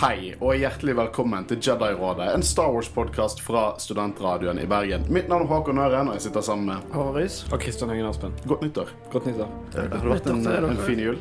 Hei 0.00 0.30
og 0.40 0.54
hjertelig 0.56 0.94
velkommen 0.96 1.44
til 1.44 1.58
Jedi-rådet, 1.60 2.30
en 2.32 2.40
Star 2.46 2.70
Wars-podkast 2.72 3.42
fra 3.44 3.74
Studentradioen 3.76 4.56
i 4.56 4.62
Bergen. 4.64 5.02
Mitt 5.12 5.26
navn 5.28 5.44
er 5.44 5.50
Håkon 5.50 5.76
Øren, 5.76 6.08
og 6.08 6.16
jeg 6.16 6.22
sitter 6.24 6.44
sammen 6.46 6.70
med 6.70 6.94
Håris. 6.96 7.42
Og 7.52 7.60
Kristian 7.60 7.92
Engen 7.92 8.08
Aspen. 8.08 8.32
Godt 8.48 8.64
nyttår. 8.64 8.94
Godt 9.12 9.28
nyttår. 9.28 9.50
Det 9.74 9.84
har 9.92 10.06
vært 10.08 10.30
en, 10.32 10.40
en 10.70 10.80
fin 10.86 11.02
jul. 11.04 11.20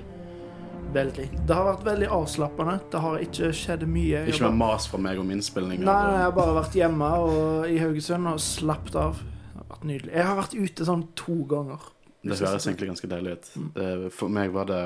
Veldig. 0.96 1.26
Det 1.50 1.58
har 1.58 1.68
vært 1.68 1.84
veldig 1.90 2.08
avslappende. 2.22 2.78
Det 2.94 3.04
har 3.04 3.26
ikke 3.26 3.52
skjedd 3.60 3.84
mye. 3.84 4.22
Jeg 4.22 4.38
Ikke 4.38 4.48
mer 4.48 4.56
mas 4.62 4.88
fra 4.88 5.02
meg 5.10 5.20
om 5.20 5.36
innspillinger. 5.36 5.84
Nei, 5.84 6.00
nei, 6.00 6.16
jeg 6.16 6.28
har 6.30 6.40
bare 6.40 6.56
vært 6.62 6.80
hjemme 6.80 7.12
og, 7.26 7.44
i 7.68 7.84
Haugesund 7.84 8.32
og 8.32 8.40
slappet 8.48 8.96
av. 9.04 9.20
Det 9.20 9.58
har 9.60 9.70
vært 9.76 9.88
nydelig. 9.92 10.16
Jeg 10.16 10.30
har 10.32 10.40
vært 10.40 10.56
ute 10.56 10.88
sånn 10.94 11.04
to 11.20 11.38
ganger. 11.52 11.92
Det 12.24 12.40
høres 12.40 12.72
egentlig 12.72 12.94
ganske 12.94 13.12
deilig 13.12 13.36
ut. 13.36 13.52
Mm. 13.60 14.10
For 14.16 14.32
meg 14.40 14.56
var 14.56 14.72
det, 14.72 14.82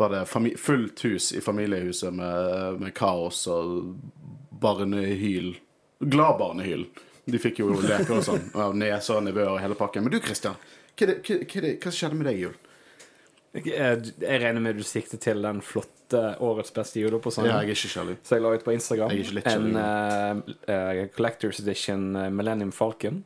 var 0.00 0.14
det 0.14 0.24
fullt 0.58 1.04
hus 1.04 1.30
i 1.36 1.42
familiehuset 1.44 2.14
med, 2.16 2.80
med 2.80 2.94
kaos 2.96 3.44
og 3.52 3.94
barnehyl. 4.60 5.52
Glad 6.00 6.38
barnehyl. 6.40 6.86
De 7.30 7.38
fikk 7.38 7.60
jo 7.62 7.74
leker 7.76 8.16
og 8.16 8.24
sånn. 8.24 8.48
Og 8.56 8.76
neser 8.80 9.18
og 9.18 9.26
nevøer 9.28 9.52
og 9.54 9.60
hele 9.62 9.76
pakken. 9.78 10.06
Men 10.06 10.14
du, 10.14 10.20
Christian. 10.24 10.56
Hva, 10.96 11.06
det, 11.10 11.20
hva, 11.20 11.38
hva, 11.44 11.62
det, 11.66 11.76
hva 11.84 11.94
skjedde 11.94 12.18
med 12.18 12.30
deg 12.30 12.40
i 12.40 12.44
jul? 12.46 12.58
Jeg, 13.50 13.70
jeg, 13.74 14.40
regner 14.44 14.62
med 14.62 14.78
du 14.78 14.84
sikter 14.86 15.18
til 15.18 15.40
den 15.42 15.58
flotte 15.66 16.20
årets 16.42 16.70
beste 16.74 17.02
jula 17.02 17.18
på 17.22 17.32
sånn. 17.34 17.48
Ja, 17.48 17.58
jeg 17.64 17.72
er 17.74 17.78
ikke 17.78 17.94
sjalu. 17.94 18.12
Så 18.26 18.36
jeg 18.36 18.44
la 18.44 18.52
ut 18.54 18.66
på 18.66 18.74
Instagram 18.74 19.14
Jeg 19.14 19.24
er 19.26 19.40
ikke 19.40 19.56
en 19.56 19.78
uh, 19.78 20.52
eh, 20.70 21.00
Collectors 21.16 21.62
Edition 21.62 22.12
eh, 22.14 22.30
Millennium 22.34 22.70
Falcon. 22.74 23.24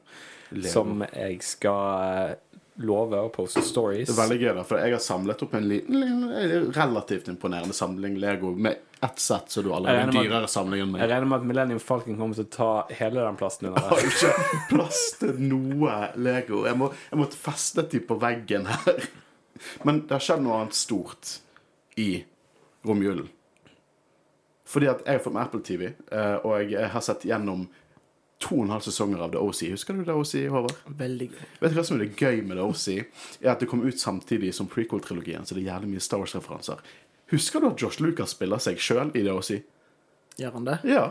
Lego. 0.55 0.71
Som 0.71 1.03
jeg 1.09 1.41
skal 1.43 2.37
eh, 2.77 2.85
love 2.87 3.21
å 3.27 3.31
poste 3.33 3.63
stories. 3.65 4.09
Det 4.09 4.15
er 4.15 4.21
veldig 4.23 4.39
gøy, 4.41 4.51
da, 4.59 4.65
for 4.67 4.83
jeg 4.83 4.97
har 4.97 5.03
samlet 5.03 5.45
opp 5.47 5.55
en 5.55 5.69
liten, 5.71 6.27
relativt 6.75 7.31
imponerende 7.33 7.77
samling 7.77 8.19
Lego 8.23 8.55
med 8.57 8.83
ett 9.05 9.21
sett, 9.21 9.51
så 9.51 9.63
du 9.63 9.73
allerede 9.73 10.01
har 10.01 10.09
en 10.09 10.17
dyrere 10.17 10.49
samling 10.49 10.81
enn 10.81 10.95
Jeg 10.97 11.11
regner 11.11 11.29
med 11.29 11.43
at 11.43 11.49
Millennium 11.51 11.81
Falcon 11.83 12.17
kommer 12.19 12.39
til 12.39 12.47
å 12.47 12.53
ta 12.55 12.71
hele 12.95 13.21
den 13.21 13.37
plassen 13.37 13.69
under 13.69 13.83
Jeg 13.83 13.91
har 13.91 14.09
ikke 14.11 14.61
plass 14.71 15.03
til 15.21 15.41
noe 15.45 15.99
Lego. 16.17 16.65
Jeg, 16.69 16.79
må, 16.81 16.91
jeg 17.11 17.21
måtte 17.21 17.41
feste 17.41 17.85
de 17.93 18.01
på 18.01 18.17
veggen 18.23 18.69
her. 18.71 19.07
Men 19.85 20.05
det 20.09 20.17
har 20.17 20.25
skjedd 20.25 20.45
noe 20.45 20.63
annet 20.63 20.79
stort 20.79 21.39
i 22.01 22.25
romjulen. 22.85 23.29
Fordi 24.69 24.89
at 24.91 25.05
jeg 25.05 25.19
har 25.19 25.23
fått 25.23 25.37
med 25.37 25.45
Apple 25.45 25.63
TV, 25.65 25.91
eh, 25.93 26.37
og 26.41 26.73
jeg 26.73 26.89
har 26.91 27.05
sett 27.05 27.27
gjennom 27.29 27.67
to 28.45 28.59
og 28.59 28.67
en 28.67 28.75
halv 28.75 28.85
sesonger 28.85 29.23
av 29.25 29.33
The 29.33 29.41
OC. 29.41 29.61
Husker 29.73 29.97
du 29.97 30.05
The 30.05 30.17
OC, 30.21 30.35
Håvard? 30.53 30.81
Veldig 31.01 31.29
gøy. 31.33 31.45
Vet 31.63 31.73
du 31.73 31.79
hva 31.79 31.85
som 31.89 31.97
er 31.97 32.05
det 32.05 32.21
gøy 32.21 32.43
med 32.45 32.59
The 32.61 32.67
OC? 32.69 32.87
Er 33.43 33.55
at 33.55 33.63
det 33.65 33.69
kom 33.71 33.85
ut 33.85 34.01
samtidig 34.01 34.53
som 34.57 34.69
prequel-trilogien, 34.71 35.47
så 35.49 35.57
det 35.57 35.65
er 35.65 35.73
jævlig 35.73 35.95
mye 35.95 36.05
Star 36.05 36.21
Wars-referanser. 36.23 36.83
Husker 37.33 37.65
du 37.65 37.71
at 37.71 37.81
Josh 37.81 38.05
Lucas 38.05 38.35
spiller 38.37 38.61
seg 38.63 38.83
sjøl 38.83 39.15
i 39.17 39.25
The 39.25 39.33
OC? 39.33 39.51
Gjør 40.41 40.59
han 40.59 40.69
det? 40.69 40.79
Ja. 40.91 41.07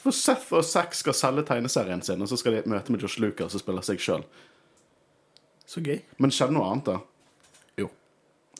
For 0.00 0.14
Seth 0.14 0.54
og 0.54 0.64
Zack 0.64 0.94
skal 0.94 1.16
selge 1.18 1.44
tegneserien 1.48 2.02
sin, 2.06 2.22
og 2.22 2.30
så 2.30 2.38
skal 2.40 2.54
de 2.54 2.62
et 2.62 2.70
møte 2.70 2.94
med 2.94 3.02
Josh 3.02 3.20
Lucas 3.20 3.56
og 3.58 3.62
spille 3.62 3.82
seg 3.84 4.00
sjøl. 4.02 4.24
Så 5.66 5.82
gøy. 5.82 5.98
Men 6.22 6.32
skjedde 6.32 6.54
noe 6.54 6.70
annet, 6.70 6.92
da? 6.92 7.00
Jo. 7.82 7.90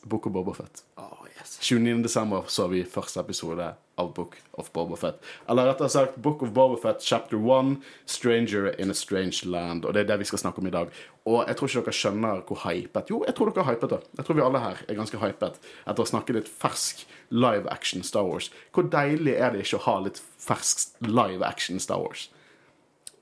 Book 0.04 0.26
of 0.26 0.34
Bobafett. 0.34 0.82
Oh, 0.98 1.22
yes. 1.38 1.56
29. 1.62 2.02
desember 2.02 2.48
så 2.50 2.66
vi 2.72 2.82
første 2.82 3.22
episode 3.22 3.70
av 3.96 4.12
Book 4.14 4.36
of 4.50 4.72
Bobafett. 4.72 5.24
Eller 5.48 5.66
rettere 5.66 5.88
sagt 5.88 6.16
Book 6.16 6.42
of 6.42 6.50
Bobafett 6.50 7.02
chapter 7.02 7.36
1, 7.36 7.76
Stranger 8.04 8.80
in 8.80 8.90
a 8.90 8.94
Strange 8.94 9.40
Land. 9.44 9.84
Og 9.84 9.94
det 9.94 10.04
er 10.04 10.10
det 10.10 10.18
vi 10.20 10.28
skal 10.28 10.42
snakke 10.42 10.60
om 10.60 10.68
i 10.68 10.74
dag. 10.74 10.92
Og 11.26 11.40
jeg 11.48 11.56
tror 11.56 11.70
ikke 11.70 11.84
dere 11.88 11.98
skjønner 12.00 12.42
hvor 12.46 12.60
hypet 12.66 13.10
Jo, 13.10 13.22
jeg 13.26 13.34
tror 13.34 13.50
dere 13.50 13.64
er 13.64 13.70
hypet, 13.72 13.94
da. 13.94 14.00
Jeg 14.20 14.28
tror 14.28 14.38
vi 14.38 14.44
alle 14.44 14.62
her 14.62 14.82
er 14.84 14.98
ganske 15.00 15.20
hypet 15.22 15.60
etter 15.86 16.04
å 16.04 16.10
snakke 16.12 16.36
litt 16.36 16.50
fersk 16.50 17.06
live 17.32 17.72
action 17.72 18.04
Star 18.06 18.28
Wars. 18.28 18.50
Hvor 18.76 18.88
deilig 18.92 19.34
er 19.34 19.54
det 19.54 19.64
ikke 19.64 19.80
å 19.80 19.86
ha 19.88 19.96
litt 20.04 20.20
fersk 20.44 21.00
live 21.08 21.46
action 21.46 21.80
Star 21.80 22.04
Wars? 22.04 22.28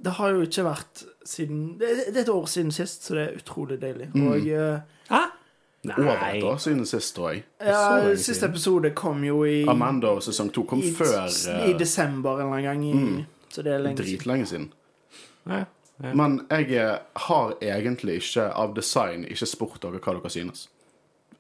Det 0.05 0.19
har 0.19 0.35
jo 0.35 0.43
ikke 0.45 0.67
vært 0.67 1.05
siden 1.25 1.79
Det 1.79 1.95
det 2.11 2.19
er 2.19 2.25
et 2.27 2.35
år 2.35 2.51
siden 2.51 2.75
sist, 2.75 3.07
så 3.07 3.15
det 3.17 3.23
er 3.29 3.39
utrolig 3.39 3.79
deilig. 3.81 4.11
Og 4.19 4.51
uh... 4.51 4.83
Hæ? 5.09 5.23
Over 5.85 6.23
et 6.55 6.61
siden 6.65 6.87
sist, 6.87 7.15
tror 7.17 7.31
jeg. 7.35 7.43
ja, 7.61 8.15
siste 8.17 8.35
siden. 8.35 8.51
episode 8.51 8.91
kom 8.95 9.25
jo 9.25 9.43
i 9.45 9.65
Amanda 9.69 10.09
og 10.17 10.23
sesong 10.25 10.51
to 10.53 10.63
kom 10.65 10.81
i, 10.81 10.93
før 10.97 11.27
i 11.29 11.51
eh, 11.51 11.73
Mm. 11.75 11.79
desember 11.79 12.41
en 12.41 12.47
eller 12.55 12.71
annen 12.71 12.83
gang. 12.95 13.19
I, 13.21 13.27
Så 13.53 13.63
det 13.63 13.73
er 13.75 13.79
lenge 13.79 13.97
siden. 13.99 14.19
dritlenge 14.19 14.47
siden. 14.47 14.73
Ja, 15.47 15.59
ja. 16.03 16.15
Men 16.15 16.41
jeg 16.51 16.73
eh, 16.73 16.99
har 17.29 17.53
egentlig 17.63 18.17
ikke 18.23 18.49
av 18.55 18.75
design 18.75 19.25
ikke 19.29 19.47
spurt 19.47 19.81
dere 19.83 20.01
hva 20.01 20.15
dere 20.21 20.31
synes. 20.31 20.69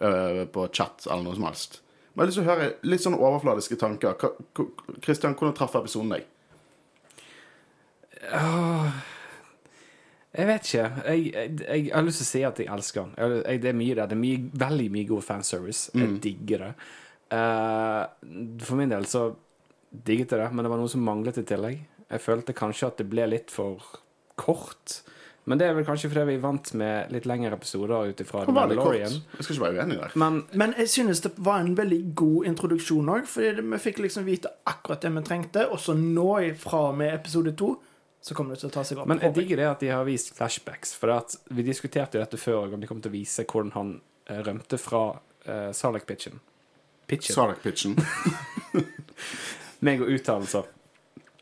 Uh, 0.00 0.44
på 0.50 0.68
chat 0.74 1.06
eller 1.06 1.22
noe 1.22 1.34
som 1.34 1.44
helst. 1.46 1.80
Men 2.14 2.26
jeg 2.26 2.26
har 2.26 2.26
lyst 2.26 2.38
til 2.38 2.44
å 2.44 2.50
høre 2.52 2.72
litt 2.82 3.00
sånn 3.02 3.14
overfladiske 3.18 3.76
tanker. 3.78 4.14
Kristian, 5.00 5.34
hvordan 5.34 5.54
traff 5.56 5.74
episoden 5.78 6.10
deg? 6.10 6.24
Jeg 10.34 10.50
vet 10.50 10.68
ikke. 10.68 10.90
Jeg, 11.06 11.24
jeg, 11.30 11.54
jeg 11.70 11.94
har 11.94 12.04
lyst 12.06 12.20
til 12.22 12.26
å 12.26 12.30
si 12.32 12.42
at 12.48 12.60
jeg 12.60 12.70
elsker 12.74 13.06
den. 13.14 13.40
Det 13.62 13.70
er 13.70 13.78
mye 13.78 13.94
der. 13.94 14.10
Det 14.10 14.16
er 14.16 14.22
mye, 14.24 14.42
veldig 14.64 14.90
mye 14.96 15.08
god 15.08 15.22
fanservice. 15.22 15.90
Mm. 15.94 16.02
Jeg 16.02 16.20
digger 16.26 16.64
det. 16.66 16.72
Uh, 17.34 18.58
for 18.62 18.78
min 18.78 18.92
del 18.92 19.06
så 19.10 19.28
digget 19.94 20.34
jeg 20.34 20.42
det, 20.42 20.50
men 20.52 20.66
det 20.66 20.72
var 20.72 20.80
noe 20.82 20.90
som 20.90 21.04
manglet 21.06 21.38
i 21.38 21.46
tillegg. 21.46 21.82
Jeg 22.10 22.22
følte 22.22 22.56
kanskje 22.56 22.90
at 22.90 22.98
det 23.00 23.08
ble 23.10 23.28
litt 23.30 23.54
for 23.54 23.82
kort. 24.40 25.00
Men 25.44 25.60
det 25.60 25.66
er 25.68 25.74
vel 25.76 25.84
kanskje 25.84 26.08
fordi 26.08 26.24
vi 26.32 26.36
vant 26.40 26.70
med 26.80 27.10
litt 27.12 27.26
lengre 27.28 27.52
episoder 27.58 28.10
ut 28.10 28.20
ifra 28.24 28.44
Det 28.48 28.54
var 28.56 28.70
litt 28.70 28.80
kort. 28.80 28.96
Mandalorian. 28.96 29.16
Jeg 29.36 29.46
skal 29.46 29.56
ikke 29.56 29.64
være 29.66 29.82
uenig 29.82 29.98
der. 30.00 30.14
Men 30.20 30.42
Men 30.52 30.74
jeg 30.78 30.88
synes 30.88 31.20
det 31.20 31.32
var 31.36 31.60
en 31.60 31.76
veldig 31.76 32.02
god 32.16 32.46
introduksjon 32.50 33.10
òg, 33.12 33.26
fordi 33.28 33.66
vi 33.72 33.80
fikk 33.86 34.00
liksom 34.06 34.24
vite 34.26 34.52
akkurat 34.66 35.02
det 35.02 35.12
vi 35.14 35.24
trengte, 35.28 35.68
Også 35.68 35.94
nå 35.94 36.30
fra 36.58 36.88
og 36.88 36.96
med 36.98 37.14
episode 37.14 37.52
to 37.56 37.76
så 38.24 38.34
kommer 38.34 38.56
det 38.56 38.62
til 38.62 38.70
å 38.70 38.72
ta 38.72 38.82
seg 38.88 39.02
opp. 39.02 39.08
Men 39.10 39.20
jeg 39.20 39.34
digger 39.36 39.60
det 39.60 39.68
at 39.68 39.82
de 39.84 39.92
har 39.92 40.06
vist 40.08 40.30
flashbacks. 40.32 40.94
For 40.96 41.12
at 41.12 41.36
vi 41.52 41.64
diskuterte 41.66 42.16
jo 42.16 42.24
dette 42.24 42.40
før, 42.40 42.72
om 42.72 42.80
de 42.80 42.88
kom 42.88 43.02
til 43.04 43.12
å 43.12 43.16
vise 43.18 43.44
hvordan 43.44 43.74
han 43.74 43.90
eh, 44.32 44.40
rømte 44.46 44.78
fra 44.80 45.02
uh, 45.12 45.70
Sarlacc 45.76 46.06
Pitchen. 46.08 46.40
Pitchen. 47.06 47.34
Sarek-pitchen. 47.36 47.98
Meg 49.84 50.00
og 50.00 50.08
uttalelser. 50.14 50.70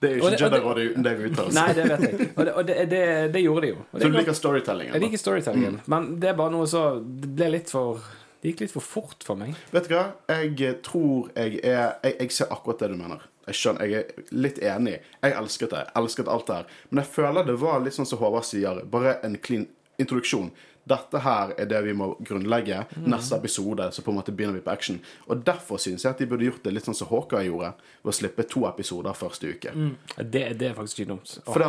Det 0.02 0.08
er 0.08 0.16
jo 0.18 0.26
ikke 0.26 0.40
Jedi-rådet 0.40 0.86
uten 0.90 1.04
deg 1.06 1.20
uttalelse. 1.28 1.54
Nei, 1.60 1.74
det 1.78 1.84
vet 1.86 2.06
jeg. 2.08 2.30
Og 2.32 2.42
det, 2.42 2.54
og 2.58 2.66
det, 2.66 2.76
det, 2.90 3.02
det 3.36 3.42
gjorde 3.44 3.62
de 3.62 3.68
jo. 3.70 3.84
Og 3.84 4.00
Så 4.02 4.08
du 4.08 4.16
liker 4.16 4.34
storytellingen? 4.34 4.96
jeg 4.96 5.04
liker 5.04 5.22
storytellingen. 5.22 5.76
Men 5.94 6.08
det 6.18 6.32
er 6.32 6.40
bare 6.40 6.50
noe 6.56 6.66
så 6.66 6.82
Det 6.98 7.30
ble 7.38 7.52
litt 7.54 7.70
for 7.70 8.02
Det 8.42 8.50
gikk 8.50 8.64
litt 8.64 8.74
for 8.74 8.82
fort 8.82 9.22
for 9.22 9.38
meg. 9.38 9.54
Vet 9.70 9.86
du 9.86 9.94
hva? 9.94 10.08
Jeg 10.26 10.80
tror 10.82 11.30
jeg 11.36 11.60
er 11.62 11.94
jeg, 12.02 12.16
jeg 12.18 12.34
ser 12.34 12.50
akkurat 12.50 12.82
det 12.82 12.90
du 12.90 12.98
mener. 12.98 13.22
Jeg 13.52 13.60
skjønner, 13.60 13.92
jeg 13.92 14.02
er 14.08 14.34
litt 14.34 14.58
enig. 14.64 14.98
Jeg 15.22 15.38
elsket 15.38 15.76
det. 15.76 15.84
Jeg 15.86 16.02
elsket 16.02 16.32
alt 16.32 16.48
det 16.48 16.58
her. 16.58 16.74
Men 16.90 17.04
jeg 17.04 17.12
føler 17.20 17.48
det 17.48 17.60
var 17.60 17.80
litt 17.84 17.96
sånn 18.00 18.08
som 18.08 18.20
Håvard 18.22 18.48
sier, 18.48 18.82
bare 18.88 19.18
en 19.26 19.38
clean 19.44 19.68
introduksjon. 20.00 20.50
Dette 20.88 21.20
her 21.22 21.52
er 21.62 21.68
det 21.70 21.78
vi 21.86 21.92
må 21.94 22.08
grunnlegge. 22.26 22.80
Neste 23.06 23.36
episode 23.38 23.86
så 23.94 24.02
på 24.02 24.10
en 24.10 24.18
måte 24.18 24.34
begynner 24.34 24.58
vi 24.58 24.64
på 24.64 24.72
action. 24.72 24.98
Og 25.30 25.44
derfor 25.46 25.78
syns 25.82 26.02
jeg 26.02 26.10
at 26.10 26.22
de 26.22 26.26
burde 26.30 26.48
gjort 26.48 26.64
det 26.64 26.72
litt 26.74 26.88
sånn 26.88 26.96
som 26.98 27.10
Hawkeye 27.12 27.46
gjorde, 27.46 27.70
ved 28.02 28.10
å 28.10 28.16
slippe 28.18 28.46
to 28.50 28.64
episoder 28.66 29.14
første 29.14 29.52
uke. 29.54 29.74
Det, 30.18 30.44
det 30.58 30.72
er 30.72 30.74
faktisk 30.78 31.04
ikke 31.04 31.12
dumt. 31.12 31.36
For 31.46 31.66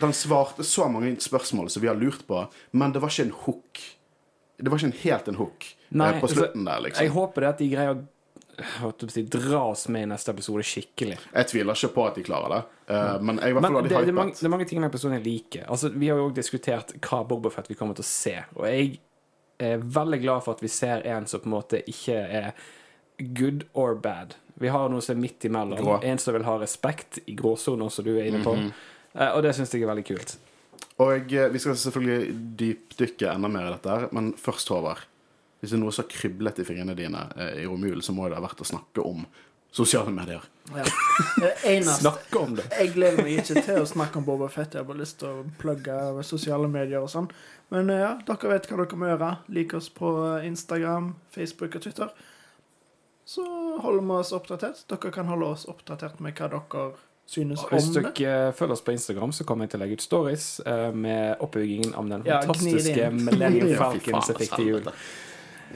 den 0.00 0.16
svarte 0.16 0.64
så 0.64 0.88
mange 0.88 1.12
spørsmål 1.20 1.68
som 1.74 1.84
vi 1.84 1.90
har 1.92 1.98
lurt 2.00 2.24
på, 2.28 2.46
men 2.72 2.94
det 2.94 3.04
var 3.04 3.12
ikke 3.12 3.28
en 3.28 3.36
hook. 3.44 3.82
Det 4.58 4.72
var 4.72 4.80
ikke 4.80 4.90
en 4.90 5.00
helt 5.04 5.28
en 5.30 5.36
hook 5.38 5.66
Nei, 5.94 6.08
eh, 6.14 6.20
på 6.22 6.28
så 6.30 6.40
slutten 6.40 6.64
der, 6.66 6.80
liksom. 6.82 7.04
Jeg 7.04 7.12
håper 7.14 7.44
det 7.44 7.50
at 7.52 7.60
de 7.60 7.68
greier 7.70 8.00
si, 9.08 9.22
dras 9.22 9.86
med 9.88 10.06
i 10.06 10.10
neste 10.12 10.32
episode 10.34 10.64
skikkelig. 10.66 11.18
Jeg 11.32 11.50
tviler 11.50 11.78
ikke 11.78 11.92
på 11.94 12.06
at 12.08 12.18
de 12.18 12.24
klarer 12.26 12.54
det, 12.54 12.62
uh, 12.90 13.18
men 13.22 13.38
jeg 13.42 13.54
Men 13.54 13.78
det, 13.82 13.88
det, 13.88 14.08
er 14.08 14.16
mange, 14.16 14.34
det 14.38 14.48
er 14.48 14.54
mange 14.54 14.68
ting 14.70 14.80
med 14.82 14.90
episoden 14.90 15.18
jeg 15.18 15.26
liker. 15.26 15.68
Altså, 15.68 15.92
vi 15.94 16.10
har 16.10 16.18
jo 16.18 16.28
også 16.28 16.40
diskutert 16.40 16.96
hva 16.98 17.22
Bobofet 17.28 17.70
vi 17.70 17.78
kommer 17.78 17.98
til 17.98 18.06
å 18.06 18.10
se. 18.10 18.34
Og 18.56 18.66
jeg 18.66 18.98
er 19.58 19.78
veldig 19.82 20.20
glad 20.22 20.44
for 20.46 20.58
at 20.58 20.62
vi 20.62 20.70
ser 20.70 21.06
en 21.06 21.26
som 21.26 21.42
på 21.42 21.50
en 21.50 21.56
måte 21.56 21.82
ikke 21.90 22.18
er 22.42 22.52
good 23.18 23.64
or 23.74 23.94
bad. 23.94 24.36
Vi 24.58 24.70
har 24.74 24.90
noe 24.90 25.02
som 25.02 25.16
er 25.16 25.22
midt 25.22 25.46
imellom. 25.46 25.78
Grå. 25.78 25.98
En 26.02 26.18
som 26.18 26.34
vil 26.34 26.46
ha 26.46 26.58
respekt 26.58 27.20
i 27.26 27.34
gråsoner, 27.38 27.90
som 27.94 28.06
du 28.06 28.16
er 28.16 28.30
inne 28.30 28.42
på. 28.44 28.54
Mhm. 28.58 28.70
Eh, 29.14 29.30
og 29.34 29.42
det 29.42 29.54
syns 29.56 29.74
jeg 29.74 29.82
er 29.82 29.90
veldig 29.90 30.06
kult. 30.06 30.36
Og 31.02 31.32
eh, 31.32 31.50
vi 31.52 31.62
skal 31.62 31.78
selvfølgelig 31.78 32.34
dypdykke 32.58 33.30
enda 33.32 33.50
mer 33.50 33.68
i 33.68 33.74
dette, 33.76 33.98
men 34.14 34.32
først, 34.38 34.70
Håvard. 34.74 35.06
Hvis 35.58 35.72
det 35.72 35.76
er 35.78 35.82
noe 35.82 35.92
som 35.94 36.04
har 36.06 36.12
kryblet 36.12 36.62
i 36.62 36.66
fingrene 36.68 36.94
dine 36.98 37.26
eh, 37.36 37.62
i 37.64 37.66
romjulen, 37.66 38.02
så 38.04 38.14
må 38.14 38.28
det 38.28 38.38
ha 38.38 38.44
vært 38.44 38.62
å 38.62 38.68
snakke 38.68 39.04
om 39.04 39.26
sosiale 39.74 40.10
medier. 40.14 40.44
Ja. 40.74 40.84
Det 41.40 41.84
Snakke 42.00 42.38
om 42.38 42.54
det! 42.56 42.64
Jeg 42.72 42.94
gleder 42.94 43.22
meg 43.24 43.42
ikke 43.42 43.62
til 43.66 43.82
å 43.82 43.88
snakke 43.88 44.20
om 44.20 44.24
Boba 44.24 44.48
Fett. 44.52 44.74
Jeg 44.74 44.84
har 44.84 44.88
bare 44.88 45.02
lyst 45.02 45.18
til 45.20 45.28
å 45.28 45.44
plugge 45.60 45.98
sosiale 46.26 46.70
medier 46.72 47.02
og 47.02 47.10
sånn. 47.12 47.28
Men 47.74 47.90
eh, 47.92 48.00
ja, 48.04 48.14
dere 48.28 48.54
vet 48.54 48.70
hva 48.70 48.80
dere 48.80 49.00
må 49.00 49.10
gjøre. 49.10 49.30
Lik 49.58 49.76
oss 49.78 49.90
på 49.92 50.14
eh, 50.24 50.48
Instagram, 50.48 51.12
Facebook 51.34 51.76
og 51.78 51.84
Twitter. 51.84 52.14
Så 53.28 53.44
holder 53.84 54.06
vi 54.06 54.16
oss 54.22 54.32
oppdatert. 54.32 54.86
Dere 54.88 55.12
kan 55.12 55.28
holde 55.28 55.52
oss 55.52 55.66
oppdatert 55.68 56.22
med 56.24 56.38
hva 56.38 56.48
dere 56.54 56.88
synes 57.28 57.60
Og 57.60 57.74
Hvis 57.74 57.90
om 57.90 57.96
det. 57.98 58.14
dere 58.16 58.52
følger 58.56 58.72
oss 58.72 58.84
på 58.86 58.94
Instagram, 58.96 59.32
så 59.36 59.44
kommer 59.44 59.66
jeg 59.66 59.74
til 59.74 59.82
å 59.82 59.84
legge 59.84 59.98
ut 59.98 60.04
stories 60.06 60.46
eh, 60.64 60.88
med 60.96 61.42
oppbyggingen 61.44 61.92
av 61.92 62.08
den 62.08 62.24
Ja, 62.24 62.40
fantastiske. 62.40 63.10
Millennium 63.12 63.74
Falcon 63.76 64.22
som 64.24 64.38
fikk 64.38 64.54
til 64.56 64.70
jul. 64.72 64.88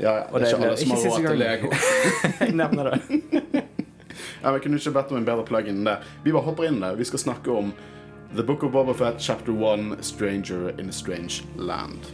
Ja, 0.01 0.13
ja, 0.17 0.39
det 0.39 0.49
er 0.49 0.55
ikke 0.55 0.69
alle 0.69 0.77
som 0.81 0.91
har 0.91 1.03
råd 1.05 1.27
til. 1.27 1.39
Lego. 1.39 1.71
Jeg 2.41 2.55
nevner 2.57 2.91
det. 2.91 3.65
Ja, 4.43 4.51
Jeg 4.53 4.63
kunne 4.63 4.77
ikke 4.81 4.91
bedt 4.97 5.13
om 5.13 5.17
en 5.21 5.25
bedre 5.29 5.45
plug 5.47 5.69
enn 5.71 5.85
det. 5.87 5.97
Vi 6.25 6.33
bare 6.35 6.43
hopper 6.49 6.67
inn 6.69 6.81
i 6.81 6.85
det. 6.87 6.97
Vi 6.99 7.05
skal 7.11 7.19
snakke 7.23 7.53
om 7.55 7.73
The 8.35 8.43
Book 8.43 8.65
of 8.65 8.73
Boba 8.73 8.95
Fett, 8.97 9.21
chapter 9.21 9.53
1, 9.53 9.99
Stranger 10.05 10.73
in 10.81 10.89
a 10.89 10.93
Strange 10.93 11.43
Land. 11.57 12.09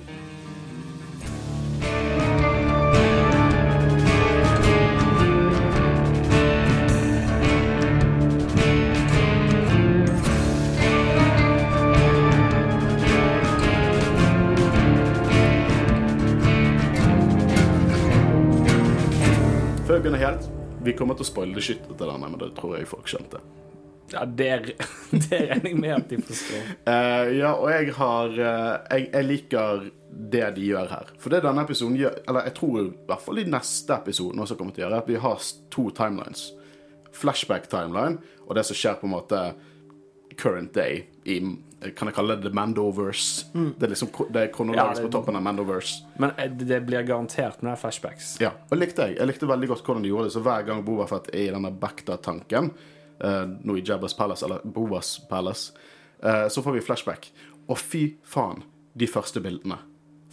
Vi 19.99 20.03
begynner 20.03 20.21
helt, 20.23 20.45
vi 20.87 20.93
kommer 20.95 21.17
til 21.19 21.25
å 21.25 21.27
spoile 21.27 21.57
det 21.57 21.63
shit 21.67 21.81
til 21.83 21.97
denne, 21.99 22.29
men 22.31 22.39
det 22.39 22.53
tror 22.55 22.77
jeg 22.77 22.87
folk 22.87 23.09
skjønte. 23.11 23.41
Ja, 24.13 24.21
det, 24.23 24.77
det 25.25 25.41
regner 25.49 25.73
jeg 25.73 25.79
med 25.81 25.95
at 25.97 26.13
de 26.13 26.19
forstår. 26.23 26.69
Uh, 26.87 27.25
ja, 27.35 27.51
og 27.57 27.67
jeg 27.73 27.97
har 27.97 28.37
uh, 28.37 28.77
jeg, 28.93 29.09
jeg 29.09 29.27
liker 29.27 29.89
det 30.35 30.45
de 30.55 30.69
gjør 30.69 30.93
her. 30.93 31.11
For 31.19 31.35
det 31.35 31.43
denne 31.43 31.65
episoden 31.67 31.99
gjør 31.99 32.15
Eller 32.31 32.47
jeg 32.47 32.55
tror 32.61 32.79
i 32.79 32.87
hvert 33.11 33.25
fall 33.25 33.43
i 33.43 33.47
neste 33.51 33.97
episode 33.97 34.39
også 34.45 34.57
kommer 34.61 34.77
til 34.77 34.85
å 34.85 34.87
gjøre, 34.87 35.01
er 35.01 35.03
at 35.03 35.11
vi 35.11 35.19
har 35.27 35.51
to 35.75 35.89
timelines. 35.99 36.45
Flashback-timeline 37.19 38.23
og 38.47 38.55
det 38.55 38.69
som 38.71 38.79
skjer 38.79 39.01
på 39.01 39.11
en 39.11 39.17
måte 39.17 39.43
current 40.39 40.75
day 40.75 41.03
i 41.25 41.39
Kan 41.95 42.09
jeg 42.11 42.15
kalle 42.17 42.35
det 42.35 42.49
The 42.49 42.51
Mandoverse? 42.59 43.47
Det 43.55 43.87
er 43.87 43.93
liksom 43.93 44.09
det 44.35 44.41
er 44.41 44.49
kronologisk 44.55 44.99
Ja, 44.99 45.07
på 45.07 45.13
toppen 45.15 45.37
av 45.39 45.45
Mandoverse. 45.47 46.09
Men 46.19 46.33
eh, 46.35 46.49
det 46.51 46.81
blir 46.89 47.05
garantert 47.07 47.61
med 47.63 47.79
flashbacks. 47.79 48.33
Ja, 48.43 48.51
og 48.67 48.81
likte 48.81 49.07
jeg. 49.07 49.19
Jeg 49.21 49.31
likte 49.31 49.47
veldig 49.47 49.69
godt 49.71 49.85
hvordan 49.87 50.03
de 50.03 50.11
gjorde 50.11 50.27
det. 50.27 50.35
Så 50.35 50.43
hver 50.43 50.65
gang 50.67 50.83
Boba 50.87 51.07
Fett 51.07 51.29
er 51.31 51.45
i 51.45 51.53
denne 51.55 51.71
Bacta-tanken, 51.71 52.73
uh, 53.23 53.45
nå 53.47 53.77
i 53.79 53.85
Jabba's 53.87 54.17
Palace, 54.19 54.43
eller 54.49 54.65
Bobas 54.67 55.13
Palace, 55.31 55.71
uh, 56.25 56.49
så 56.51 56.65
får 56.67 56.81
vi 56.81 56.83
flashback. 56.89 57.31
Og 57.69 57.79
fy 57.79 58.03
faen, 58.27 58.65
de 58.99 59.07
første 59.07 59.39
bildene. 59.45 59.79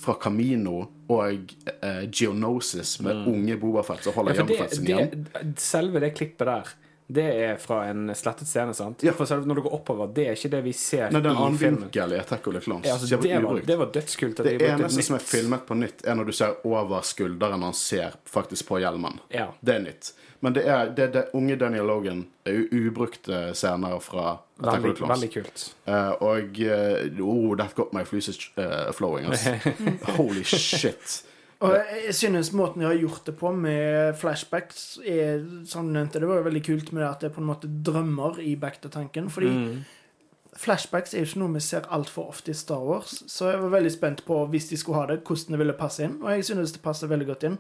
Fra 0.01 0.18
Camino 0.19 0.80
og 1.13 1.54
eh, 1.69 2.01
Geonosis 2.12 2.98
med 3.06 3.28
unge 3.30 3.56
Boba 3.62 3.84
Fett 3.86 4.04
som 4.04 4.18
holder 4.18 4.42
Mm. 4.42 4.50
Ja, 4.50 4.58
for 4.58 4.75
sin 4.75 4.90
igjen. 4.90 5.28
selve 5.62 6.01
det 6.04 6.16
klippet 6.18 6.50
der, 6.50 6.74
det 7.07 7.25
er 7.46 7.57
fra 7.62 7.84
en 7.86 8.10
slettet 8.18 8.48
scene, 8.50 8.74
sant? 8.74 9.04
Ja. 9.06 9.13
For 9.13 9.30
når 9.46 9.56
du 9.56 9.62
går 9.68 9.74
oppover, 9.78 10.07
det 10.10 10.24
er 10.28 10.38
ikke 10.40 10.50
det 10.56 10.62
vi 10.66 10.74
ser 10.74 11.12
Nei, 11.13 11.22
det 11.22 11.30
er 11.30 11.36
en 11.36 11.38
i 11.38 11.46
annen 11.46 11.57
filmen. 11.62 11.81
vinkel 11.86 12.16
i 12.16 12.19
Attack 12.19 12.48
of 12.50 12.56
the 12.57 12.62
Clones. 12.66 12.88
Ja, 12.88 12.94
altså, 12.98 13.10
det, 13.16 13.30
det, 13.30 13.42
var, 13.44 13.60
det 13.68 13.78
var 13.78 13.92
dødskult. 13.94 14.38
Det 14.42 14.56
de 14.60 14.69
eneste 14.72 15.06
som 15.06 15.18
er 15.19 15.25
filmet 15.25 15.66
på 15.68 15.78
nytt, 15.78 16.02
er 16.06 16.18
når 16.18 16.31
du 16.31 16.34
ser 16.34 16.56
over 16.66 17.06
skulderen 17.06 17.62
han 17.68 17.74
ser 17.78 18.18
faktisk 18.25 18.68
på 18.72 18.80
hjelmen. 18.81 19.19
Ja. 19.30 19.52
Det 19.62 19.75
er 19.75 19.84
nytt. 19.86 20.13
Men 20.40 20.54
det 20.54 20.66
er 20.69 20.90
det, 20.98 21.07
det 21.13 21.24
unge 21.34 21.56
Daniel 21.62 21.86
Logan 21.90 22.25
er 22.46 22.57
jo 22.57 22.66
ubrukte 22.90 23.54
scener 23.58 24.00
fra 24.04 24.25
Attack 24.60 24.66
of 24.66 24.74
Veldig, 24.74 24.90
the 24.90 24.98
Clones. 24.98 25.13
veldig 25.13 25.31
kult. 25.34 25.63
Uh, 25.86 26.12
og 26.25 26.60
uh, 26.66 27.22
oh, 27.25 27.56
that 27.58 27.75
got 27.75 27.94
my 27.94 28.04
fleeces 28.06 28.42
uh, 28.58 28.92
flowing. 28.94 29.25
ass. 29.30 29.46
Holy 30.18 30.44
shit. 30.44 31.24
Og 31.65 31.97
jeg 32.06 32.15
synes 32.17 32.53
måten 32.56 32.83
de 32.83 32.88
har 32.88 32.97
gjort 33.00 33.27
det 33.27 33.35
på 33.39 33.51
med 33.57 34.15
flashbacks, 34.19 34.85
er, 35.01 35.44
som 35.69 35.88
du 35.88 35.95
nevnte, 35.95 36.21
det 36.21 36.29
var 36.29 36.41
jo 36.41 36.47
veldig 36.47 36.63
kult 36.65 36.91
med 36.94 37.03
det 37.03 37.09
at 37.09 37.23
det 37.23 37.29
er 37.29 37.35
på 37.35 37.44
en 37.44 37.50
måte 37.50 37.69
drømmer 37.89 38.39
i 38.44 38.56
back-to-tanken. 38.59 39.29
Fordi 39.33 39.51
flashbacks 40.56 41.13
er 41.13 41.23
jo 41.23 41.29
ikke 41.29 41.41
noe 41.44 41.56
vi 41.57 41.63
ser 41.65 41.88
altfor 41.94 42.31
ofte 42.31 42.53
i 42.53 42.57
Star 42.57 42.83
Wars, 42.85 43.17
så 43.31 43.51
jeg 43.51 43.62
var 43.63 43.75
veldig 43.75 43.91
spent 43.91 44.25
på, 44.27 44.39
hvis 44.51 44.69
de 44.71 44.79
skulle 44.79 45.01
ha 45.01 45.09
det, 45.12 45.21
hvordan 45.27 45.56
det 45.56 45.62
ville 45.63 45.77
passe 45.79 46.06
inn. 46.06 46.19
Og 46.23 46.31
jeg 46.31 46.47
synes 46.51 46.75
det 46.75 46.83
passer 46.85 47.12
veldig 47.12 47.29
godt 47.33 47.47
inn. 47.50 47.59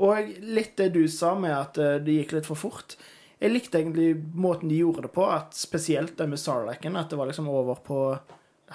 Og 0.00 0.36
litt 0.56 0.76
det 0.80 0.92
du 0.94 1.02
sa 1.12 1.34
med 1.36 1.52
at 1.52 1.80
eh, 1.80 1.98
det 2.00 2.20
gikk 2.22 2.38
litt 2.38 2.48
for 2.48 2.56
fort. 2.56 2.96
Jeg 3.40 3.52
likte 3.52 3.80
egentlig 3.80 4.14
måten 4.36 4.68
de 4.68 4.80
gjorde 4.80 5.06
det 5.06 5.12
på, 5.16 5.24
at 5.28 5.56
spesielt 5.56 6.16
det 6.18 6.28
med 6.28 6.40
Sarlacken, 6.40 6.96
at 6.96 7.12
det 7.12 7.18
var 7.20 7.28
liksom 7.28 7.48
over 7.52 7.80
på 7.84 8.00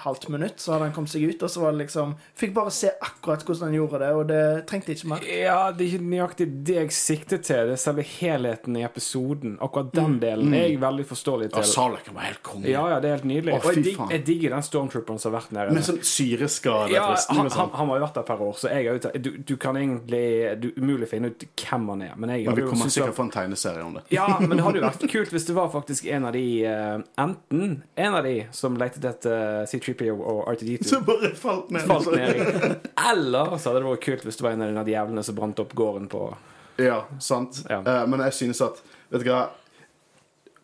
halvt 0.04 0.28
minutt, 0.28 0.60
så 0.60 0.72
hadde 0.74 0.84
han 0.88 0.94
kommet 0.96 1.10
seg 1.12 1.22
ut, 1.28 1.42
og 1.42 1.50
så 1.50 1.60
var 1.62 1.72
det 1.72 1.80
liksom 1.86 2.14
Fikk 2.36 2.52
bare 2.56 2.70
se 2.74 2.90
akkurat 3.00 3.42
hvordan 3.46 3.68
han 3.70 3.76
gjorde 3.78 3.98
det, 4.02 4.10
og 4.14 4.26
det 4.28 4.40
trengte 4.68 4.92
ikke 4.92 5.08
mer. 5.12 5.24
Ja, 5.26 5.58
det 5.72 5.86
er 5.86 5.94
ikke 5.96 6.08
nøyaktig 6.10 6.46
det 6.68 6.74
jeg 6.76 6.92
siktet 6.96 7.46
til. 7.48 7.62
Det 7.70 7.76
er 7.76 7.80
selve 7.80 8.04
helheten 8.06 8.76
i 8.76 8.84
episoden. 8.84 9.56
Akkurat 9.64 9.92
den 9.96 10.18
delen 10.22 10.52
er 10.54 10.66
jeg 10.68 10.80
veldig 10.82 11.06
forståelig 11.08 11.48
til. 11.52 11.62
Ja, 11.64 11.70
Salek 11.70 12.10
var 12.14 12.26
helt 12.28 12.42
konge. 12.46 12.68
Ja, 12.70 12.82
ja, 12.92 13.00
det 13.00 13.08
er 13.10 13.16
helt 13.18 13.28
nydelig. 13.30 13.54
Å, 13.56 13.60
og 13.64 13.80
jeg, 13.80 13.96
jeg 14.12 14.24
digger 14.28 14.56
den 14.56 14.66
stormtrooperen 14.66 15.20
som 15.22 15.32
har 15.32 15.40
vært 15.40 15.54
nede. 15.56 15.74
Med 15.76 15.86
sånn 15.86 16.02
syreskade 16.06 16.92
Ja, 16.94 17.06
han, 17.14 17.40
han, 17.40 17.50
sånn. 17.50 17.72
han 17.76 17.90
har 17.90 18.00
jo 18.00 18.04
vært 18.06 18.18
der 18.18 18.26
et 18.26 18.30
par 18.30 18.42
år, 18.46 18.54
så 18.60 18.70
jeg 18.72 18.86
er 18.90 19.00
ute 19.00 19.12
du, 19.22 19.30
du 19.48 19.54
kan 19.60 19.76
egentlig 19.80 20.22
Du 20.60 20.68
umulig 20.76 21.08
finne 21.10 21.30
ut 21.32 21.46
hvem 21.56 21.88
han 21.94 22.02
er. 22.08 22.14
Men 22.20 22.34
jeg 22.34 22.46
Men 22.50 22.58
vi 22.60 22.66
kommer 22.68 22.90
sikkert 22.92 23.14
at- 23.14 23.18
få 23.18 23.26
en 23.26 23.32
tegneserie 23.34 23.84
om 23.86 23.94
det. 23.98 24.04
Ja, 24.14 24.26
men 24.40 24.56
det 24.58 24.64
hadde 24.66 24.82
jo 24.82 24.86
vært 24.90 25.06
kult 25.12 25.32
hvis 25.34 25.46
det 25.48 25.56
var 25.56 25.70
faktisk 25.72 26.06
en 26.12 26.28
av 26.28 26.36
de 26.36 26.44
uh, 26.66 27.00
Enten 27.22 27.82
en 27.96 28.14
av 28.20 28.24
de 28.26 28.36
som 28.56 28.76
lette 28.78 29.00
etter 29.08 29.66
C3PO 29.86 30.16
og 30.18 30.42
R2D2 30.52 30.88
Så 30.90 31.00
bare 31.06 31.30
falt 31.38 31.70
ned. 31.74 31.86
falt 31.86 32.10
ned. 32.12 32.76
Eller 33.10 33.54
så 33.56 33.70
hadde 33.70 33.80
det 33.84 33.90
vært 33.92 34.04
kult 34.06 34.26
hvis 34.26 34.36
det 34.40 34.46
var 34.46 34.56
en 34.58 34.66
av 34.82 34.84
de 34.86 34.94
jævlene 34.96 35.24
som 35.26 35.38
brant 35.38 35.62
opp 35.62 35.74
gården 35.78 36.08
på 36.12 36.22
Ja, 36.82 36.98
sant. 37.22 37.62
Ja. 37.70 37.78
Uh, 37.86 38.02
men 38.10 38.20
jeg 38.26 38.34
synes 38.36 38.60
at 38.66 38.82
Vet 39.08 39.22
du 39.22 39.30
hva? 39.30 39.44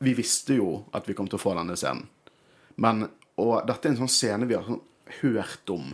Vi 0.03 0.13
visste 0.19 0.57
jo 0.59 0.81
at 0.93 1.07
vi 1.07 1.15
kom 1.15 1.29
til 1.31 1.39
å 1.39 1.43
få 1.43 1.53
denne 1.55 1.77
scenen. 1.79 2.09
Men 2.83 3.05
Og 3.39 3.61
dette 3.69 3.87
er 3.89 3.95
en 3.95 4.01
sånn 4.03 4.11
scene 4.11 4.49
vi 4.51 4.57
har 4.59 4.67
sånn, 4.67 4.81
hørt 5.23 5.71
om 5.71 5.93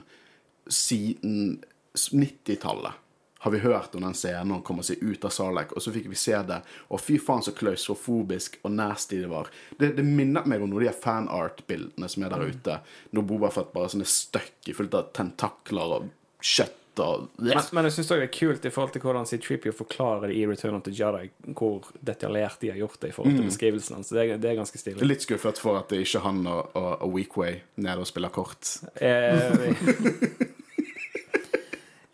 siden 0.69 1.59
90-tallet. 1.95 2.97
Har 3.45 3.55
vi 3.55 3.61
hørt 3.63 3.95
om 3.95 4.03
den 4.03 4.17
scenen 4.19 4.51
når 4.51 4.61
han 4.61 4.67
kommer 4.67 4.87
seg 4.87 5.03
ut 5.03 5.25
av 5.25 5.35
Salek, 5.35 5.75
og 5.77 5.85
så 5.85 5.93
fikk 5.95 6.09
vi 6.11 6.19
se 6.19 6.35
det. 6.49 6.59
Og 6.91 7.03
fy 7.03 7.21
faen 7.23 7.45
så 7.47 7.55
klaustrofobisk 7.55 8.59
og 8.65 8.75
nasty 8.75 9.21
det 9.23 9.31
var. 9.31 9.51
Det, 9.79 9.93
det 9.99 10.07
minnet 10.07 10.49
meg 10.51 10.63
om 10.63 10.73
noen 10.73 10.83
av 10.83 10.89
de 10.91 11.03
fanart-bildene 11.05 12.11
som 12.11 12.27
er 12.27 12.35
der 12.35 12.51
ute. 12.51 12.81
Når 13.15 13.29
Boba 13.31 13.53
Fett 13.55 13.71
bare 13.75 13.93
sånn 13.93 14.03
er 14.03 14.11
stuck 14.11 14.73
fullt 14.75 14.99
av 14.99 15.13
tentakler 15.17 15.99
og 16.01 16.11
kjøtt 16.43 16.75
og 16.99 17.29
Men, 17.37 17.61
men 17.73 17.87
jeg 17.87 17.95
syns 17.95 18.11
det 18.11 18.19
er 18.25 18.31
kult 18.33 18.65
i 18.67 18.73
forhold 18.75 18.95
til 18.95 19.03
hvordan 19.05 19.29
C3PO 19.29 19.73
forklarer 19.77 20.33
det 20.33 20.39
i 20.39 20.45
Return 20.51 20.75
of 20.79 20.85
the 20.87 20.95
Jedi, 20.95 21.31
hvor 21.55 21.87
detaljert 22.05 22.59
de 22.63 22.73
har 22.73 22.81
gjort 22.81 22.99
det 23.03 23.13
i 23.13 23.15
forhold 23.15 23.39
til 23.39 23.47
beskrivelsen 23.47 23.99
hans. 23.99 24.11
Det, 24.11 24.27
det 24.43 24.51
er 24.51 24.59
ganske 24.59 24.81
stilig. 24.81 25.07
litt 25.07 25.23
skuffet 25.23 25.61
for 25.63 25.79
at 25.79 25.91
det 25.93 26.03
ikke 26.05 26.19
er 26.19 26.27
han 26.27 26.43
og, 26.47 26.75
og, 26.75 26.91
og 27.07 27.15
Weekway 27.15 27.61
nede 27.79 28.03
og 28.03 28.11
spiller 28.11 28.35
kort. 28.35 28.75
Eh, 28.95 29.79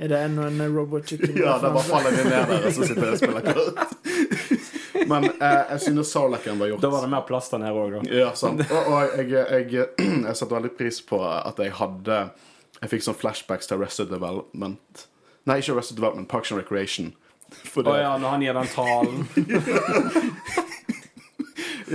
Er 0.05 0.09
det 0.13 0.19
ennå 0.27 0.43
en 0.51 0.59
Robot 0.77 1.09
Chicken? 1.09 1.37
Ja, 1.41 1.55
da 1.63 1.71
bare 1.73 1.83
faller 1.87 2.11
vi 2.13 2.25
ned 2.29 2.49
der, 2.51 2.67
og 2.69 2.73
så 2.77 2.85
sitter 2.85 3.07
jeg 3.07 3.13
og 3.15 3.19
spiller 3.23 3.41
kort. 3.55 5.07
Men 5.09 5.25
eh, 5.31 5.63
jeg 5.71 5.81
synes 5.87 6.11
Sarlacan 6.13 6.59
var 6.61 6.69
gjort 6.71 6.83
da 6.85 6.91
var 6.93 7.07
det 7.07 7.11
mer 7.15 7.25
plass 7.29 7.49
der 7.53 7.63
nede 7.63 7.73
òg, 7.81 7.95
da. 7.97 8.03
Ja, 8.13 8.29
sant. 8.37 8.61
Og, 8.69 8.91
og 8.93 9.17
jeg, 9.17 9.33
jeg, 9.33 9.89
jeg 10.05 10.37
satte 10.37 10.53
veldig 10.59 10.73
pris 10.77 11.01
på 11.09 11.23
at 11.25 11.59
jeg 11.65 11.73
hadde 11.81 12.19
Jeg 12.83 12.93
fikk 12.93 13.07
sånn 13.07 13.17
flashbacks 13.17 13.71
til 13.71 13.79
Arrested 13.81 14.13
Development. 14.13 15.07
Nei, 15.49 15.59
ikke 15.63 15.73
Arrested 15.79 15.97
Development, 16.03 16.29
Parks 16.29 16.53
and 16.53 16.61
Recreation. 16.61 17.13
Å 17.55 17.85
oh, 17.87 17.97
ja, 17.97 18.13
når 18.21 18.29
han 18.35 18.45
gir 18.45 18.57
den 18.61 18.71
talen. 18.75 19.25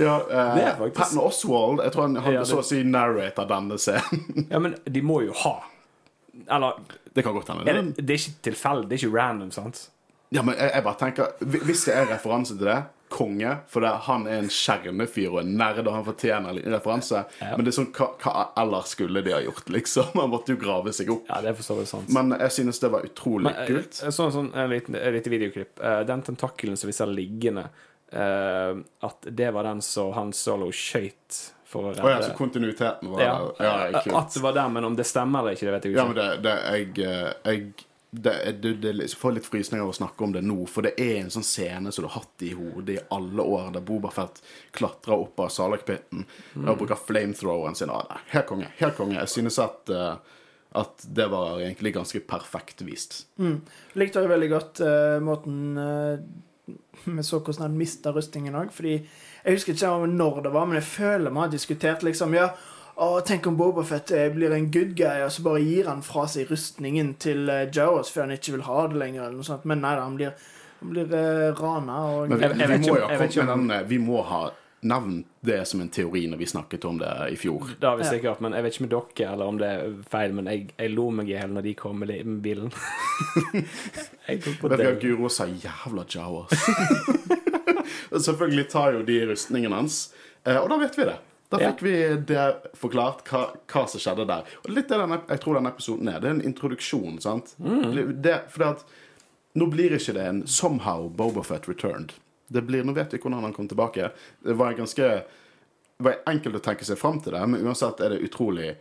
ja, 0.02 0.14
eh, 0.30 0.54
Det 0.56 0.62
er 0.64 0.76
faktisk- 0.78 0.96
Patton 0.98 1.18
Oswald 1.28 1.82
Jeg 1.84 1.92
tror 1.94 2.02
han 2.08 2.16
hadde 2.16 2.34
Ja, 2.34 2.40
det- 2.42 2.48
så 2.50 2.58
å 2.58 2.64
si 2.66 2.82
narrator 2.84 3.46
denne 3.50 3.78
scenen. 3.78 4.46
Ja, 4.50 4.58
men 4.58 4.74
de 4.84 5.02
må 5.02 5.22
jo 5.26 5.32
ha 5.44 5.60
Eller 6.50 6.72
Det 7.14 7.22
kan 7.26 7.34
godt 7.34 7.48
hende. 7.48 7.66
er 7.70 7.80
det, 7.82 7.96
det 8.06 8.14
er 8.14 8.18
ikke 8.22 8.42
tilfeldig, 8.50 8.88
det 8.90 8.96
er 8.98 9.06
ikke 9.06 9.16
random, 9.18 9.50
sant? 9.54 9.88
Ja, 10.30 10.42
men 10.46 10.54
jeg, 10.54 10.70
jeg 10.76 10.84
bare 10.86 10.98
tenker 11.00 11.32
Hvis 11.42 11.84
det 11.88 11.94
er 11.98 12.04
referanse 12.12 12.54
til 12.56 12.68
det 12.70 12.82
Konge, 13.10 13.56
for 13.66 13.82
det, 13.82 13.90
han 14.06 14.22
er 14.30 14.36
en 14.38 14.50
skjermefyr 14.54 15.32
og 15.32 15.40
en 15.40 15.56
nerd, 15.58 15.80
og 15.82 15.96
han 15.96 16.04
fortjener 16.06 16.60
en 16.60 16.74
referanse. 16.76 17.24
Men 17.42 17.64
det 17.66 17.72
er 17.72 17.74
sånn, 17.80 17.88
hva, 17.96 18.06
hva 18.22 18.44
ellers 18.62 18.92
skulle 18.94 19.24
de 19.26 19.32
ha 19.34 19.40
gjort, 19.42 19.66
liksom? 19.76 20.12
Han 20.14 20.30
måtte 20.30 20.54
jo 20.54 20.60
grave 20.62 20.92
seg 20.94 21.10
opp. 21.10 21.24
Ja, 21.26 21.40
det 21.42 21.56
forstår 21.58 21.80
jeg 21.82 21.88
sant. 21.90 22.12
Men 22.14 22.30
jeg 22.38 22.54
synes 22.54 22.78
det 22.78 22.92
var 22.94 23.02
utrolig 23.08 23.48
Men, 23.50 23.58
eh, 23.64 23.72
kult. 23.72 23.98
Sånn, 24.14 24.30
sånn 24.30 24.52
en 24.54 24.70
liten, 24.70 24.94
en 24.94 25.16
liten 25.16 25.34
videoklipp. 25.34 25.82
Eh, 25.82 26.04
Den 26.06 26.22
tentakelen 26.22 26.78
som 26.78 26.86
vi 26.86 26.94
ser 27.00 27.10
liggende, 27.10 27.66
eh, 28.14 28.78
at 29.10 29.26
det 29.42 29.50
var 29.58 29.66
den 29.66 29.82
som 29.82 30.12
Han 30.14 30.30
Solo 30.32 30.70
skøyt 30.70 31.40
for 31.70 31.86
å 31.86 31.92
redde 31.92 32.02
oh, 32.02 32.10
ja, 32.10 32.22
så 32.24 32.34
kontinuiteten 32.34 33.12
var 33.12 33.22
Ja, 33.22 33.36
ja, 33.62 34.02
kult. 34.02 34.16
At 34.18 34.34
det 34.34 34.42
var 34.42 34.56
der, 34.56 34.72
men 34.74 34.88
om 34.88 34.96
det 34.98 35.06
stemmer 35.08 35.44
eller 35.44 35.54
ikke, 35.54 35.68
det 35.68 35.76
vet 35.76 35.86
jeg 35.86 35.94
ikke. 35.94 36.02
Ja, 36.02 36.08
men 36.10 36.18
det, 36.18 36.28
det 36.46 36.56
jeg, 36.66 36.90
eh, 37.06 37.30
jeg 37.46 37.86
det, 38.10 38.32
det, 38.58 38.72
det, 38.82 38.92
jeg 39.04 39.14
får 39.14 39.36
litt 39.36 39.46
frysninger 39.46 39.84
av 39.84 39.92
å 39.92 39.94
snakke 39.94 40.26
om 40.26 40.32
det 40.34 40.42
nå, 40.42 40.56
for 40.66 40.82
det 40.82 40.96
er 40.98 41.20
en 41.20 41.30
sånn 41.30 41.46
scene 41.46 41.92
som 41.94 42.02
du 42.02 42.08
har 42.08 42.24
hatt 42.24 42.42
i 42.42 42.50
hodet 42.58 42.96
i 42.96 43.04
alle 43.14 43.44
år, 43.46 43.68
der 43.76 43.84
Boba 43.86 44.10
Fett 44.10 44.40
klatrer 44.74 45.14
opp 45.14 45.38
av 45.44 45.52
Salakpitten 45.54 46.26
og 46.64 46.80
bruker 46.80 46.98
flamethroweren 46.98 47.78
sin. 47.78 47.92
Ah, 47.94 48.02
nei, 48.10 48.18
helt 48.34 48.48
konge. 48.50 48.72
Helt 48.80 48.98
konge. 48.98 49.14
Jeg 49.20 49.30
synes 49.30 49.60
at, 49.62 49.94
uh, 49.94 50.18
at 50.82 51.06
det 51.06 51.28
var 51.30 51.62
egentlig 51.62 51.94
ganske 52.00 52.24
perfekt 52.26 52.82
vist. 52.82 53.20
Likte 53.94 54.24
jeg 54.24 54.34
veldig 54.34 54.50
godt 54.56 54.82
uh, 54.82 55.18
måten 55.22 55.78
uh, 55.78 56.18
vi 57.04 57.22
så 57.22 57.38
hvordan 57.38 57.68
han 57.68 57.78
mista 57.78 58.12
rustningen 58.14 58.58
òg. 58.58 58.74
Fordi 58.74 58.98
jeg 59.44 59.56
husker 59.56 59.72
ikke 59.72 59.88
om 59.88 60.12
når 60.18 60.42
det 60.44 60.52
var, 60.52 60.68
men 60.68 60.80
jeg 60.80 60.88
føler 60.88 61.30
vi 61.30 61.42
har 61.44 61.54
diskutert 61.54 62.04
liksom 62.06 62.34
Ja, 62.36 62.50
å, 63.00 63.20
tenk 63.24 63.46
om 63.48 63.56
Bobafett 63.56 64.12
blir 64.34 64.52
en 64.52 64.70
good 64.72 64.94
guy, 64.98 65.22
og 65.24 65.32
så 65.32 65.44
bare 65.46 65.62
gir 65.64 65.88
han 65.88 66.02
fra 66.04 66.26
seg 66.28 66.50
rustningen 66.50 67.14
til 67.22 67.48
uh, 67.48 67.64
Jawas 67.72 68.12
før 68.12 68.26
han 68.26 68.36
ikke 68.36 68.58
vil 68.58 68.66
ha 68.66 68.86
det 68.90 69.00
lenger, 69.00 69.22
eller 69.24 69.40
noe 69.40 69.48
sånt. 69.48 69.64
Men 69.64 69.80
nei 69.84 69.94
da, 69.96 70.06
han 70.08 70.18
blir 70.20 70.34
Han 70.80 70.94
blir 70.94 71.10
eh, 71.12 71.50
rana 71.60 71.96
og 72.08 72.30
Men 72.30 72.40
vi, 72.40 72.46
vi 72.56 72.78
må 72.80 72.94
jo 72.96 73.04
ha 73.04 73.16
kommet 73.16 73.36
med 73.36 73.48
den, 73.50 73.70
eh, 73.70 73.82
Vi 73.88 73.98
må 74.00 74.22
ha 74.24 74.38
nevnt 74.80 75.26
det 75.44 75.58
som 75.68 75.80
en 75.80 75.90
teori 75.92 76.22
når 76.28 76.40
vi 76.40 76.46
snakket 76.46 76.84
om 76.88 76.98
det 77.00 77.10
i 77.32 77.36
fjor. 77.36 77.74
Det 77.80 77.86
har 77.86 77.98
vi 78.00 78.04
sikkert, 78.08 78.40
men 78.40 78.56
jeg 78.56 78.64
vet 78.64 78.76
ikke 78.76 78.86
med 78.86 78.94
dere 78.94 79.32
eller 79.34 79.52
om 79.52 79.60
det 79.60 79.68
er 79.68 79.92
feil, 80.08 80.34
men 80.36 80.48
jeg, 80.48 80.70
jeg 80.78 80.94
lo 80.94 81.10
meg 81.12 81.28
i 81.28 81.36
hjel 81.36 81.52
når 81.52 81.68
de 81.68 81.76
kom 81.76 82.00
med, 82.00 82.32
bilen. 82.44 82.72
jeg 84.28 84.40
tok 84.44 84.58
på 84.62 84.72
det. 84.72 84.90
Guro 85.04 85.28
sa? 85.28 85.48
Jævla 85.48 86.08
Jawas. 86.08 86.56
Og 88.12 88.22
Selvfølgelig 88.24 88.68
tar 88.72 88.94
jo 88.96 89.02
de 89.06 89.18
rustningen 89.32 89.74
hans, 89.76 90.06
eh, 90.44 90.58
og 90.60 90.70
da 90.72 90.80
vet 90.80 90.98
vi 90.98 91.08
det. 91.08 91.18
Da 91.50 91.58
fikk 91.58 91.80
vi 91.82 91.92
det 92.30 92.44
forklart, 92.78 93.24
hva, 93.26 93.40
hva 93.66 93.80
som 93.90 93.98
skjedde 93.98 94.28
der. 94.30 94.50
Og 94.62 94.70
litt 94.70 94.86
det 94.86 95.00
denne, 95.00 95.18
jeg 95.26 95.42
tror 95.42 95.56
denne 95.58 95.72
episoden 95.74 96.10
er. 96.12 96.20
Det 96.22 96.28
er 96.28 96.36
en 96.36 96.44
introduksjon, 96.46 97.16
sant? 97.24 97.56
Mm. 97.58 98.12
Det, 98.22 98.36
fordi 98.54 98.68
at 98.68 98.84
nå 99.58 99.66
blir 99.72 99.96
ikke 99.96 100.14
det 100.14 100.28
en 100.30 100.44
somehow 100.46 101.08
Bobafett 101.10 101.66
returned. 101.66 102.14
Det 102.50 102.62
blir, 102.66 102.86
Nå 102.86 102.94
vet 102.94 103.10
vi 103.14 103.18
hvordan 103.18 103.48
han 103.48 103.54
kom 103.56 103.66
tilbake. 103.70 104.12
Det 104.46 104.54
var 104.58 104.78
ganske 104.78 105.10
var 106.00 106.22
enkelt 106.30 106.56
å 106.56 106.62
tenke 106.64 106.86
seg 106.86 106.98
fram 106.98 107.18
til 107.22 107.34
det, 107.36 107.42
men 107.50 107.66
uansett 107.66 108.00
er 108.00 108.14
det 108.14 108.24
utrolig 108.24 108.72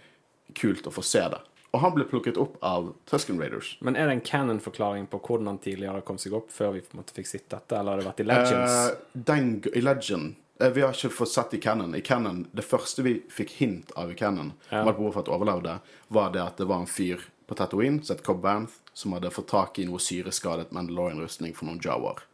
kult 0.57 0.87
å 0.87 0.93
få 0.93 1.03
se 1.05 1.21
det. 1.33 1.41
Og 1.71 1.83
han 1.83 1.93
ble 1.93 2.05
plukket 2.09 2.37
opp 2.41 2.57
av 2.65 2.93
Tusken 3.09 3.39
Raiders. 3.41 3.75
Men 3.85 3.95
er 3.95 4.09
det 4.09 4.17
en 4.17 4.25
canon-forklaring 4.25 5.05
på 5.11 5.19
hvordan 5.21 5.51
han 5.51 5.59
tidligere 5.61 6.01
kom 6.05 6.17
seg 6.17 6.33
opp, 6.33 6.49
før 6.51 6.73
vi 6.73 6.81
på 6.81 6.95
en 6.95 7.01
måte 7.03 7.13
fikk 7.13 7.29
sett 7.29 7.49
dette, 7.51 7.77
eller 7.77 7.93
har 7.93 8.01
det 8.01 8.07
vært 8.09 8.23
i 8.23 8.25
Legends? 8.25 8.77
Uh, 8.89 9.19
den, 9.29 9.51
I 9.77 9.83
Legend 9.83 10.33
uh, 10.61 10.69
Vi 10.73 10.81
har 10.81 10.97
ikke 10.97 11.13
fått 11.13 11.33
sett 11.35 11.53
i 11.53 11.61
Canon. 11.61 11.93
I 11.95 12.01
Canon, 12.01 12.47
Det 12.51 12.65
første 12.65 13.05
vi 13.05 13.19
fikk 13.29 13.53
hint 13.59 13.93
av 13.95 14.11
i 14.11 14.17
Canon, 14.17 14.53
Ja. 14.71 14.81
om 14.81 14.89
at 14.89 14.97
Bobafett 14.97 15.29
overlevde, 15.29 15.79
var 16.07 16.33
det 16.33 16.41
at 16.41 16.57
det 16.57 16.65
var 16.65 16.81
en 16.81 16.89
fyr 16.89 17.21
på 17.45 17.55
Tatooine 17.55 18.01
som 18.03 18.15
het 18.15 18.25
Cobb 18.25 18.41
Banth, 18.41 18.73
som 18.93 19.13
hadde 19.13 19.31
fått 19.31 19.47
tak 19.53 19.79
i 19.79 19.85
noe 19.85 20.01
syreskadet 20.01 20.73
Mandalorian-rustning 20.73 21.53
for 21.55 21.69
noen 21.69 21.79
Jawar. 21.81 22.25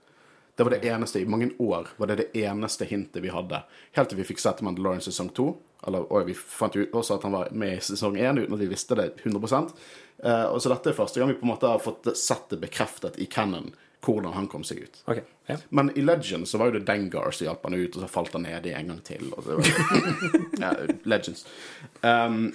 Det 0.55 0.63
var 0.63 0.71
det 0.71 0.87
eneste, 0.87 1.19
I 1.19 1.25
mange 1.27 1.51
år 1.59 1.87
var 1.97 2.07
det 2.07 2.15
det 2.15 2.43
eneste 2.45 2.85
hintet 2.87 3.23
vi 3.23 3.29
hadde. 3.29 3.63
Helt 3.91 4.09
til 4.09 4.17
vi 4.17 4.27
fikk 4.27 4.39
sett 4.39 4.61
Mandalorian 4.63 5.03
sesong 5.03 5.29
to. 5.35 5.57
Eller, 5.87 6.05
og 6.09 6.27
vi 6.27 6.33
fant 6.33 6.75
jo 6.75 6.87
også 6.91 7.19
at 7.19 7.25
han 7.27 7.35
var 7.35 7.51
med 7.53 7.77
i 7.77 7.83
sesong 7.83 8.17
én 8.17 8.39
uten 8.41 8.55
at 8.57 8.61
vi 8.61 8.69
visste 8.71 8.97
det 8.97 9.11
100 9.23 9.69
eh, 10.23 10.45
Og 10.49 10.61
så 10.61 10.71
dette 10.71 10.91
er 10.91 10.97
første 10.97 11.21
gang 11.21 11.33
vi 11.33 11.39
på 11.39 11.45
en 11.45 11.53
måte 11.53 11.69
har 11.69 11.83
fått 11.83 12.09
sett 12.17 12.49
det 12.49 12.61
bekreftet 12.63 13.19
i 13.21 13.29
Canon 13.29 13.73
hvordan 14.05 14.33
han 14.33 14.47
kom 14.47 14.63
seg 14.63 14.83
ut. 14.85 14.99
Okay, 15.09 15.23
ja. 15.49 15.57
Men 15.69 15.91
i 15.97 16.01
Legends 16.01 16.51
så 16.51 16.59
var 16.61 16.69
jo 16.69 16.77
det 16.77 16.85
Dengar 16.85 17.31
som 17.31 17.47
hjalp 17.47 17.63
han 17.65 17.77
ut, 17.77 17.95
og 17.95 18.03
så 18.03 18.09
falt 18.11 18.35
han 18.37 18.45
ned 18.45 18.67
i 18.69 18.73
en 18.77 18.91
gang 18.91 19.01
til. 19.05 19.31
Det 19.31 19.55
ja, 20.63 20.73
Legends. 21.03 21.45
Um, 22.01 22.51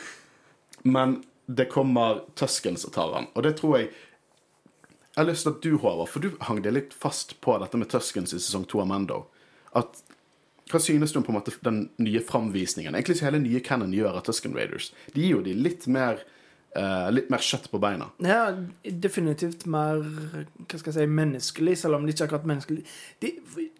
men 0.82 1.20
det 1.46 1.66
kommer 1.72 2.22
Tuskens 2.38 2.86
og 2.86 2.94
tar 2.94 3.16
han, 3.16 3.26
og 3.34 3.42
det 3.46 3.56
tror 3.58 3.80
jeg 3.80 3.90
Jeg 5.10 5.24
har 5.24 5.26
lyst 5.26 5.42
til 5.42 5.50
at 5.50 5.62
du, 5.64 5.72
Håvard, 5.82 6.08
for 6.08 6.22
du 6.22 6.36
hang 6.46 6.60
deg 6.62 6.72
litt 6.72 6.92
fast 6.94 7.34
på 7.42 7.56
dette 7.58 7.76
med 7.76 7.90
Tuskens 7.90 8.30
i 8.30 8.38
sesong 8.38 8.62
to 8.70 8.78
av 8.78 8.86
Mando. 8.86 9.24
At 9.74 10.04
hva 10.70 10.80
synes 10.82 11.12
du 11.12 11.20
om 11.20 11.24
på 11.26 11.32
en 11.32 11.38
måte 11.40 11.54
den 11.66 11.80
nye 12.02 12.22
framvisningen? 12.24 12.94
Egentlig 12.94 13.18
så 13.18 13.28
hele 13.28 13.42
nye 13.42 13.62
Cannon 13.64 13.94
gjør 13.94 14.20
av 14.20 14.26
Tusken 14.26 14.54
Raiders. 14.56 14.92
De 15.14 15.24
gir 15.24 15.34
jo 15.38 15.46
de 15.46 15.56
litt 15.56 15.88
mer 15.90 16.22
Uh, 16.70 17.08
litt 17.10 17.26
mer 17.32 17.42
kjøtt 17.42 17.64
på 17.66 17.80
beina. 17.82 18.06
Ja, 18.22 18.52
definitivt 19.02 19.64
mer 19.66 20.04
hva 20.04 20.78
skal 20.78 20.92
jeg 20.92 20.94
si, 20.94 21.06
menneskelig, 21.10 21.72
selv 21.80 21.96
om 21.96 22.04
det 22.06 22.12
ikke 22.14 22.22
er 22.22 22.28
akkurat 22.28 22.46
menneskelig. 22.46 22.84
De, 23.18 23.30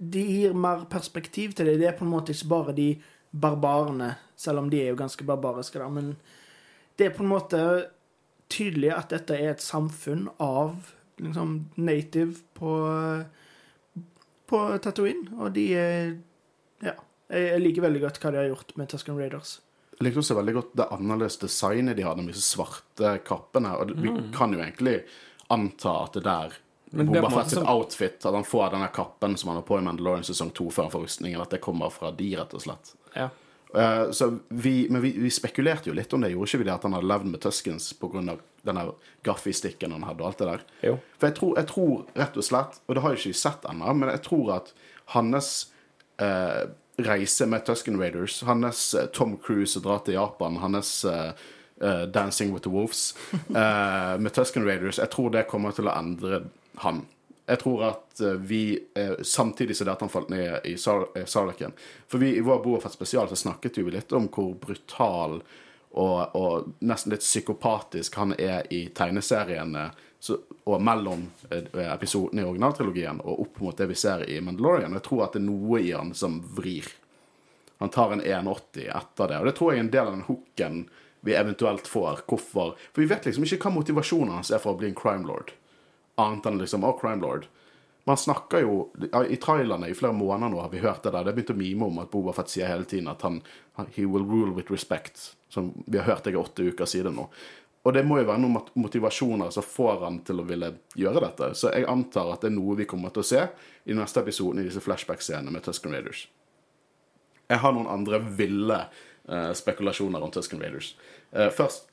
de 0.03 0.25
gir 0.27 0.57
mer 0.59 0.83
perspektiv 0.91 1.53
til 1.55 1.71
det. 1.71 1.77
Det 1.79 1.87
er 1.87 1.95
på 1.95 2.03
en 2.03 2.11
måte 2.11 2.35
ikke 2.35 2.49
bare 2.51 2.75
de 2.75 2.89
barbarene, 3.31 4.09
selv 4.35 4.65
om 4.65 4.73
de 4.73 4.81
er 4.83 4.91
jo 4.91 4.99
ganske 4.99 5.27
barbariske, 5.29 5.79
da. 5.79 5.87
Men 5.87 6.17
det 6.99 7.07
er 7.07 7.15
på 7.15 7.23
en 7.23 7.31
måte 7.31 7.61
tydelig 8.51 8.91
at 8.97 9.15
dette 9.15 9.39
er 9.39 9.53
et 9.53 9.63
samfunn 9.63 10.27
av 10.43 10.91
liksom 11.23 11.61
native 11.79 12.43
på 12.59 12.75
på 14.51 14.65
Tatooine, 14.83 15.31
og 15.39 15.55
de 15.55 15.69
er. 15.79 16.11
Jeg 17.31 17.51
jeg 17.53 17.61
liker 17.63 17.83
veldig 17.87 18.01
godt 18.03 18.21
hva 18.23 18.31
de 18.35 18.41
har 18.41 18.49
gjort 18.51 18.73
med 18.77 18.89
Tusken 18.91 19.19
Raiders. 19.19 19.61
Jeg 19.99 20.07
likte 20.09 20.23
også 20.23 20.37
veldig 20.39 20.55
godt 20.57 20.73
det 20.81 20.87
annerledes 20.97 21.37
designet 21.39 21.97
de 21.97 22.03
hadde 22.07 22.25
med 22.25 22.35
disse 22.35 22.57
svarte 22.57 23.19
kappene. 23.27 23.75
Og 23.79 23.93
vi 24.01 24.11
kan 24.35 24.53
jo 24.53 24.59
egentlig 24.63 25.03
anta 25.53 25.93
at 26.07 26.17
det 26.19 26.25
der 26.25 26.57
er 26.57 27.05
Boba 27.05 27.29
Fett 27.31 27.51
sitt 27.53 27.59
som- 27.61 27.69
outfit, 27.69 28.25
at 28.27 28.35
han 28.35 28.43
får 28.45 28.71
denne 28.73 28.89
kappen 28.93 29.37
som 29.39 29.49
han 29.53 29.61
har 29.61 29.63
på 29.69 29.79
i 29.79 29.83
Mandalorian 29.83 30.25
sesong 30.27 30.51
2 30.51 30.71
før 30.71 30.83
han 30.89 30.91
får 30.91 31.05
rustningen, 31.05 31.41
at 31.41 31.51
det 31.51 31.61
kommer 31.61 31.91
fra 31.91 32.11
de, 32.11 32.37
rett 32.37 32.55
og 32.55 32.61
slett. 32.61 32.95
ja. 33.15 33.29
Uh, 33.71 34.11
så 34.11 34.41
vi, 34.49 34.89
men 34.91 35.01
vi, 35.01 35.13
vi 35.13 35.31
spekulerte 35.31 35.87
jo 35.87 35.95
litt 35.95 36.11
om 36.13 36.21
det, 36.21 36.33
gjorde 36.33 36.49
ikke 36.49 36.59
vi 36.59 36.65
det, 36.65 36.73
at 36.75 36.83
han 36.83 36.93
hadde 36.97 37.07
levd 37.07 37.29
med 37.31 37.41
Tuskens 37.41 37.93
pga. 37.95 38.37
denne 38.67 38.83
gaffistikken 39.23 39.93
han 39.93 40.03
hadde, 40.03 40.25
og 40.25 40.27
alt 40.27 40.39
det 40.39 40.49
der. 40.49 40.65
Jo. 40.89 40.97
For 41.21 41.29
jeg 41.29 41.37
tror, 41.37 41.53
jeg 41.61 41.67
tror 41.71 42.07
rett 42.19 42.37
og 42.37 42.43
slett, 42.49 42.81
og 42.89 42.95
det 42.97 43.03
har 43.05 43.15
jeg 43.15 43.21
ikke 43.21 43.39
sett 43.39 43.69
ennå, 43.71 43.95
men 43.95 44.11
jeg 44.11 44.23
tror 44.27 44.51
at 44.57 44.73
hans 45.15 45.53
eh, 46.19 46.67
reise 47.05 47.47
med 47.47 47.65
Tusken 47.67 47.99
Raiders, 48.01 48.43
hans 48.43 48.95
eh, 48.95 49.07
Tom 49.15 49.37
Cruise 49.43 49.79
å 49.79 49.85
dra 49.85 49.99
til 50.05 50.17
Japan, 50.19 50.59
hans 50.63 50.93
uh, 51.05 51.33
Dancing 52.13 52.53
with 52.53 52.65
the 52.65 52.73
Wolves. 52.73 53.15
Uh, 53.49 54.19
med 54.23 54.35
Tusken 54.37 54.67
Raiders, 54.67 54.99
jeg 54.99 55.11
tror 55.13 55.33
det 55.35 55.49
kommer 55.51 55.77
til 55.77 55.89
å 55.89 55.97
endre 55.97 56.45
han. 56.85 57.05
Jeg 57.51 57.63
tror 57.65 57.81
at 57.89 58.21
vi, 58.47 58.79
samtidig 59.27 59.75
som 59.75 59.89
det 59.89 59.95
at 59.97 60.03
han 60.05 60.13
falt 60.13 60.29
ned 60.31 60.69
i 60.71 60.77
Sar 60.79 61.09
Sarlaken. 61.27 61.73
For 62.07 62.23
vi, 62.23 62.37
i 62.39 62.45
vår 62.47 62.61
Boafett 62.63 62.95
spesial 62.95 63.27
så 63.27 63.39
snakket 63.41 63.81
vi 63.81 63.91
litt 63.91 64.13
om 64.15 64.29
hvor 64.31 64.53
brutal 64.61 65.41
og, 65.91 66.37
og 66.39 66.69
nesten 66.87 67.11
litt 67.11 67.25
psykopatisk 67.25 68.21
han 68.21 68.37
er 68.39 68.69
i 68.71 68.85
tegneseriene 68.95 69.89
så, 70.21 70.37
og 70.65 70.83
mellom 70.85 71.23
eh, 71.51 71.93
episodene 71.95 72.43
i 72.43 72.49
originaltrilogien 72.49 73.23
og 73.25 73.45
opp 73.47 73.61
mot 73.65 73.77
det 73.77 73.87
vi 73.89 73.97
ser 73.97 74.27
i 74.29 74.41
Mandalorian. 74.45 74.93
Jeg 74.99 75.07
tror 75.07 75.25
at 75.25 75.37
det 75.37 75.41
er 75.41 75.47
noe 75.49 75.81
i 75.81 75.95
han 75.97 76.13
som 76.15 76.37
vrir. 76.57 76.91
Han 77.81 77.89
tar 77.89 78.13
en 78.13 78.21
1,80 78.23 78.91
etter 78.93 79.31
det. 79.31 79.39
Og 79.41 79.49
det 79.49 79.55
tror 79.57 79.73
jeg 79.73 79.81
er 79.81 79.87
en 79.87 79.95
del 79.95 80.11
av 80.11 80.19
den 80.19 80.27
hooken 80.27 80.83
vi 81.25 81.37
eventuelt 81.37 81.89
får. 81.89 82.21
Hvorfor? 82.29 82.75
For 82.93 83.01
vi 83.01 83.09
vet 83.09 83.31
liksom 83.31 83.47
ikke 83.49 83.63
hva 83.65 83.73
motivasjonen 83.79 84.35
hans 84.37 84.53
er 84.53 84.61
for 84.61 84.75
å 84.75 84.81
bli 84.81 84.91
en 84.91 84.99
crime 84.99 85.25
lord. 85.29 85.55
Annet 86.21 86.51
enn 86.51 86.61
liksom, 86.61 86.85
å, 86.85 86.93
crime 87.01 87.25
lord. 87.25 87.49
Man 88.09 88.17
snakker 88.21 88.65
jo 88.65 88.77
I 89.29 89.37
trailerne 89.41 89.91
i 89.91 89.95
flere 89.95 90.17
måneder 90.17 90.53
nå 90.53 90.61
har 90.61 90.71
vi 90.73 90.81
hørt 90.85 91.05
det 91.05 91.13
der. 91.15 91.25
Det 91.25 91.33
har 91.33 91.37
begynt 91.37 91.53
å 91.53 91.59
mime 91.61 91.89
om 91.89 92.01
at 92.03 92.13
Boba 92.13 92.37
Fett 92.37 92.53
sier 92.53 92.69
hele 92.69 92.89
tiden 92.89 93.09
at 93.13 93.25
han 93.25 93.41
He 93.97 94.05
will 94.05 94.25
rule 94.29 94.53
with 94.53 94.73
respect. 94.73 95.31
Som 95.49 95.73
vi 95.87 95.99
har 95.99 96.09
hørt 96.09 96.25
det 96.25 96.37
i 96.37 96.41
åtte 96.41 96.69
uker 96.69 96.89
siden 96.89 97.17
nå. 97.17 97.31
Og 97.83 97.95
det 97.97 98.03
må 98.05 98.19
jo 98.21 98.27
være 98.29 98.43
noen 98.43 98.59
motivasjoner 98.77 99.53
som 99.55 99.65
får 99.65 100.03
han 100.05 100.19
til 100.29 100.43
å 100.43 100.47
ville 100.49 100.69
gjøre 101.01 101.23
dette. 101.25 101.53
Så 101.57 101.71
jeg 101.73 101.89
antar 101.89 102.35
at 102.35 102.43
det 102.45 102.51
er 102.51 102.59
noe 102.59 102.77
vi 102.77 102.89
kommer 102.89 103.13
til 103.15 103.25
å 103.25 103.29
se 103.31 103.47
i 103.89 103.97
neste 103.97 104.21
episode 104.21 104.61
i 104.61 104.67
disse 104.67 104.83
flashback-scenene 104.85 105.55
med 105.55 105.65
Tusken 105.65 105.95
Raiders. 105.97 106.27
Jeg 107.49 107.63
har 107.63 107.73
noen 107.75 107.89
andre 107.91 108.21
ville 108.37 108.83
uh, 108.85 109.53
spekulasjoner 109.57 110.21
om 110.23 110.33
Tusken 110.35 110.61
Raiders. 110.61 110.93
Uh, 111.33 111.49
først, 111.49 111.89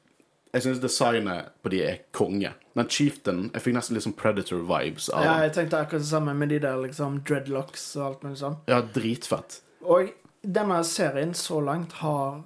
jeg 0.52 0.66
syns 0.66 0.84
designet 0.84 1.54
på 1.64 1.72
de 1.72 1.80
er 1.86 2.04
konge. 2.16 2.52
Den 2.78 2.92
chieftain 2.92 3.48
Jeg 3.54 3.64
fikk 3.64 3.76
nesten 3.78 3.98
litt 3.98 4.06
sånn 4.06 4.16
Predator-vibes 4.18 5.10
av 5.16 5.26
Ja, 5.26 5.34
jeg 5.46 5.56
tenkte 5.56 5.82
akkurat 5.82 6.04
det 6.04 6.10
samme 6.10 6.36
med 6.38 6.52
de 6.54 6.60
der 6.64 6.80
liksom 6.84 7.22
dreadlocks 7.28 7.90
og 7.98 8.06
alt 8.10 8.28
mulig 8.28 8.40
sånn. 8.44 8.60
Ja, 8.70 8.80
dritfett. 8.82 9.62
Og 9.88 10.12
denne 10.44 10.84
serien 10.88 11.34
så 11.38 11.60
langt 11.64 11.98
har 12.04 12.44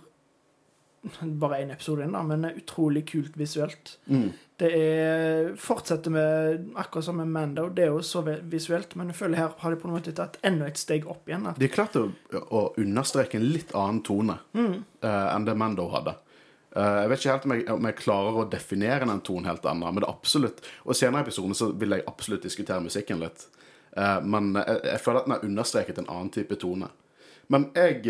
bare 1.41 1.61
én 1.63 1.73
episode 1.73 2.05
inn, 2.05 2.15
da, 2.15 2.21
men 2.25 2.45
utrolig 2.51 3.05
kult 3.09 3.37
visuelt. 3.39 3.95
Det 4.61 4.69
er 4.77 5.51
fortsetter 5.57 6.13
med 6.13 6.67
akkurat 6.77 7.07
som 7.07 7.17
med 7.17 7.31
Mando. 7.33 7.67
Det 7.73 7.87
er 7.87 7.95
jo 7.95 8.01
så 8.05 8.21
visuelt, 8.25 8.93
men 8.99 9.09
jeg 9.09 9.17
føler 9.17 9.41
her 9.41 9.55
har 9.57 9.73
de 9.73 9.79
på 9.81 9.89
en 9.89 9.95
måte 9.95 10.13
tatt 10.17 10.37
enda 10.45 10.67
et 10.69 10.77
steg 10.77 11.07
opp 11.09 11.29
igjen. 11.29 11.47
At, 11.49 11.61
De 11.61 11.69
klarte 11.71 12.03
å, 12.05 12.11
å 12.45 12.61
understreke 12.81 13.39
en 13.39 13.47
litt 13.49 13.73
annen 13.73 14.03
tone 14.05 14.37
eh, 14.53 15.07
enn 15.07 15.47
det 15.47 15.57
Mando 15.57 15.87
hadde. 15.95 16.13
Uh, 16.71 17.01
jeg 17.01 17.09
vet 17.11 17.19
ikke 17.19 17.33
helt 17.33 17.45
om 17.47 17.53
jeg, 17.55 17.63
om 17.73 17.87
jeg 17.89 17.95
klarer 17.99 18.37
å 18.39 18.43
definere 18.47 19.07
den 19.09 19.23
tonen 19.27 19.49
helt 19.49 19.65
ennå, 19.67 19.89
men 19.91 19.99
det 19.99 20.07
er 20.07 20.13
absolutt 20.13 20.61
Og 20.85 20.95
senere 20.95 21.19
i 21.19 21.25
episoden 21.25 21.57
så 21.57 21.67
vil 21.75 21.97
jeg 21.97 22.05
absolutt 22.07 22.45
diskutere 22.47 22.85
musikken 22.85 23.19
litt. 23.19 23.43
Uh, 23.91 24.21
men 24.23 24.53
jeg, 24.55 24.77
jeg 24.87 25.01
føler 25.03 25.19
at 25.19 25.27
den 25.27 25.35
har 25.35 25.49
understreket 25.49 25.99
en 25.99 26.07
annen 26.07 26.31
type 26.31 26.55
tone. 26.61 26.87
Men 27.51 27.67
jeg 27.75 28.05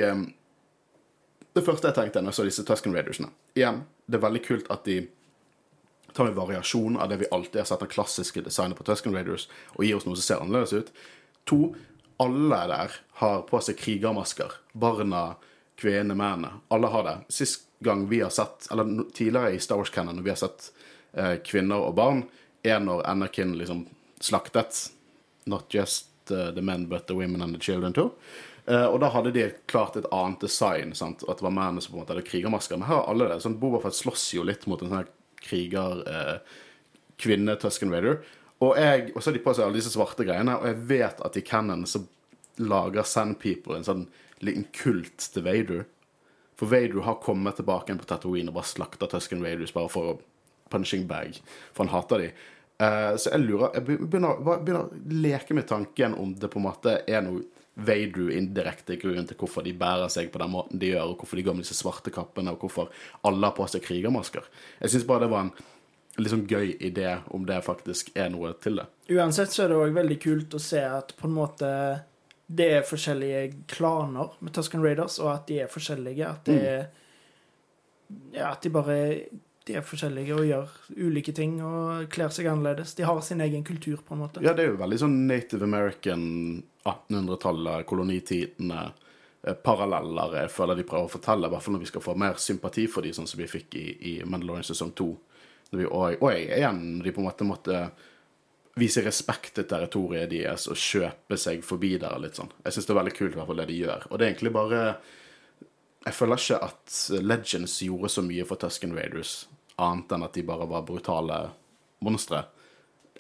Det 1.53 1.63
første 1.65 1.89
jeg 1.89 1.97
tenkte 1.97 2.21
når 2.21 2.31
jeg 2.31 2.39
så 2.39 2.45
disse 2.47 2.63
Tusken 2.67 2.93
Raidersene 2.95 3.31
Igjen, 3.57 3.81
det 4.07 4.19
er 4.19 4.23
veldig 4.23 4.43
kult 4.45 4.69
at 4.71 4.85
de 4.87 5.01
tar 6.15 6.27
en 6.27 6.35
variasjon 6.35 6.97
av 6.97 7.09
det 7.09 7.21
vi 7.21 7.29
alltid 7.31 7.61
har 7.61 7.67
sett 7.69 7.83
av 7.83 7.91
klassiske 7.91 8.43
designet 8.43 8.77
på 8.77 8.83
Tusken 8.87 9.15
Raiders, 9.15 9.47
og 9.77 9.85
gir 9.85 9.95
oss 9.95 10.07
noe 10.07 10.19
som 10.19 10.25
ser 10.25 10.41
annerledes 10.43 10.73
ut. 10.75 10.89
To, 11.47 11.59
alle 12.19 12.59
der 12.67 12.97
har 13.21 13.45
på 13.47 13.61
seg 13.63 13.79
krigermasker. 13.79 14.57
Barna, 14.73 15.37
kvinnene, 15.79 16.17
mennene. 16.19 16.51
Alle 16.67 16.91
har 16.91 17.07
det. 17.07 17.15
Sist 17.31 17.63
gang 17.79 18.03
vi 18.11 18.21
har 18.21 18.29
sett, 18.29 18.67
eller 18.71 19.05
tidligere 19.15 19.55
i 19.55 19.59
Star 19.63 19.79
Wars 19.79 19.89
Cannon, 19.89 20.19
når 20.19 20.27
vi 20.27 20.33
har 20.33 20.41
sett 20.43 20.71
eh, 21.13 21.35
kvinner 21.47 21.87
og 21.87 21.95
barn, 21.97 22.25
er 22.63 22.83
når 22.83 23.05
Anakin 23.09 23.55
liksom 23.57 23.85
slaktet. 24.19 24.91
Not 25.49 25.73
just 25.73 26.11
uh, 26.29 26.51
the 26.51 26.61
men, 26.61 26.85
but 26.85 27.07
the 27.07 27.15
women 27.15 27.41
and 27.41 27.55
the 27.55 27.59
children 27.59 27.93
too. 27.93 28.11
Eh, 28.65 28.85
og 28.85 28.99
da 29.01 29.09
hadde 29.13 29.33
de 29.35 29.47
klart 29.71 29.97
et 29.97 30.09
annet 30.13 30.43
design, 30.43 30.93
sant? 30.97 31.25
at 31.27 31.39
det 31.39 31.45
var 31.45 31.55
mennene 31.55 31.81
som 31.81 31.93
på 31.93 31.99
en 31.99 32.03
måte 32.03 32.15
hadde 32.15 32.27
krigermasker. 32.27 32.77
Men 32.77 32.89
her 32.89 33.01
har 33.01 33.09
alle 33.11 33.29
det. 33.31 33.39
Sånn, 33.43 33.59
Bobafett 33.61 33.97
slåss 33.97 34.27
jo 34.37 34.45
litt 34.47 34.67
mot 34.69 34.81
en 34.83 34.93
sånn 34.93 35.09
kriger 35.41 36.03
eh, 36.05 36.57
kvinne 37.21 37.57
Tusken 37.61 37.93
Raider. 37.93 38.21
Og, 38.61 38.75
jeg, 38.77 39.09
og 39.15 39.21
så 39.21 39.31
har 39.31 39.37
de 39.37 39.43
på 39.45 39.55
seg 39.57 39.65
alle 39.65 39.79
disse 39.79 39.93
svarte 39.93 40.25
greiene, 40.27 40.59
og 40.59 40.67
jeg 40.69 40.81
vet 40.91 41.23
at 41.25 41.37
i 41.39 41.45
Cannon 41.45 41.87
så 41.89 42.03
lager 42.61 43.07
Sandpeople 43.07 43.79
en 43.79 43.87
sånn 43.87 44.03
liten 44.45 44.67
kult 44.75 45.25
til 45.33 45.45
Vader. 45.45 45.85
For 46.59 46.69
Vader 46.69 47.01
har 47.07 47.21
kommet 47.25 47.57
tilbake 47.57 47.89
igjen 47.89 48.01
på 48.01 48.09
Tatooine 48.09 48.51
og 48.51 48.59
bare 48.59 48.69
slakta 48.69 49.09
Tusken 49.09 49.41
Raiders 49.41 49.73
bare 49.73 49.89
for 49.89 50.19
punching 50.71 51.07
bag, 51.09 51.39
for 51.73 51.87
han 51.87 51.93
hater 51.95 52.21
de. 52.21 52.27
Eh, 52.81 53.15
så 53.17 53.33
jeg 53.33 53.43
lurer 53.43 53.73
Jeg 53.75 53.85
begynner, 53.85 54.37
begynner 54.45 54.85
å 54.85 55.01
leke 55.25 55.57
med 55.57 55.67
tanken 55.69 56.15
om 56.17 56.35
det 56.37 56.49
på 56.53 56.61
en 56.61 56.67
måte 56.69 56.99
er 57.09 57.25
noe 57.25 57.43
Vader 57.75 58.31
indirekte 58.35 58.97
grunn 58.99 59.27
til 59.27 59.37
hvorfor 59.39 59.63
de 59.63 59.73
bærer 59.77 60.11
seg 60.11 60.31
på 60.31 60.41
den 60.41 60.51
måten 60.51 60.79
de 60.81 60.91
gjør, 60.91 61.13
og 61.13 61.21
hvorfor 61.21 61.39
de 61.39 61.45
går 61.47 61.55
med 61.55 61.65
disse 61.65 61.77
svarte 61.79 62.11
kappene, 62.13 62.51
og 62.51 62.65
hvorfor 62.65 62.91
alle 63.27 63.47
har 63.47 63.55
på 63.55 63.67
seg 63.71 63.85
krigermasker. 63.85 64.47
Jeg 64.81 64.93
syns 64.93 65.07
bare 65.07 65.25
det 65.25 65.31
var 65.31 65.47
en 65.47 65.53
litt 66.19 66.33
sånn 66.33 66.47
gøy 66.49 66.73
idé 66.83 67.13
om 67.31 67.45
det 67.47 67.61
faktisk 67.63 68.11
er 68.19 68.31
noe 68.33 68.51
til 68.61 68.81
det. 68.81 68.87
Uansett 69.15 69.53
så 69.53 69.65
er 69.65 69.71
det 69.71 69.79
òg 69.79 69.93
veldig 69.95 70.19
kult 70.21 70.57
å 70.57 70.61
se 70.61 70.83
at 70.83 71.15
på 71.17 71.29
en 71.29 71.37
måte 71.37 71.69
det 72.51 72.67
er 72.75 72.83
forskjellige 72.83 73.45
klaner 73.71 74.33
med 74.43 74.51
Tusken 74.55 74.83
Raiders, 74.83 75.21
og 75.23 75.31
at 75.31 75.47
de 75.47 75.61
er 75.63 75.71
forskjellige. 75.71 76.27
At 76.27 76.49
det 76.49 76.59
er 76.73 76.83
Ja, 78.35 78.49
at 78.51 78.59
de 78.59 78.69
bare 78.75 78.95
de 79.67 79.77
er 79.77 79.85
forskjellige 79.85 80.35
og 80.35 80.47
gjør 80.47 80.73
ulike 81.05 81.33
ting 81.37 81.59
og 81.65 82.07
kler 82.13 82.33
seg 82.33 82.49
annerledes. 82.49 82.95
De 82.97 83.05
har 83.05 83.21
sin 83.25 83.43
egen 83.45 83.63
kultur, 83.63 84.01
på 84.05 84.15
en 84.15 84.23
måte. 84.23 84.43
Ja, 84.45 84.55
det 84.57 84.65
er 84.65 84.73
jo 84.73 84.81
veldig 84.81 84.99
sånn 85.03 85.17
Native 85.29 85.67
American 85.67 86.23
1800-tallet, 86.81 87.85
kolonitidene, 87.89 88.85
eh, 89.45 89.57
paralleller 89.65 90.39
jeg 90.41 90.53
føler 90.55 90.79
de 90.79 90.87
prøver 90.89 91.09
å 91.09 91.15
fortelle, 91.15 91.49
i 91.49 91.53
hvert 91.53 91.65
fall 91.65 91.77
når 91.77 91.85
vi 91.85 91.91
skal 91.91 92.05
få 92.05 92.17
mer 92.17 92.41
sympati 92.41 92.87
for 92.89 93.05
de, 93.05 93.13
sånn 93.13 93.29
som 93.29 93.41
vi 93.41 93.49
fikk 93.51 93.77
i, 93.77 93.87
i 94.11 94.15
Mandalorian 94.25 94.65
sesong 94.65 94.95
2. 94.97 95.11
Og, 95.71 96.17
og 96.19 96.31
igjen, 96.33 96.81
de 97.03 97.13
på 97.13 97.21
en 97.21 97.29
måte 97.29 97.47
måtte 97.47 97.83
vise 98.79 99.03
respekt 99.03 99.55
til 99.57 99.67
territoriet 99.67 100.29
deres 100.31 100.67
og 100.71 100.79
kjøpe 100.79 101.37
seg 101.39 101.63
forbi 101.65 101.95
der 102.01 102.19
litt 102.23 102.39
sånn. 102.39 102.51
Jeg 102.63 102.75
syns 102.75 102.87
det 102.87 102.93
er 102.93 103.01
veldig 103.01 103.15
kult 103.17 103.33
i 103.35 103.39
hvert 103.39 103.49
fall 103.49 103.61
det 103.61 103.67
de 103.71 103.81
gjør. 103.81 104.05
Og 104.09 104.17
det 104.17 104.25
er 104.25 104.33
egentlig 104.33 104.53
bare 104.55 104.83
Jeg 106.01 106.17
føler 106.17 106.39
ikke 106.39 106.57
at 106.65 106.93
Legends 107.21 107.75
gjorde 107.85 108.09
så 108.09 108.23
mye 108.25 108.45
for 108.49 108.57
Tusken 108.57 108.95
Raiders, 108.97 109.45
annet 109.81 110.11
enn 110.11 110.25
at 110.25 110.35
de 110.37 110.43
bare 110.47 110.67
var 110.69 110.87
brutale 110.87 111.37
monstre. 112.03 112.43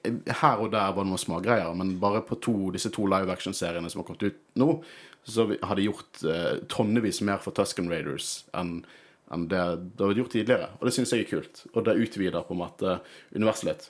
Her 0.01 0.63
og 0.63 0.71
der 0.73 0.95
var 0.95 1.03
det 1.03 1.11
noen 1.11 1.21
smågreier, 1.21 1.75
men 1.77 1.99
bare 2.01 2.23
på 2.25 2.39
to, 2.41 2.55
disse 2.73 2.89
to 2.93 3.05
live 3.09 3.31
action-seriene 3.31 3.89
som 3.91 4.01
har 4.01 4.07
kommet 4.09 4.31
ut 4.31 4.39
nå, 4.59 4.71
så 5.23 5.45
har 5.61 5.77
de 5.77 5.85
gjort 5.85 6.23
eh, 6.25 6.63
tonnevis 6.71 7.21
mer 7.21 7.41
for 7.43 7.53
Tusken 7.53 7.91
Raiders 7.91 8.41
enn 8.57 8.81
enn 9.31 9.47
det 9.47 9.63
det 9.95 10.03
har 10.03 10.17
gjort 10.17 10.33
tidligere. 10.33 10.69
Og 10.79 10.87
det 10.87 10.91
syns 10.95 11.13
jeg 11.13 11.23
er 11.23 11.29
kult. 11.29 11.63
Og 11.71 11.85
det 11.87 11.99
utvider 12.03 12.43
på 12.43 12.55
en 12.55 12.61
måte 12.65 12.97
universet 13.31 13.67
litt. 13.69 13.85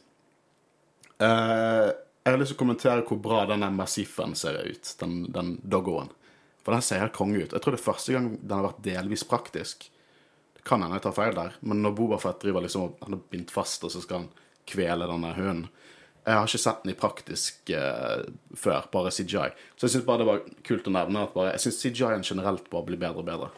Eh, 1.17 1.87
jeg 2.21 2.33
har 2.33 2.37
lyst 2.37 2.53
til 2.53 2.59
å 2.59 2.61
kommentere 2.61 3.05
hvor 3.07 3.17
bra 3.23 3.45
denne 3.49 3.71
Massifen 3.73 4.35
ser 4.37 4.59
ut, 4.61 4.91
den, 4.99 5.23
den 5.33 5.55
doggoen. 5.65 6.11
For 6.61 6.75
den 6.75 6.85
ser 6.85 7.01
helt 7.01 7.17
konge 7.17 7.41
ut. 7.41 7.55
Jeg 7.55 7.63
tror 7.63 7.73
det 7.73 7.81
er 7.81 7.87
første 7.87 8.13
gang 8.13 8.27
den 8.37 8.53
har 8.53 8.67
vært 8.67 8.83
delvis 8.85 9.25
praktisk. 9.25 9.87
Kan 10.67 10.83
hende 10.83 10.99
jeg 10.99 11.05
tar 11.07 11.15
feil 11.17 11.37
der, 11.37 11.55
men 11.65 11.81
når 11.81 11.95
Bobafett 11.97 12.41
driver 12.43 12.61
liksom 12.61 12.91
Han 13.01 13.15
er 13.17 13.23
bindt 13.31 13.53
fast, 13.53 13.83
og 13.83 13.93
så 13.93 14.01
skal 14.03 14.23
han 14.23 14.27
kvele 14.69 15.07
denne 15.09 15.31
hunden. 15.33 15.69
Jeg 16.21 16.37
har 16.37 16.45
ikke 16.45 16.61
sett 16.61 16.83
den 16.83 16.91
i 16.93 16.99
praktisk 16.99 17.71
eh, 17.73 18.27
før, 18.53 18.85
bare 18.93 19.09
CGI. 19.09 19.47
Så 19.73 19.87
jeg 19.87 19.95
syns 19.95 20.05
bare 20.05 20.21
det 20.21 20.27
var 20.27 20.43
kult 20.67 20.85
å 20.85 20.93
nevne 20.93 21.23
at 21.25 21.33
bare, 21.33 21.55
jeg 21.55 21.63
syns 21.63 21.79
CGI-en 21.81 22.27
generelt 22.27 22.69
bare 22.69 22.85
blir 22.91 23.01
bedre 23.01 23.23
og 23.23 23.25
bedre. 23.25 23.49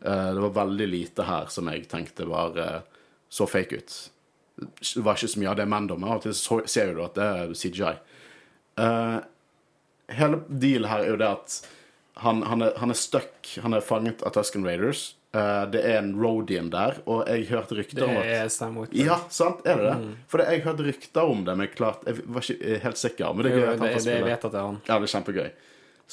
Eh, 0.00 0.30
det 0.34 0.40
var 0.46 0.56
veldig 0.62 0.88
lite 0.88 1.26
her 1.28 1.52
som 1.52 1.68
jeg 1.68 1.84
tenkte 1.92 2.24
var 2.30 2.56
eh, 2.60 2.80
så 3.28 3.46
fake 3.48 3.82
ut. 3.82 3.98
Det 4.56 5.04
var 5.04 5.20
ikke 5.20 5.32
så 5.34 5.42
mye 5.42 5.52
av 5.52 5.60
det 5.60 5.68
Mando, 5.68 5.98
men 6.00 6.08
av 6.08 6.22
og 6.22 6.24
til 6.24 6.64
ser 6.72 6.94
du 6.96 7.04
at 7.04 7.20
det 7.20 7.28
er 7.36 7.54
CGI. 7.60 7.94
Eh, 8.80 9.18
hele 10.16 10.40
dealen 10.48 10.88
her 10.88 11.04
er 11.04 11.12
jo 11.12 11.20
det 11.20 11.30
at 11.36 11.58
han, 12.24 12.44
han, 12.46 12.62
er, 12.62 12.76
han 12.78 12.94
er 12.94 12.98
stuck. 12.98 13.34
Han 13.60 13.74
er 13.74 13.84
fanget 13.84 14.22
av 14.24 14.32
Tusken 14.36 14.64
Raiders. 14.66 15.10
Eh, 15.34 15.64
det 15.74 15.80
er 15.82 15.96
en 15.98 16.12
roadien 16.20 16.68
der, 16.70 17.00
og 17.10 17.24
jeg 17.26 17.48
hørte 17.50 17.74
rykter 17.74 17.98
Det 18.04 18.06
om 18.06 18.18
at 18.20 18.28
er 18.30 18.50
stemmer. 18.54 18.90
Ja, 18.94 19.16
sant? 19.34 19.64
Er 19.66 19.80
det 19.80 19.86
det? 19.88 19.94
Mm. 20.04 20.12
For 20.30 20.42
jeg 20.44 20.62
hørte 20.62 20.86
rykter 20.86 21.30
om 21.32 21.44
det, 21.46 21.56
men 21.58 21.70
klart, 21.74 22.04
jeg 22.06 22.20
var 22.26 22.44
ikke 22.46 22.78
helt 22.84 23.00
sikker. 23.00 23.32
Men 23.34 23.42
det 23.46 23.50
er 23.52 23.56
Jo, 23.56 23.62
gøy 23.64 23.66
at 23.72 23.78
han 23.78 23.86
det, 23.88 23.94
får 23.94 23.98
det, 23.98 24.04
spille. 24.06 24.28
vet 24.30 24.44
at 24.48 24.52
det 24.54 24.60
er 24.60 24.68
han. 24.68 24.80
Ja, 24.86 24.98
det 25.02 25.08
er 25.08 25.14
kjempegøy. 25.16 25.50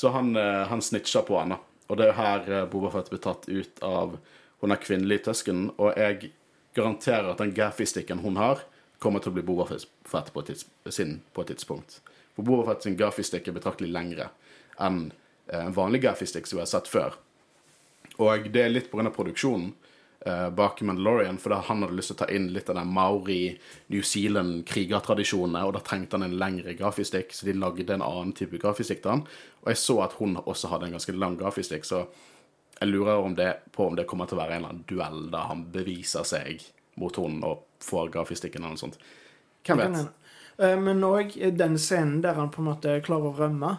Så 0.01 0.13
han, 0.15 0.31
eh, 0.41 0.63
han 0.71 0.81
snitcher 0.81 1.25
på 1.27 1.38
henne. 1.38 1.60
Og 1.91 1.97
det 1.99 2.05
er 2.07 2.12
jo 2.13 2.17
her 2.17 2.51
eh, 2.62 2.65
Boba 2.71 2.89
Fett 2.95 3.10
blir 3.13 3.21
tatt 3.21 3.45
ut 3.51 3.84
av 3.84 4.17
hun 4.62 4.71
er 4.71 4.77
kvinnelig 4.81 5.23
tøsken, 5.25 5.71
og 5.81 5.97
jeg 5.97 6.31
garanterer 6.77 7.31
at 7.31 7.39
den 7.41 7.53
gaffy-sticken 7.57 8.21
hun 8.21 8.38
har, 8.38 8.62
kommer 9.01 9.19
til 9.19 9.31
å 9.34 9.38
bli 9.38 9.43
Boba 9.45 9.65
Fett 9.69 10.29
på 10.34 10.43
tids, 10.45 10.65
sin 10.93 11.19
på 11.34 11.41
et 11.41 11.49
tidspunkt. 11.53 11.99
For 12.38 12.45
Boba 12.47 12.67
Fett 12.71 12.86
sin 12.86 12.97
gaffy-stick 12.97 13.49
er 13.49 13.57
betraktelig 13.57 13.89
lengre 13.91 14.29
enn 14.79 15.12
eh, 15.51 15.65
en 15.65 15.73
vanlig 15.75 16.01
gaffy-stick 16.05 16.47
som 16.47 16.57
vi 16.60 16.65
har 16.65 16.69
sett 16.69 16.88
før. 16.89 17.17
Og 18.19 18.52
det 18.52 18.65
er 18.65 18.74
litt 18.74 18.91
pga. 18.91 19.10
produksjonen 19.13 19.71
eh, 20.26 20.50
bak 20.50 20.82
Mandalorian, 20.82 21.38
for 21.38 21.54
da 21.54 21.62
han 21.67 21.84
hadde 21.84 21.95
lyst 21.97 22.12
til 22.12 22.17
å 22.19 22.21
ta 22.24 22.30
inn 22.34 22.50
litt 22.54 22.69
av 22.69 22.78
den 22.78 22.91
Maori, 22.93 23.58
New 23.93 24.04
Zealand-krigertradisjonene, 24.06 25.63
og 25.65 25.74
da 25.78 25.84
trengte 25.86 26.17
han 26.17 26.28
en 26.28 26.38
lengre 26.41 26.76
grafistikk, 26.78 27.34
så 27.34 27.47
de 27.47 27.56
lagde 27.58 27.93
en 27.93 28.06
annen 28.06 28.36
type 28.38 28.60
grafistikk 28.62 29.02
til 29.04 29.15
han. 29.15 29.26
Og 29.63 29.71
jeg 29.74 29.82
så 29.82 29.97
at 30.06 30.17
hun 30.19 30.38
også 30.43 30.74
hadde 30.74 30.89
en 30.89 30.97
ganske 30.97 31.17
lang 31.17 31.39
grafistikk, 31.39 31.88
så 31.88 32.06
jeg 32.82 32.89
lurer 32.89 33.21
om 33.21 33.36
det, 33.38 33.52
på 33.71 33.88
om 33.88 33.97
det 33.97 34.08
kommer 34.10 34.30
til 34.30 34.39
å 34.39 34.41
være 34.41 34.58
en 34.58 34.63
eller 34.63 34.74
annen 34.74 34.86
duell 34.89 35.28
da 35.34 35.45
han 35.52 35.67
beviser 35.74 36.26
seg 36.26 36.63
mot 37.02 37.15
hun 37.21 37.38
og 37.45 37.67
får 37.82 38.10
grafistikken 38.13 38.63
eller 38.63 38.76
noe 38.76 38.82
sånt. 38.82 38.97
Hvem 39.65 39.82
vet? 39.84 40.10
Eh, 40.58 40.78
Men 40.80 41.06
òg 41.06 41.36
den 41.58 41.78
scenen 41.78 42.21
der 42.26 42.39
han 42.39 42.50
på 42.50 42.63
en 42.63 42.71
måte 42.71 42.97
klarer 43.06 43.30
å 43.30 43.38
rømme. 43.38 43.76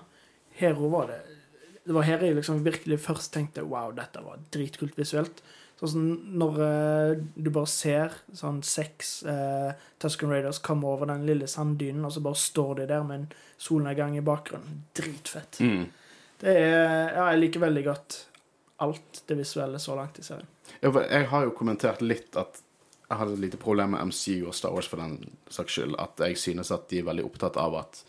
Hero 0.59 0.89
var 0.93 1.11
det 1.11 1.21
Det 1.83 1.97
var 1.97 2.07
her 2.07 2.23
jeg 2.23 2.37
liksom 2.39 2.63
virkelig 2.65 3.01
først 3.03 3.33
tenkte 3.35 3.65
wow, 3.67 3.91
dette 3.97 4.23
var 4.23 4.41
dritkult 4.55 4.99
visuelt. 4.99 5.43
Sånn 5.81 5.91
som 5.91 6.11
når 6.39 6.59
uh, 6.63 7.23
du 7.35 7.49
bare 7.51 7.71
ser 7.71 8.13
sånn 8.39 8.61
seks 8.63 9.17
uh, 9.27 9.73
Tusken 10.03 10.31
Raiders 10.31 10.61
komme 10.63 10.87
over 10.87 11.11
den 11.11 11.25
lille 11.27 11.49
sanddynen, 11.51 12.05
og 12.07 12.15
så 12.15 12.23
bare 12.23 12.39
står 12.39 12.83
de 12.83 12.91
der 12.93 13.03
med 13.09 13.25
en 13.25 13.27
solnedgang 13.59 14.15
i 14.19 14.23
bakgrunnen. 14.23 14.85
Dritfett. 14.95 15.59
Mm. 15.59 15.89
Det 16.43 16.55
er 16.59 17.17
Ja, 17.17 17.27
jeg 17.33 17.43
liker 17.43 17.67
veldig 17.67 17.87
godt 17.87 18.21
alt 18.83 19.23
det 19.27 19.39
visuelle 19.39 19.79
så 19.79 19.95
langt 19.99 20.19
i 20.19 20.27
serien. 20.27 20.49
Jeg 20.83 21.27
har 21.31 21.47
jo 21.47 21.55
kommentert 21.55 22.03
litt 22.03 22.37
at 22.39 22.63
jeg 23.13 23.19
hadde 23.21 23.35
et 23.37 23.43
lite 23.45 23.61
problem 23.61 23.93
med 23.93 24.09
MCU 24.09 24.49
og 24.49 24.55
Star 24.57 24.73
Wars 24.73 24.89
for 24.89 25.03
den 25.03 25.19
saks 25.53 25.77
skyld. 25.77 25.99
At 26.01 26.21
jeg 26.25 26.39
synes 26.41 26.73
at 26.75 26.89
de 26.91 27.03
er 27.03 27.09
veldig 27.11 27.27
opptatt 27.29 27.59
av 27.61 27.77
at 27.83 28.01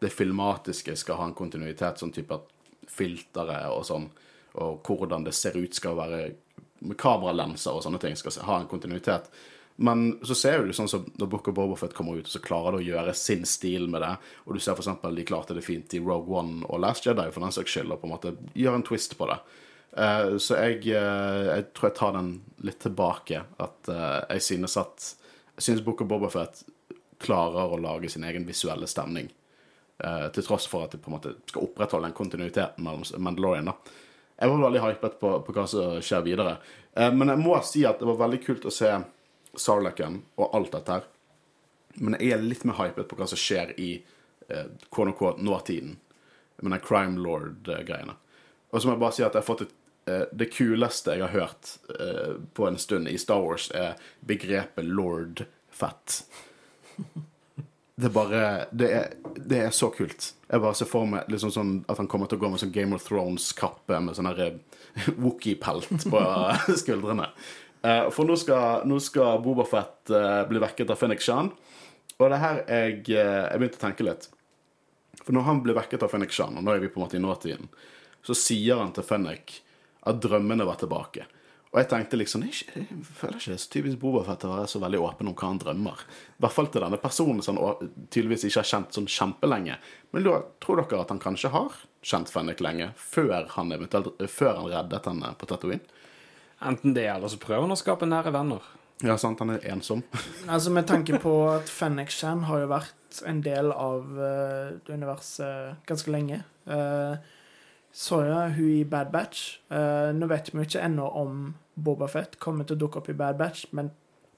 det 0.00 0.10
filmatiske 0.12 0.94
skal 0.96 1.20
ha 1.20 1.26
en 1.28 1.36
kontinuitet, 1.36 2.00
sånn 2.00 2.14
type 2.14 2.34
at 2.34 2.55
filtre 2.96 3.60
og 3.72 3.84
sånn, 3.88 4.08
og 4.60 4.86
hvordan 4.88 5.26
det 5.26 5.34
ser 5.36 5.58
ut 5.58 5.76
skal 5.76 5.98
være 5.98 6.22
med 6.86 6.98
kameralenser 7.00 7.76
og 7.76 7.84
sånne 7.84 8.00
ting, 8.00 8.16
skal 8.16 8.34
ha 8.48 8.60
en 8.60 8.70
kontinuitet. 8.70 9.30
Men 9.76 10.18
så 10.24 10.34
ser 10.34 10.64
du 10.64 10.72
sånn 10.72 10.88
som 10.88 11.04
når 11.20 11.28
Book 11.28 11.50
of 11.50 11.56
Boba 11.56 11.76
Fett 11.76 11.94
kommer 11.96 12.16
ut, 12.16 12.28
så 12.32 12.40
klarer 12.40 12.76
de 12.76 12.84
å 12.84 12.86
gjøre 12.86 13.12
sin 13.16 13.44
stil 13.48 13.90
med 13.92 14.00
det. 14.04 14.14
Og 14.46 14.56
du 14.56 14.62
ser 14.62 14.78
eksempel 14.78 15.16
de 15.16 15.26
klarte 15.28 15.56
det 15.56 15.64
fint 15.66 15.92
i 15.96 16.00
Rogue 16.00 16.32
One 16.32 16.64
og 16.64 16.80
Last 16.80 17.04
Jedi 17.08 17.26
for 17.28 17.44
den 17.44 17.52
saks 17.52 17.74
skyld, 17.76 17.92
og 17.92 18.00
på 18.00 18.08
en 18.08 18.14
måte 18.14 18.32
gjør 18.56 18.78
en 18.78 18.86
twist 18.86 19.18
på 19.20 19.28
det. 19.28 19.36
Eh, 19.96 20.36
så 20.40 20.60
jeg, 20.60 20.80
eh, 20.92 21.42
jeg 21.50 21.68
tror 21.76 21.90
jeg 21.90 21.98
tar 21.98 22.16
den 22.16 22.32
litt 22.64 22.80
tilbake. 22.84 23.42
At 23.60 23.92
eh, 23.92 24.20
jeg 24.36 24.48
synes 24.50 24.80
at 24.80 25.12
Jeg 25.56 25.64
synes 25.64 25.84
Book 25.84 26.02
of 26.04 26.08
Boba 26.08 26.28
Fett 26.28 26.66
klarer 27.24 27.72
å 27.72 27.78
lage 27.80 28.10
sin 28.12 28.24
egen 28.28 28.44
visuelle 28.44 28.84
stemning. 28.84 29.30
Eh, 30.04 30.26
til 30.34 30.46
tross 30.46 30.68
for 30.70 30.86
at 30.86 30.96
de 30.96 31.00
på 31.02 31.10
en 31.10 31.16
måte 31.18 31.34
skal 31.46 31.66
opprettholde 31.66 32.08
den 32.08 32.16
kontinuiteten 32.16 32.84
mellom 32.84 33.04
Mandalorian. 33.22 33.72
da. 33.72 33.76
Jeg 34.36 34.52
var 34.52 34.64
veldig 34.66 34.82
hypet 34.84 35.20
på, 35.20 35.30
på 35.40 35.52
hva 35.56 35.66
som 35.70 36.00
skjer 36.04 36.24
videre. 36.26 36.56
Eh, 36.92 37.12
men 37.12 37.32
jeg 37.32 37.42
må 37.42 37.56
si 37.64 37.84
at 37.88 38.00
det 38.00 38.08
var 38.08 38.20
veldig 38.26 38.42
kult 38.44 38.68
å 38.68 38.74
se 38.74 38.92
Sarlaken 39.56 40.20
og 40.36 40.56
alt 40.56 40.74
dette 40.76 40.98
her. 40.98 41.06
Men 41.96 42.18
jeg 42.20 42.34
er 42.36 42.44
litt 42.44 42.66
mer 42.68 42.76
hypet 42.80 43.08
på 43.08 43.16
hva 43.16 43.28
som 43.30 43.40
skjer 43.40 43.72
i 43.80 43.94
eh, 44.48 44.68
KNK 44.92 45.22
nåtiden. 45.40 45.96
Med 46.60 46.72
den 46.72 46.84
crime 46.84 47.20
lord-greiene. 47.20 48.16
Og 48.70 48.80
så 48.80 48.88
må 48.88 48.94
jeg 48.94 49.02
bare 49.02 49.16
si 49.16 49.24
at 49.24 49.34
jeg 49.34 49.42
har 49.42 49.46
fått 49.48 49.66
et 49.66 49.74
eh, 50.08 50.24
Det 50.32 50.48
kuleste 50.52 51.16
jeg 51.16 51.24
har 51.24 51.34
hørt 51.34 51.76
eh, 51.98 52.36
på 52.56 52.68
en 52.68 52.78
stund 52.80 53.08
i 53.08 53.18
Star 53.20 53.42
Wars, 53.44 53.70
er 53.74 53.96
begrepet 54.20 54.84
lord 54.84 55.44
fett. 55.72 56.22
Det 57.96 58.10
bare 58.12 58.40
det 58.76 58.88
er, 58.92 59.12
det 59.40 59.60
er 59.64 59.70
så 59.72 59.88
kult. 59.88 60.34
Jeg 60.50 60.60
bare 60.60 60.76
ser 60.76 60.88
for 60.90 61.08
meg 61.08 61.30
liksom 61.32 61.52
sånn 61.54 61.70
at 61.88 61.96
han 61.96 62.08
kommer 62.12 62.28
til 62.28 62.36
å 62.36 62.42
gå 62.42 62.50
med 62.52 62.60
sånn 62.60 62.74
Game 62.74 62.92
of 62.92 63.06
Thrones-kappe 63.06 64.00
med 64.04 64.18
sånn 64.18 64.28
eh, 64.34 64.58
Wookie-pelt 65.16 66.04
på 66.12 66.20
skuldrene. 66.82 67.30
Uh, 67.80 68.08
for 68.12 68.28
nå 68.28 68.36
skal, 68.40 68.84
nå 68.88 68.98
skal 69.00 69.40
Boba 69.44 69.64
Fett 69.68 70.10
eh, 70.12 70.42
bli 70.48 70.60
vekket 70.60 70.92
av 70.92 71.00
Phoenix 71.00 71.24
Shan. 71.24 71.48
Og 72.16 72.24
det 72.24 72.36
er 72.36 72.42
her 72.42 72.60
jeg, 72.64 72.98
uh, 73.14 73.46
jeg 73.48 73.62
begynte 73.62 73.80
å 73.80 73.84
tenke 73.86 74.06
litt. 74.08 74.28
For 75.22 75.36
når 75.36 75.46
han 75.48 75.62
blir 75.64 75.76
vekket 75.78 76.04
av 76.04 76.12
Phoenix 76.12 76.36
Shan, 76.36 76.56
og 76.58 76.66
nå 76.66 76.74
er 76.74 76.82
vi 76.82 76.90
på 76.92 77.00
en 77.00 77.06
måte 77.06 77.16
i 77.16 77.22
nåtiden, 77.22 77.70
så 78.26 78.36
sier 78.36 78.82
han 78.82 78.92
til 78.96 79.06
Fennik 79.06 79.60
at 80.06 80.20
drømmene 80.20 80.66
var 80.68 80.80
tilbake. 80.82 81.24
Og 81.76 81.82
jeg 81.82 81.90
tenkte 81.90 82.16
liksom 82.16 82.44
Jeg, 82.46 82.70
jeg 82.72 83.02
føler 83.04 83.36
ikke 83.36 83.50
det 83.52 83.58
er 83.58 83.60
så 83.60 83.72
typisk 83.74 83.98
Bobafett 84.00 84.46
å 84.48 84.52
være 84.54 84.68
så 84.72 84.80
veldig 84.80 85.00
åpen 85.04 85.28
om 85.28 85.34
hva 85.36 85.50
han 85.50 85.58
drømmer. 85.60 86.04
I 86.08 86.40
hvert 86.40 86.54
fall 86.56 86.70
til 86.72 86.86
denne 86.86 87.00
personen 87.02 87.42
som 87.44 87.60
han 87.60 87.90
tydeligvis 88.08 88.46
ikke 88.48 88.62
har 88.62 88.70
kjent 88.70 88.96
sånn 88.96 89.10
kjempelenge. 89.12 89.76
Men 90.16 90.24
da 90.24 90.38
tror 90.64 90.80
dere 90.80 91.02
at 91.04 91.12
han 91.12 91.20
kanskje 91.20 91.52
har 91.52 91.76
kjent 92.06 92.32
Fennek 92.32 92.62
lenge, 92.64 92.88
før 92.96 93.44
han 93.58 93.76
eventuelt 93.76 94.24
Før 94.32 94.62
han 94.62 94.72
reddet 94.72 95.10
henne 95.10 95.34
på 95.36 95.50
Tatooine? 95.50 95.84
Enten 96.64 96.96
det, 96.96 97.04
eller 97.12 97.28
så 97.28 97.36
prøver 97.42 97.66
han 97.66 97.76
å 97.76 97.78
skape 97.78 98.08
nære 98.08 98.32
venner. 98.32 98.64
Ja, 99.04 99.18
sant, 99.20 99.42
han 99.44 99.52
er 99.52 99.64
ensom. 99.68 100.00
Altså 100.48 100.72
Med 100.72 100.88
tanke 100.88 101.20
på 101.20 101.34
at 101.52 101.68
Fennik 101.68 102.08
Shan 102.14 102.46
har 102.48 102.64
jo 102.64 102.72
vært 102.72 103.20
en 103.28 103.42
del 103.44 103.68
av 103.76 104.08
uh, 104.16 104.72
universet 104.88 105.84
ganske 105.88 106.12
lenge. 106.12 106.40
Uh, 106.64 107.20
så 107.96 108.18
jeg 108.26 108.56
hun 108.58 108.72
i 108.74 108.82
Bad 108.84 109.12
Batch. 109.12 109.60
Uh, 109.72 110.12
nå 110.12 110.28
vet 110.28 110.50
vi 110.52 110.64
ikke 110.66 110.82
ennå 110.84 111.06
om 111.16 111.54
Boba 111.74 112.08
Fett 112.12 112.36
kommer 112.40 112.66
til 112.68 112.76
å 112.76 112.82
dukke 112.84 113.00
opp 113.00 113.08
i 113.08 113.16
Bad 113.16 113.38
Batch, 113.40 113.70
men 113.76 113.88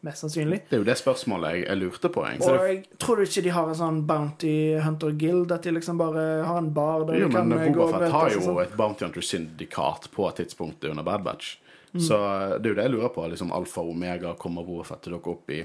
mest 0.06 0.22
sannsynlig. 0.22 0.60
Det 0.68 0.76
er 0.76 0.82
jo 0.84 0.86
det 0.86 0.94
spørsmålet 1.00 1.56
jeg, 1.56 1.64
jeg 1.66 1.80
lurte 1.80 2.10
på, 2.14 2.22
Og 2.22 2.68
jeg 2.68 2.84
tror 3.02 3.18
du 3.18 3.24
ikke 3.24 3.42
de 3.42 3.54
har 3.56 3.70
en 3.72 3.78
sånn 3.80 3.98
Bounty 4.06 4.54
Hunter 4.84 5.16
Guild, 5.18 5.50
at 5.54 5.66
de 5.66 5.72
liksom 5.74 5.98
bare 5.98 6.26
har 6.46 6.60
en 6.60 6.70
bar 6.74 7.08
der 7.08 7.18
Jo, 7.18 7.26
de 7.26 7.34
kan 7.34 7.50
men 7.50 7.58
Boba 7.58 7.72
gå 7.74 7.82
og 7.82 7.90
Bobafett 7.96 8.14
har 8.14 8.30
jo 8.36 8.44
sånn. 8.46 8.60
et 8.62 8.76
Bounty 8.78 9.06
Hunter-syndikat 9.08 10.06
på 10.14 10.30
tidspunktet 10.38 10.92
under 10.92 11.06
Bad 11.10 11.26
Batch. 11.26 11.56
Mm. 11.90 12.04
Så 12.04 12.20
det 12.60 12.62
er 12.62 12.70
jo 12.70 12.78
det 12.78 12.86
jeg 12.86 12.94
lurer 12.94 13.12
på. 13.16 13.26
liksom 13.34 13.50
Alfa 13.58 13.82
og 13.82 13.90
Omega 13.96 14.36
kommer 14.38 14.66
Bobafett 14.66 15.02
til 15.02 15.16
å 15.16 15.18
dukke 15.18 15.34
opp 15.34 15.50
i 15.50 15.64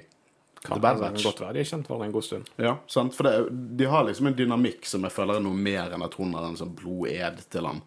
Kan 0.64 0.80
altså, 0.80 1.04
Batch. 1.04 1.24
godt 1.28 1.42
være 1.44 1.54
de 1.54 1.60
har 1.60 1.68
kjent 1.68 1.90
hverandre 1.90 2.06
en 2.08 2.16
god 2.16 2.24
stund. 2.24 2.50
Ja, 2.56 2.78
sant? 2.88 3.16
For 3.18 3.28
det, 3.28 3.34
de 3.80 3.88
har 3.92 4.06
liksom 4.08 4.30
en 4.30 4.38
dynamikk 4.38 4.88
som 4.88 5.04
jeg 5.04 5.12
føler 5.12 5.40
er 5.40 5.44
noe 5.44 5.60
mer 5.60 5.92
enn 5.92 6.06
at 6.06 6.16
hun 6.16 6.32
har 6.38 6.48
en 6.48 6.56
sånn 6.60 6.72
bloded 6.78 7.42
til 7.52 7.68
ham. 7.68 7.82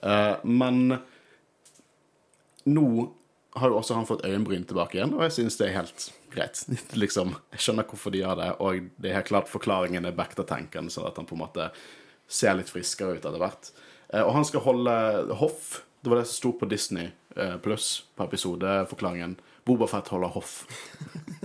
Uh, 0.00 0.40
men 0.48 0.96
nå 2.68 2.86
har 3.58 3.72
jo 3.72 3.76
også 3.80 3.98
han 3.98 4.08
fått 4.08 4.24
øyenbryn 4.24 4.64
tilbake 4.68 4.96
igjen, 4.96 5.12
og 5.16 5.26
jeg 5.26 5.34
synes 5.36 5.58
det 5.60 5.68
er 5.68 5.76
helt 5.76 6.06
greit. 6.32 6.62
liksom, 7.02 7.34
Jeg 7.52 7.66
skjønner 7.66 7.88
hvorfor 7.90 8.14
de 8.14 8.22
gjør 8.22 8.40
det, 8.40 8.48
og 8.64 8.88
det 8.96 9.10
er 9.10 9.18
helt 9.18 9.30
klart 9.32 9.52
forklaringen 9.52 10.08
er 10.08 10.16
back-to-tanken, 10.16 10.88
sånn 10.92 11.08
at 11.10 11.20
han 11.20 11.28
på 11.28 11.36
en 11.36 11.44
måte 11.44 11.68
ser 12.28 12.56
litt 12.56 12.72
friskere 12.72 13.18
ut 13.18 13.24
etter 13.24 13.40
hvert. 13.42 13.72
Uh, 14.14 14.22
og 14.22 14.32
han 14.38 14.48
skal 14.48 14.64
holde 14.64 14.96
hoff. 15.42 15.82
Det 16.00 16.08
var 16.08 16.22
det 16.22 16.28
som 16.30 16.40
sto 16.40 16.54
på 16.56 16.70
Disney 16.70 17.10
uh, 17.36 17.58
pluss 17.60 18.06
på 18.16 18.24
episodeforklaringen. 18.24 19.36
Bobafett 19.68 20.08
holder 20.08 20.32
hoff. 20.38 20.62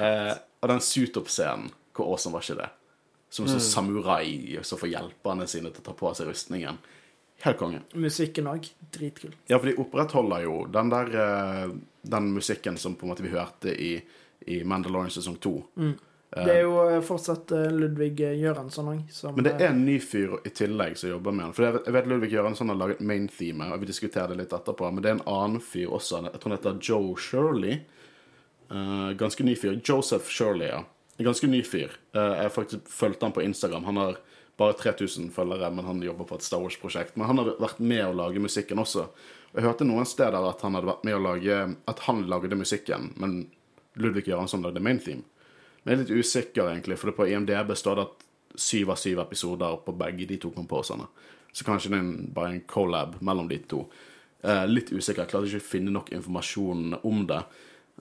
Eh, 0.00 0.32
og 0.62 0.70
den 0.70 0.82
suit-up-scenen, 0.84 1.72
hvor 1.96 2.12
awesome 2.12 2.36
var 2.36 2.46
ikke 2.46 2.60
det? 2.62 2.70
Som 3.32 3.46
en 3.46 3.54
sånn 3.54 3.64
samurai 3.64 4.58
som 4.64 4.80
får 4.80 4.92
hjelperne 4.92 5.46
sine 5.48 5.72
til 5.72 5.82
å 5.82 5.86
ta 5.88 5.94
på 5.96 6.12
seg 6.14 6.28
rustningen. 6.28 6.78
Helt 7.42 7.58
konge. 7.58 7.80
Musikken 7.98 8.46
òg. 8.46 8.68
Dritkul. 8.94 9.32
Ja, 9.50 9.58
for 9.58 9.70
de 9.70 9.76
opprettholder 9.82 10.44
jo 10.44 10.56
den 10.70 10.92
der 10.92 11.10
eh, 11.24 11.72
Den 12.02 12.32
musikken 12.34 12.76
som 12.78 12.94
på 12.98 13.06
en 13.06 13.12
måte 13.12 13.24
vi 13.24 13.32
hørte 13.32 13.72
i, 13.72 13.96
i 14.46 14.62
Mandalorian 14.66 15.10
sesong 15.10 15.36
2. 15.42 15.54
Det 16.32 16.52
er 16.54 16.62
jo 16.64 16.76
eh, 16.88 17.00
fortsatt 17.04 17.52
eh, 17.52 17.66
Ludvig 17.76 18.22
Gjøransson 18.40 18.88
òg, 18.88 19.00
Men 19.36 19.44
det 19.44 19.52
eh, 19.52 19.64
er 19.66 19.74
en 19.74 19.82
ny 19.84 19.98
fyr 20.00 20.38
i 20.48 20.52
tillegg 20.54 20.96
som 20.96 21.10
jobber 21.10 21.34
med 21.36 21.44
den. 21.44 21.56
For 21.58 21.66
jeg 21.66 21.92
vet, 21.92 22.08
Ludvig 22.08 22.30
Gjøransson 22.32 22.72
har 22.72 22.78
laget 22.80 23.02
main 23.04 23.26
theme, 23.28 23.68
og 23.74 23.82
vi 23.82 23.90
diskuterer 23.90 24.32
det 24.32 24.38
litt 24.40 24.54
etterpå. 24.56 24.88
Men 24.88 25.04
det 25.04 25.10
er 25.10 25.18
en 25.18 25.26
annen 25.28 25.60
fyr 25.60 25.92
også. 25.92 26.22
Jeg 26.30 26.40
tror 26.40 26.54
han 26.54 26.56
heter 26.56 26.78
Joe 26.88 27.18
Shirley. 27.20 27.82
Eh, 28.72 29.12
ganske 29.20 29.44
ny 29.44 29.56
fyr. 29.56 29.80
Joseph 29.84 30.28
Shirley, 30.28 30.68
ja. 30.68 30.84
Ganske 31.18 31.46
ny 31.46 31.62
fyr. 31.62 31.90
Eh, 32.14 32.20
jeg 32.20 32.42
har 32.48 32.54
faktisk 32.54 32.88
fulgte 32.88 33.26
han 33.26 33.34
på 33.36 33.42
Instagram. 33.42 33.84
Han 33.84 33.96
har 33.96 34.16
bare 34.56 34.72
3000 34.72 35.30
følgere, 35.32 35.70
men 35.74 35.84
han 35.84 36.02
jobber 36.02 36.24
på 36.24 36.38
et 36.38 36.42
Star 36.42 36.60
Wars-prosjekt. 36.62 37.16
Men 37.16 37.26
han 37.26 37.38
har 37.38 37.52
vært 37.60 37.80
med 37.80 38.04
å 38.06 38.16
lage 38.16 38.40
musikken 38.40 38.80
også. 38.80 39.08
Jeg 39.52 39.66
hørte 39.66 39.84
noen 39.84 40.08
steder 40.08 40.48
at 40.48 40.62
han 40.64 40.74
hadde 40.78 40.88
vært 40.88 41.04
med 41.04 41.14
å 41.18 41.20
lage 41.20 41.76
At 41.86 41.98
han 42.06 42.24
lagde 42.28 42.56
musikken, 42.56 43.12
men 43.20 43.50
Ludvig 44.00 44.24
Göransson 44.24 44.62
lagde 44.64 44.80
main 44.80 44.98
theme. 44.98 45.24
Men 45.84 45.92
jeg 45.92 45.98
er 45.98 46.04
litt 46.04 46.24
usikker, 46.24 46.70
egentlig, 46.70 46.96
for 46.98 47.10
det 47.10 47.16
på 47.18 47.26
IMDb 47.28 47.74
står 47.76 47.98
det 47.98 48.06
at 48.06 48.24
syv 48.56 48.90
av 48.94 48.96
syv 49.00 49.20
episoder 49.20 49.76
på 49.84 49.92
begge 49.98 50.26
de 50.28 50.38
to 50.40 50.50
komposerne. 50.54 51.08
Så 51.52 51.64
kanskje 51.64 51.90
det 51.92 51.98
er 51.98 52.32
bare 52.32 52.54
en 52.54 52.64
collab 52.68 53.18
mellom 53.20 53.48
de 53.48 53.58
to. 53.68 53.82
Eh, 54.42 54.64
litt 54.66 54.92
usikker. 54.92 55.24
Jeg 55.24 55.32
klarte 55.32 55.50
ikke 55.50 55.60
å 55.60 55.72
finne 55.72 55.92
nok 55.92 56.12
informasjon 56.12 56.96
om 57.02 57.26
det. 57.28 57.42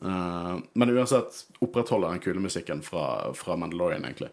Eh, 0.06 0.58
men 0.74 0.90
uansett 0.90 1.46
opprettholder 1.60 2.10
den 2.10 2.20
kulemusikken 2.20 2.82
fra, 2.82 3.34
fra 3.34 3.56
Mandalorian, 3.56 4.06
egentlig. 4.06 4.30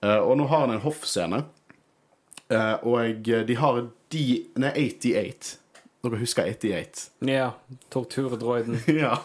Eh, 0.00 0.18
og 0.18 0.36
nå 0.38 0.46
har 0.46 0.60
han 0.66 0.74
en 0.74 0.84
hoffscene, 0.84 1.42
eh, 2.48 2.74
og 2.82 3.24
de 3.24 3.56
har 3.56 3.80
de 4.10 4.26
Nei, 4.60 4.72
88. 4.90 5.56
Dere 6.00 6.16
husker 6.16 6.48
88? 6.48 7.10
Ja, 7.28 7.50
torturdroiden. 7.92 8.80
ja. 9.02 9.18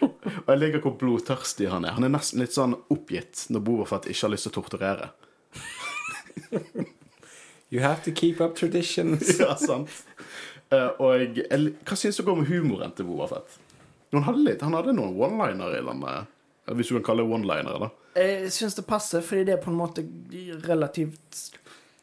Og 0.00 0.48
jeg 0.48 0.60
liker 0.60 0.84
hvor 0.84 0.94
blodtørstig 1.00 1.66
han 1.72 1.86
er. 1.86 1.96
Han 1.96 2.06
er 2.06 2.12
nesten 2.14 2.42
litt 2.42 2.54
sånn 2.54 2.76
oppgitt 2.94 3.48
når 3.50 3.64
Bobafett 3.66 4.06
ikke 4.10 4.28
har 4.28 4.34
lyst 4.36 4.46
til 4.48 4.54
å 4.54 4.58
torturere. 4.62 5.10
You 7.72 7.80
have 7.82 8.04
to 8.04 8.12
keep 8.12 8.40
up 8.40 8.54
traditions. 8.54 9.32
ja, 9.40 9.56
sant. 9.58 9.90
Og 10.70 11.16
jeg, 11.18 11.72
hva 11.82 11.96
syns 11.98 12.20
dere 12.20 12.30
om 12.36 12.44
humoren 12.46 12.92
til 12.94 13.08
Bobafett? 13.08 13.56
Han 14.14 14.28
hadde, 14.28 14.44
litt, 14.46 14.62
han 14.64 14.76
hadde 14.76 14.94
noen 14.96 15.18
one-liner 15.18 15.76
i 15.78 15.82
den 15.84 16.06
eh, 16.10 16.24
Hvis 16.78 16.90
du 16.90 16.98
kan 16.98 17.06
kalle 17.10 17.26
det 17.26 17.36
one-liner, 17.36 17.84
da. 17.86 17.90
Jeg 18.14 18.52
syns 18.54 18.76
det 18.78 18.86
passer, 18.86 19.24
fordi 19.26 19.48
det 19.48 19.56
er 19.56 19.62
på 19.64 19.72
en 19.72 19.78
måte 19.80 20.04
relativt 20.68 21.44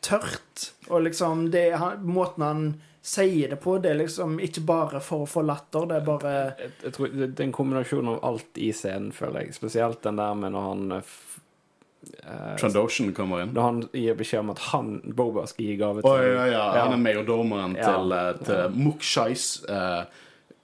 tørt. 0.03 0.71
Og 0.89 1.05
liksom 1.07 1.49
det, 1.53 1.69
han, 1.79 2.01
Måten 2.03 2.43
han 2.43 2.63
sier 3.01 3.49
det 3.49 3.57
på, 3.63 3.79
det 3.81 3.93
er 3.93 4.01
liksom 4.03 4.35
ikke 4.43 4.61
bare 4.67 4.99
for 5.01 5.25
å 5.25 5.29
få 5.29 5.41
latter, 5.45 5.87
det 5.89 5.95
er 5.97 6.03
bare 6.05 6.33
Jeg, 6.59 6.73
jeg 6.83 6.93
tror 6.97 7.13
det, 7.15 7.29
er 7.31 7.47
en 7.47 7.55
kombinasjon 7.55 8.11
av 8.11 8.19
alt 8.27 8.59
i 8.61 8.69
scenen, 8.77 9.09
føler 9.15 9.47
jeg. 9.47 9.55
Spesielt 9.57 10.03
den 10.05 10.21
der 10.21 10.35
med 10.37 10.53
når 10.55 10.67
han 10.69 11.01
Uh, 12.01 12.51
eh, 12.51 12.55
Trandoshan 12.57 13.11
kommer 13.13 13.43
inn. 13.43 13.51
Når 13.53 13.61
han 13.61 13.81
gir 13.93 14.15
beskjed 14.17 14.41
om 14.41 14.49
at 14.55 14.61
han, 14.71 14.87
Boba, 15.13 15.43
skal 15.45 15.67
gi 15.67 15.75
gave 15.77 16.01
til 16.01 16.09
til 16.09 16.31
ja, 16.33 16.45
ja. 16.49 16.63
Han 16.79 16.95
er 16.95 17.01
majordomeren 17.03 17.75
Ja. 17.77 17.91
til, 17.91 18.11
eh, 18.17 18.39
til 18.41 18.79
Mukshais. 18.87 19.63
eh, 19.69 20.05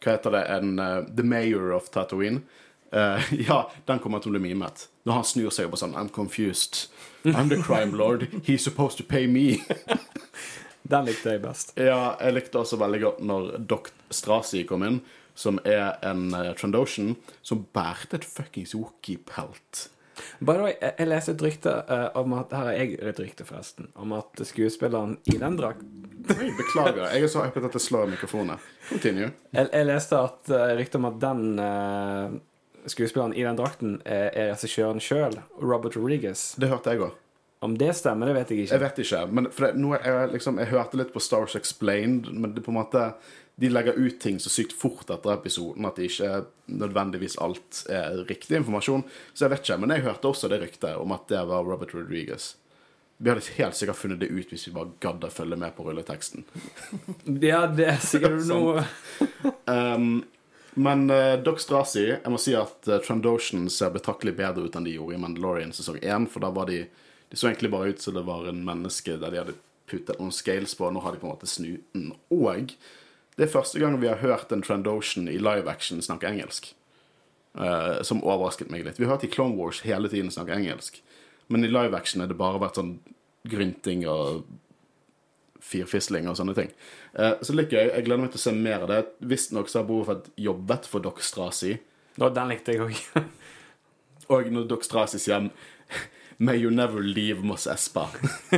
hva 0.03 0.15
heter 0.15 0.33
det? 0.35 0.45
En, 0.57 0.77
uh, 0.79 1.01
the 1.15 1.25
mayor 1.25 1.71
of 1.75 1.89
Tatooine. 1.93 2.43
Uh, 2.93 3.33
ja, 3.49 3.63
den 3.85 3.99
kommer 4.03 4.23
til 4.23 4.31
å 4.31 4.37
bli 4.37 4.43
mimet. 4.49 4.87
Når 5.07 5.19
han 5.19 5.27
snur 5.27 5.51
seg 5.53 5.67
og 5.67 5.75
bare 5.75 5.83
sånn 5.85 5.97
I'm 5.99 6.11
confused. 6.13 6.87
I'm 7.25 7.51
the 7.51 7.59
crime 7.61 7.97
lord. 7.97 8.27
He's 8.43 8.63
supposed 8.63 8.97
to 8.97 9.03
pay 9.03 9.27
me. 9.27 9.59
Den 10.87 11.03
likte 11.03 11.33
jeg 11.35 11.43
best. 11.43 11.73
Ja, 11.75 12.15
jeg 12.21 12.37
likte 12.37 12.61
også 12.61 12.79
veldig 12.79 12.99
godt 13.01 13.23
når 13.27 13.47
Doc 13.67 13.89
Strasi 14.13 14.61
kom 14.67 14.85
inn, 14.87 15.01
som 15.35 15.59
er 15.67 15.97
en 16.07 16.29
uh, 16.31 16.53
Trandoshan 16.55 17.17
som 17.43 17.65
bærte 17.75 18.21
et 18.21 18.27
fuckings 18.27 18.71
Wookie-pelt. 18.77 19.89
By 20.39 20.55
the 20.55 20.63
way, 20.63 20.73
jeg, 20.79 21.09
leste 21.09 21.35
et 21.35 21.43
rykte 21.43 21.73
uh, 21.91 22.07
om 22.17 22.33
at 22.39 22.55
Her 22.55 22.71
er 22.71 22.79
jeg 22.79 22.95
et 23.11 23.19
rykte, 23.21 23.45
forresten. 23.45 23.91
Om 23.99 24.15
at 24.17 24.41
skuespilleren 24.47 25.17
i 25.29 25.35
den 25.37 25.59
drakt 25.59 25.83
Oi, 26.35 26.49
Beklager, 26.57 27.05
jeg 27.13 27.23
er 27.27 27.31
så 27.31 27.45
hypet 27.45 27.69
at 27.69 27.77
jeg 27.77 27.85
slår 27.85 28.09
mikrofonen. 28.11 28.59
Continue. 28.89 29.31
Jeg, 29.53 29.69
jeg 29.71 29.87
leste 29.87 30.19
at 30.19 30.51
uh, 30.51 30.65
rykte 30.79 30.99
om 30.99 31.07
at 31.09 31.21
den 31.21 31.45
uh, 31.61 32.35
skuespilleren 32.89 33.35
i 33.37 33.45
den 33.45 33.59
drakten 33.59 33.95
er, 34.03 34.29
er 34.33 34.51
regissøren 34.53 35.01
sjøl, 35.03 35.39
Robert 35.61 35.97
Rodriguez. 35.99 36.51
Det 36.59 36.71
hørte 36.71 36.93
jeg 36.93 37.05
òg. 37.07 37.15
Om 37.65 37.73
det 37.79 37.89
stemmer, 37.97 38.29
det 38.29 38.35
vet 38.37 38.51
jeg 38.53 38.65
ikke. 38.65 38.75
Jeg 38.75 38.83
vet 38.83 38.99
ikke. 39.01 39.23
Men 39.33 39.49
det, 39.49 39.73
noe, 39.81 39.97
jeg, 40.03 40.29
liksom, 40.35 40.59
jeg 40.61 40.69
hørte 40.69 40.99
litt 40.99 41.13
på 41.15 41.23
Stars 41.23 41.57
Explained, 41.57 42.29
men 42.29 42.53
det 42.53 42.63
på 42.65 42.73
en 42.73 42.77
måte 42.83 43.09
de 43.57 43.71
legger 43.73 43.97
ut 43.97 44.19
ting 44.21 44.37
så 44.37 44.51
sykt 44.53 44.75
fort 44.77 45.09
etter 45.09 45.33
episoden 45.33 45.87
at 45.89 45.97
det 45.97 46.11
ikke 46.11 46.43
nødvendigvis 46.69 47.39
alt 47.41 47.79
er 47.89 48.19
riktig 48.29 48.59
informasjon. 48.59 49.01
Så 49.33 49.47
jeg 49.47 49.55
vet 49.55 49.63
ikke. 49.65 49.79
Men 49.81 49.95
jeg 49.95 50.05
hørte 50.05 50.29
også 50.29 50.49
det 50.51 50.59
ryktet 50.61 50.99
om 51.01 51.15
at 51.15 51.25
det 51.31 51.41
var 51.49 51.65
Robert 51.65 51.95
Rodriguez. 51.97 52.51
Vi 53.17 53.31
hadde 53.31 53.41
helt 53.57 53.75
sikkert 53.75 53.97
funnet 53.97 54.19
det 54.21 54.29
ut 54.29 54.51
hvis 54.53 54.67
vi 54.67 54.75
bare 54.75 54.93
gadd 55.01 55.23
å 55.25 55.33
følge 55.33 55.57
med 55.57 55.73
på 55.77 55.87
rulleteksten. 55.87 56.45
Ja, 57.41 57.65
det 57.67 57.87
er 57.95 58.01
sikkert 58.03 58.45
noe 58.51 58.85
Um, 59.67 60.23
men 60.73 61.09
uh, 61.09 61.35
Doc 61.43 61.59
Strasi, 61.59 62.05
jeg 62.13 62.31
må 62.31 62.37
si 62.39 62.53
at 62.55 62.87
uh, 62.87 62.99
Trandoshan 63.03 63.65
ser 63.73 63.91
betraktelig 63.95 64.35
bedre 64.37 64.67
ut 64.67 64.75
enn 64.77 64.85
de 64.87 64.93
gjorde 64.95 65.17
i 65.17 65.19
Mandalorian 65.21 65.73
sesong 65.75 65.97
1, 65.99 66.29
for 66.31 66.43
da 66.45 66.51
var 66.55 66.69
de 66.71 66.85
De 67.27 67.35
så 67.35 67.49
egentlig 67.49 67.73
bare 67.73 67.91
ut 67.91 67.99
som 68.01 68.13
det 68.15 68.23
var 68.23 68.45
en 68.47 68.61
menneske 68.63 69.17
der 69.19 69.33
de 69.33 69.39
hadde 69.41 69.57
puttet 69.91 70.15
noen 70.15 70.31
scales 70.31 70.77
på, 70.79 70.85
og 70.87 70.93
nå 70.95 71.01
har 71.03 71.11
de 71.11 71.19
på 71.19 71.27
en 71.27 71.33
måte 71.33 71.49
snuten. 71.49 72.13
Og 72.31 72.71
det 73.35 73.43
er 73.43 73.51
første 73.51 73.81
gang 73.81 73.97
vi 73.99 74.07
har 74.07 74.21
hørt 74.21 74.53
en 74.55 74.63
Trandoshan 74.63 75.27
i 75.27 75.35
live 75.35 75.67
action 75.67 75.99
snakke 76.01 76.29
engelsk. 76.29 76.69
Uh, 77.57 77.99
som 78.05 78.23
overrasket 78.23 78.71
meg 78.71 78.85
litt. 78.85 78.99
Vi 79.01 79.03
har 79.03 79.17
hørt 79.17 79.25
i 79.27 79.31
Clone 79.33 79.57
Wars 79.59 79.81
hele 79.83 80.07
tiden 80.07 80.31
snakke 80.31 80.55
engelsk, 80.55 81.01
men 81.47 81.63
i 81.63 81.71
live 81.71 81.97
action 81.97 82.21
har 82.21 82.29
det 82.31 82.39
bare 82.39 82.61
vært 82.61 82.79
sånn 82.79 82.97
grynting 83.47 84.05
og 84.09 84.45
firfisling 85.63 86.27
og 86.29 86.37
sånne 86.39 86.55
ting. 86.57 86.71
Eh, 87.17 87.33
så 87.41 87.55
liker 87.55 87.79
jeg. 87.79 87.93
Jeg 87.93 88.07
gleder 88.07 88.23
meg 88.23 88.33
til 88.33 88.41
å 88.41 88.45
se 88.45 88.53
mer 88.55 88.85
av 88.85 88.91
det. 88.91 88.99
Visstnok 89.31 89.71
har 89.73 89.87
Bobafett 89.87 90.29
jobbet 90.39 90.87
for 90.89 91.03
Doc 91.03 91.23
Strasi. 91.25 91.77
Nå, 92.17 92.29
den 92.33 92.51
likte 92.51 92.75
jeg 92.75 92.85
òg. 92.85 93.25
Og 94.33 94.51
når 94.51 94.67
Doc 94.69 94.85
Strasi 94.87 95.21
sier 95.23 95.49
May 96.37 96.59
you 96.61 96.69
never 96.69 97.01
leave 97.01 97.41
Moss 97.41 97.65
Espa. 97.65 98.05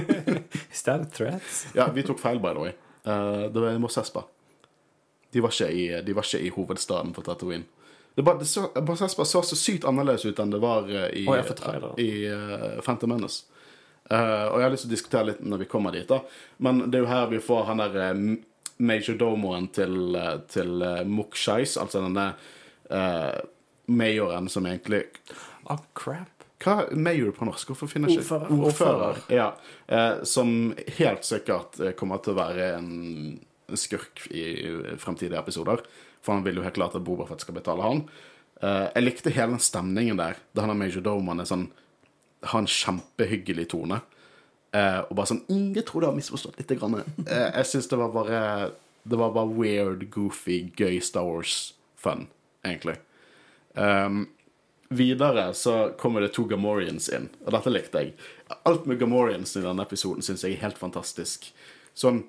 Is 0.74 0.82
that 0.84 1.02
a 1.02 1.06
threat? 1.06 1.46
Ja, 1.78 1.88
vi 1.96 2.04
tok 2.04 2.20
feil, 2.20 2.42
by 2.44 2.52
the 2.52 2.66
way. 2.66 2.74
Uh, 3.08 3.48
det 3.48 3.64
var 3.64 3.78
Moss 3.80 3.98
Espa. 4.02 4.26
De 5.32 5.40
var 5.46 5.54
i, 5.70 5.86
de 6.04 6.16
var 6.18 6.28
ikke 6.28 6.42
i 6.44 6.52
hovedstaden 6.52 7.14
for 7.16 7.24
Tatooine. 7.24 7.70
Det 8.16 8.26
bare, 8.26 8.42
det 8.42 8.46
så, 8.46 8.68
Mos 8.88 9.02
Espa 9.02 9.26
så 9.26 9.42
så 9.46 9.56
sykt 9.56 9.86
annerledes 9.88 10.26
ut 10.26 10.40
enn 10.40 10.52
det 10.52 10.60
var 10.60 10.90
eh, 10.92 11.08
i, 11.22 11.26
oh, 11.30 12.00
i 12.02 12.12
uh, 12.28 12.82
Phantom 12.84 13.14
Menace. 13.14 13.46
Uh, 14.12 14.50
og 14.50 14.58
jeg 14.58 14.66
har 14.66 14.74
lyst 14.74 14.86
til 14.88 14.90
å 14.90 14.96
diskutere 14.96 15.28
litt 15.30 15.44
når 15.46 15.64
vi 15.64 15.68
kommer 15.70 15.94
dit, 15.94 16.10
da. 16.10 16.24
Men 16.66 16.88
det 16.90 17.00
er 17.00 17.06
jo 17.06 17.12
her 17.12 17.30
vi 17.32 17.42
får 17.46 17.68
han 17.70 17.84
der 17.84 18.00
uh, 18.10 18.24
major 18.82 19.20
domoen 19.20 19.70
til, 19.76 19.96
uh, 20.18 20.40
til 20.50 20.82
uh, 20.82 21.04
Mok 21.06 21.38
altså 21.38 22.02
denne 22.02 22.32
majoren 23.90 24.48
som 24.50 24.66
egentlig 24.66 25.04
Ah, 25.70 25.78
crap. 25.94 26.40
Hva 26.60 26.74
er 26.82 26.96
major 26.98 27.30
på 27.38 27.46
norsk? 27.46 27.70
Hvorfor 27.70 27.88
finner 27.92 28.10
jeg 28.10 28.24
ikke 28.24 28.40
Ordfører. 28.40 28.66
Ordfører, 28.66 29.20
ja. 29.32 29.52
Eh, 29.86 30.24
som 30.26 30.74
helt 30.98 31.28
sikkert 31.28 31.78
kommer 32.00 32.24
til 32.26 32.34
å 32.34 32.40
være 32.40 32.72
en 32.80 32.90
skurk 33.78 34.26
i 34.32 34.44
fremtidige 34.98 35.40
episoder. 35.40 35.84
For 36.26 36.34
han 36.34 36.44
vil 36.44 36.58
jo 36.60 36.64
helt 36.66 36.76
klart 36.76 36.96
at 36.98 37.04
Boba 37.06 37.28
Fett 37.30 37.46
skal 37.46 37.56
betale 37.56 37.86
han. 37.86 38.02
Eh, 38.62 38.88
jeg 38.96 39.06
likte 39.06 39.34
hele 39.36 39.56
den 39.56 39.64
stemningen 39.64 40.18
der, 40.20 40.40
da 40.54 40.66
han 40.66 40.74
og 40.74 40.80
major 40.82 41.04
Doman 41.06 41.40
er 41.40 41.48
sånn 41.50 41.70
har 42.44 42.62
en 42.64 42.72
kjempehyggelig 42.72 43.68
tone. 43.74 44.00
Eh, 44.72 45.00
og 45.02 45.16
bare 45.18 45.32
sånn 45.32 45.44
«Mm, 45.50 45.74
Jeg 45.76 45.86
tror 45.88 46.02
du 46.02 46.08
har 46.08 46.16
misforstått 46.16 46.60
litt. 46.60 46.74
Grann. 46.80 47.02
Eh, 47.26 47.50
jeg 47.58 47.66
syns 47.66 47.90
det 47.90 47.98
var 48.00 48.12
bare 48.14 48.72
Det 49.04 49.18
var 49.18 49.32
bare 49.34 49.56
weird, 49.56 50.10
goofy, 50.12 50.72
gøy 50.78 51.00
Star 51.02 51.24
Wars-fun, 51.26 52.28
egentlig. 52.68 52.98
Um, 53.74 54.28
videre 54.92 55.54
så 55.54 55.94
kommer 55.98 56.22
det 56.22 56.34
to 56.36 56.44
Gamorians 56.50 57.08
inn, 57.10 57.30
og 57.46 57.54
dette 57.56 57.72
likte 57.72 58.04
jeg. 58.04 58.12
Alt 58.68 58.86
med 58.86 59.00
Gamorians 59.00 59.56
i 59.56 59.64
denne 59.64 59.86
episoden 59.88 60.22
syns 60.22 60.44
jeg 60.44 60.58
er 60.58 60.66
helt 60.66 60.78
fantastisk. 60.78 61.48
Sånn 61.98 62.26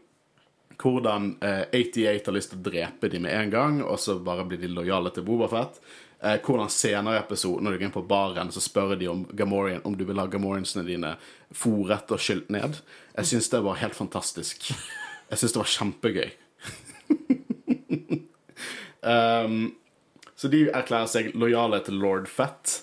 hvordan 0.79 1.33
eh, 1.41 1.65
88 1.73 2.27
har 2.27 2.37
lyst 2.37 2.55
til 2.55 2.61
å 2.61 2.67
drepe 2.69 3.11
dem 3.13 3.27
med 3.27 3.35
en 3.37 3.51
gang, 3.53 3.81
og 3.83 3.99
så 4.01 4.19
bare 4.23 4.47
blir 4.49 4.61
de 4.61 4.71
lojale 4.71 5.13
til 5.15 5.27
Bobafett. 5.27 5.81
Eh, 6.21 6.37
hvordan 6.45 6.71
senere 6.73 7.17
i 7.17 7.21
episoden, 7.21 7.65
når 7.65 7.73
du 7.73 7.81
går 7.81 7.89
inn 7.89 7.97
på 7.97 8.05
baren, 8.09 8.53
så 8.53 8.63
spør 8.65 8.95
de 9.01 9.09
om 9.09 9.25
Gamorrean, 9.37 9.85
om 9.89 9.97
du 9.97 10.05
vil 10.09 10.21
ha 10.21 10.29
Gamoriansene 10.31 10.85
dine 10.89 11.15
fòret 11.57 12.13
og 12.13 12.21
skylt 12.21 12.53
ned. 12.53 12.81
Jeg 13.17 13.33
syns 13.33 13.51
det 13.53 13.63
var 13.65 13.81
helt 13.81 13.97
fantastisk. 13.97 14.71
Jeg 15.31 15.41
syns 15.41 15.57
det 15.57 15.63
var 15.63 15.75
kjempegøy. 15.77 16.31
um, 19.11 19.59
så 20.37 20.49
de 20.53 20.65
erklærer 20.69 21.11
seg 21.11 21.35
lojale 21.39 21.83
til 21.85 22.01
lord 22.01 22.29
Fett. 22.29 22.81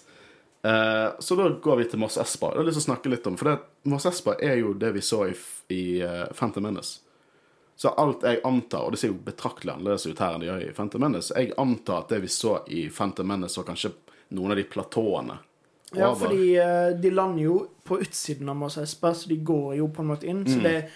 Eh, 0.67 1.09
så 1.19 1.35
da 1.35 1.49
går 1.49 1.75
vi 1.75 1.85
til 1.89 1.99
Moss 2.01 2.17
Espa. 2.17 2.51
Jeg 2.51 2.61
har 2.61 2.67
lyst 2.67 2.79
til 2.81 2.85
å 2.85 2.89
snakke 2.89 3.11
litt 3.11 3.27
om 3.29 3.37
For 3.39 3.51
det, 3.51 3.57
Moss 3.87 4.07
Espa 4.09 4.35
er 4.43 4.57
jo 4.61 4.73
det 4.77 4.91
vi 4.97 5.03
så 5.05 5.23
i, 5.29 5.35
i 5.73 5.83
uh, 6.01 6.25
Phantom 6.35 6.65
Menace. 6.67 7.06
Så 7.77 7.91
alt 8.01 8.23
jeg 8.25 8.39
antar, 8.43 8.87
og 8.87 8.95
det 8.95 8.99
ser 9.01 9.11
jo 9.11 9.19
betraktelig 9.21 9.75
annerledes 9.75 10.07
ut 10.09 10.21
her 10.23 10.33
enn 10.33 10.41
det 10.41 10.47
gjør 10.49 10.63
i 10.65 10.69
Phantom 10.73 11.03
Menace, 11.03 11.33
jeg 11.37 11.51
antar 11.61 11.99
at 12.01 12.13
det 12.13 12.23
vi 12.23 12.29
så 12.33 12.55
i 12.73 12.87
Phantom 12.89 13.27
Menace, 13.29 13.59
var 13.59 13.67
kanskje 13.67 13.91
noen 14.33 14.55
av 14.55 14.57
de 14.57 14.63
platåene. 14.65 15.35
Ja, 15.95 16.09
fordi 16.17 16.55
eh, 16.59 16.87
de 16.99 17.11
lander 17.13 17.43
jo 17.43 17.59
på 17.87 17.99
utsiden 18.01 18.49
av 18.49 18.57
Mos 18.59 18.79
Espa, 18.81 19.13
så 19.13 19.29
de 19.29 19.37
går 19.45 19.77
jo 19.77 19.91
på 19.93 20.03
en 20.03 20.09
måte 20.09 20.27
inn. 20.27 20.41
Mm. 20.43 20.49
Så 20.49 20.63
det 20.65 20.73
er 20.73 20.89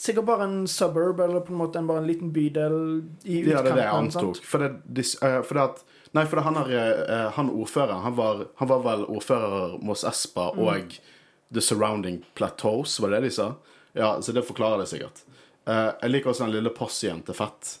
sikkert 0.00 0.28
bare 0.30 0.46
en 0.46 0.56
suburb, 0.70 1.20
eller 1.20 1.44
på 1.44 1.52
en 1.52 1.60
måte 1.60 1.82
en, 1.82 1.90
bare 1.90 2.04
en 2.04 2.08
liten 2.08 2.30
bydel 2.32 2.78
i 3.24 3.42
Ja, 3.44 3.60
det 3.60 3.74
er 3.74 3.80
det 3.80 3.84
jeg 3.84 3.98
antok. 3.98 4.40
For 4.46 4.64
det, 4.64 4.70
de, 4.86 5.04
eh, 5.26 5.40
for 5.42 5.58
det 5.58 5.66
at 5.66 5.84
Nei, 6.14 6.22
for 6.30 6.38
det, 6.38 6.44
han, 6.46 6.56
er, 6.62 6.98
eh, 7.10 7.28
han 7.34 7.48
ordføreren 7.50 8.04
han 8.04 8.14
var, 8.14 8.44
han 8.60 8.68
var 8.70 8.84
vel 8.84 9.00
ordfører 9.10 9.72
Moss 9.82 10.04
Espa 10.06 10.52
og 10.54 10.94
The 11.50 11.62
Surrounding 11.64 12.20
Plateaus, 12.38 13.00
var 13.02 13.10
det 13.10 13.24
det 13.24 13.32
de 13.32 13.34
sa? 13.34 13.48
Ja, 13.98 14.12
så 14.22 14.32
det 14.32 14.44
forklarer 14.46 14.84
det 14.84 14.92
sikkert. 14.92 15.24
Eh, 15.64 15.90
jeg 16.02 16.12
liker 16.12 16.32
også 16.32 16.46
den 16.46 16.56
lille 16.56 16.72
possien 16.74 17.22
til 17.24 17.36
Fett. 17.38 17.78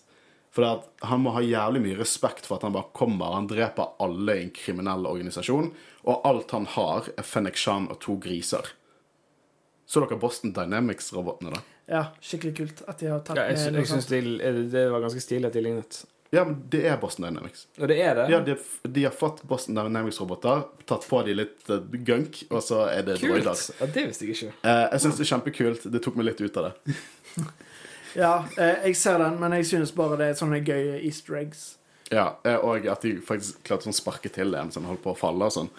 For 0.54 0.66
at 0.68 1.04
han 1.10 1.24
må 1.24 1.32
ha 1.34 1.42
jævlig 1.42 1.82
mye 1.82 1.98
respekt 1.98 2.46
for 2.46 2.56
at 2.56 2.66
han 2.66 2.74
bare 2.76 2.92
kommer. 2.94 3.34
Han 3.34 3.48
dreper 3.50 3.96
alle 4.04 4.36
i 4.38 4.44
en 4.44 4.54
kriminell 4.54 5.08
organisasjon, 5.10 5.72
og 6.06 6.26
alt 6.28 6.54
han 6.54 6.68
har, 6.76 7.10
er 7.18 7.26
Fennek 7.26 7.58
Shan 7.58 7.88
og 7.90 7.98
to 8.04 8.14
griser. 8.22 8.70
Så 9.86 10.00
dere 10.04 10.16
Boston 10.20 10.54
Dynamics-robotene, 10.54 11.56
da? 11.56 11.62
Ja, 11.90 12.04
skikkelig 12.24 12.54
kult 12.56 12.84
at 12.88 13.02
de 13.02 13.10
har 13.12 13.20
tatt 13.26 13.36
Ja, 13.36 13.50
jeg, 13.50 13.72
med 13.74 13.82
jeg 13.82 13.90
syns 13.90 14.06
de, 14.08 14.20
det 14.72 14.84
var 14.94 15.02
ganske 15.04 15.20
stilig 15.20 15.50
at 15.50 15.58
de 15.58 15.64
lignet. 15.66 15.98
Ja, 16.32 16.44
men 16.46 16.62
det 16.70 16.80
er 16.88 16.96
Boston 17.02 17.26
Dynamics. 17.26 17.66
Og 17.78 17.90
det 17.90 17.98
er 18.02 18.16
det? 18.18 18.24
Ja, 18.32 18.40
de, 18.46 18.56
de 18.94 19.04
har 19.04 19.12
fått 19.14 19.42
Boston 19.50 19.76
Dynamics-roboter, 19.76 20.64
tatt 20.88 21.04
på 21.10 21.20
de 21.26 21.36
litt 21.36 21.68
uh, 21.70 21.82
gunk, 22.06 22.40
og 22.48 22.62
så 22.64 22.86
er 22.88 23.04
det 23.06 23.18
Kult! 23.20 23.42
droider. 23.42 23.66
Ja, 23.82 23.90
det 23.98 24.06
visste 24.08 24.26
jeg 24.26 24.38
ikke. 24.38 24.54
Eh, 24.62 24.80
jeg 24.94 25.04
syns 25.04 25.20
det 25.20 25.26
er 25.26 25.30
kjempekult. 25.34 25.86
Det 25.94 26.02
tok 26.02 26.18
meg 26.18 26.30
litt 26.30 26.42
ut 26.46 26.62
av 26.62 26.70
det. 26.70 26.96
Ja, 28.14 28.44
eh, 28.58 28.86
jeg 28.88 28.96
ser 28.96 29.18
den, 29.18 29.40
men 29.40 29.52
jeg 29.58 29.66
synes 29.66 29.92
bare 29.96 30.18
det 30.20 30.28
er 30.30 30.38
sånne 30.38 30.62
gøye 30.64 31.00
easter 31.02 31.38
eggs. 31.40 31.64
Ja, 32.12 32.36
eh, 32.44 32.56
Og 32.56 32.86
at 32.86 33.02
de 33.02 33.16
faktisk 33.24 33.62
klarte 33.66 33.88
sånn 33.88 33.96
sparke 33.96 34.30
til 34.32 34.54
en 34.54 34.70
som 34.70 34.84
holdt 34.88 35.02
på 35.02 35.14
å 35.14 35.18
falle 35.18 35.48
og 35.48 35.54
sånn. 35.54 35.70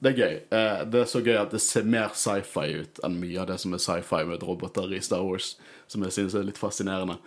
Det 0.00 0.12
er 0.12 0.18
gøy. 0.18 0.34
Eh, 0.54 0.84
det 0.86 1.00
er 1.02 1.10
så 1.10 1.20
gøy 1.22 1.36
at 1.40 1.50
det 1.50 1.60
ser 1.62 1.86
mer 1.86 2.14
sci-fi 2.14 2.66
ut 2.82 3.00
enn 3.04 3.18
mye 3.20 3.40
av 3.42 3.48
det 3.50 3.58
som 3.62 3.74
er 3.74 3.82
sci-fi 3.82 4.24
med 4.26 4.42
roboter 4.46 4.92
i 4.94 5.00
Star 5.02 5.24
Wars, 5.26 5.56
som 5.90 6.02
jeg 6.06 6.14
synes 6.14 6.34
er 6.38 6.46
litt 6.46 6.58
fascinerende. 6.58 7.18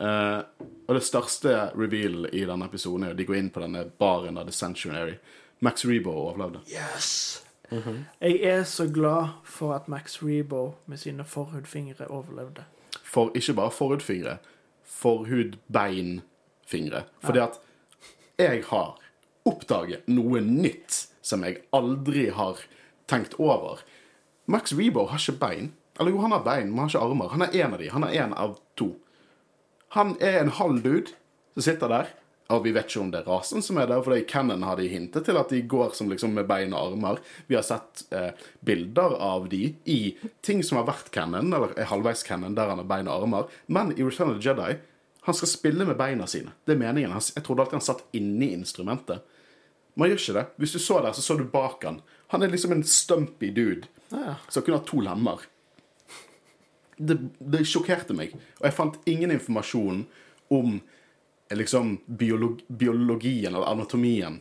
Eh, 0.00 0.40
og 0.88 0.96
det 0.96 1.04
største 1.04 1.54
reveal 1.76 2.28
i 2.32 2.44
denne 2.48 2.68
episoden 2.68 3.04
er 3.04 3.12
jo 3.12 3.20
de 3.20 3.28
går 3.28 3.36
inn 3.40 3.52
på 3.52 3.60
denne 3.64 3.86
baren 4.00 4.40
av 4.40 4.48
The 4.48 4.52
Sanctuary. 4.56 5.16
Max 5.60 5.84
Rebo 5.84 6.12
overlevde. 6.12 6.64
Yes! 6.72 7.42
Jeg 7.70 8.40
er 8.42 8.64
så 8.66 8.88
glad 8.90 9.28
for 9.46 9.76
at 9.76 9.88
Max 9.88 10.22
Rebo 10.22 10.74
med 10.90 10.98
sine 10.98 11.24
forhudfingre 11.24 12.08
overlevde. 12.10 12.64
For 13.10 13.34
ikke 13.34 13.58
bare 13.58 13.74
forhudfingre, 13.74 14.38
forhud-bein-fingre. 14.86 17.02
Fordi 17.24 17.40
at 17.42 17.58
jeg 18.38 18.62
har 18.70 18.94
oppdaget 19.48 20.06
noe 20.10 20.40
nytt 20.44 21.08
som 21.26 21.42
jeg 21.44 21.56
aldri 21.74 22.30
har 22.34 22.56
tenkt 23.10 23.34
over. 23.40 23.80
Max 24.50 24.72
Rebo 24.76 25.06
har 25.10 25.18
ikke 25.18 25.40
bein. 25.40 25.72
Eller 25.98 26.10
jo, 26.14 26.20
han 26.22 26.32
har 26.32 26.46
bein, 26.46 26.68
men 26.70 26.78
han 26.78 26.88
har 26.88 26.94
ikke 26.94 27.06
armer. 27.10 27.28
Han 27.34 27.42
er 27.42 27.50
en 27.60 27.74
av 27.74 27.78
de. 27.82 27.88
Han 27.90 28.04
er 28.06 28.12
en 28.22 28.34
av 28.34 28.50
to. 28.78 28.88
Han 29.96 30.08
er 30.22 30.40
en 30.40 30.54
halv 30.54 30.76
dude 30.84 31.10
som 31.54 31.62
sitter 31.66 31.88
der. 31.90 32.06
Og 32.50 32.64
vi 32.64 32.72
vet 32.74 32.88
ikke 32.90 33.00
om 33.04 33.10
det 33.12 33.20
er 33.22 33.28
rasen 33.30 33.62
som 33.62 33.78
er 33.78 33.86
der, 33.86 34.02
for 34.02 34.16
i 34.16 34.24
Cannon 34.26 34.64
har 34.66 34.76
de 34.80 34.88
hintet 34.90 35.24
til 35.28 35.38
at 35.38 35.52
de 35.54 35.60
går 35.70 35.92
som 35.94 36.10
liksom 36.10 36.32
med 36.34 36.48
bein 36.50 36.72
og 36.74 36.92
armer. 36.92 37.20
Vi 37.46 37.54
har 37.54 37.62
sett 37.66 38.04
eh, 38.10 38.32
bilder 38.66 39.14
av 39.22 39.48
de 39.52 39.68
i 39.86 39.98
ting 40.42 40.64
som 40.66 40.80
har 40.80 40.88
vært 40.88 41.12
Cannon, 41.14 41.52
eller 41.54 41.76
er 41.78 41.90
halvveis 41.92 42.24
Cannon, 42.26 42.56
der 42.58 42.72
han 42.72 42.82
har 42.82 42.88
bein 42.90 43.06
og 43.10 43.22
armer. 43.22 43.52
Men 43.70 43.92
i 43.94 44.02
Return 44.02 44.32
of 44.34 44.40
the 44.40 44.48
Jedi 44.48 44.78
han 45.28 45.36
skal 45.36 45.50
spille 45.52 45.84
med 45.84 45.98
beina 46.00 46.26
sine. 46.26 46.54
Det 46.64 46.74
er 46.74 46.80
meningen. 46.80 47.12
Jeg 47.12 47.44
trodde 47.44 47.62
alltid 47.62 47.76
han 47.76 47.84
satt 47.84 48.06
inni 48.16 48.54
instrumentet. 48.56 49.20
Man 50.00 50.08
gjør 50.08 50.20
ikke 50.22 50.36
det. 50.38 50.44
Hvis 50.62 50.72
du 50.72 50.78
så 50.80 51.00
der, 51.04 51.12
så 51.12 51.22
så 51.22 51.36
du 51.36 51.44
bak 51.44 51.84
han. 51.84 51.98
Han 52.32 52.42
er 52.42 52.48
liksom 52.50 52.72
en 52.72 52.82
stumpy 52.86 53.50
dude 53.54 53.86
Ja. 54.10 54.34
som 54.48 54.62
kunne 54.64 54.78
ha 54.80 54.84
to 54.88 54.98
lemmer. 55.04 55.44
Det, 56.98 57.16
det 57.38 57.62
sjokkerte 57.68 58.16
meg. 58.16 58.32
Og 58.60 58.66
jeg 58.68 58.76
fant 58.76 58.96
ingen 59.08 59.30
informasjon 59.34 60.02
om 60.52 60.80
liksom 61.58 61.98
biolog, 62.06 62.60
biologien 62.68 63.54
eller 63.54 63.66
anatomien 63.66 64.40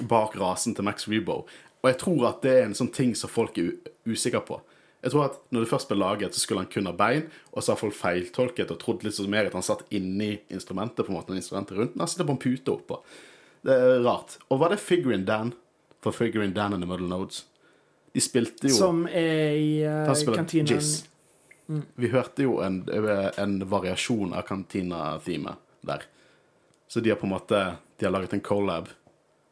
bak 0.00 0.36
rasen 0.36 0.74
til 0.74 0.84
Max 0.84 1.08
Rebo. 1.08 1.44
Og 1.80 1.88
jeg 1.88 1.98
tror 2.00 2.26
at 2.30 2.42
det 2.44 2.52
er 2.56 2.68
en 2.68 2.76
sånn 2.76 2.92
ting 2.94 3.14
som 3.16 3.32
folk 3.32 3.58
er 3.60 3.72
usikre 4.08 4.42
på. 4.46 4.60
Jeg 5.00 5.14
tror 5.14 5.30
at 5.30 5.38
når 5.48 5.64
det 5.64 5.70
først 5.70 5.88
ble 5.88 5.96
laget, 5.96 6.34
så 6.36 6.42
skulle 6.42 6.64
han 6.64 6.72
kun 6.72 6.88
ha 6.90 6.92
bein, 6.96 7.24
og 7.52 7.64
så 7.64 7.72
har 7.72 7.80
folk 7.80 7.96
feiltolket 7.96 8.72
og 8.72 8.80
trodd 8.82 9.04
litt 9.04 9.16
sånn 9.16 9.30
mer 9.32 9.48
at 9.48 9.56
han 9.56 9.64
satt 9.64 9.86
inni 9.96 10.34
instrumentet, 10.52 11.06
på 11.06 11.12
en 11.12 11.16
måte, 11.16 11.32
når 11.32 11.40
instrumentet 11.40 11.78
rundt. 11.78 11.94
Men 11.94 12.04
han 12.04 12.12
sitter 12.12 12.28
på 12.28 12.36
en 12.36 12.42
pute 12.42 12.74
oppå. 12.74 13.00
Det 13.64 13.76
er 13.76 14.02
rart. 14.04 14.36
Og 14.48 14.60
var 14.60 14.74
det 14.74 14.80
Figuring 14.80 15.24
Dan? 15.28 15.54
For 16.04 16.16
Figuring 16.16 16.52
Dan 16.56 16.76
and 16.76 16.84
the 16.84 16.88
Muddle 16.88 17.08
Nodes. 17.08 17.46
De 18.12 18.20
spilte 18.20 18.68
jo 18.68 18.76
Som 18.76 19.02
er 19.06 19.56
i 19.56 19.72
uh, 19.84 20.12
kantinen. 20.34 20.68
Jizz. 20.68 21.06
Vi 21.70 22.08
hørte 22.10 22.44
jo 22.44 22.58
en, 22.64 22.82
en 22.90 23.58
variasjon 23.70 24.32
av 24.34 24.42
Cantina-teamet 24.48 25.69
der. 25.86 26.02
Så 26.90 27.00
de 27.02 27.10
har 27.12 27.16
på 27.20 27.26
en 27.28 27.32
måte 27.36 27.76
De 28.00 28.06
har 28.06 28.12
laget 28.12 28.32
en 28.34 28.40
collab. 28.40 28.88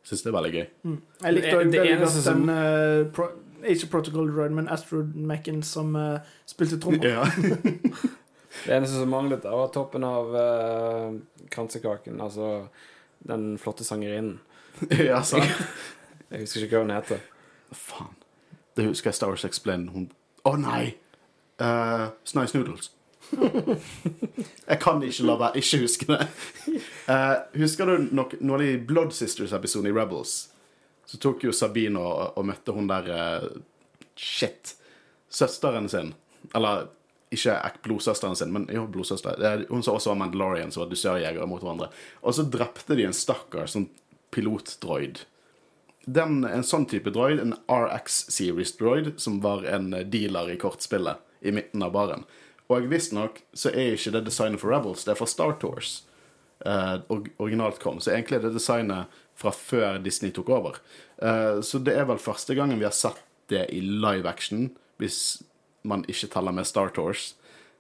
Syns 0.05 0.23
det 0.25 0.31
er 0.31 0.37
veldig 0.39 0.53
gøy. 0.53 0.67
Jeg 1.23 1.35
likte 1.35 1.51
Det- 1.51 1.59
det 1.73 1.81
veldig 1.81 1.93
eneste 1.99 2.17
godt 2.17 2.25
som- 2.25 2.47
den 2.47 3.07
uh, 3.07 3.13
pro, 3.13 3.27
Ikke 3.65 3.87
Protocol 3.91 4.31
Droid, 4.35 4.51
men 4.53 4.69
Astrod 4.69 5.15
Mackin 5.15 5.63
som 5.63 5.95
uh, 5.97 6.19
spilte 6.47 6.79
trommer. 6.81 7.05
Ja. 7.09 7.25
Det 8.65 8.73
eneste 8.75 8.95
som 8.97 9.09
manglet, 9.13 9.45
var 9.45 9.69
toppen 9.75 10.05
av 10.05 10.31
uh, 10.35 11.19
kransekaken. 11.51 12.21
Altså 12.21 12.69
den 13.29 13.59
flotte 13.59 13.85
sangerinnen. 13.85 14.39
ja, 14.91 15.21
sant? 15.23 15.45
Jeg 16.31 16.41
husker 16.47 16.65
ikke 16.65 16.77
hva 16.79 16.87
hun 16.87 16.95
heter. 16.97 17.21
Faen. 17.73 18.15
Det 18.77 18.87
husker 18.87 19.09
jeg 19.11 19.15
Star 19.15 19.29
Wars 19.29 19.45
Explain. 19.45 19.89
Hun 19.89 20.11
Å 20.47 20.57
nei! 20.57 20.95
Uh, 21.61 22.09
Snice 22.25 22.55
Noodles. 22.57 22.91
jeg 24.71 24.79
kan 24.83 25.03
ikke 25.05 25.27
la 25.29 25.39
være 25.41 25.63
ikke 25.63 25.83
huske 25.85 26.09
det. 26.11 26.29
Uh, 27.09 27.35
husker 27.63 27.89
du 27.89 28.09
nok, 28.17 28.37
noen 28.41 28.61
av 28.61 28.65
de 28.67 28.77
Blood 28.89 29.15
Sisters-episodene 29.17 29.93
i 29.93 29.97
Rebels? 29.97 30.37
Så 31.09 31.21
tok 31.23 31.47
jo 31.47 31.55
Sabine 31.57 32.01
og, 32.01 32.39
og 32.39 32.49
møtte 32.49 32.75
hun 32.77 32.91
der 32.91 33.11
uh, 33.13 33.49
Shit. 34.19 34.75
Søsteren 35.29 35.89
sin. 35.93 36.15
Eller 36.57 36.89
ikke 37.35 37.55
blodsøsteren 37.85 38.37
sin, 38.37 38.53
men 38.53 38.67
jo, 38.73 38.87
blodsøster. 38.89 39.41
Er 39.45 39.65
Hun 39.69 39.83
som 39.83 39.95
også 39.95 40.11
var 40.15 40.21
Mandalorian, 40.23 40.73
som 40.73 40.83
var 40.83 40.91
dusørjegere 40.93 41.47
mot 41.47 41.63
hverandre. 41.63 41.91
Og 42.23 42.35
så 42.35 42.47
drepte 42.49 42.97
de 42.97 43.05
en 43.05 43.17
stakkar 43.17 43.69
sånn 43.69 43.89
pilotdroid. 44.35 45.25
Den, 46.09 46.41
en 46.49 46.65
sånn 46.65 46.87
type 46.89 47.13
droid, 47.13 47.41
en 47.43 47.57
RX 47.69 48.23
Series 48.33 48.73
droid, 48.79 49.13
som 49.21 49.43
var 49.45 49.67
en 49.69 49.93
eh, 49.93 50.07
dealer 50.09 50.55
i 50.55 50.57
kortspillet 50.61 51.21
i 51.45 51.53
midten 51.53 51.85
av 51.85 51.93
baren. 51.93 52.25
Og 52.69 52.89
visstnok 52.91 53.41
så 53.57 53.73
er 53.73 53.97
ikke 53.97 54.13
det 54.17 54.27
designet 54.27 54.61
for 54.61 54.73
Rebels, 54.73 55.07
det 55.07 55.15
er 55.15 55.21
fra 55.21 55.29
Star 55.31 55.57
Tours. 55.61 56.03
Uh, 56.67 56.99
originalt 57.39 57.79
kom. 57.81 58.01
Så 58.03 58.13
egentlig 58.13 58.39
er 58.39 58.49
det 58.49 58.57
designet 58.57 59.21
fra 59.39 59.53
før 59.55 60.01
Disney 60.03 60.35
tok 60.35 60.51
over. 60.53 60.81
Uh, 61.23 61.63
så 61.65 61.81
det 61.81 61.95
er 61.97 62.09
vel 62.11 62.21
første 62.21 62.57
gangen 62.59 62.81
vi 62.81 62.89
har 62.89 62.97
sett 62.97 63.23
det 63.49 63.65
i 63.73 63.81
live 63.81 64.29
action, 64.29 64.69
hvis 65.01 65.41
man 65.89 66.03
ikke 66.11 66.29
teller 66.35 66.53
med 66.53 66.69
Star 66.69 66.93
Tours. 66.93 67.31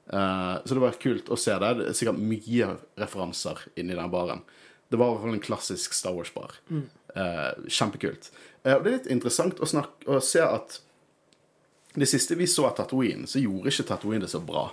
Uh, 0.08 0.56
så 0.64 0.72
det 0.72 0.84
var 0.86 1.00
kult 1.02 1.28
å 1.28 1.36
se 1.36 1.56
det. 1.60 1.74
Det 1.80 1.90
er 1.90 1.98
sikkert 1.98 2.22
mye 2.22 2.70
referanser 3.02 3.66
inni 3.76 3.98
den 3.98 4.14
baren. 4.14 4.46
Det 4.88 4.96
var 4.96 5.10
i 5.10 5.16
hvert 5.16 5.26
fall 5.26 5.36
en 5.36 5.44
klassisk 5.44 5.92
Star 5.92 6.16
Wars-bar. 6.16 6.54
Eh, 7.16 7.52
kjempekult. 7.72 8.30
Og 8.68 8.84
det 8.84 8.90
er 8.90 8.94
litt 8.98 9.10
interessant 9.12 9.60
å, 9.60 9.68
snakke, 9.68 10.04
å 10.08 10.20
se 10.24 10.42
at 10.44 10.78
det 11.98 12.08
siste 12.10 12.36
vi 12.38 12.46
så 12.46 12.68
av 12.68 12.76
Tatooine, 12.78 13.26
så 13.26 13.40
gjorde 13.42 13.72
ikke 13.72 13.88
Tatooine 13.88 14.24
det 14.24 14.32
så 14.32 14.40
bra. 14.44 14.68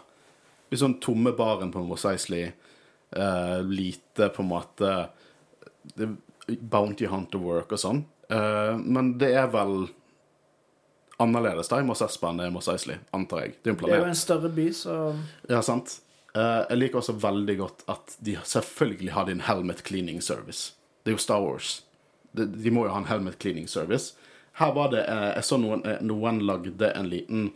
Litt 0.71 0.81
sånn 0.81 0.97
tomme 1.03 1.33
baren 1.37 1.71
på 1.73 1.83
Mos 1.85 2.05
Eisley. 2.09 2.51
Uh, 3.15 3.61
lite 3.63 4.27
på 4.33 4.41
en 4.43 4.49
måte 4.49 4.93
det, 5.95 6.09
Bounty 6.59 7.07
Hunter 7.07 7.39
work 7.39 7.75
og 7.75 7.81
sånn. 7.81 8.01
Uh, 8.31 8.73
men 8.81 9.13
det 9.21 9.31
er 9.37 9.51
vel 9.53 9.85
annerledes 11.21 11.69
da 11.71 11.79
i 11.79 11.85
Mos 11.87 12.01
Espa 12.03 12.31
enn 12.31 12.41
det 12.41 12.47
er 12.47 12.51
i 12.51 12.55
Mos 12.55 12.67
Eisley, 12.71 12.99
antar 13.15 13.45
jeg. 13.45 13.55
Det 13.63 13.71
er 13.71 13.77
Det 13.79 13.93
er 13.93 14.03
jo 14.03 14.09
en 14.09 14.23
større 14.25 14.51
by, 14.51 14.67
så 14.75 14.97
Ja, 15.47 15.61
sant. 15.63 15.99
Eh, 16.35 16.61
jeg 16.69 16.79
liker 16.81 16.99
også 16.99 17.15
veldig 17.23 17.57
godt 17.61 17.83
at 17.91 18.17
de 18.19 18.35
selvfølgelig 18.43 19.13
hadde 19.15 19.31
en 19.37 19.45
helmet 19.47 19.83
cleaning 19.87 20.21
service. 20.21 20.73
Det 21.03 21.13
er 21.13 21.15
jo 21.15 21.23
Star 21.23 21.43
Wars. 21.43 21.83
De, 22.35 22.45
de 22.45 22.73
må 22.75 22.85
jo 22.85 22.91
ha 22.91 22.99
en 22.99 23.07
helmet 23.07 23.39
cleaning 23.39 23.69
service. 23.71 24.17
Her 24.55 24.75
var 24.75 24.91
det 24.93 25.03
eh, 25.03 25.31
Jeg 25.35 25.47
så 25.47 25.57
noen, 25.59 25.81
eh, 25.87 26.03
noen 26.05 26.39
lagde 26.47 26.91
en 26.95 27.09
liten 27.11 27.49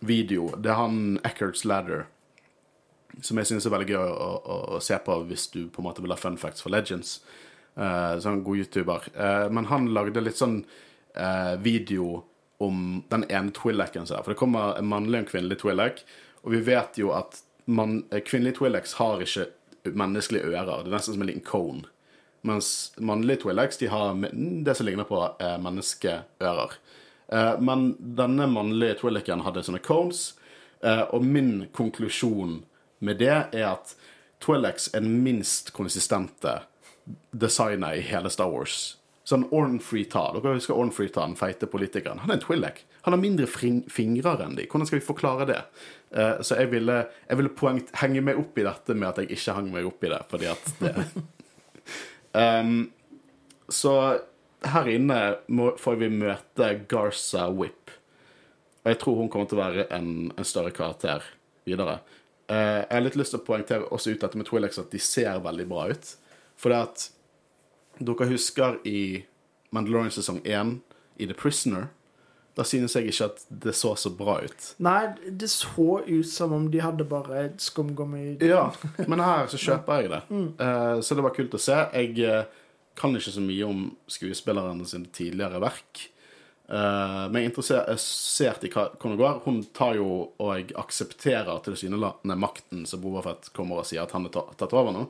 video. 0.00 0.50
Det 0.58 0.72
er 0.72 0.80
han 0.80 1.20
Eckerts 1.24 1.64
Ladder 1.64 2.06
som 3.20 3.38
jeg 3.38 3.50
syns 3.50 3.66
er 3.68 3.74
veldig 3.74 3.92
gøy 3.92 4.00
å, 4.00 4.08
å, 4.08 4.58
å 4.76 4.80
se 4.82 4.96
på 5.04 5.16
hvis 5.28 5.48
du 5.52 5.66
på 5.72 5.82
en 5.82 5.88
måte 5.88 6.04
vil 6.04 6.14
ha 6.14 6.18
fun 6.18 6.38
facts 6.40 6.64
for 6.64 6.72
Legends. 6.72 7.18
Uh, 7.76 8.18
sånn 8.20 8.42
god 8.44 8.62
YouTuber. 8.62 9.08
Eh, 9.12 9.46
men 9.52 9.68
han 9.70 9.90
lagde 9.96 10.20
litt 10.20 10.36
sånn 10.36 10.58
eh, 11.16 11.54
video 11.64 12.22
om 12.62 13.00
den 13.10 13.24
ene 13.32 13.54
Twi'leken 13.56 14.06
som 14.06 14.18
er. 14.18 14.26
For 14.26 14.34
det 14.34 14.40
kommer 14.40 14.76
en 14.78 14.90
mannlig 14.90 15.16
og 15.16 15.22
en 15.22 15.30
kvinnelig 15.30 15.58
Twillac, 15.62 16.02
og 16.44 16.52
vi 16.54 16.60
vet 16.66 17.00
jo 17.00 17.14
at 17.16 17.40
man, 17.64 18.02
eh, 18.12 18.20
kvinnelige 18.24 18.60
Twillacs 18.60 18.98
har 19.00 19.24
ikke 19.24 19.48
menneskelige 19.88 20.52
ører. 20.52 20.84
Det 20.84 20.92
er 20.92 20.96
nesten 20.98 21.16
som 21.16 21.24
en 21.24 21.30
liten 21.32 21.46
cone. 21.46 21.88
Mens 22.42 22.92
mannlige 22.98 23.44
Twi'leks 23.44 23.78
de 23.78 23.88
har 23.92 24.16
det 24.66 24.74
som 24.74 24.86
ligner 24.86 25.06
på 25.06 25.20
eh, 25.38 25.58
menneskeører. 25.62 26.76
Eh, 27.32 27.60
men 27.62 27.92
denne 28.18 28.48
mannlige 28.50 28.98
Twi'leken 29.02 29.44
hadde 29.46 29.62
sånne 29.62 29.82
cones, 29.84 30.32
eh, 30.82 31.04
og 31.14 31.22
min 31.24 31.68
konklusjon 31.74 32.62
med 33.02 33.22
det 33.22 33.36
er 33.54 33.68
at 33.70 33.94
Twi'leks 34.42 34.90
er 34.90 35.04
den 35.04 35.22
minst 35.22 35.70
konsistente 35.76 36.60
designet 37.30 38.00
i 38.00 38.04
hele 38.10 38.30
Star 38.30 38.50
Wars. 38.50 38.96
Sånn 39.22 39.46
Orn 39.54 39.78
Freetard. 39.78 40.40
Dere 40.42 40.58
husker 40.58 40.74
Orn 40.74 40.90
Freetard, 40.94 41.30
den 41.30 41.38
feite 41.38 41.68
politikeren. 41.70 42.24
Han 42.24 42.32
er 42.32 42.40
en 42.40 42.42
Twi'lek. 42.42 42.82
Han 43.06 43.14
har 43.14 43.22
mindre 43.22 43.46
fingrer 43.50 43.90
fingre 43.90 44.34
enn 44.42 44.56
de. 44.58 44.66
Hvordan 44.70 44.88
skal 44.90 44.98
vi 44.98 45.06
forklare 45.06 45.46
det? 45.46 45.60
Eh, 46.10 46.42
så 46.42 46.58
jeg 46.58 46.72
ville, 46.74 47.04
jeg 47.28 47.38
ville 47.38 47.76
henge 48.02 48.24
meg 48.26 48.42
opp 48.42 48.58
i 48.58 48.66
dette 48.66 48.98
med 48.98 49.08
at 49.12 49.22
jeg 49.22 49.38
ikke 49.38 49.54
hang 49.58 49.70
meg 49.70 49.86
opp 49.86 50.02
i 50.02 50.10
det, 50.10 50.20
fordi 50.30 50.50
at 50.50 50.74
det 50.82 50.94
um, 52.32 52.92
Så 53.72 53.92
her 54.62 54.88
inne 54.92 55.20
må, 55.48 55.72
får 55.78 55.98
vi 56.00 56.10
møte 56.12 56.68
Garza 56.90 57.48
Whip. 57.50 57.92
Og 58.82 58.90
jeg 58.90 58.98
tror 58.98 59.18
hun 59.20 59.30
kommer 59.30 59.48
til 59.50 59.58
å 59.58 59.62
være 59.62 59.86
en, 59.94 60.30
en 60.36 60.46
større 60.46 60.74
karakter 60.74 61.24
videre. 61.66 62.00
Uh, 62.50 62.82
jeg 62.82 62.94
har 62.94 63.04
litt 63.06 63.18
lyst 63.18 63.34
til 63.34 63.42
å 63.42 63.46
poengtere 63.46 63.88
også 63.94 64.14
ut 64.14 64.22
dette 64.22 64.38
med 64.38 64.48
Twi'leks 64.48 64.80
at 64.82 64.92
de 64.92 65.00
ser 65.02 65.42
veldig 65.42 65.66
bra 65.70 65.88
ut. 65.92 66.14
For 66.58 66.74
det 66.74 66.80
at 66.82 67.08
dere 68.02 68.30
husker 68.30 68.78
i 68.88 69.22
Mandalorian 69.72 70.12
sesong 70.12 70.42
1, 70.44 70.76
i 71.22 71.28
The 71.28 71.36
Prisoner, 71.38 71.88
da 72.56 72.64
synes 72.68 72.92
jeg 72.96 73.08
ikke 73.08 73.28
at 73.30 73.44
det 73.64 73.72
så 73.76 73.94
så 73.96 74.12
bra 74.12 74.36
ut. 74.44 74.66
Nei, 74.84 75.06
det 75.24 75.48
så 75.48 76.02
ut 76.04 76.28
som 76.28 76.52
om 76.52 76.66
de 76.72 76.82
hadde 76.84 77.06
bare 77.08 77.46
skumgummi 77.62 78.36
Ja, 78.44 78.66
men 79.08 79.24
her 79.24 79.48
så 79.48 79.60
kjøper 79.60 80.02
jeg 80.02 80.12
det. 80.12 80.22
Eh, 80.60 80.96
så 81.00 81.16
det 81.16 81.24
var 81.24 81.36
kult 81.36 81.56
å 81.56 81.62
se. 81.62 81.78
Jeg 81.96 82.12
uh, 82.28 82.44
kan 82.98 83.16
ikke 83.16 83.32
så 83.32 83.44
mye 83.44 83.68
om 83.68 83.86
skuespillerne 84.10 84.84
sine 84.88 85.08
tidligere 85.16 85.62
verk. 85.64 86.08
Uh, 86.68 87.28
men 87.32 87.40
jeg 87.40 87.48
er 87.48 87.50
interessert 87.54 88.68
i 88.68 88.72
hvordan 88.72 89.16
det 89.16 89.22
går. 89.24 89.42
Hun 89.48 89.64
tar 89.72 89.96
jo 89.96 90.10
og 90.36 90.76
aksepterer 90.84 91.64
tilsynelatende 91.64 92.36
makten 92.36 92.84
som 92.88 93.00
Bobafett 93.00 93.48
kommer 93.56 93.80
og 93.80 93.88
sier 93.88 94.04
at 94.04 94.12
han 94.16 94.28
er 94.28 94.36
tatt 94.36 94.76
over 94.76 94.92
nå. 94.92 95.08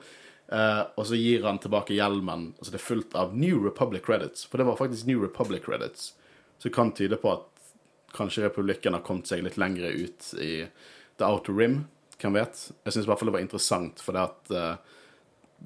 Uh, 0.53 0.83
og 0.95 1.07
så 1.09 1.19
gir 1.19 1.43
han 1.49 1.59
tilbake 1.63 1.99
hjelmen. 1.99 2.53
Altså 2.61 2.71
Det 2.71 2.79
er 2.79 2.87
fullt 2.87 3.15
av 3.19 3.35
New 3.35 3.63
Republic 3.67 4.07
credits. 4.07 4.47
For 4.47 4.63
det 4.63 4.71
var 4.71 4.79
faktisk 4.79 5.11
New 5.11 5.27
Republic 5.27 5.67
credits. 5.67 6.13
Så 6.63 6.69
det 6.69 6.75
kan 6.75 6.93
tyde 6.95 7.17
på 7.19 7.27
at 7.33 7.49
kanskje 8.15 8.45
republikken 8.45 8.95
har 8.95 9.03
kommet 9.03 9.27
seg 9.27 9.41
litt 9.43 9.57
lengre 9.59 9.89
ut 9.91 10.29
i 10.39 10.53
The 11.19 11.27
Outer 11.27 11.57
Rim. 11.59 11.81
Hvem 12.23 12.37
vet? 12.39 12.61
Jeg 12.85 12.95
syns 12.95 13.09
i 13.09 13.11
hvert 13.11 13.19
fall 13.19 13.33
det 13.33 13.35
var 13.35 13.43
interessant, 13.43 13.99
for 13.99 14.15
det 14.15 14.23
at 14.29 14.53
uh, 14.55 15.01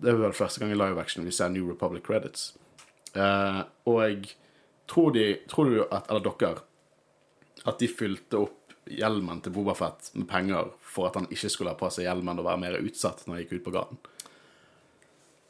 det 0.00 0.08
er 0.08 0.22
vel 0.22 0.32
første 0.32 0.62
gang 0.62 0.72
i 0.72 0.78
live 0.78 0.96
action 0.96 1.28
vi 1.28 1.34
ser 1.36 1.52
New 1.52 1.68
Republic 1.68 2.06
credits. 2.06 2.54
Uh, 3.12 3.68
og 3.84 4.00
jeg 4.06 4.32
tror 4.88 5.12
de 5.12 5.26
Tror 5.52 5.68
du 5.68 5.78
at 5.84 6.08
Eller 6.08 6.24
dere 6.24 6.64
At 7.64 7.78
de 7.80 7.88
fylte 7.88 8.40
opp 8.40 8.74
hjelmen 8.88 9.44
til 9.44 9.52
Bobafett 9.52 10.10
med 10.14 10.28
penger 10.32 10.72
for 10.80 11.10
at 11.10 11.20
han 11.20 11.28
ikke 11.28 11.52
skulle 11.52 11.76
ha 11.76 11.76
på 11.76 11.92
seg 11.92 12.08
hjelmen 12.08 12.40
og 12.40 12.48
være 12.48 12.64
mer 12.64 12.80
utsatt 12.80 13.24
når 13.26 13.34
han 13.34 13.44
gikk 13.44 13.56
ut 13.58 13.68
på 13.68 13.76
gaten? 13.76 14.00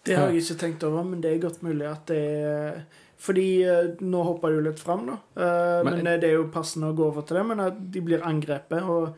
Det 0.06 0.18
har 0.18 0.30
jeg 0.30 0.42
ikke 0.42 0.60
tenkt 0.66 0.86
over, 0.86 1.06
men 1.06 1.22
det 1.22 1.34
er 1.34 1.42
godt 1.42 1.62
mulig 1.66 1.86
at 1.86 2.06
det 2.10 2.22
er 2.22 2.80
Fordi 3.18 3.62
eh, 3.64 3.94
nå 4.00 4.22
hopper 4.24 4.48
det 4.52 4.56
jo 4.58 4.64
litt 4.70 4.80
fram, 4.80 5.06
da. 5.06 5.14
Eh, 5.36 5.84
Men- 5.84 5.94
men, 5.94 6.06
eh, 6.06 6.18
det 6.20 6.28
er 6.30 6.34
jo 6.36 6.48
passende 6.52 6.92
å 6.92 6.96
gå 6.96 7.06
over 7.06 7.22
til 7.22 7.36
det. 7.38 7.46
Men 7.46 7.60
at 7.60 7.90
de 7.90 8.00
blir 8.00 8.20
angrepet, 8.22 8.82
og 8.82 9.14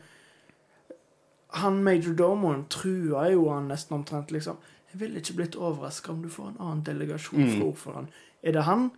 han 1.59 1.83
major 1.83 2.13
domoen 2.13 2.65
trua 2.69 3.29
jo 3.31 3.49
han 3.49 3.67
nesten 3.71 3.97
omtrent, 3.97 4.31
liksom. 4.31 4.57
Jeg 4.91 4.99
ville 5.01 5.19
ikke 5.21 5.35
blitt 5.37 5.55
overraska 5.57 6.09
om 6.13 6.21
du 6.21 6.29
får 6.29 6.47
en 6.49 6.57
annen 6.59 6.83
delegasjon 6.83 7.39
Mm. 7.39 7.57
fra 7.57 7.65
ordføreren. 7.71 8.07
Er 8.43 8.51
det 8.51 8.63
han 8.63 8.91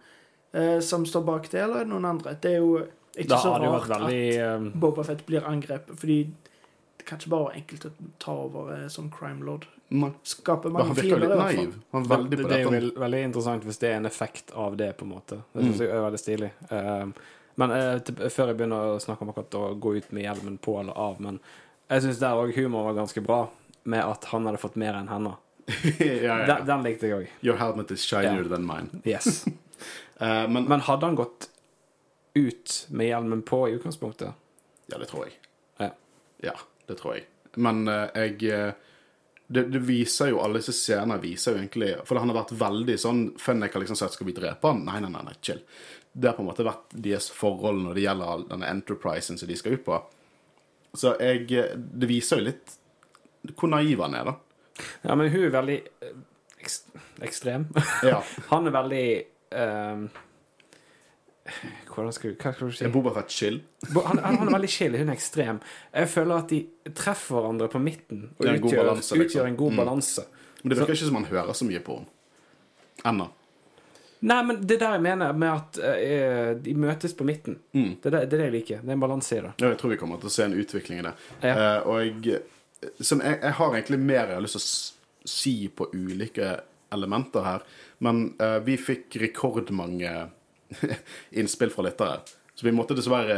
eh, 0.54 0.80
som 0.82 1.06
står 1.06 1.24
bak 1.26 1.50
det, 1.50 1.62
eller 1.62 1.76
er 1.76 1.84
det 1.86 1.88
noen 1.94 2.06
andre? 2.06 2.34
Det 2.42 2.52
er 2.52 2.58
jo 2.58 2.88
ikke 3.18 3.28
Da 3.30 3.38
så 3.38 3.54
rart 3.58 3.88
veldig 3.88 4.68
at 4.68 4.80
Boba 4.80 5.04
Fett 5.04 5.26
blir 5.26 5.42
angrepet, 5.48 5.96
fordi 5.98 6.28
det 7.02 7.06
kan 7.10 7.18
ikke 7.18 7.32
bare 7.34 7.46
være 7.48 7.58
enkelt 7.62 7.86
å 7.88 7.92
ta 8.22 8.34
over 8.46 8.68
eh, 8.76 8.88
som 8.94 9.08
crime 9.14 9.46
lord. 9.48 9.66
Nei. 9.92 10.12
Skaper 10.24 10.70
Han 10.78 10.92
virker 10.94 11.02
fiender, 11.02 11.18
i 11.18 11.22
litt 11.26 11.32
hvert 11.32 11.42
fall. 11.42 11.56
naiv. 11.66 11.78
Han 11.96 12.04
er 12.06 12.10
veldig 12.12 12.38
det, 12.38 12.44
på 12.46 12.50
det 12.52 12.58
er 12.58 12.62
jo 12.62 12.70
dette. 12.70 12.76
veld, 12.78 13.00
veldig 13.04 13.22
interessant 13.28 13.66
hvis 13.68 13.82
det 13.82 13.90
er 13.90 13.96
en 13.98 14.10
effekt 14.10 14.54
av 14.66 14.78
det, 14.80 14.92
på 15.00 15.08
en 15.08 15.12
måte. 15.16 15.40
Det 15.52 15.64
synes 15.66 15.80
syns 15.80 15.84
jeg 15.88 15.96
er 15.98 16.06
veldig 16.06 16.22
stilig. 16.22 16.52
Eh, 16.78 17.06
men 17.62 17.74
eh, 17.76 17.96
til, 18.08 18.22
før 18.38 18.52
jeg 18.54 18.60
begynner 18.62 18.94
å 18.94 19.00
snakke 19.04 19.26
om 19.26 19.32
akkurat 19.34 19.58
å 19.60 19.64
gå 19.84 19.96
ut 19.98 20.12
med 20.16 20.24
hjelmen 20.28 20.60
på 20.64 20.78
eller 20.80 20.94
av, 21.10 21.18
men 21.26 21.42
jeg 21.92 22.06
syns 22.06 22.22
der 22.22 22.40
òg 22.40 22.54
humor 22.56 22.86
var 22.92 23.00
ganske 23.02 23.24
bra, 23.26 23.42
med 23.84 24.06
at 24.06 24.30
han 24.32 24.46
hadde 24.48 24.62
fått 24.62 24.78
mer 24.80 24.96
enn 25.02 25.10
henne. 25.12 25.34
ja, 25.72 26.06
ja, 26.06 26.38
ja. 26.38 26.38
Den, 26.54 26.66
den 26.70 26.86
likte 26.86 27.10
jeg 27.10 27.18
òg. 27.18 27.34
Your 27.44 27.58
helmet 27.60 27.92
is 27.92 28.06
shinier 28.06 28.46
Ja. 28.46 28.50
than 28.54 28.68
mine. 28.70 29.02
Yes. 29.04 29.42
Eh, 30.22 30.44
men 30.54 30.68
Men 30.70 30.84
hadde 30.86 31.08
han 31.08 31.16
gått 31.18 31.48
ut 32.38 32.88
med 32.94 33.08
hjelmen 33.10 33.40
på 33.42 33.64
i 33.70 33.72
utgangspunktet? 33.74 34.36
Ja, 34.92 34.98
det 35.02 35.08
tror 35.10 35.24
jeg. 35.26 35.34
Ja. 35.82 35.88
Ja, 36.46 36.54
det 36.92 37.00
tror 37.00 37.18
jeg. 37.18 37.28
Men 37.62 37.84
eh, 37.88 38.08
jeg 38.16 38.52
eh, 38.52 38.90
det, 39.52 39.66
det 39.74 39.82
viser 39.84 40.30
jo 40.32 40.40
Alle 40.40 40.62
disse 40.62 40.72
scenene 40.72 41.18
viser 41.20 41.52
jo 41.52 41.60
egentlig 41.60 41.90
For 42.08 42.16
han 42.16 42.30
har 42.32 42.38
vært 42.38 42.54
veldig 42.56 42.94
sånn 43.02 43.24
Fennek 43.36 43.74
har 43.76 43.84
liksom 43.84 43.98
sagt 44.00 44.16
'Skal 44.16 44.30
vi 44.30 44.36
drepe 44.38 44.70
han?' 44.70 44.86
Nei, 44.88 45.02
nei, 45.04 45.10
nei, 45.12 45.24
nei 45.28 45.34
chill. 45.44 45.60
Det 46.12 46.30
har 46.30 46.38
på 46.38 46.46
en 46.46 46.48
måte 46.48 46.64
vært 46.64 46.96
deres 46.96 47.28
forhold 47.36 47.84
når 47.84 47.98
det 47.98 48.06
gjelder 48.06 48.46
denne 48.48 48.70
enterprisen 48.72 49.40
som 49.40 49.50
de 49.50 49.58
skal 49.60 49.76
ut 49.76 49.84
på. 49.84 50.00
Så 50.96 51.16
jeg 51.20 51.52
eh, 51.56 51.76
Det 51.76 52.08
viser 52.08 52.40
jo 52.40 52.48
litt 52.52 52.78
hvor 53.58 53.72
naiv 53.72 54.04
han 54.04 54.16
er, 54.16 54.28
da. 54.28 54.34
Ja, 55.02 55.16
men 55.18 55.32
hun 55.34 55.48
er 55.48 55.54
veldig 55.56 55.78
ekst, 56.62 56.92
ekstrem. 57.26 57.66
Ja. 58.06 58.20
Han 58.52 58.70
er 58.70 58.76
veldig 58.76 59.06
eh, 59.58 60.04
Hvordan 61.92 62.14
skal 62.14 62.36
hva 62.38 62.52
skal 62.54 62.70
du 62.70 62.76
si? 62.78 62.84
Er 62.86 62.92
Boba 62.94 63.12
Fett 63.16 63.34
chill? 63.34 63.58
Han, 63.96 64.20
Han, 64.22 64.38
han 64.38 64.48
er 64.48 64.54
veldig 64.54 64.70
chill, 64.70 64.96
hun 65.00 65.10
er 65.10 65.18
ekstrem. 65.18 65.60
Jeg 65.94 66.10
føler 66.14 66.36
at 66.38 66.50
de 66.54 66.60
treffer 66.96 67.36
hverandre 67.40 67.68
på 67.74 67.82
midten 67.82 68.28
og 68.38 68.46
er 68.46 68.54
en 68.54 68.62
god 68.62 68.70
utgjør, 68.72 68.84
balanse, 68.86 69.16
liksom. 69.16 69.26
utgjør 69.26 69.50
en 69.50 69.60
god 69.64 69.72
Mm. 69.72 69.78
balanse. 69.82 70.26
Men 70.62 70.70
det 70.70 70.78
virker 70.78 70.94
ikke 70.94 71.08
som 71.10 71.16
han 71.18 71.26
hører 71.32 71.54
så 71.58 71.66
mye 71.66 71.80
på 71.82 71.96
henne. 71.98 72.12
Ennå. 73.12 73.28
Nei, 74.22 74.38
men 74.46 74.60
det 74.62 74.76
er 74.76 74.80
der 74.84 74.92
jeg 75.00 75.02
mener 75.02 75.32
med 75.34 75.50
at 75.50 75.78
uh, 75.82 76.50
de 76.62 76.74
møtes 76.78 77.16
på 77.18 77.26
midten. 77.26 77.56
Mm. 77.74 77.96
Det, 78.04 78.12
er 78.14 78.20
det, 78.20 78.30
det 78.38 78.44
jeg 78.46 78.54
liker. 78.54 78.82
Det 78.86 78.92
er 78.94 78.94
en 79.00 79.02
balanse 79.02 79.38
i 79.40 79.42
det. 79.42 79.54
Ja, 79.58 79.72
jeg 79.72 79.80
tror 79.82 79.90
vi 79.96 79.98
kommer 79.98 80.20
til 80.22 80.30
å 80.30 80.34
se 80.36 80.46
en 80.46 80.54
utvikling 80.54 81.00
i 81.02 81.06
det. 81.08 81.14
Ja. 81.42 81.56
Uh, 81.58 81.88
og 81.90 82.28
jeg, 82.30 82.44
som 83.02 83.24
jeg, 83.26 83.40
jeg 83.42 83.56
har 83.58 83.74
egentlig 83.80 83.98
mer 84.04 84.28
jeg 84.30 84.36
har 84.38 84.46
lyst 84.46 84.60
til 84.60 84.62
å 84.62 85.32
si 85.34 85.56
på 85.74 85.90
ulike 85.98 86.52
elementer 86.94 87.48
her. 87.48 87.66
Men 88.06 88.22
uh, 88.38 88.60
vi 88.62 88.78
fikk 88.78 89.18
rekordmange 89.24 90.14
innspill 91.42 91.74
fra 91.74 91.88
lyttere. 91.88 92.22
Så 92.62 92.66
vi 92.66 92.72
måtte 92.72 92.94
dessverre 92.94 93.38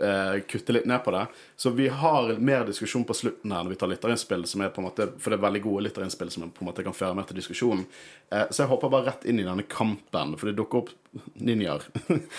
eh, 0.00 0.36
kutte 0.48 0.72
litt 0.72 0.86
ned 0.86 1.02
på 1.04 1.10
det. 1.10 1.26
Så 1.56 1.70
vi 1.76 1.88
har 1.88 2.30
mer 2.38 2.62
diskusjon 2.64 3.04
på 3.04 3.14
slutten 3.14 3.52
her 3.52 3.66
når 3.66 3.74
vi 3.74 3.78
tar 3.80 3.90
lytterinnspill, 3.90 4.46
som 4.48 4.62
er 4.62 4.70
på 4.72 4.80
en 4.80 4.86
måte, 4.86 5.08
for 5.18 5.28
det 5.28 5.36
er 5.36 5.42
veldig 5.42 5.62
gode 5.66 5.82
lytterinnspill 5.88 6.30
som 6.32 6.46
på 6.48 6.64
en 6.64 6.70
måte 6.70 6.84
kan 6.86 6.96
føre 6.96 7.18
mer 7.18 7.26
til 7.28 7.36
diskusjonen. 7.36 7.82
Eh, 8.30 8.46
så 8.48 8.62
jeg 8.62 8.70
hopper 8.70 8.92
bare 8.94 9.10
rett 9.10 9.26
inn 9.28 9.42
i 9.42 9.44
denne 9.44 9.66
kampen, 9.68 10.36
for 10.38 10.48
det 10.48 10.56
dukker 10.56 10.84
opp 10.84 10.94
ninjaer. 11.34 11.84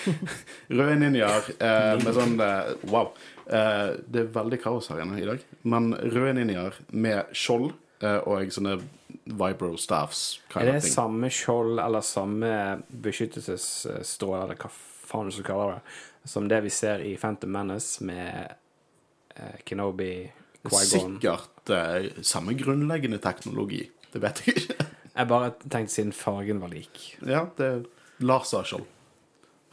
Røde 0.80 0.98
ninjaer 1.04 1.54
eh, 1.60 1.94
med 2.02 2.12
sånn 2.18 2.36
eh, 2.48 2.74
Wow. 2.90 3.14
Eh, 3.46 3.94
det 4.08 4.24
er 4.24 4.34
veldig 4.34 4.62
kaos 4.64 4.90
her 4.90 5.04
inne 5.04 5.20
i 5.22 5.28
dag. 5.28 5.44
Men 5.68 5.92
røde 6.02 6.38
ninjaer 6.40 6.82
med 6.96 7.36
skjold 7.36 7.76
eh, 8.02 8.22
og 8.24 8.50
sånne 8.56 8.80
vibro 9.26 9.78
staffs. 9.78 10.42
Er 10.56 10.74
det 10.74 10.84
samme 10.86 11.30
skjold 11.32 11.80
eller 11.80 12.04
samme 12.06 12.52
beskyttelsesstråle, 13.04 14.44
eller 14.44 14.60
hva 14.60 14.72
faen 14.74 15.30
du 15.30 15.36
skal 15.36 15.48
kalle 15.48 15.68
det, 15.76 15.96
som 16.30 16.48
det 16.52 16.62
vi 16.66 16.72
ser 16.74 17.04
i 17.06 17.16
Phantom 17.20 17.52
Menace 17.52 18.04
med 18.06 18.54
uh, 19.38 19.58
Kenobi, 19.68 20.14
Qui-Gon? 20.64 21.18
Sikkert 21.20 21.74
uh, 21.74 22.24
samme 22.26 22.56
grunnleggende 22.60 23.22
teknologi. 23.24 23.86
Det 24.14 24.22
vet 24.24 24.44
jeg 24.44 24.64
ikke. 24.64 24.80
Jeg 25.14 25.30
bare 25.30 25.52
tenkte 25.70 25.94
siden 25.94 26.16
fargen 26.18 26.58
var 26.58 26.72
lik. 26.74 27.20
ja, 27.22 27.44
det 27.54 27.66
er 27.68 27.84
laserskjold. 28.26 28.88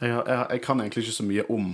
Jeg, 0.01 0.11
jeg, 0.13 0.45
jeg 0.51 0.61
kan 0.61 0.83
egentlig 0.83 1.01
ikke 1.01 1.15
så 1.15 1.25
mye 1.25 1.45
om, 1.49 1.71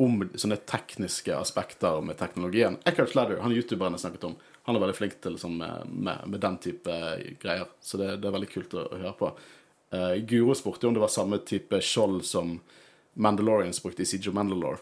om 0.00 0.22
sånne 0.40 0.56
tekniske 0.64 1.36
aspekter 1.36 2.00
med 2.00 2.16
teknologien. 2.16 2.78
Eckhart 2.88 3.12
Sladder, 3.12 3.42
han 3.44 3.52
youtuberen 3.52 3.92
jeg 3.98 4.06
snakket 4.06 4.24
om, 4.30 4.38
han 4.64 4.76
er 4.76 4.80
veldig 4.80 4.96
flink 4.96 5.18
til 5.20 5.36
liksom, 5.36 5.58
med, 5.60 5.90
med, 5.92 6.24
med 6.32 6.40
den 6.40 6.56
type 6.62 6.96
greier. 7.42 7.68
Så 7.84 8.00
det, 8.00 8.14
det 8.22 8.28
er 8.28 8.36
veldig 8.38 8.50
kult 8.52 8.76
å, 8.78 8.86
å 8.88 9.00
høre 9.02 9.14
på. 9.18 9.30
Uh, 9.94 10.14
Guro 10.24 10.56
spurte 10.56 10.88
om 10.88 10.96
det 10.96 11.02
var 11.02 11.12
samme 11.12 11.38
type 11.44 11.80
skjold 11.84 12.24
som 12.26 12.56
Mandalorians 13.20 13.82
brukte 13.84 14.02
i 14.02 14.08
Siege 14.08 14.32
of 14.32 14.36
Mandalore. 14.38 14.80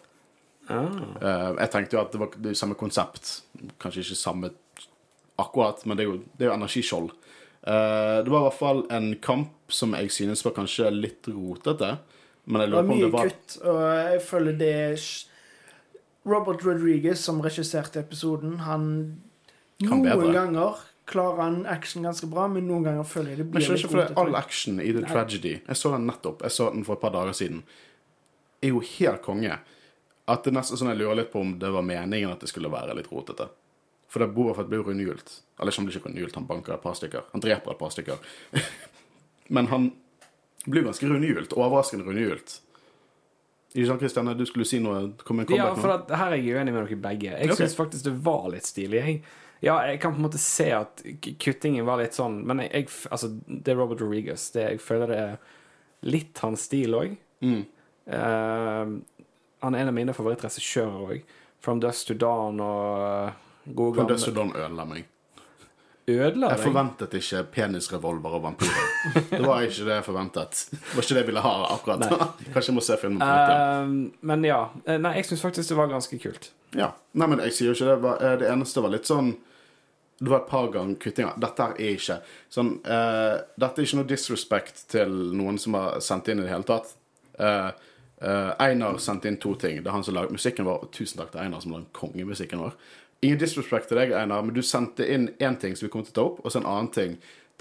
Ah. 0.70 0.87
Uh, 1.18 1.51
jeg 1.59 1.72
tenkte 1.74 1.99
jo 1.99 2.03
at 2.05 2.14
det 2.14 2.20
var 2.22 2.37
det 2.47 2.55
samme 2.59 2.78
konsept. 2.78 3.33
Kanskje 3.83 4.05
ikke 4.07 4.20
samme 4.20 4.53
akkurat, 5.43 5.83
men 5.85 5.99
det 5.99 6.07
er 6.07 6.11
jo, 6.12 6.20
det 6.37 6.47
er 6.47 6.53
jo 6.53 6.55
energiskjold. 6.61 7.11
Uh, 7.66 8.22
det 8.22 8.30
var 8.30 8.39
i 8.39 8.47
hvert 8.47 8.61
fall 8.61 8.85
en 8.95 9.11
kamp 9.22 9.74
som 9.74 9.99
jeg 9.99 10.14
synes 10.14 10.45
var 10.47 10.55
kanskje 10.61 10.95
litt 10.95 11.26
rotete. 11.33 11.97
Men 12.47 12.64
jeg 12.64 12.72
lurer 12.72 12.87
på 12.87 12.95
om 12.95 13.03
det 13.03 13.11
var 13.16 13.28
kutt, 13.35 13.59
og 13.66 13.83
jeg 13.87 14.22
føler 14.26 14.57
det 14.59 14.72
er 14.78 15.05
Robert 16.26 16.62
Rodriguez, 16.66 17.22
som 17.22 17.43
regisserte 17.43 18.03
episoden, 18.03 18.61
han 18.66 18.89
Noen 19.85 20.03
bedre. 20.07 20.33
ganger 20.37 20.83
klarer 21.12 21.43
han 21.43 21.66
action 21.66 22.07
ganske 22.07 22.28
bra, 22.30 22.47
men 22.49 22.66
noen 22.68 22.87
ganger 22.87 23.07
føler 23.09 23.35
jeg 23.35 23.43
det 23.43 23.49
blir 23.51 23.64
jeg 23.64 23.74
litt 23.74 23.85
ikke 23.85 23.93
for 23.93 24.01
det 24.01 24.09
er 24.11 24.20
all 24.22 24.37
action 24.39 24.78
i 24.80 24.93
The 24.95 25.03
Tragedy 25.07 25.55
Jeg 25.59 25.78
så 25.80 25.93
den 25.97 26.07
nettopp. 26.09 26.45
Jeg 26.47 26.55
så 26.55 26.68
den 26.72 26.87
for 26.87 26.99
et 26.99 27.03
par 27.03 27.14
dager 27.14 27.37
siden. 27.37 27.64
Er 28.62 28.74
jo 28.74 28.83
helt 28.87 29.22
konge. 29.24 29.59
At 30.30 30.47
det 30.47 30.55
nesten 30.55 30.78
sånn 30.78 30.93
jeg 30.93 31.03
lurer 31.03 31.18
litt 31.18 31.33
på 31.33 31.43
om 31.43 31.57
det 31.59 31.72
var 31.74 31.85
meningen 31.87 32.30
at 32.30 32.45
det 32.45 32.51
skulle 32.53 32.70
være 32.72 32.95
litt 32.97 33.11
rotete. 33.11 33.49
For 34.12 34.22
det 34.22 34.30
Boba 34.37 34.55
Fett 34.55 34.68
blir 34.68 34.83
jo 34.83 34.91
rundhjult. 34.91 35.39
Eller 35.59 35.72
ikke 35.72 35.80
han 35.80 35.89
blir 35.89 35.99
ikke 35.99 36.09
rundhjult, 36.09 36.35
han 36.37 36.49
banker 36.49 36.76
et 36.76 36.85
par 36.85 36.97
stykker. 36.99 37.26
Han 37.33 37.43
dreper 37.43 37.74
et 37.74 37.80
par 37.80 37.95
stykker. 37.95 38.35
Men 39.57 39.70
han 39.72 39.89
blir 40.66 40.85
ganske 40.87 41.09
rundhjult. 41.09 41.57
Overraskende 41.57 42.07
rundhjult. 42.07 42.61
Ikke 43.72 43.87
sant, 43.89 44.03
Kristian? 44.05 44.28
Du 44.37 44.45
skulle 44.47 44.66
si 44.68 44.83
noe? 44.85 45.14
Kom 45.24 45.41
med 45.41 45.49
en 45.51 45.57
Ja, 45.57 45.70
for 45.74 45.95
at 45.95 46.11
her 46.12 46.35
er 46.35 46.43
jeg 46.43 46.59
uenig 46.59 46.74
med 46.74 46.85
dere 46.85 46.99
begge. 47.09 47.30
Jeg 47.33 47.49
okay. 47.49 47.62
synes 47.62 47.76
faktisk 47.78 48.05
det 48.05 48.12
var 48.24 48.51
litt 48.53 48.68
stilig. 48.68 49.01
Jeg, 49.01 49.22
ja, 49.62 49.76
jeg 49.86 50.00
kan 50.02 50.14
på 50.14 50.18
en 50.20 50.26
måte 50.26 50.40
se 50.42 50.68
at 50.74 51.02
kuttingen 51.42 51.86
var 51.86 52.00
litt 52.02 52.16
sånn, 52.18 52.40
men 52.46 52.64
jeg, 52.64 52.72
jeg 52.74 53.12
Altså, 53.14 53.30
det 53.46 53.72
er 53.74 53.78
Robert 53.78 54.02
Rodriguez. 54.02 54.48
Det, 54.54 54.64
jeg 54.74 54.82
føler 54.82 55.12
det 55.12 55.20
er 55.22 55.36
litt 56.10 56.42
hans 56.42 56.66
stil 56.66 56.98
òg. 56.98 57.14
Mm. 57.42 57.62
han 59.62 59.74
er 59.74 59.80
en 59.80 59.90
av 59.90 59.94
mine 59.94 60.14
favorittregissører 60.16 61.06
òg. 61.14 61.22
From 61.62 61.78
Dust 61.82 62.08
to 62.10 62.14
Dawn 62.18 62.58
og 62.58 63.02
uh, 63.30 63.72
gode 63.78 64.00
For 64.00 64.10
Dust 64.10 64.26
to 64.26 64.34
Dawn 64.34 64.50
ødela 64.58 64.86
meg. 64.88 65.06
Ødela 66.10 66.48
Jeg 66.50 66.64
forventet 66.64 67.12
ikke 67.14 67.44
penisrevolver 67.54 68.34
og 68.34 68.42
vampyrer. 68.48 68.88
Det 69.30 69.38
var 69.44 69.62
ikke 69.62 69.84
det 69.86 69.94
jeg 70.00 70.06
forventet. 70.08 70.64
Det 70.72 70.96
var 70.96 71.04
ikke 71.04 71.14
det 71.14 71.20
jeg 71.22 71.28
ville 71.28 71.44
ha 71.44 71.52
akkurat. 71.76 72.02
Kanskje 72.54 72.72
jeg 72.72 72.74
må 72.80 72.82
se 72.82 72.96
filmen 72.98 73.22
på 73.22 73.28
nytt. 73.28 73.52
Eh, 73.54 74.26
men 74.32 74.48
ja. 74.48 74.58
Eh, 74.82 74.98
Nei, 74.98 75.14
jeg 75.20 75.28
syns 75.30 75.44
faktisk 75.46 75.70
det 75.70 75.78
var 75.78 75.92
ganske 75.92 76.18
kult. 76.24 76.50
Ja. 76.74 76.90
Nei, 77.14 77.28
men 77.30 77.44
jeg 77.46 77.54
sier 77.54 77.70
jo 77.70 77.76
ikke 77.78 77.94
det. 77.94 78.14
eh, 78.18 78.34
Det 78.42 78.50
eneste 78.50 78.82
var 78.82 78.94
litt 78.96 79.06
sånn 79.06 79.30
Det 80.18 80.30
var 80.30 80.42
et 80.42 80.50
par 80.50 80.68
ganger 80.74 80.98
kuttinger. 81.02 81.38
Dette 81.42 81.68
er 81.72 81.94
ikke 81.94 82.18
sånn 82.52 82.74
uh, 82.86 83.38
Dette 83.58 83.80
er 83.80 83.86
ikke 83.88 83.98
noe 83.98 84.10
disrespect 84.10 84.84
til 84.92 85.14
noen 85.34 85.58
som 85.58 85.78
har 85.78 86.02
sendt 86.04 86.30
inn 86.30 86.42
i 86.42 86.46
det 86.46 86.52
hele 86.52 86.68
tatt. 86.68 86.92
Uh, 87.40 87.70
uh, 88.22 88.52
Einar 88.62 89.00
sendte 89.02 89.30
inn 89.30 89.40
to 89.42 89.56
ting. 89.58 89.80
Det 89.82 89.90
er 89.90 89.96
han 89.96 90.06
som 90.06 90.14
laget 90.18 90.34
musikken 90.34 90.68
vår. 90.68 90.86
Tusen 90.94 91.18
takk 91.18 91.32
til 91.34 91.42
Einar 91.42 91.64
som 91.64 91.74
lagde 91.74 91.90
kongemusikken 91.96 92.62
vår. 92.62 92.76
Ingen 93.22 93.38
disrespect 93.38 93.90
til 93.90 94.00
deg, 94.00 94.14
Einar, 94.18 94.42
men 94.42 94.54
du 94.54 94.64
sendte 94.66 95.06
inn 95.06 95.28
én 95.38 95.58
ting 95.62 95.76
som 95.78 95.86
vi 95.86 95.92
kommer 95.94 96.08
til 96.08 96.14
å 96.14 96.18
ta 96.18 96.24
opp, 96.26 96.40
og 96.42 96.50
så 96.50 96.58
en 96.58 96.66
annen 96.66 96.90
ting 96.94 97.12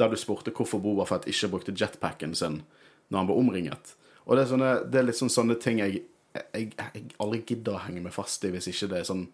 der 0.01 0.09
du 0.09 0.17
spurte 0.17 0.53
hvorfor 0.57 0.81
Boba 0.81 1.05
Fett 1.05 1.27
ikke 1.29 1.51
brukte 1.51 1.75
jetpacken 1.77 2.33
sin 2.37 2.63
når 3.11 3.19
han 3.19 3.29
ble 3.29 3.35
omringet. 3.37 3.93
Og 4.25 4.37
det 4.37 4.45
er, 4.45 4.49
sånne, 4.49 4.71
det 4.89 5.01
er 5.01 5.05
litt 5.05 5.19
sånn 5.19 5.33
sånne 5.33 5.57
ting 5.61 5.81
jeg, 5.81 6.01
jeg, 6.33 6.71
jeg 6.73 7.03
aldri 7.21 7.43
gidder 7.45 7.77
å 7.77 7.83
henge 7.85 8.01
meg 8.05 8.15
fast 8.15 8.45
i 8.47 8.51
hvis 8.53 8.69
ikke 8.71 8.89
det 8.93 9.01
er 9.01 9.09
sånn 9.09 9.27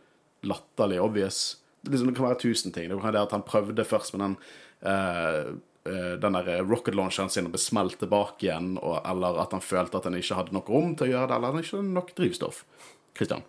latterlig 0.47 0.99
obvious. 1.03 1.41
Liksom, 1.88 2.12
det 2.12 2.18
kan 2.18 2.28
være 2.28 2.42
tusen 2.44 2.76
ting. 2.76 2.90
Det 2.90 2.98
kan 2.98 3.10
være 3.10 3.18
det 3.18 3.26
at 3.28 3.36
han 3.38 3.48
prøvde 3.48 3.88
først 3.88 4.16
med 4.16 4.26
den 4.26 4.38
eh, 4.84 5.56
den 5.88 6.36
der 6.36 6.66
rocket 6.68 6.98
launcheren 7.00 7.30
sin 7.32 7.46
og 7.48 7.54
ble 7.54 7.62
smelt 7.64 7.96
tilbake 8.02 8.44
igjen, 8.44 8.74
og, 8.82 8.98
eller 9.08 9.38
at 9.40 9.54
han 9.56 9.64
følte 9.64 10.02
at 10.02 10.10
han 10.10 10.18
ikke 10.20 10.36
hadde 10.36 10.56
nok 10.58 10.68
rom 10.74 10.90
til 11.00 11.08
å 11.08 11.12
gjøre 11.14 11.30
det, 11.30 11.38
eller 11.38 11.48
at 11.48 11.56
han 11.56 11.64
ikke 11.64 11.78
hadde 11.78 11.94
nok 11.96 12.10
drivstoff. 12.18 12.64
Christian. 13.16 13.46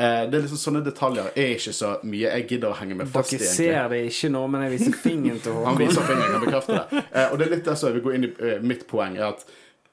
Eh, 0.00 0.30
det 0.30 0.38
er 0.38 0.44
liksom 0.46 0.60
Sånne 0.60 0.80
detaljer 0.84 1.32
er 1.34 1.54
ikke 1.56 1.72
så 1.76 1.90
mye 2.08 2.30
jeg 2.30 2.46
gidder 2.48 2.72
å 2.72 2.78
henge 2.78 2.96
meg 2.96 3.10
fast 3.12 3.34
i. 3.34 3.40
Dere 3.40 3.52
ser 3.52 3.88
det 3.92 3.98
ikke 4.08 4.30
nå, 4.32 4.44
men 4.52 4.64
jeg 4.64 4.74
viser 4.76 4.94
fingeren 5.02 5.40
til 5.44 5.58
Han 5.66 5.80
viser 5.80 6.06
fingeren 6.06 6.36
han 6.36 6.44
bekrefter 6.46 6.78
det. 6.78 7.02
Eh, 7.10 7.26
og 7.26 7.40
det 7.40 7.46
er 7.46 7.56
litt 7.56 7.66
det 7.68 7.76
som 7.80 7.96
vil 7.96 8.04
gå 8.06 8.14
inn 8.16 8.28
i 8.28 8.30
eh, 8.46 8.62
mitt 8.64 8.86
poeng, 8.88 9.18
er 9.18 9.32
at 9.32 9.44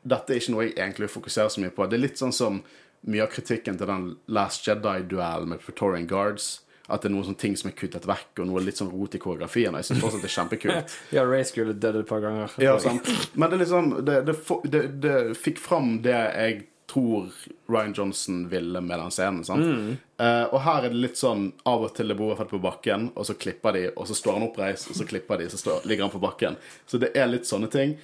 dette 0.08 0.32
er 0.32 0.40
ikke 0.40 0.54
noe 0.54 0.68
jeg 0.68 0.78
egentlig 0.78 1.10
fokuserer 1.12 1.52
så 1.52 1.64
mye 1.64 1.74
på. 1.76 1.90
Det 1.90 1.98
er 1.98 2.06
litt 2.06 2.22
sånn 2.22 2.36
som 2.36 2.62
mye 3.08 3.26
av 3.26 3.34
kritikken 3.34 3.80
til 3.80 3.90
den 3.90 4.08
Last 4.32 4.68
Jedi-duellen 4.68 5.52
med 5.52 5.64
Praetorian 5.66 6.08
Guards. 6.08 6.62
At 6.88 7.04
det 7.04 7.10
er 7.10 7.16
noen 7.18 7.26
sånne 7.28 7.42
ting 7.42 7.58
som 7.60 7.68
er 7.70 7.76
kuttet 7.76 8.06
vekk, 8.08 8.30
og 8.40 8.48
noe 8.48 8.64
litt 8.64 8.80
sånn 8.80 8.92
rot 8.94 9.18
i 9.18 9.20
koreografien. 9.20 9.76
Og 9.76 9.82
jeg 9.82 9.90
synes 9.90 10.04
fortsatt 10.06 10.24
det 10.24 10.30
er 10.32 10.36
kjempekult. 10.38 10.96
Ja, 11.18 11.26
Ray 11.28 11.44
skulle 11.48 11.76
dødd 11.76 12.02
et 12.02 12.08
par 12.10 12.24
ganger. 12.24 12.54
Ja, 12.64 12.78
sant. 12.80 13.10
Men 13.36 13.52
det 13.52 13.60
liksom 13.66 13.92
det, 14.08 14.22
det, 14.30 14.36
det, 14.72 14.82
det 15.04 15.16
fikk 15.38 15.60
fram 15.60 15.98
det 16.06 16.16
jeg 16.16 16.66
tror 16.88 17.28
Ryan 17.68 17.94
Johnson 17.98 18.46
ville 18.50 18.80
med 18.82 19.00
den 19.00 19.12
scenen. 19.12 19.44
sant? 19.44 20.00
Eh, 20.24 20.44
og 20.48 20.62
her 20.64 20.86
er 20.88 20.94
det 20.94 21.02
litt 21.04 21.20
sånn 21.20 21.50
av 21.68 21.84
og 21.84 21.92
til 21.98 22.08
det 22.08 22.16
bor 22.16 22.32
Fett 22.40 22.54
på 22.54 22.62
bakken, 22.64 23.10
og 23.20 23.28
så 23.28 23.36
klipper 23.36 23.76
de, 23.76 23.82
og 23.92 24.08
så 24.08 24.16
står 24.16 24.38
han 24.40 24.46
oppreist, 24.48 24.88
og 24.94 24.96
så 24.96 25.08
klipper 25.10 25.42
de, 25.44 25.50
så 25.52 25.60
står, 25.60 25.84
ligger 25.90 26.08
han 26.08 26.14
på 26.14 26.22
bakken. 26.24 26.56
Så 26.88 27.02
det 27.04 27.12
er 27.20 27.28
litt 27.28 27.50
sånne 27.50 27.68
ting. 27.74 27.98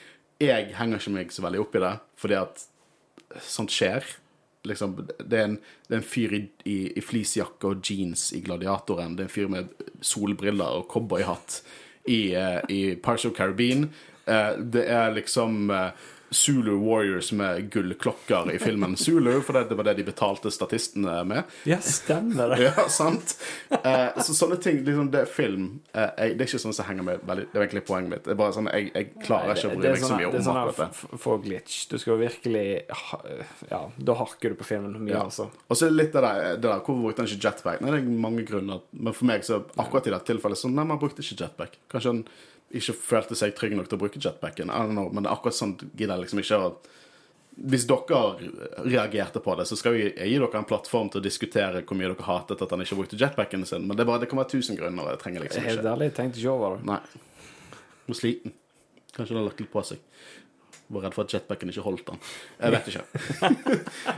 Jeg 0.43 0.73
henger 0.75 0.99
ikke 0.99 1.15
meg 1.15 1.31
så 1.31 1.45
veldig 1.45 1.63
opp 1.63 1.79
i 1.79 1.83
det, 1.85 1.93
fordi 2.19 2.37
at 2.41 2.65
sånt 3.47 3.71
skjer. 3.71 4.03
Liksom, 4.63 4.95
det, 5.19 5.37
er 5.37 5.47
en, 5.49 5.57
det 5.87 5.95
er 5.95 5.99
en 5.99 6.07
fyr 6.07 6.33
i, 6.37 6.41
i, 6.69 6.77
i 6.95 7.03
fleecejakke 7.03 7.73
og 7.73 7.83
jeans 7.83 8.29
i 8.37 8.41
Gladiatoren. 8.45 9.17
Det 9.17 9.25
er 9.25 9.29
en 9.29 9.33
fyr 9.33 9.51
med 9.51 9.71
solbriller 10.03 10.79
og 10.79 10.87
cowboyhatt 10.91 11.59
i, 12.07 12.35
uh, 12.35 12.61
i 12.71 12.95
Pirates 12.95 13.27
of 13.27 13.35
Caribbean. 13.35 13.89
Uh, 14.23 14.55
det 14.73 14.85
er 14.87 15.11
liksom 15.17 15.67
eh, 15.73 15.89
Zulu 16.33 16.73
Warriors 16.81 17.31
med 17.31 17.69
gullklokker 17.71 18.49
i 18.53 18.59
filmen 18.59 18.95
Zulu, 18.97 19.39
for 19.45 19.53
det, 19.57 19.67
det 19.69 19.77
var 19.79 19.87
det 19.87 19.93
de 19.99 20.05
betalte 20.07 20.51
statistene 20.51 21.19
med. 21.29 21.43
Ja, 21.69 21.77
stemmer 21.79 22.49
det. 22.55 22.63
Ja, 22.67 22.87
sant? 22.89 23.35
Eh, 23.69 24.17
så 24.23 24.33
sånne 24.35 24.57
ting, 24.63 24.79
liksom, 24.85 25.11
det 25.13 25.21
er 25.23 25.29
film. 25.29 25.67
Eh, 25.93 26.09
jeg, 26.17 26.35
det 26.37 26.45
er 26.45 26.49
ikke 26.51 26.61
sånn 26.63 26.75
som 26.75 26.87
henger 26.89 27.05
med 27.07 27.23
veldig 27.27 27.45
Det 27.51 27.59
er 27.59 27.65
egentlig 27.67 27.85
poenget 27.87 28.11
mitt. 28.15 28.23
Det 28.25 28.33
er 28.33 28.39
bare 28.39 28.55
sånn, 28.55 28.69
Jeg, 28.73 28.89
jeg 28.95 29.09
klarer 29.25 29.53
ikke 29.57 29.71
å 29.71 29.77
bry 29.79 29.89
meg 29.93 29.99
så 30.01 30.07
sånn- 30.09 30.21
mye 30.21 30.31
det 30.31 30.39
om 30.41 30.45
sånn 30.47 30.59
akkurat 30.61 30.79
det. 30.81 30.87
er 30.87 31.01
sånn 31.03 31.23
For 31.27 31.43
glitch. 31.43 31.77
Du 31.91 31.97
skal 32.01 32.19
virkelig 32.21 32.65
Ja, 33.69 33.81
da 33.97 34.13
harker 34.19 34.49
du 34.49 34.55
på 34.59 34.67
filmen 34.67 34.95
mye, 35.03 35.13
Ja. 35.13 35.23
altså. 35.27 35.49
Og 35.69 35.77
så 35.77 35.85
er 35.87 35.93
det 35.93 35.99
litt 35.99 36.13
det 36.17 36.21
der, 36.25 36.41
det 36.57 36.61
der 36.65 36.79
Hvorfor 36.83 37.01
brukte 37.05 37.23
han 37.23 37.29
ikke 37.29 37.43
jetpack? 37.47 37.81
Nei, 37.83 37.91
det 37.93 37.99
er 38.01 38.23
mange 38.25 38.45
grunner. 38.47 38.81
Men 38.93 39.13
for 39.13 39.25
meg 39.29 39.45
så 39.45 39.61
akkurat 39.77 40.07
i 40.09 40.15
det 40.15 40.23
tilfellet 40.27 40.57
så 40.59 40.71
Nei, 40.73 40.83
man 40.89 40.99
brukte 40.99 41.21
ikke 41.23 41.39
jetpack. 41.43 41.77
Kanskje 41.91 42.11
han 42.13 42.23
ikke 42.79 42.95
følte 42.97 43.37
seg 43.37 43.53
trygg 43.57 43.75
nok 43.77 43.87
til 43.89 43.97
å 43.99 44.01
bruke 44.01 44.21
jetpacken. 44.21 44.71
I 44.71 44.81
don't 44.83 44.95
know, 44.97 45.09
men 45.13 45.25
det 45.25 45.31
akkurat 45.33 45.57
sånn 45.57 45.75
gidder 45.93 46.15
jeg 46.15 46.25
liksom 46.25 46.43
ikke 46.43 46.59
å 46.59 46.73
Hvis 47.53 47.83
dere 47.85 48.19
reagerte 48.81 49.37
på 49.45 49.53
det, 49.59 49.67
så 49.69 49.75
skal 49.77 49.93
jeg 49.93 50.15
gi 50.17 50.37
dere 50.41 50.57
en 50.57 50.65
plattform 50.65 51.11
til 51.13 51.21
å 51.21 51.23
diskutere 51.23 51.83
hvor 51.85 51.99
mye 51.99 52.09
dere 52.09 52.25
hatet 52.25 52.63
at 52.65 52.71
han 52.73 52.81
ikke 52.81 52.97
brukte 52.97 53.19
jetpacken 53.21 53.65
sin. 53.69 53.85
Men 53.85 53.99
det, 53.99 54.07
bare, 54.09 54.23
det 54.23 54.29
kan 54.31 54.41
være 54.41 54.55
tusen 54.55 54.79
grunner. 54.79 55.11
Jeg 55.13 55.21
trenger 55.21 55.45
liksom 55.45 55.67
Helt 55.67 55.85
ærlig, 55.85 56.07
jeg 56.09 56.15
tenkte 56.17 56.41
ikke 56.41 56.55
over 56.55 56.79
det. 56.79 56.87
Nei. 56.89 56.97
Er 58.09 58.17
sliten. 58.17 58.55
Kanskje 59.13 59.35
han 59.35 59.43
har 59.43 59.51
lagt 59.51 59.61
litt 59.61 59.69
på 59.69 59.83
seg. 59.85 60.01
Var 60.93 61.05
redd 61.05 61.13
for 61.15 61.23
at 61.27 61.33
jetpacken 61.33 61.69
ikke 61.71 61.83
holdt 61.85 62.09
han. 62.11 62.19
Jeg 62.59 62.73
vet 62.73 62.89
ikke. 62.91 63.05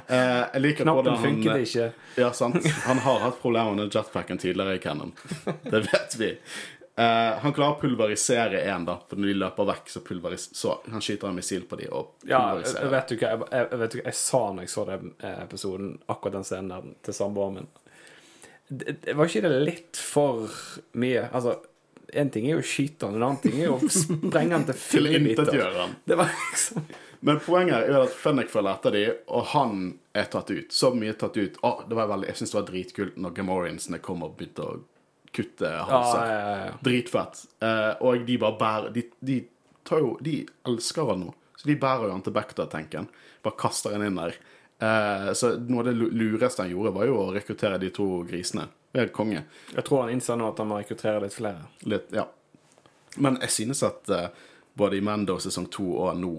Eh, 0.05 0.41
jeg 0.53 0.61
liker 0.61 0.85
Knappen 0.85 0.99
hvordan 0.99 1.15
han 1.17 1.23
funket 1.23 1.63
ikke. 1.65 1.85
Ja, 2.21 2.27
sant. 2.37 2.65
Han 2.85 2.99
har 3.01 3.23
hatt 3.23 3.39
problemer 3.41 3.73
med 3.73 3.93
jetpacken 3.95 4.37
tidligere 4.41 4.77
i 4.77 4.81
Cannon. 4.83 5.11
Det 5.63 5.81
vet 5.87 6.15
vi. 6.19 6.27
Eh, 6.95 7.31
han 7.43 7.53
klarer 7.53 7.73
å 7.75 7.79
pulverisere 7.81 8.61
én, 8.71 8.85
da. 8.87 8.93
For 9.09 9.19
når 9.19 9.27
de 9.33 9.37
løper 9.41 9.67
vekk, 9.67 9.89
så, 9.91 10.01
pulveris 10.05 10.45
så 10.55 10.77
han 10.93 11.03
skyter 11.03 11.27
en 11.27 11.35
missil 11.35 11.65
på 11.67 11.75
de 11.81 11.89
og 11.91 12.13
Ja, 12.29 12.39
pulveriserer. 12.53 12.91
vet 12.93 13.09
du 13.11 13.15
hva 13.19 13.31
jeg, 13.33 13.41
jeg, 13.51 13.79
vet 13.81 13.91
du 13.91 13.97
hva 13.99 14.05
jeg 14.07 14.19
sa 14.21 14.41
når 14.53 14.63
jeg 14.67 14.71
så 14.75 14.85
den 14.87 15.09
eh, 15.19 15.39
episoden, 15.43 15.89
akkurat 16.13 16.37
den 16.39 16.47
scenen 16.47 16.71
der 16.71 16.87
til 17.09 17.17
samboeren 17.17 17.57
min? 17.59 17.67
Det, 18.67 18.95
det 19.03 19.13
var 19.19 19.27
ikke 19.29 19.43
det 19.45 19.51
litt 19.67 19.99
for 20.01 20.47
mye? 20.97 21.27
Altså, 21.35 21.57
én 22.15 22.31
ting 22.31 22.47
er 22.47 22.55
jo 22.55 22.63
å 22.63 22.69
skyte 22.71 23.09
han, 23.09 23.19
en 23.19 23.27
annen 23.27 23.43
ting 23.43 23.59
er 23.59 23.67
jo 23.67 23.75
å 23.81 23.91
sprenge 23.91 24.55
han 24.55 24.65
til 24.71 24.79
fillebiter. 24.87 25.51
Liksom 26.07 26.87
Men 27.25 27.39
poenget 27.43 27.89
er 27.91 27.99
at 28.05 28.15
Fennek 28.15 28.49
følger 28.53 28.71
etter 28.77 28.95
de, 28.95 29.03
og 29.35 29.47
han 29.51 29.85
er 30.15 30.27
tatt 30.31 30.49
ut. 30.53 30.71
Så 30.73 30.91
mye 30.95 31.13
tatt 31.19 31.37
ut. 31.37 31.59
Å, 31.65 31.75
det 31.89 31.97
var 31.97 32.07
veldig, 32.11 32.31
jeg 32.31 32.39
syns 32.39 32.55
det 32.55 32.59
var 32.61 32.67
dritkult 32.71 33.15
når 33.19 33.35
Gamoriansene 33.39 33.99
kom 34.03 34.23
og 34.25 34.35
begynte 34.39 34.63
å 34.65 34.75
kutte 35.35 35.69
Ja, 35.69 35.85
ja, 35.91 36.25
ja, 36.31 36.55
ja. 36.65 36.73
Dritfett. 36.85 37.43
Eh, 37.63 37.91
og 38.01 38.25
de 38.27 38.37
bare 38.41 38.59
bærer 38.59 38.95
de, 38.95 39.05
de 39.19 39.39
tar 39.85 40.01
jo 40.03 40.15
De 40.23 40.39
elsker 40.67 41.11
han 41.11 41.25
nå. 41.27 41.33
Så 41.55 41.69
de 41.69 41.77
bærer 41.79 42.07
jo 42.09 42.15
han 42.15 42.23
til 42.25 42.35
Becta-tenken. 42.35 43.09
Bare 43.45 43.59
kaster 43.59 43.95
han 43.95 44.05
inn 44.07 44.19
der. 44.19 44.37
Eh, 44.79 45.29
så 45.33 45.53
noe 45.59 45.83
av 45.83 45.91
det 45.91 45.95
lureste 45.95 46.65
han 46.65 46.71
gjorde, 46.73 46.95
var 46.95 47.07
jo 47.07 47.19
å 47.21 47.29
rekruttere 47.35 47.79
de 47.81 47.91
to 47.95 48.07
grisene. 48.27 48.67
Er 48.95 49.11
konge. 49.11 49.43
Jeg 49.73 49.83
tror 49.87 50.05
han 50.05 50.13
innser 50.15 50.39
nå 50.39 50.49
at 50.51 50.59
han 50.61 50.69
må 50.71 50.79
rekruttere 50.79 51.23
litt 51.23 51.35
flere. 51.35 51.67
Litt, 51.83 52.11
ja. 52.15 52.27
Men 53.19 53.39
jeg 53.43 53.51
synes 53.55 53.83
at 53.87 54.11
eh, 54.11 54.27
både 54.75 54.99
i 54.99 55.03
Mando 55.03 55.37
sesong 55.39 55.67
to 55.71 55.87
og 56.03 56.19
nå, 56.19 56.33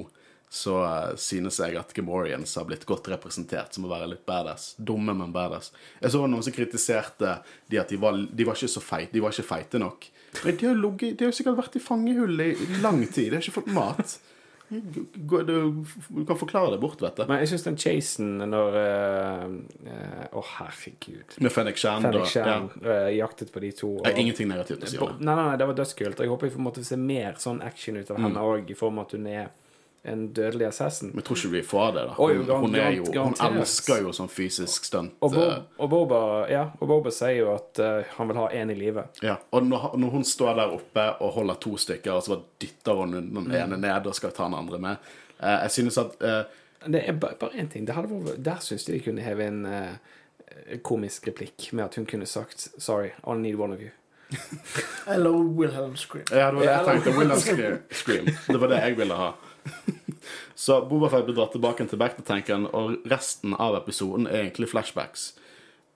så 0.56 0.76
eh, 0.84 1.16
synes 1.20 1.58
jeg 1.60 1.76
at 1.76 1.92
Gamorians 1.96 2.54
har 2.56 2.64
blitt 2.68 2.86
godt 2.88 3.10
representert 3.12 3.76
som 3.76 3.84
å 3.84 3.90
være 3.92 4.08
litt 4.14 4.24
badass. 4.28 4.70
Dumme, 4.78 5.12
men 5.16 5.34
badass. 5.34 5.72
Jeg 6.00 6.14
så 6.14 6.22
noen 6.24 6.44
som 6.46 6.54
kritiserte 6.56 7.34
de 7.68 7.80
at 7.82 7.92
de 7.92 7.98
var, 8.00 8.16
de 8.16 8.46
var 8.48 8.56
ikke 8.56 8.72
så 8.72 8.82
feite. 8.84 9.12
De 9.12 9.20
var 9.24 9.34
ikke 9.36 9.50
feite 9.50 9.82
nok. 9.82 10.08
Men 10.44 10.56
de 10.60 10.66
har, 10.70 10.80
jo 10.80 10.94
de 11.00 11.28
har 11.28 11.36
sikkert 11.36 11.60
vært 11.60 11.76
i 11.78 11.82
fangehull 11.84 12.40
i 12.44 12.54
lang 12.82 13.04
tid. 13.06 13.30
De 13.30 13.38
har 13.38 13.44
ikke 13.44 13.58
fått 13.60 13.70
mat. 13.76 14.16
Du, 14.68 15.04
du 15.14 16.24
kan 16.26 16.38
forklare 16.40 16.72
det 16.74 16.80
bort, 16.82 16.98
vet 17.04 17.20
du. 17.20 17.22
Men 17.30 17.38
jeg 17.38 17.52
syns 17.52 17.66
den 17.68 17.76
chasen 17.78 18.32
når 18.50 18.78
Å, 18.80 18.86
uh, 19.46 19.52
uh, 19.86 20.24
Å, 20.40 20.42
herregud. 20.56 21.36
Med 21.44 21.54
Fennik 21.54 21.78
Shan 21.78 22.08
og 22.10 22.24
ja. 22.34 22.56
Eh, 22.82 23.12
jaktet 23.20 23.52
på 23.54 23.62
de 23.62 23.70
to. 23.78 23.92
Og, 24.00 24.08
Ingenting 24.18 24.50
negativt 24.50 24.82
å 24.82 24.90
si 24.90 24.98
om 24.98 25.12
det. 25.12 25.20
Nei, 25.22 25.36
nei, 25.38 25.44
nei, 25.52 25.60
det 25.60 25.68
var 25.70 25.78
dødskult. 25.78 26.24
Jeg 26.24 26.32
håper 26.32 26.50
vi 26.50 26.56
får 26.56 26.82
se 26.88 26.98
mer 26.98 27.38
sånn 27.38 27.62
action 27.62 28.00
ut 28.00 28.10
av 28.10 28.18
Mm. 28.18 28.26
henne 28.26 28.42
òg, 28.42 28.74
i 28.74 28.78
form 28.80 28.98
av 28.98 29.06
at 29.06 29.14
hun 29.14 29.30
er 29.30 29.46
en 30.06 30.20
dødelig 30.32 30.66
assassin. 30.68 31.08
Men 31.12 31.18
jeg 31.22 31.24
tror 31.28 31.36
ikke 31.40 31.50
vi 31.56 31.62
får 31.66 31.88
det. 31.96 32.02
da 32.06 32.14
Hun, 32.14 32.42
garant- 32.46 32.60
hun, 32.66 32.74
er 32.78 32.90
jo, 32.94 33.04
hun 33.24 33.34
elsker 33.58 34.02
jo 34.04 34.12
sånn 34.14 34.28
fysisk 34.30 34.84
stunt. 34.86 35.16
Og, 35.20 35.32
Bo, 35.34 35.46
og, 35.82 35.90
Boba, 35.90 36.20
ja, 36.52 36.60
og 36.80 36.88
Boba 36.92 37.10
sier 37.10 37.40
jo 37.40 37.48
at 37.56 37.80
uh, 37.82 38.04
han 38.16 38.28
vil 38.30 38.36
ha 38.38 38.46
én 38.54 38.70
i 38.70 38.76
live. 38.78 39.02
Ja, 39.22 39.34
og 39.50 39.66
når, 39.66 39.96
når 39.98 40.14
hun 40.14 40.24
står 40.24 40.54
der 40.60 40.76
oppe 40.78 41.06
og 41.20 41.32
holder 41.40 41.58
to 41.66 41.74
stykker, 41.76 42.12
og 42.14 42.22
så 42.22 42.36
bare 42.36 42.46
dytter 42.62 43.00
hun 43.02 43.12
den 43.18 43.32
Mm. 43.34 43.50
ene 43.54 43.76
ned 43.82 44.06
og 44.06 44.14
skal 44.14 44.30
ta 44.36 44.44
den 44.46 44.54
andre 44.54 44.78
med 44.78 44.96
uh, 45.42 45.58
Jeg 45.66 45.70
synes 45.70 45.98
at 45.98 46.16
uh, 46.22 46.44
Det 46.92 47.02
er 47.08 47.12
bare 47.18 47.50
én 47.58 47.68
ting. 47.72 47.86
Det 47.86 47.94
hadde 47.94 48.08
vært, 48.14 48.44
der 48.44 48.62
syns 48.62 48.86
jeg 48.88 49.00
de 49.00 49.04
kunne 49.10 49.20
heve 49.26 49.44
en 49.50 49.66
eh, 49.66 50.78
komisk 50.86 51.26
replikk 51.28 51.72
med 51.72 51.84
at 51.84 51.94
hun 51.98 52.06
kunne 52.06 52.26
sagt 52.26 52.68
'Sorry, 52.78 53.08
I 53.26 53.34
need 53.34 53.56
one 53.58 53.74
of 53.74 53.80
you'. 53.80 53.90
Hello, 55.10 55.32
Wilhelm 55.42 55.96
Scream. 55.96 56.24
Ja, 56.30 56.46
det 56.50 56.54
var 56.54 56.62
det 56.62 56.70
jeg 56.70 57.02
tenkte. 57.04 57.40
Scream. 57.40 57.78
Scream. 57.90 58.24
Det 58.48 58.60
var 58.60 58.66
det 58.68 58.78
jeg 58.82 58.96
ville 58.98 59.14
ha. 59.14 59.30
Så 60.54 60.80
Bobafett 60.88 61.26
blir 61.26 61.36
dratt 61.36 61.52
tilbake 61.54 61.86
til 61.86 62.00
Back-to-tanken, 62.00 62.68
og 62.72 62.96
resten 63.10 63.54
av 63.54 63.76
episoden 63.78 64.26
er 64.30 64.46
egentlig 64.46 64.70
flashbacks. 64.72 65.34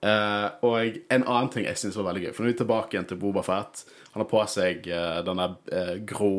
Eh, 0.01 0.47
og 0.65 1.01
en 1.13 1.25
annen 1.27 1.49
ting 1.53 1.67
jeg 1.67 1.77
syns 1.77 1.97
var 1.99 2.07
veldig 2.09 2.23
gøy, 2.25 2.31
for 2.33 2.43
nå 2.43 2.49
er 2.49 2.55
vi 2.55 2.59
tilbake 2.61 2.95
igjen 2.95 3.09
til 3.09 3.19
Bobafett. 3.21 3.83
Han 4.13 4.23
har 4.23 4.29
på 4.31 4.43
seg 4.49 4.87
eh, 4.89 5.19
denne 5.27 5.47
eh, 5.71 5.97
grå, 6.09 6.31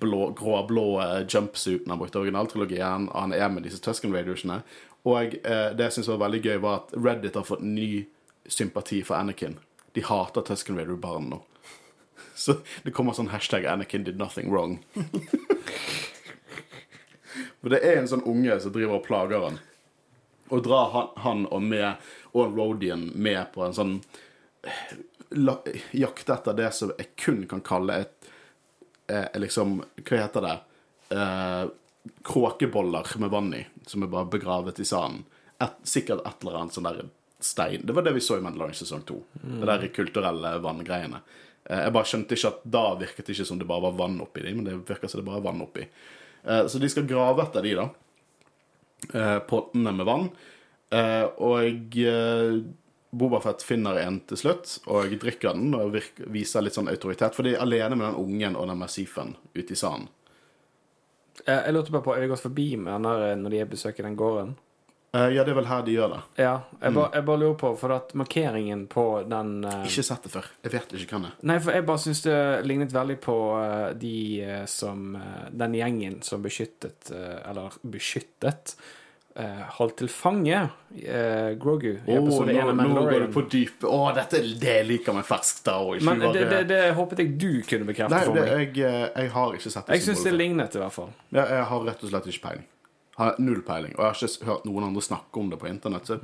blå, 0.00 0.24
grå-blå 0.36 0.88
eh, 1.02 1.20
jumpsuiten 1.24 1.92
han 1.92 2.00
brukte 2.00 2.20
i 2.20 2.26
originaltrilogien. 2.26 3.08
og 3.08 3.20
Han 3.20 3.36
er 3.36 3.48
med 3.52 3.66
disse 3.66 3.80
Tusken 3.84 4.14
Raidersene. 4.14 4.60
Og 5.08 5.38
eh, 5.40 5.70
det 5.76 5.88
jeg 5.88 5.98
syns 5.98 6.12
var 6.12 6.22
veldig 6.26 6.42
gøy, 6.44 6.58
var 6.64 6.82
at 6.82 6.94
Reddit 6.96 7.36
har 7.40 7.48
fått 7.48 7.64
ny 7.64 8.04
sympati 8.48 9.00
for 9.04 9.16
Anakin. 9.16 9.58
De 9.96 10.04
hater 10.04 10.44
Tusken 10.44 10.78
Raider-barn 10.80 11.30
nå. 11.32 11.40
Så 12.44 12.60
det 12.84 12.92
kommer 12.96 13.16
sånn 13.16 13.32
hashtag 13.32 13.64
'Anakin 13.68 14.04
did 14.04 14.20
nothing 14.20 14.52
wrong'. 14.52 14.80
For 17.64 17.72
det 17.72 17.80
er 17.80 17.96
en 17.96 18.10
sånn 18.10 18.26
unge 18.28 18.58
som 18.60 18.74
driver 18.74 18.98
og 18.98 19.06
plager 19.06 19.40
han. 19.40 19.54
Og 20.52 20.60
drar 20.66 20.90
han, 20.92 21.06
han 21.24 21.46
og, 21.48 21.62
med, 21.64 22.02
og 22.36 22.52
Rodian 22.52 23.06
med 23.16 23.40
på 23.54 23.62
en 23.64 23.72
sånn 23.72 23.94
eh, 24.68 24.90
la, 25.40 25.54
jakt 25.96 26.28
etter 26.28 26.58
det 26.58 26.68
som 26.76 26.92
jeg 26.92 27.14
kun 27.16 27.46
kan 27.48 27.62
kalle 27.64 28.02
et 28.04 28.28
eh, 29.08 29.30
liksom 29.40 29.78
Hva 30.02 30.18
heter 30.20 30.44
det? 30.44 30.58
Eh, 31.16 31.62
kråkeboller 32.28 33.14
med 33.24 33.32
vann 33.32 33.48
i, 33.56 33.62
som 33.88 34.04
er 34.04 34.12
bare 34.12 34.28
begravet 34.28 34.82
i 34.84 34.84
sanden. 34.84 35.22
Et, 35.56 35.78
sikkert 35.88 36.20
et 36.28 36.44
eller 36.44 36.58
annet 36.60 36.76
sånn 36.76 36.88
der 36.90 37.00
stein. 37.40 37.80
Det 37.88 37.96
var 37.96 38.04
det 38.04 38.12
vi 38.18 38.20
så 38.24 38.36
i 38.36 38.44
Mandalorian 38.44 38.76
sesong 38.76 39.06
to. 39.08 39.22
Det 39.40 39.64
der 39.64 39.86
kulturelle 39.96 40.58
vanngreiene. 40.60 41.22
Eh, 41.64 41.86
jeg 41.86 41.96
bare 41.96 42.10
skjønte 42.12 42.36
ikke 42.36 42.52
at 42.52 42.68
da 42.76 42.84
virket 43.00 43.24
det 43.24 43.38
ikke 43.38 43.48
som 43.48 43.60
det 43.60 43.68
bare 43.72 43.86
var 43.86 43.96
vann 44.02 44.20
oppi 44.20 44.44
dem, 44.44 44.60
men 44.60 44.68
det 44.68 44.76
virker 44.84 45.08
som 45.08 45.22
det 45.22 45.26
bare 45.30 45.40
er 45.40 45.48
vann 45.48 45.64
oppi. 45.64 45.88
Eh, 46.44 46.66
så 46.66 46.78
de 46.78 46.90
skal 46.92 47.08
grave 47.08 47.44
etter 47.44 47.64
de, 47.64 47.74
da. 47.78 47.88
Eh, 49.12 49.38
pottene 49.48 49.92
med 49.92 50.08
vann. 50.08 50.28
Eh, 50.94 51.24
og 51.42 51.96
Bobafett 53.14 53.62
finner 53.62 54.00
en 54.02 54.18
til 54.26 54.40
slutt 54.40 54.72
og 54.90 55.12
drikker 55.22 55.54
den 55.54 55.74
og 55.78 55.92
virker, 55.94 56.26
viser 56.34 56.64
litt 56.64 56.74
sånn 56.74 56.90
autoritet. 56.90 57.36
For 57.36 57.46
de 57.46 57.54
er 57.54 57.62
alene 57.62 57.96
med 57.98 58.08
den 58.08 58.20
ungen 58.20 58.58
og 58.58 58.68
den 58.70 58.80
massifen 58.80 59.36
ute 59.54 59.74
i 59.74 59.78
sanden. 59.78 60.10
Jeg 61.44 61.74
lurte 61.74 61.90
bare 61.90 62.04
på, 62.04 62.14
Er 62.14 62.22
det 62.22 62.30
gått 62.30 62.44
forbi 62.46 62.76
med 62.78 62.92
den 62.94 63.06
der 63.08 63.36
når 63.36 63.50
de 63.50 63.64
besøker 63.72 64.06
den 64.06 64.16
gården? 64.16 64.54
Eh, 65.14 65.28
ja, 65.36 65.44
det 65.46 65.52
er 65.52 65.58
vel 65.60 65.68
her 65.70 65.82
de 65.86 65.92
gjør 65.94 66.08
det. 66.16 66.20
Ja. 66.42 66.54
Jeg, 66.80 66.90
Mm. 66.90 66.94
bare, 66.98 67.10
jeg 67.14 67.24
bare 67.28 67.38
lurer 67.38 67.54
på, 67.60 67.68
for 67.78 67.92
at 67.94 68.14
markeringen 68.18 68.86
på 68.90 69.04
den 69.30 69.52
uh... 69.64 69.84
Ikke 69.86 70.02
sett 70.02 70.24
det 70.26 70.32
før. 70.32 70.48
Jeg 70.64 70.72
vet 70.74 70.92
ikke 70.98 71.14
hvem 71.14 71.28
det 71.28 71.30
er. 71.30 71.36
Nei, 71.52 71.58
for 71.62 71.76
jeg 71.78 71.86
bare 71.86 72.02
syns 72.02 72.22
det 72.26 72.38
lignet 72.66 72.92
veldig 72.92 73.16
på 73.22 73.36
uh, 73.54 73.92
de 73.94 74.16
uh, 74.42 74.64
som 74.66 75.16
Den 75.54 75.74
gjengen 75.78 76.18
som 76.26 76.42
beskyttet 76.42 77.12
Eller 77.14 77.70
beskyttet 77.86 78.74
Holdt 79.78 79.96
til 79.98 80.06
fange 80.14 80.58
Grogu 81.58 81.88
i 81.88 81.96
Åh, 82.06 82.20
episode 82.20 82.52
1 82.54 82.54
nå, 82.54 82.68
av 82.70 82.76
nå 82.92 83.00
går 83.08 83.24
du 83.24 83.32
på 83.34 83.42
dypet. 83.50 83.86
Å, 83.90 84.12
dette 84.14 84.38
det 84.62 84.76
liker 84.86 85.16
meg 85.16 85.26
ferskt. 85.26 85.64
da, 85.66 85.80
Men 86.06 86.22
det, 86.22 86.44
det, 86.52 86.60
det 86.70 86.82
håpet 86.94 87.18
jeg 87.24 87.32
du 87.42 87.48
kunne 87.66 87.88
bekrefte 87.88 88.14
Nei, 88.14 88.20
for 88.28 88.38
meg. 88.38 88.52
meg. 88.52 88.78
jeg, 88.78 89.08
jeg 89.10 89.32
har 89.34 89.56
ikke 89.58 89.72
sett 89.74 89.88
det. 89.88 89.98
Jeg 89.98 90.06
syns 90.06 90.22
det 90.28 90.34
lignet, 90.36 90.76
i 90.78 90.82
hvert 90.84 90.94
fall. 90.94 91.10
Ja, 91.34 91.48
jeg 91.50 91.66
har 91.72 91.82
rett 91.88 92.06
og 92.06 92.12
slett 92.12 92.30
ikke 92.30 92.44
peiling. 92.46 92.68
Har 93.20 93.38
null 93.38 93.62
peiling. 93.66 93.94
Og 93.96 94.02
jeg 94.02 94.10
har 94.10 94.28
ikke 94.28 94.50
hørt 94.50 94.68
noen 94.68 94.88
andre 94.88 95.04
snakke 95.04 95.40
om 95.40 95.50
det 95.52 95.60
på 95.60 95.70
internett. 95.70 96.10
Så 96.10 96.18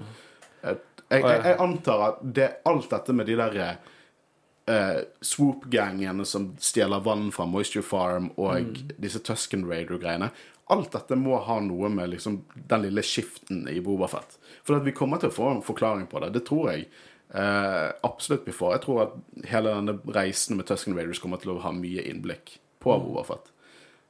jeg, 0.64 0.80
jeg, 1.09 1.24
jeg, 1.24 1.57
antar 1.62 2.07
at 2.09 2.22
det, 2.22 2.49
alt 2.68 2.91
dette 2.91 3.14
med 3.16 3.30
de 3.30 3.36
der 3.38 3.59
eh, 3.64 5.03
swoop-gangene 5.24 6.26
som 6.28 6.51
stjeler 6.62 7.03
vann 7.05 7.28
fra 7.34 7.47
Moisture 7.49 7.86
Farm, 7.86 8.30
og 8.41 8.82
disse 9.01 9.22
Tusken 9.24 9.66
Raider-greiene 9.68 10.32
Alt 10.70 10.93
dette 10.95 11.16
må 11.18 11.34
ha 11.43 11.57
noe 11.64 11.88
med 11.91 12.12
liksom, 12.12 12.45
den 12.70 12.84
lille 12.84 13.03
skiften 13.03 13.64
i 13.66 13.80
Bobafett. 13.82 14.36
For 14.62 14.78
at 14.78 14.84
vi 14.86 14.95
kommer 14.95 15.18
til 15.18 15.32
å 15.32 15.34
få 15.34 15.49
en 15.51 15.64
forklaring 15.66 16.07
på 16.11 16.22
det. 16.22 16.34
Det 16.36 16.45
tror 16.47 16.72
jeg 16.72 16.91
Uh, 17.30 17.93
absolutt 18.03 18.43
vi 18.43 18.53
får. 18.53 18.72
Jeg 18.74 18.82
tror 18.82 18.97
at 19.05 19.12
hele 19.47 19.70
denne 19.70 19.93
reisen 20.16 20.59
med 20.59 20.66
Tusken 20.66 20.97
Raiders 20.99 21.20
kommer 21.22 21.38
til 21.38 21.53
å 21.53 21.61
ha 21.62 21.70
mye 21.70 22.03
innblikk 22.11 22.57
på 22.82 22.97
Bobafett. 23.05 23.53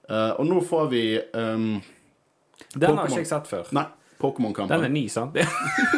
Uh, 0.08 0.32
og 0.40 0.46
nå 0.48 0.62
får 0.64 0.88
vi 0.88 1.02
ehm, 1.20 1.82
Den 2.74 2.96
har 2.96 3.06
Pokémon. 3.06 3.10
ikke 3.10 3.22
jeg 3.24 3.26
sett 3.32 3.50
før. 3.50 3.70
Nei, 3.76 3.86
Pokémon-kampen. 4.20 4.68
Den 4.74 4.84
er 4.84 4.92
ny, 4.94 5.04
sant? 5.08 5.36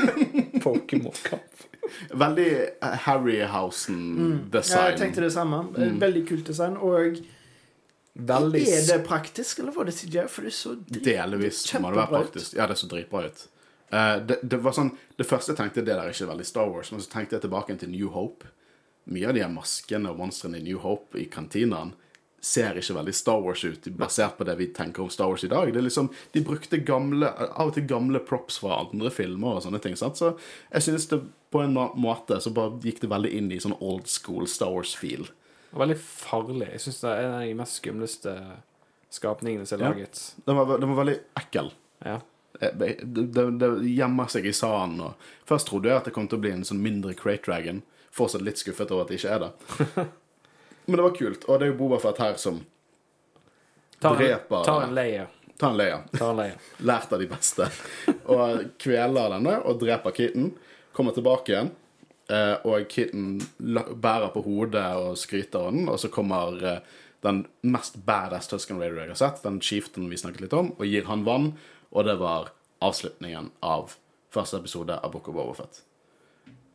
Pokémon-kamp. 0.65 1.69
Veldig 2.17 2.47
eh, 2.49 2.69
Ja, 2.81 2.91
Harryhausen-design. 3.07 4.91
jeg 4.93 4.99
tenkte 5.01 5.25
det 5.27 5.33
samme. 5.35 5.63
Mm. 5.77 5.99
Veldig 6.01 6.23
kult 6.29 6.47
design. 6.47 6.77
Og 6.81 7.19
Veldig 8.13 8.61
er 8.69 8.83
det 8.91 8.99
praktisk, 9.09 9.59
eller 9.63 9.73
var 9.73 9.89
det 9.89 9.95
CGI? 9.97 10.27
For 10.29 10.45
det 10.45 10.51
er 10.53 10.57
så 10.57 10.75
drit- 10.77 11.05
Delvis 11.07 11.63
må 11.81 11.91
det 11.95 11.97
være 12.03 12.13
praktisk. 12.13 12.55
Ja, 12.59 12.67
det 12.69 12.77
så 12.77 12.89
dritbra 12.91 13.25
ut. 13.27 13.47
Uh, 13.93 14.19
det, 14.25 14.39
det 14.49 14.57
var 14.65 14.73
sånn 14.73 14.91
Det 15.19 15.27
første 15.29 15.53
jeg 15.53 15.59
tenkte, 15.59 15.83
det 15.85 15.93
der 15.93 16.01
er 16.01 16.13
ikke 16.15 16.29
veldig 16.31 16.47
Star 16.49 16.69
Wars, 16.73 16.93
men 16.93 17.01
så 17.05 17.11
tenkte 17.13 17.37
jeg 17.37 17.43
tilbake 17.45 17.77
til 17.81 17.91
New 17.93 18.09
Hope. 18.13 18.47
Mye 19.13 19.29
av 19.29 19.35
de 19.37 19.43
her 19.43 19.51
maskene 19.53 20.13
og 20.13 20.21
monstrene 20.21 20.61
i 20.61 20.65
New 20.65 20.79
Hope 20.85 21.19
i 21.21 21.25
kantinaen 21.29 21.93
ser 22.43 22.75
ikke 22.81 22.97
veldig 22.97 23.13
Star 23.15 23.41
Wars 23.45 23.63
ut, 23.65 23.85
basert 23.97 24.35
på 24.39 24.45
det 24.49 24.57
vi 24.59 24.67
tenker 24.75 25.05
om 25.05 25.11
Star 25.15 25.29
Wars 25.31 25.45
i 25.47 25.51
dag. 25.53 25.69
Det 25.73 25.79
er 25.79 25.87
liksom, 25.87 26.09
De 26.35 26.41
brukte 26.43 26.81
gamle, 26.85 27.29
av 27.31 27.69
og 27.71 27.75
til 27.77 27.87
gamle 27.87 28.19
props 28.27 28.59
fra 28.59 28.81
andre 28.83 29.13
filmer 29.15 29.59
og 29.61 29.63
sånne 29.63 29.79
ting. 29.85 29.95
Sant? 29.97 30.19
Så 30.19 30.33
jeg 30.73 30.83
synes 30.89 31.07
det 31.13 31.21
på 31.53 31.63
en 31.63 31.75
måte 31.77 32.41
så 32.43 32.51
bare 32.57 32.81
gikk 32.83 33.01
det 33.05 33.11
veldig 33.13 33.31
inn 33.39 33.53
i 33.53 33.61
sånn 33.63 33.77
old 33.79 34.09
school 34.11 34.49
Star 34.51 34.73
Wars-feel. 34.75 35.29
Veldig 35.73 35.97
farlig. 36.03 36.69
Jeg 36.73 36.81
syns 36.87 37.01
det 37.05 37.11
er 37.13 37.23
en 37.29 37.35
av 37.39 37.47
de 37.47 37.55
mest 37.63 37.79
skumleste 37.81 38.35
skapningene 39.13 39.67
som 39.67 39.79
er 39.81 39.85
Ja. 39.85 39.91
laget. 39.93 40.35
Den 40.47 40.57
var, 40.57 40.79
den 40.79 40.89
var 40.95 41.05
veldig 41.05 41.19
ekkel. 41.37 41.73
Ja. 42.05 42.19
Eh, 42.61 42.71
Det, 42.73 43.87
gjemmer 43.87 44.29
seg 44.29 44.47
i 44.47 44.53
sanden. 44.53 45.15
Først 45.47 45.67
trodde 45.69 45.89
jeg 45.89 45.97
at 45.97 46.05
det 46.05 46.13
kom 46.15 46.29
til 46.29 46.39
å 46.39 46.41
bli 46.43 46.51
en 46.51 46.65
sånn 46.65 46.83
mindre 46.83 47.15
Crate 47.15 47.45
Dragon. 47.45 47.83
Fortsatt 48.11 48.43
litt 48.43 48.57
skuffet 48.59 48.91
over 48.91 49.03
at 49.03 49.09
det 49.09 49.21
ikke 49.21 49.31
er 49.31 49.39
det. 49.39 50.09
Men 50.87 50.97
det 50.99 51.03
var 51.07 51.15
kult. 51.17 51.45
Og 51.49 51.59
det 51.61 51.67
er 51.69 51.73
jo 51.73 51.79
Bobafett 51.79 52.19
her 52.23 52.35
som 52.41 52.63
Ta 54.03 54.11
en, 54.11 54.19
dreper 54.19 54.65
ta 54.67 54.79
en 54.83 54.95
leie. 54.97 55.27
Ta 55.59 55.69
en 55.71 55.77
leie. 55.79 55.99
Ta 56.19 56.31
en 56.33 56.41
leie. 56.41 56.57
Lært 56.91 57.13
av 57.15 57.21
de 57.23 57.29
beste. 57.31 57.69
Og 58.33 58.65
kveler 58.83 59.31
denne 59.37 59.59
og 59.63 59.79
dreper 59.83 60.15
Kitten. 60.17 60.51
Kommer 60.93 61.15
tilbake 61.15 61.53
igjen. 61.55 61.71
eh, 62.29 62.57
Og 62.67 62.89
Kitten 62.91 63.37
bærer 63.61 64.33
på 64.35 64.43
hodet 64.43 64.83
og 64.99 65.15
skryter 65.21 65.69
av 65.69 65.73
den. 65.77 65.87
Og 65.93 66.01
så 66.03 66.11
kommer 66.11 66.59
eh, 66.67 66.81
den 67.23 67.45
mest 67.63 68.01
badass 68.07 68.51
Tusken 68.51 68.81
Raider 68.83 69.05
jeg 69.05 69.15
har 69.15 69.21
sett, 69.23 69.43
den 69.45 69.61
chieften 69.63 70.09
vi 70.11 70.19
snakket 70.19 70.49
litt 70.49 70.57
om, 70.59 70.73
og 70.75 70.83
gir 70.91 71.07
han 71.07 71.23
vann. 71.29 71.53
Og 71.95 72.09
det 72.09 72.17
var 72.19 72.51
avslutningen 72.83 73.53
av 73.63 73.95
første 74.35 74.59
episode 74.59 74.97
av 74.99 75.13
Book 75.15 75.29
of 75.31 75.39
Overfett. 75.39 75.85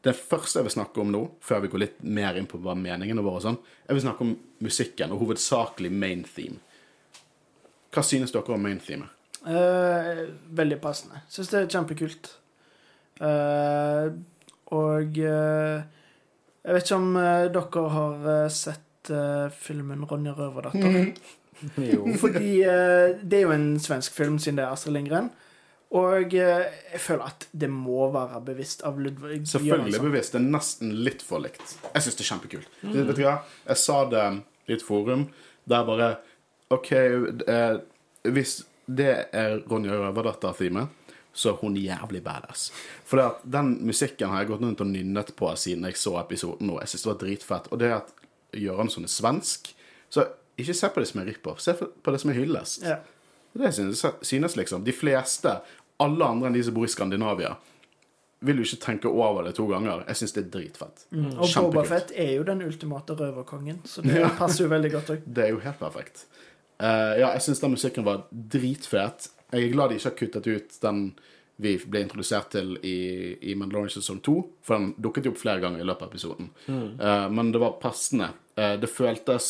Det 0.07 0.15
første 0.15 0.61
jeg 0.61 0.67
vil 0.67 0.75
snakke 0.77 1.03
om 1.03 1.11
nå, 1.11 1.23
før 1.43 1.65
vi 1.65 1.69
går 1.71 1.83
litt 1.83 1.99
mer 2.07 2.37
inn 2.39 2.47
på 2.47 2.59
hva 2.63 2.77
meningene 2.79 3.23
våre 3.25 3.41
og 3.41 3.43
sånn, 3.43 3.59
jeg 3.87 3.97
vil 3.97 4.05
snakke 4.05 4.23
om 4.23 4.33
musikken, 4.63 5.11
og 5.11 5.23
hovedsakelig 5.25 5.91
main 5.91 6.23
theme. 6.27 6.61
Hva 7.91 8.03
synes 8.05 8.31
dere 8.31 8.55
om 8.55 8.63
main 8.63 8.79
theme? 8.83 9.09
Uh, 9.47 10.27
veldig 10.55 10.79
passende. 10.83 11.23
Syns 11.31 11.51
det 11.51 11.59
er 11.59 11.71
kjempekult. 11.71 12.29
Uh, 13.19 14.13
og 14.75 15.17
uh, 15.23 15.83
jeg 16.67 16.75
vet 16.75 16.85
ikke 16.85 16.99
om 16.99 17.17
dere 17.17 17.83
har 17.95 18.29
sett 18.51 19.11
filmen 19.55 20.03
'Ronja 20.03 20.35
Røverdatter'. 20.35 21.11
Jo. 21.81 22.03
Fordi 22.21 22.51
det 22.61 23.33
er 23.33 23.47
jo 23.47 23.49
en 23.55 23.79
svensk 23.81 24.13
film, 24.13 24.35
siden 24.37 24.59
det 24.59 24.65
er 24.67 24.75
Astrid 24.75 24.93
Lindgren. 24.93 25.31
Og 25.95 26.33
eh, 26.35 26.65
jeg 26.91 26.99
føler 26.99 27.29
at 27.29 27.47
det 27.55 27.69
må 27.71 28.09
være 28.11 28.41
bevisst 28.49 28.83
av 28.87 28.97
Ludvig 28.99 29.45
Selvfølgelig 29.47 30.01
bevisst. 30.03 30.33
Det 30.35 30.41
er 30.41 30.49
nesten 30.51 30.95
litt 31.07 31.23
for 31.23 31.43
likt. 31.43 31.77
Jeg 31.93 32.03
syns 32.03 32.17
det 32.19 32.25
er 32.25 32.31
kjempekult. 32.33 32.79
Vet 32.83 33.13
du 33.15 33.23
hva? 33.23 33.37
Jeg 33.69 33.81
sa 33.83 34.01
det 34.11 34.25
i 34.67 34.75
et 34.75 34.83
forum 34.83 35.29
der 35.67 35.85
bare 35.87 36.09
OK, 36.75 36.91
eh, 36.91 37.77
hvis 38.27 38.59
det 38.87 39.13
er 39.35 39.61
Ronja 39.67 39.95
Røverdatter-teamet, 39.95 40.91
så 41.37 41.51
er 41.51 41.59
hun 41.61 41.75
jævlig 41.79 42.23
badass. 42.25 42.71
For 43.05 43.37
den 43.45 43.75
musikken 43.85 44.31
har 44.31 44.41
jeg 44.41 44.51
gått 44.51 44.63
rundt 44.65 44.83
og 44.83 44.89
nynnet 44.89 45.31
på 45.37 45.51
siden 45.59 45.85
jeg 45.87 45.99
så 45.99 46.15
episoden 46.19 46.67
nå. 46.71 46.79
Jeg 46.81 46.91
syns 46.91 47.05
det 47.05 47.11
var 47.11 47.19
dritfett. 47.23 47.69
Og 47.71 47.81
det 47.83 47.91
at 47.99 48.13
Gjøransson 48.57 49.03
er 49.03 49.11
svensk 49.11 49.73
Så 50.09 50.23
ikke 50.57 50.73
se 50.73 50.87
på 50.89 51.01
det 51.03 51.07
som 51.09 51.19
en 51.21 51.27
rip-off, 51.27 51.59
se 51.61 51.73
på 51.75 52.11
det 52.13 52.19
som 52.21 52.31
en 52.31 52.37
hyllest. 52.37 52.85
Ja. 52.87 53.01
Det 53.57 53.71
synes, 53.73 54.05
synes 54.21 54.55
liksom 54.55 54.83
De 54.85 54.93
fleste, 54.93 55.57
alle 56.03 56.25
andre 56.25 56.49
enn 56.49 56.57
de 56.57 56.63
som 56.63 56.75
bor 56.75 56.85
i 56.85 56.91
Skandinavia, 56.91 57.55
vil 58.45 58.59
jo 58.61 58.67
ikke 58.67 58.83
tenke 58.83 59.09
over 59.09 59.47
det 59.47 59.55
to 59.57 59.65
ganger. 59.69 60.03
Jeg 60.07 60.19
syns 60.19 60.35
det 60.35 60.43
er 60.43 60.51
dritfett. 60.53 61.07
Mm. 61.09 61.31
Og 61.31 61.39
Bobafett 61.39 61.63
Boba 61.63 61.85
Fett 61.89 62.11
er 62.13 62.35
jo 62.35 62.43
den 62.45 62.61
ultimate 62.65 63.15
røverkongen, 63.17 63.79
så 63.89 64.03
det 64.05 64.21
passer 64.37 64.67
jo 64.67 64.73
veldig 64.73 64.91
godt 64.93 65.15
òg. 65.15 65.23
Det 65.37 65.47
er 65.47 65.55
jo 65.55 65.63
helt 65.63 65.79
perfekt. 65.81 66.27
Uh, 66.77 67.17
ja, 67.17 67.31
jeg 67.33 67.47
syns 67.47 67.63
den 67.63 67.73
musikken 67.73 68.05
var 68.05 68.27
dritfet. 68.29 69.31
Jeg 69.49 69.63
er 69.63 69.73
glad 69.73 69.89
de 69.89 69.97
ikke 69.97 70.11
har 70.11 70.19
kuttet 70.19 70.51
ut 70.53 70.77
den 70.83 71.01
vi 71.57 71.73
ble 71.89 72.03
introdusert 72.05 72.51
til 72.53 72.75
i, 72.85 72.97
i 73.49 73.55
Mandalorian 73.57 73.89
sesong 73.89 74.19
to, 74.21 74.35
for 74.61 74.77
den 74.77 74.91
dukket 75.01 75.25
jo 75.25 75.33
opp 75.33 75.39
flere 75.41 75.61
ganger 75.63 75.81
i 75.81 75.87
løpet 75.87 76.05
av 76.05 76.11
episoden. 76.11 76.51
Eh, 76.69 77.23
men 77.33 77.49
det 77.53 77.61
var 77.63 77.79
passende. 77.81 78.29
Uh, 78.53 78.75
det 78.77 78.89
føltes 78.91 79.47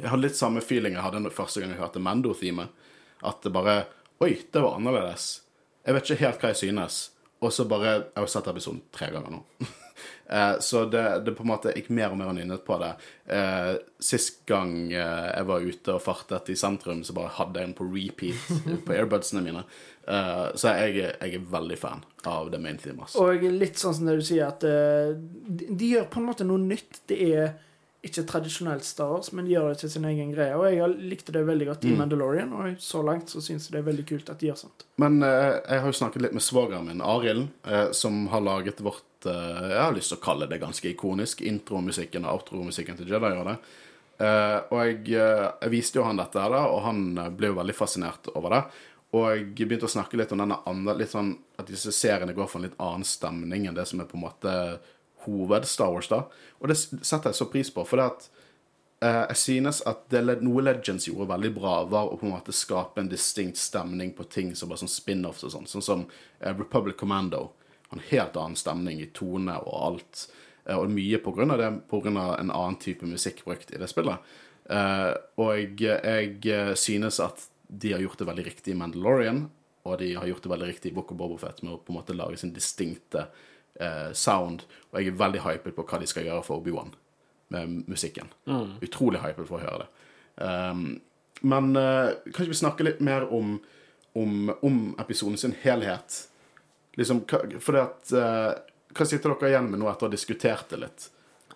Jeg 0.00 0.10
hadde 0.10 0.24
litt 0.24 0.38
samme 0.38 0.62
feeling 0.62 0.96
jeg 0.96 1.04
hadde 1.06 1.30
første 1.30 1.62
gang 1.62 1.70
jeg 1.70 1.78
hørte 1.78 2.02
Mando-teamet. 2.02 2.82
At 3.24 3.42
det 3.44 3.52
bare 3.54 3.84
Oi, 4.22 4.36
det 4.52 4.60
var 4.62 4.76
annerledes. 4.78 5.40
Jeg 5.84 5.96
vet 5.96 6.06
ikke 6.10 6.22
helt 6.26 6.44
hva 6.44 6.52
jeg 6.52 6.60
synes. 6.62 7.00
Og 7.44 7.50
så 7.52 7.66
bare 7.68 7.94
Jeg 7.96 8.20
har 8.22 8.30
sett 8.30 8.46
episoden 8.52 8.84
tre 8.94 9.10
ganger 9.14 9.38
nå. 9.38 9.42
Eh, 10.26 10.54
Så 10.64 10.86
det, 10.90 11.02
det 11.26 11.34
på 11.36 11.44
en 11.44 11.50
måte 11.50 11.70
gikk 11.76 11.90
mer 11.94 12.10
og 12.10 12.16
mer 12.18 12.30
nynnet 12.34 12.62
på 12.66 12.78
det. 12.80 12.88
Eh, 13.30 13.74
sist 14.02 14.40
gang 14.48 14.88
eh, 14.90 15.26
jeg 15.36 15.46
var 15.46 15.66
ute 15.68 15.92
og 15.94 16.00
fartet 16.02 16.48
i 16.50 16.56
sentrum, 16.58 17.02
så 17.04 17.12
bare 17.14 17.30
hadde 17.36 17.60
jeg 17.60 17.68
den 17.68 17.74
på 17.78 17.86
repeat 17.92 18.80
på 18.88 18.94
airbudsene 18.96 19.42
mine. 19.44 19.62
Eh, 20.08 20.46
så 20.58 20.72
jeg, 20.80 20.96
jeg 21.12 21.36
er 21.38 21.44
veldig 21.52 21.78
fan 21.78 22.02
av 22.26 22.48
det 22.50 22.58
main 22.64 22.80
theme. 22.80 23.04
Altså. 23.04 23.20
Og 23.22 23.44
litt 23.52 23.78
sånn 23.78 23.94
som 24.00 24.08
det 24.08 24.16
du 24.18 24.24
sier, 24.26 24.48
at 24.48 24.64
de, 24.64 25.68
de 25.70 25.92
gjør 25.92 26.08
på 26.10 26.22
en 26.22 26.28
måte 26.32 26.48
noe 26.48 26.64
nytt. 26.64 27.02
Det 27.12 27.20
er 27.28 27.52
ikke 28.04 28.24
tradisjonelt 28.28 28.84
Star 28.84 29.10
Wars, 29.14 29.30
men 29.32 29.46
gjør 29.48 29.70
det 29.72 29.78
til 29.80 29.90
sin 29.94 30.04
egen 30.08 30.32
greie. 30.34 30.54
Og 30.58 30.66
jeg 30.68 30.96
likte 31.10 31.32
det 31.32 31.44
veldig 31.48 31.66
godt 31.70 31.84
i 31.84 31.92
Mm. 31.94 31.98
Mandalorian, 32.02 32.52
og 32.52 32.76
så 32.78 33.02
langt 33.04 33.30
så 33.32 33.40
syns 33.40 33.68
jeg 33.68 33.72
det 33.72 33.80
er 33.80 33.88
veldig 33.90 34.06
kult 34.06 34.30
at 34.30 34.38
de 34.40 34.50
gjør 34.50 34.60
sånt. 34.64 34.84
Men 34.98 35.22
eh, 35.22 35.60
jeg 35.68 35.80
har 35.80 35.86
jo 35.88 35.98
snakket 36.00 36.22
litt 36.22 36.36
med 36.36 36.42
svogeren 36.44 36.86
min, 36.86 37.00
Arild, 37.00 37.48
eh, 37.64 37.90
som 37.92 38.26
har 38.28 38.40
laget 38.44 38.80
vårt 38.84 39.26
eh, 39.26 39.68
Jeg 39.70 39.80
har 39.80 39.94
lyst 39.96 40.12
til 40.12 40.18
å 40.18 40.24
kalle 40.24 40.46
det 40.50 40.60
ganske 40.60 40.88
ikonisk. 40.90 41.40
Intromusikken 41.42 42.24
og 42.24 42.40
outromusikken 42.40 42.96
til 42.96 43.08
Jedi 43.08 43.32
gjør 43.34 43.52
det. 43.54 43.58
Eh, 44.20 44.58
og 44.70 44.80
jeg, 44.86 44.98
eh, 45.18 45.46
jeg 45.62 45.70
viste 45.72 45.98
jo 45.98 46.04
han 46.06 46.16
dette, 46.20 46.38
her 46.38 46.50
da, 46.52 46.66
og 46.70 46.82
han 46.84 47.18
eh, 47.18 47.30
ble 47.34 47.50
jo 47.50 47.56
veldig 47.58 47.74
fascinert 47.74 48.28
over 48.34 48.50
det. 48.54 48.62
Og 49.14 49.24
jeg 49.30 49.46
begynte 49.68 49.86
å 49.86 49.94
snakke 49.94 50.18
litt 50.18 50.32
om 50.34 50.40
denne 50.42 50.58
andre 50.66 50.96
litt 50.98 51.10
sånn, 51.14 51.36
At 51.58 51.68
disse 51.70 51.92
seriene 51.94 52.34
går 52.34 52.48
for 52.50 52.58
en 52.58 52.64
litt 52.68 52.78
annen 52.82 53.04
stemning 53.06 53.68
enn 53.68 53.74
det 53.76 53.86
som 53.86 54.00
er 54.02 54.08
på 54.10 54.16
en 54.18 54.24
måte 54.26 54.54
hoved-Star 55.26 55.92
Wars. 55.92 56.08
da 56.08 56.24
Og 56.60 56.70
det 56.70 56.78
setter 56.78 57.30
jeg 57.30 57.40
så 57.40 57.50
pris 57.50 57.70
på, 57.74 57.84
for 57.88 58.00
det 58.00 58.10
at 58.12 58.30
Eh, 59.04 59.24
jeg 59.28 59.36
synes 59.36 59.82
at 59.88 60.06
det, 60.12 60.22
noe 60.44 60.62
Legends 60.64 61.08
gjorde 61.08 61.28
veldig 61.34 61.50
bra, 61.56 61.74
var 61.90 62.08
å 62.08 62.16
på 62.16 62.28
en 62.28 62.34
måte 62.36 62.54
skape 62.56 63.02
en 63.02 63.10
distinkt 63.10 63.60
stemning 63.60 64.14
på 64.16 64.24
ting 64.32 64.54
som 64.56 64.70
var 64.70 64.80
sånn 64.80 64.92
spin-offs 64.92 65.44
og 65.44 65.52
sånn. 65.52 65.68
Sånn 65.68 65.84
som 65.84 66.06
eh, 66.40 66.54
Republic 66.54 66.96
Commando. 67.00 67.50
Har 67.90 67.98
en 67.98 68.06
helt 68.08 68.38
annen 68.40 68.56
stemning 68.58 69.02
i 69.02 69.10
tone 69.16 69.58
og 69.66 69.74
alt. 69.88 70.24
Eh, 70.64 70.76
og 70.78 70.92
mye 70.92 71.20
på 71.20 71.34
grunn 71.36 71.52
av 71.52 71.60
det, 71.60 71.70
på 71.90 72.00
grunn 72.04 72.20
av 72.20 72.38
en 72.38 72.54
annen 72.54 72.78
type 72.80 73.08
musikk 73.08 73.44
brukt 73.44 73.74
i 73.74 73.82
det 73.82 73.90
spillet. 73.92 74.32
Eh, 74.72 75.10
og 75.42 75.82
jeg, 75.84 76.38
jeg 76.46 76.78
synes 76.80 77.20
at 77.20 77.44
de 77.68 77.92
har 77.92 78.04
gjort 78.04 78.22
det 78.22 78.30
veldig 78.30 78.46
riktig 78.46 78.72
i 78.72 78.78
Mandalorian, 78.78 79.44
og 79.84 79.98
de 80.00 80.14
har 80.16 80.28
gjort 80.30 80.46
det 80.46 80.54
veldig 80.54 80.70
riktig 80.70 80.92
i 80.92 80.96
Book 80.96 81.12
of 81.12 81.18
Bobofet 81.20 81.60
med 81.64 81.74
å 81.74 81.82
på 81.82 81.92
en 81.92 81.98
måte 81.98 82.16
lage 82.16 82.38
sin 82.40 82.54
distinkte 82.56 83.26
eh, 83.80 84.12
sound. 84.12 84.66
Og 84.92 85.00
jeg 85.00 85.12
er 85.12 85.18
veldig 85.20 85.42
hypet 85.44 85.76
på 85.76 85.86
hva 85.88 86.00
de 86.02 86.08
skal 86.10 86.28
gjøre 86.28 86.44
for 86.46 86.62
Obi-Wan 86.62 86.94
med 87.54 87.88
musikken. 87.90 88.30
Utrolig 88.84 89.22
hypet 89.22 89.48
for 89.48 89.58
å 89.58 89.64
høre 89.64 89.84
det. 89.84 89.90
Um, 90.34 90.84
men 91.46 91.74
uh, 91.76 92.14
kanskje 92.32 92.50
vi 92.50 92.58
snakker 92.58 92.88
litt 92.88 93.02
mer 93.04 93.26
om, 93.34 93.58
om, 94.18 94.52
om 94.64 94.78
episoden 95.02 95.38
sin 95.38 95.54
helhet. 95.62 96.24
Liksom, 96.98 97.24
for 97.60 97.76
det 97.76 97.82
at 97.82 98.14
uh, 98.14 98.52
Hva 98.94 99.06
sitter 99.10 99.34
dere 99.34 99.50
igjen 99.50 99.68
med 99.72 99.80
nå 99.82 99.88
etter 99.90 100.06
å 100.06 100.08
ha 100.08 100.14
diskutert 100.14 100.70
det 100.70 100.80
litt? 100.84 101.08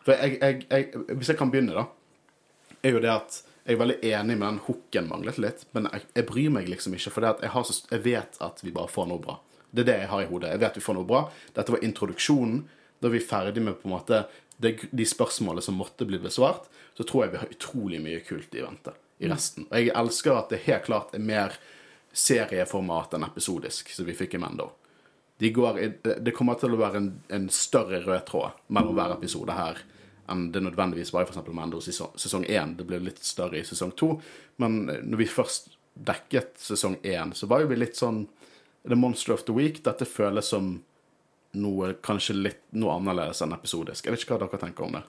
For 0.03 0.15
jeg, 0.15 0.39
jeg, 0.43 0.65
jeg, 0.67 1.05
Hvis 1.15 1.31
jeg 1.33 1.39
kan 1.39 1.53
begynne, 1.53 1.77
da, 1.79 1.87
er 2.83 2.97
jo 2.97 3.03
det 3.03 3.13
at 3.15 3.43
jeg 3.69 3.77
er 3.77 3.83
veldig 3.83 3.99
enig 4.09 4.35
med 4.39 4.47
den 4.47 4.61
hooken 4.65 5.09
manglet 5.11 5.39
litt, 5.45 5.67
men 5.77 5.91
jeg, 5.93 6.07
jeg 6.17 6.27
bryr 6.31 6.53
meg 6.55 6.71
liksom 6.71 6.95
ikke, 6.97 7.13
for 7.13 7.27
jeg, 7.29 7.51
har 7.53 7.67
så, 7.69 7.75
jeg 7.91 8.01
vet 8.07 8.39
at 8.45 8.63
vi 8.65 8.73
bare 8.73 8.89
får 8.89 9.11
noe 9.11 9.21
bra. 9.21 9.35
Det 9.71 9.85
er 9.85 9.89
det 9.91 9.97
jeg 10.03 10.11
har 10.13 10.25
i 10.25 10.29
hodet. 10.31 10.53
Jeg 10.55 10.63
vet 10.65 10.79
vi 10.79 10.85
får 10.85 10.97
noe 10.99 11.09
bra. 11.09 11.23
Dette 11.57 11.75
var 11.75 11.85
introduksjonen. 11.85 12.63
Da 12.99 13.09
er 13.09 13.15
vi 13.15 13.23
ferdig 13.23 13.63
med 13.63 13.79
på 13.81 13.89
en 13.89 13.95
måte 13.95 14.23
de 14.59 15.05
spørsmålene 15.07 15.63
som 15.63 15.77
måtte 15.79 16.07
bli 16.09 16.19
besvart, 16.19 16.65
så 16.99 17.05
tror 17.07 17.25
jeg 17.25 17.35
vi 17.35 17.43
har 17.43 17.53
utrolig 17.53 18.01
mye 18.03 18.25
kult 18.27 18.55
i 18.59 18.65
vente 18.65 18.95
i 19.23 19.29
resten. 19.31 19.69
Og 19.71 19.77
jeg 19.79 19.95
elsker 19.95 20.35
at 20.35 20.51
det 20.51 20.65
helt 20.65 20.89
klart 20.89 21.15
er 21.15 21.23
mer 21.23 21.55
serieformat 22.11 23.15
enn 23.15 23.27
episodisk, 23.29 23.93
som 23.95 24.09
vi 24.09 24.17
fikk 24.19 24.35
i 24.35 24.41
Mendo. 24.43 24.73
De 25.39 25.53
går 25.55 25.79
det 26.03 26.35
kommer 26.35 26.59
til 26.59 26.75
å 26.75 26.81
være 26.81 26.99
en, 26.99 27.13
en 27.31 27.47
større 27.55 28.01
rød 28.03 28.25
tråd 28.27 28.59
mellom 28.75 28.99
hver 28.99 29.15
episode 29.15 29.55
her 29.55 29.79
enn 30.29 30.49
det 30.53 30.61
nødvendigvis 30.61 31.13
var 31.15 31.25
i 31.25 31.31
eksempel 31.31 31.55
Mando 31.57 31.81
sesong, 31.81 32.11
sesong 32.21 32.45
1. 32.45 32.75
Det 32.81 32.87
ble 32.89 32.99
litt 33.01 33.23
større 33.25 33.61
i 33.61 33.65
sesong 33.65 33.95
2. 33.97 34.09
Men 34.61 34.83
når 34.85 35.23
vi 35.23 35.29
først 35.31 35.71
dekket 36.09 36.59
sesong 36.61 36.99
1, 37.03 37.33
så 37.39 37.49
var 37.49 37.63
jo 37.63 37.71
vi 37.71 37.79
litt 37.79 37.97
sånn 37.97 38.27
The 38.89 38.97
Monster 38.99 39.35
of 39.35 39.45
the 39.49 39.55
Week. 39.57 39.83
Dette 39.85 40.07
føles 40.09 40.49
som 40.55 40.79
noe 41.59 41.95
kanskje 42.05 42.35
litt 42.37 42.59
noe 42.77 42.93
annerledes 42.99 43.41
enn 43.43 43.55
episodisk. 43.57 44.05
Jeg 44.05 44.13
vet 44.15 44.25
ikke 44.25 44.37
hva 44.37 44.41
dere 44.47 44.61
tenker 44.61 44.85
om 44.85 44.97
det. 44.99 45.03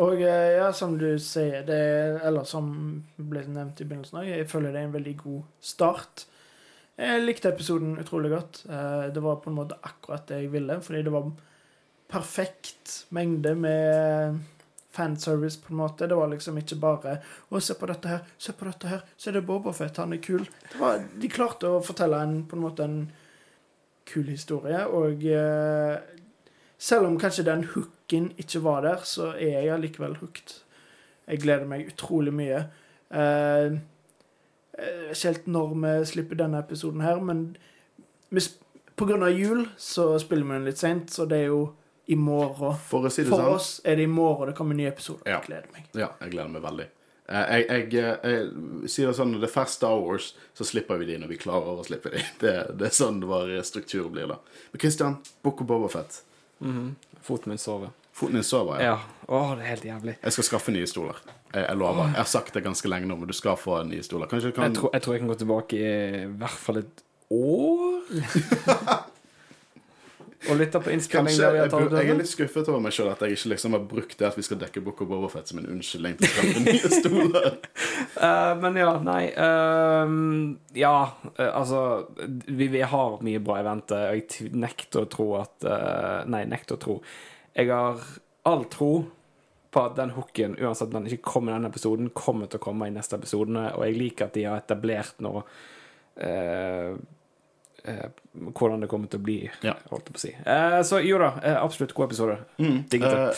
Og 0.00 0.22
eh, 0.24 0.54
ja, 0.56 0.70
som 0.76 0.94
du 0.98 1.10
sier, 1.20 1.60
det 1.68 1.76
er, 1.76 2.16
eller 2.24 2.46
som 2.48 2.70
ble 3.20 3.42
nevnt 3.46 3.82
i 3.82 3.88
begynnelsen 3.88 4.22
òg, 4.22 4.30
jeg 4.30 4.48
føler 4.50 4.72
det 4.72 4.80
er 4.80 4.88
en 4.88 4.96
veldig 4.96 5.16
god 5.20 5.42
start. 5.60 6.24
Jeg 6.96 7.24
likte 7.26 7.50
episoden 7.52 7.96
utrolig 8.00 8.30
godt. 8.32 8.62
Eh, 8.70 9.10
Det 9.12 9.22
var 9.22 9.40
på 9.44 9.50
en 9.52 9.58
måte 9.60 9.76
akkurat 9.82 10.24
det 10.30 10.42
jeg 10.44 10.52
ville, 10.56 10.80
fordi 10.80 11.02
det 11.04 11.12
var 11.12 11.28
perfekt 12.14 13.04
mengde 13.16 13.54
med 13.58 14.40
fanservice, 14.94 15.60
på 15.60 15.72
en 15.72 15.80
måte. 15.80 16.08
Det 16.08 16.16
var 16.16 16.30
liksom 16.30 16.58
ikke 16.58 16.80
bare 16.80 17.18
'Å, 17.50 17.60
se 17.60 17.74
på 17.74 17.86
dette 17.86 18.08
her, 18.08 18.20
se 18.38 18.52
på 18.52 18.64
dette 18.64 18.88
her, 18.88 19.02
se 19.16 19.30
det 19.30 19.42
er 19.42 19.46
Bobafett, 19.46 19.96
han 19.96 20.12
er 20.12 20.22
kul'. 20.22 20.48
Var, 20.78 21.04
de 21.20 21.28
klarte 21.28 21.66
å 21.66 21.82
fortelle 21.82 22.22
en, 22.22 22.44
på 22.46 22.56
en 22.56 22.62
måte 22.62 22.84
en 22.84 23.12
kul 24.06 24.28
historie, 24.28 24.86
og 24.86 25.24
eh, 25.24 25.98
selv 26.78 27.06
om 27.06 27.18
kanskje 27.18 27.46
den 27.46 27.64
hooken 27.64 28.32
ikke 28.38 28.62
var 28.62 28.82
der, 28.82 29.04
så 29.04 29.32
er 29.32 29.60
jeg 29.62 29.72
allikevel 29.72 30.18
hooked. 30.20 30.60
Jeg 31.26 31.40
gleder 31.40 31.66
meg 31.66 31.88
utrolig 31.88 32.32
mye. 32.34 32.66
Eh, 33.10 33.78
ikke 34.74 35.28
helt 35.28 35.46
når 35.46 35.74
vi 35.74 35.94
slipper 36.10 36.36
denne 36.36 36.60
episoden 36.60 37.00
her, 37.00 37.20
men 37.22 37.56
vi, 38.30 38.42
på 38.96 39.06
grunn 39.08 39.22
av 39.22 39.32
jul 39.32 39.66
så 39.80 40.18
spiller 40.18 40.44
vi 40.44 40.58
den 40.58 40.68
litt 40.68 40.82
seint, 40.82 41.10
så 41.14 41.26
det 41.30 41.44
er 41.44 41.52
jo 41.52 41.62
i 42.06 42.16
morgen. 42.16 42.76
For 42.88 43.06
å 43.08 43.10
si 43.12 43.22
det 43.24 43.30
For 43.32 43.40
sånn 43.40 43.54
oss 43.56 43.70
er 43.84 43.96
det 43.96 44.04
i 44.04 44.10
morgen 44.10 44.50
det 44.50 44.56
kommer 44.58 44.76
en 44.76 44.82
ny 44.82 44.86
episode. 44.90 45.24
Ja. 45.24 45.38
Jeg 45.40 45.48
gleder 45.48 45.72
meg. 45.72 45.88
Ja, 45.96 46.10
jeg 46.20 46.34
gleder 46.34 46.52
meg 46.52 46.64
veldig. 46.66 46.86
Jeg, 47.24 47.64
Jeg, 47.70 47.86
jeg, 47.94 48.16
eh, 48.28 48.30
jeg 48.84 48.90
sier 48.92 49.08
det 49.08 49.16
sånn, 49.16 49.30
når 49.32 49.46
det 49.46 49.48
er 49.48 49.54
fast 49.54 49.78
Star 49.80 49.96
Wars, 49.96 50.34
så 50.52 50.66
slipper 50.68 51.00
vi 51.00 51.06
de 51.08 51.18
når 51.22 51.30
vi 51.32 51.38
klarer 51.40 51.80
å 51.80 51.84
slippe 51.86 52.12
de. 52.12 52.20
Det, 52.42 52.54
det 52.76 52.90
er 52.90 52.96
sånn 52.96 53.22
vår 53.24 53.54
struktur 53.64 54.10
blir 54.12 54.28
da. 54.34 54.36
Men 54.74 54.82
Christian, 54.82 55.16
Book 55.42 55.62
of 55.64 55.70
Bobafett. 55.70 56.20
Foten 57.24 57.54
min 57.54 57.58
sover. 57.62 57.94
Foten 58.14 58.36
din 58.36 58.44
sover, 58.44 58.82
ja. 58.84 58.92
Ja. 58.92 59.24
Åh, 59.32 59.54
det 59.56 59.64
er 59.64 59.70
helt 59.72 59.88
jævlig. 59.88 60.18
Jeg 60.20 60.36
skal 60.36 60.48
skaffe 60.50 60.74
nye 60.76 60.86
stoler. 60.86 61.16
Jeg, 61.54 61.64
jeg 61.64 61.80
lover. 61.80 62.12
Jeg 62.12 62.20
har 62.20 62.28
sagt 62.28 62.54
det 62.54 62.62
ganske 62.66 62.92
lenge 62.92 63.08
nå, 63.08 63.16
men 63.16 63.32
du 63.32 63.34
skal 63.34 63.56
få 63.58 63.80
nye 63.88 64.04
stoler. 64.04 64.28
Kanskje 64.30 64.52
du 64.52 64.58
kan 64.58 64.68
Jeg 64.68 64.76
tror, 64.76 64.92
jeg 64.92 65.06
tror 65.06 65.16
jeg 65.16 65.24
kan 65.24 65.32
gå 65.32 65.38
tilbake 65.40 65.80
i 65.80 66.28
hvert 66.44 66.60
fall 66.66 66.82
et 66.84 67.04
år. 67.32 69.10
Og 70.50 70.58
lytte 70.58 70.80
på 70.82 70.92
innspilling 70.92 71.30
Kanskje, 71.30 71.46
har 71.46 71.56
jeg, 71.56 71.70
tatt 71.72 71.94
jeg 71.96 72.10
er 72.12 72.18
litt 72.18 72.30
skuffet 72.30 72.68
over 72.68 72.82
meg 72.84 72.94
sjøl 72.94 73.10
at 73.12 73.22
jeg 73.24 73.36
ikke 73.36 73.50
liksom 73.54 73.76
har 73.76 73.84
brukt 73.88 74.16
det 74.20 74.26
at 74.28 74.36
vi 74.38 74.44
skal 74.44 74.60
dekke 74.60 74.82
Book 74.84 75.00
of 75.04 75.08
Bobafett 75.10 75.50
som 75.50 75.60
en 75.60 75.68
unnskyldning 75.72 76.18
til 76.20 76.28
å 76.28 76.32
skaffe 76.34 76.64
nye 76.64 76.90
stoler. 76.98 77.48
uh, 78.18 78.52
men 78.60 78.78
ja, 78.80 78.90
nei 79.06 79.22
uh, 79.32 80.14
Ja, 80.76 80.94
uh, 81.38 81.48
altså 81.48 81.80
vi, 82.26 82.68
vi 82.68 82.84
har 82.84 83.18
mye 83.24 83.42
bra 83.44 83.60
i 83.60 83.66
vente, 83.66 84.00
og 84.10 84.20
jeg 84.20 84.52
nekter 84.52 85.04
å 85.04 85.10
tro 85.10 85.28
at 85.40 85.64
eh, 85.68 86.20
Nei, 86.30 86.44
nekter 86.48 86.76
å 86.76 86.80
tro. 86.80 86.94
Jeg 87.56 87.68
har 87.70 88.00
all 88.48 88.64
tro 88.72 88.90
på 89.74 89.82
at 89.82 89.96
den 89.98 90.12
hooken, 90.14 90.56
uansett 90.60 90.90
om 90.90 91.00
den 91.00 91.10
ikke 91.10 91.34
kommer 91.34 91.52
i 91.52 91.56
denne 91.56 91.70
episoden, 91.72 92.10
kommer 92.16 92.50
til 92.50 92.60
å 92.60 92.64
komme 92.64 92.88
i 92.88 92.94
neste 92.94 93.18
episode, 93.18 93.64
og 93.74 93.84
jeg 93.86 93.98
liker 93.98 94.28
at 94.28 94.36
de 94.36 94.46
har 94.46 94.62
etablert 94.62 95.20
nå 95.24 95.40
eh, 97.84 98.08
hvordan 98.34 98.80
det 98.84 98.88
kommer 98.88 99.08
til 99.12 99.20
å 99.20 99.24
bli, 99.24 99.50
Ja. 99.62 99.74
holdt 99.90 100.06
jeg 100.08 100.14
på 100.14 100.20
å 100.20 100.24
si. 100.24 100.32
Eh, 100.46 100.80
så 100.82 101.00
jo 101.04 101.18
da, 101.18 101.32
eh, 101.42 101.56
absolutt 101.62 101.94
god 101.94 102.10
episode. 102.10 102.38
Digget 102.58 103.10
det. 103.10 103.22
Eh, 103.28 103.34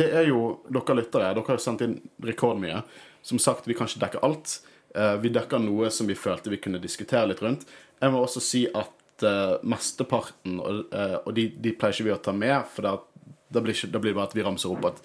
det 0.00 0.08
er 0.14 0.26
jo 0.28 0.60
dere 0.70 0.96
lyttere. 1.00 1.34
Dere 1.34 1.46
har 1.46 1.58
sendt 1.62 1.82
inn 1.86 1.96
rekordmye. 2.22 2.82
Som 3.22 3.38
sagt, 3.38 3.66
vi 3.66 3.74
kan 3.74 3.86
ikke 3.86 4.00
dekke 4.06 4.22
alt. 4.24 4.60
Eh, 4.94 5.16
vi 5.22 5.28
dekker 5.30 5.60
noe 5.62 5.90
som 5.90 6.06
vi 6.06 6.14
følte 6.14 6.50
vi 6.50 6.56
kunne 6.58 6.80
diskutere 6.80 7.26
litt 7.28 7.40
rundt. 7.42 7.64
Jeg 8.00 8.10
må 8.12 8.22
også 8.24 8.40
si 8.40 8.66
at 8.66 9.22
eh, 9.22 9.58
mesteparten, 9.62 10.58
og, 10.60 10.86
eh, 10.92 11.16
og 11.26 11.34
de, 11.34 11.48
de 11.48 11.72
pleier 11.72 11.92
ikke 11.94 12.04
vi 12.08 12.14
å 12.14 12.22
ta 12.22 12.32
med, 12.32 12.64
for 12.72 12.82
da, 12.82 12.94
da, 13.52 13.60
blir 13.60 13.74
ikke, 13.76 13.90
da 13.92 13.98
blir 13.98 14.12
det 14.14 14.16
bare 14.20 14.30
at 14.30 14.34
vi 14.38 14.42
ramser 14.46 14.72
opp 14.72 14.84
at 14.92 15.02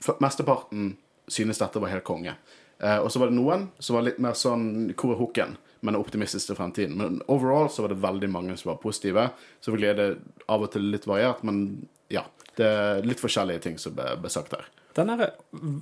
for, 0.00 0.16
mesteparten 0.20 0.96
synes 1.30 1.58
dette 1.58 1.80
var 1.82 1.88
helt 1.94 2.04
konge. 2.04 2.34
Eh, 2.80 2.98
og 2.98 3.10
så 3.12 3.20
var 3.22 3.30
det 3.30 3.38
noen 3.38 3.68
som 3.78 3.96
var 3.96 4.02
litt 4.08 4.18
mer 4.18 4.34
sånn 4.34 4.92
Hvor 4.98 5.14
er 5.14 5.20
hooken? 5.20 5.56
Men 5.84 5.98
er 5.98 6.04
optimistisk 6.04 6.48
til 6.48 6.56
fremtiden. 6.58 6.96
Men 6.96 7.18
overall 7.28 7.68
så 7.72 7.84
var 7.84 7.92
det 7.92 8.00
veldig 8.02 8.30
mange 8.32 8.56
som 8.56 8.72
var 8.72 8.80
positive. 8.82 9.28
Selvfølgelig 9.64 9.90
er 9.90 9.98
det 10.00 10.08
av 10.48 10.64
og 10.64 10.72
til 10.72 10.88
litt 10.94 11.08
variert, 11.10 11.44
men 11.44 11.60
ja. 12.12 12.24
Det 12.54 12.66
er 12.70 13.06
litt 13.06 13.20
forskjellige 13.20 13.64
ting 13.64 13.78
som 13.82 13.96
ble, 13.96 14.12
ble 14.22 14.30
sagt 14.30 14.54
her. 14.54 14.68
Den 14.94 15.10
derre 15.10 15.32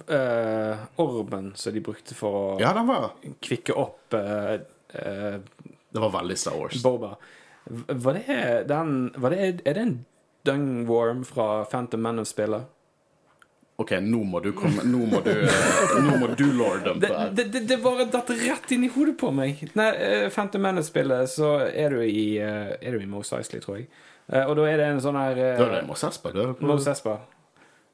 eh, 0.08 0.84
ormen 1.02 1.50
som 1.60 1.74
de 1.74 1.82
brukte 1.84 2.16
for 2.16 2.38
å 2.38 2.44
Ja, 2.62 2.72
den 2.72 2.88
var 2.88 3.10
kvikke 3.44 3.76
opp 3.76 4.16
eh, 4.16 4.54
eh, 4.96 5.36
Det 5.92 6.00
var 6.00 6.14
veldig 6.14 6.38
Star 6.40 6.56
Wars. 6.56 6.80
Boba. 6.82 7.12
Var 7.68 8.18
det 8.18 8.38
den 8.70 9.12
var 9.20 9.36
det, 9.36 9.50
Er 9.68 9.76
det 9.76 9.82
en 9.84 9.98
Dungworm 10.48 11.26
fra 11.28 11.64
Phantom 11.70 12.02
Menace-spillet? 12.02 12.64
OK, 13.82 13.92
nå 14.04 14.22
må 14.28 14.40
du 14.44 14.52
komme 14.56 14.84
Nå 14.86 15.04
må 15.10 15.20
du, 15.24 15.32
eh, 15.42 15.96
nå 16.04 16.16
må 16.20 16.30
du 16.38 16.44
lord 16.54 16.84
dumpe 16.86 17.10
her. 17.10 17.34
det, 17.34 17.48
det, 17.54 17.64
det 17.70 17.78
bare 17.82 18.06
datt 18.12 18.30
rett 18.38 18.74
inn 18.74 18.86
i 18.86 18.90
hodet 18.92 19.16
på 19.20 19.32
meg. 19.34 19.64
Nei, 19.78 19.90
eh, 19.98 20.26
Phantom 20.32 20.62
Menace-spillet, 20.62 21.30
så 21.32 21.54
er 21.68 21.96
du 21.96 22.02
i 22.06 22.26
eh, 22.38 22.74
Er 22.78 22.96
du 22.96 23.02
i 23.02 23.10
Mos 23.10 23.32
Eisley, 23.36 23.62
tror 23.64 23.80
jeg. 23.80 23.90
Og 24.32 24.54
da 24.56 24.64
er 24.70 24.78
det 24.78 24.84
en 24.86 25.00
sånn 25.02 25.18
her 25.18 25.34
Da 25.58 25.66
er 25.66 25.72
det 25.80 25.86
Mos 25.88 26.04
Espa. 26.06 26.30
det 26.32 26.46
Mos 26.62 26.86
Espa. 26.88 27.18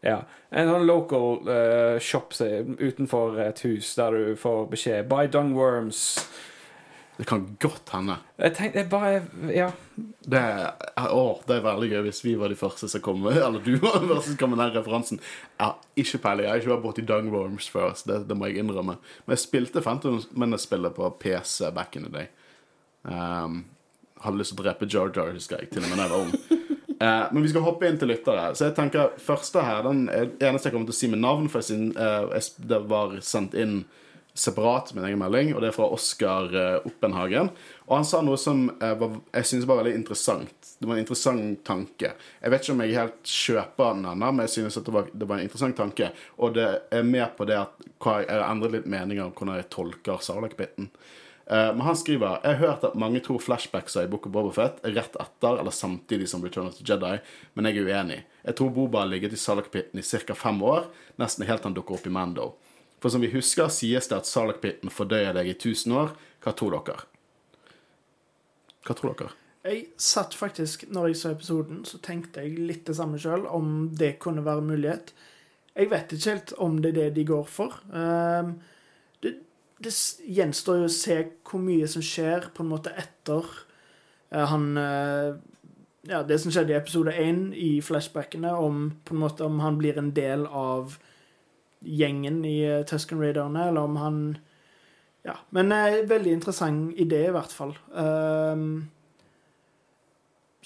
Ja. 0.05 0.21
En 0.55 0.69
sånn 0.71 0.85
local 0.87 1.41
uh, 1.49 1.97
shop 1.99 2.37
utenfor 2.79 3.41
et 3.43 3.63
hus 3.67 3.91
der 3.99 4.15
du 4.15 4.37
får 4.39 4.69
beskjed 4.71 5.09
'Buy 5.09 5.27
Dungworms'. 5.33 6.05
Det 7.19 7.25
kan 7.27 7.43
godt 7.59 7.91
hende. 7.91 8.15
Jeg 8.39 8.53
tenkte 8.55 8.79
jeg 8.79 8.89
bare 8.93 9.23
Ja. 9.51 9.71
Det 10.29 10.43
å, 11.11 11.23
det 11.49 11.57
er 11.57 11.65
veldig 11.65 11.89
gøy 11.91 12.03
hvis 12.07 12.21
vi 12.23 12.35
var 12.39 12.53
de 12.53 12.59
første 12.61 12.87
som 12.89 13.03
kom 13.03 13.19
med 13.25 13.35
Eller 13.43 13.59
du 13.65 13.73
var 13.83 13.97
den 13.99 14.13
første 14.13 14.31
som 14.31 14.37
kom 14.39 14.53
med 14.55 14.61
den 14.63 14.77
referansen. 14.77 15.19
Jeg 15.59 15.65
har 15.67 15.75
ikke 15.99 16.21
peiling. 16.23 16.45
Jeg 16.47 16.53
har 16.53 16.63
ikke 16.63 16.73
vært 16.77 16.85
borti 16.85 17.05
Dungworms 17.09 17.67
først. 17.75 18.07
Det, 18.07 18.21
det 18.29 18.37
må 18.39 18.47
jeg 18.47 18.63
innrømme. 18.63 18.95
Men 19.27 19.35
jeg 19.35 19.43
spilte 19.49 19.83
Phantom 19.83 20.21
Menace-spillet 20.39 20.95
på 20.95 21.11
PC 21.19 21.73
back 21.75 21.99
in 21.99 22.07
the 22.07 22.13
day. 22.21 22.31
Um, 23.03 23.65
hadde 24.23 24.39
lyst 24.41 24.55
til 24.55 24.61
å 24.63 24.67
drepe 24.69 24.87
Jar 24.91 25.11
Jar, 25.15 25.35
husker 25.35 25.63
jeg, 25.63 25.71
til 25.75 25.83
og 25.85 25.91
med 25.91 25.99
da 25.99 26.07
jeg 26.07 26.15
var 26.15 26.25
ung. 26.25 26.65
Uh, 26.99 27.27
men 27.35 27.43
vi 27.45 27.51
skal 27.53 27.67
hoppe 27.67 27.91
inn 27.91 27.99
til 28.01 28.11
lyttere. 28.13 28.49
Så 28.59 28.69
jeg 28.69 28.77
tenker 28.79 29.15
første 29.23 29.63
her, 29.67 29.83
den 29.87 30.07
eneste 30.11 30.69
jeg 30.71 30.75
kommer 30.77 30.91
til 30.91 30.95
å 30.97 31.01
si 31.03 31.11
med 31.11 31.23
navn, 31.25 31.51
for 31.51 31.63
jeg 31.67 31.91
jeg- 31.99 32.69
det 32.71 32.81
var 32.91 33.19
sendt 33.27 33.55
inn 33.59 33.81
separat 34.39 34.95
min 34.95 35.05
egen 35.09 35.19
melding, 35.21 35.53
og 35.55 35.63
det 35.63 35.71
er 35.71 35.77
fra 35.77 35.89
Oskar 35.95 36.55
eh, 36.55 36.87
Oppenhagen. 36.87 37.51
Og 37.89 37.97
han 37.97 38.07
sa 38.07 38.21
noe 38.25 38.39
som 38.41 38.69
eh, 38.79 39.05
jeg 39.35 39.51
synes 39.51 39.67
var 39.69 39.81
veldig 39.81 39.97
interessant. 39.99 40.73
Det 40.79 40.87
var 40.87 40.95
en 40.95 41.03
interessant 41.03 41.63
tanke. 41.67 42.13
Jeg 42.15 42.55
vet 42.55 42.65
ikke 42.65 42.77
om 42.77 42.83
jeg 42.85 42.99
helt 42.99 43.33
kjøper 43.35 43.97
den 43.97 44.11
ennå, 44.13 44.33
men 44.33 44.45
jeg 44.47 44.55
synes 44.59 44.79
at 44.79 44.87
det 44.87 44.95
var, 44.95 45.09
det 45.11 45.29
var 45.29 45.41
en 45.41 45.49
interessant 45.49 45.79
tanke. 45.79 46.13
Og 46.39 46.55
det 46.59 46.69
er 46.95 47.07
med 47.07 47.27
på 47.39 47.49
det 47.49 47.59
at 47.65 47.89
jeg 47.89 48.29
har 48.29 48.45
endret 48.47 48.79
litt 48.79 48.91
meninger 48.91 49.27
om 49.27 49.35
hvordan 49.35 49.59
jeg 49.59 49.73
tolker 49.75 50.23
Sarlacc-biten. 50.23 50.93
Eh, 51.51 51.75
men 51.75 51.81
han 51.81 51.97
skriver 51.97 52.39
Jeg 52.43 52.55
har 52.55 52.67
hørt 52.67 52.85
at 52.85 52.97
mange 53.01 53.23
tror 53.25 53.41
flashbackser 53.41 54.05
i 54.05 54.13
Book 54.13 54.27
of 54.29 54.35
Bobafett 54.37 54.83
er 54.85 54.93
rett 54.99 55.15
etter 55.17 55.59
eller 55.63 55.73
samtidig 55.73 56.29
som 56.29 56.45
Return 56.45 56.69
of 56.69 56.77
the 56.77 56.85
Jedi, 56.85 57.17
men 57.57 57.71
jeg 57.71 57.81
er 57.81 57.89
uenig. 57.89 58.23
Jeg 58.45 58.59
tror 58.59 58.75
Boba 58.77 59.03
har 59.03 59.11
ligget 59.11 59.33
i 59.33 59.41
Sarlak-biten 59.41 59.99
i 59.99 60.05
ca. 60.05 60.35
fem 60.37 60.63
år, 60.63 60.91
nesten 61.17 61.49
helt 61.49 61.65
til 61.65 61.73
han 61.73 61.79
dukker 61.79 61.97
opp 61.97 62.07
i 62.07 62.13
Mando. 62.13 62.53
For 62.99 63.15
som 63.15 63.23
vi 63.23 63.31
husker, 63.33 63.71
sies 63.71 64.11
det 64.11 64.17
at 64.17 64.27
Sarlacc-pitten 64.27 64.91
fordøyer 64.91 65.37
deg 65.37 65.53
i 65.53 65.57
1000 65.57 65.95
år. 65.95 66.15
Hva 66.43 66.55
tror 66.59 66.75
dere? 66.75 67.05
Hva 68.87 68.97
tror 68.99 69.15
dere? 69.19 69.35
Jeg 69.69 69.85
satt 70.01 70.37
faktisk, 70.39 70.87
når 70.95 71.11
jeg 71.11 71.19
så 71.21 71.33
episoden, 71.35 71.83
så 71.85 71.99
tenkte 72.03 72.45
jeg 72.45 72.63
litt 72.63 72.87
det 72.89 72.97
samme 72.97 73.19
sjøl, 73.21 73.45
om 73.51 73.91
det 73.99 74.17
kunne 74.23 74.45
være 74.47 74.65
mulighet. 74.65 75.13
Jeg 75.79 75.91
vet 75.93 76.15
ikke 76.15 76.33
helt 76.33 76.53
om 76.65 76.79
det 76.83 76.93
er 76.95 76.99
det 76.99 77.09
de 77.19 77.25
går 77.29 77.45
for. 77.51 77.77
Ehm, 77.95 78.55
det, 79.23 79.35
det 79.83 79.93
gjenstår 80.25 80.81
jo 80.81 80.89
å 80.89 80.95
se 80.95 81.19
hvor 81.47 81.63
mye 81.63 81.91
som 81.91 82.03
skjer 82.03 82.49
på 82.55 82.65
en 82.65 82.73
måte 82.73 82.95
etter 82.99 83.45
eh, 84.33 84.47
han 84.55 84.73
eh, 84.81 85.37
Ja, 86.09 86.23
det 86.25 86.39
som 86.41 86.53
skjedde 86.55 86.73
i 86.73 86.79
episode 86.79 87.13
én 87.13 87.51
i 87.53 87.83
flashbackene, 87.85 88.55
om 88.57 88.87
måte 89.13 89.45
om 89.45 89.59
han 89.61 89.77
blir 89.77 89.99
en 90.01 90.15
del 90.17 90.47
av 90.47 90.95
gjengen 91.85 92.45
i 92.45 92.57
eh, 92.67 92.83
Tusken 92.89 93.21
Raiderne, 93.23 93.69
eller 93.69 93.81
om 93.87 93.97
han 93.97 94.21
Ja. 95.25 95.35
Men 95.51 95.73
eh, 95.73 96.03
veldig 96.09 96.33
interessant 96.33 96.95
idé, 96.97 97.27
i 97.29 97.35
hvert 97.35 97.53
fall. 97.53 97.75
Um, 97.93 98.89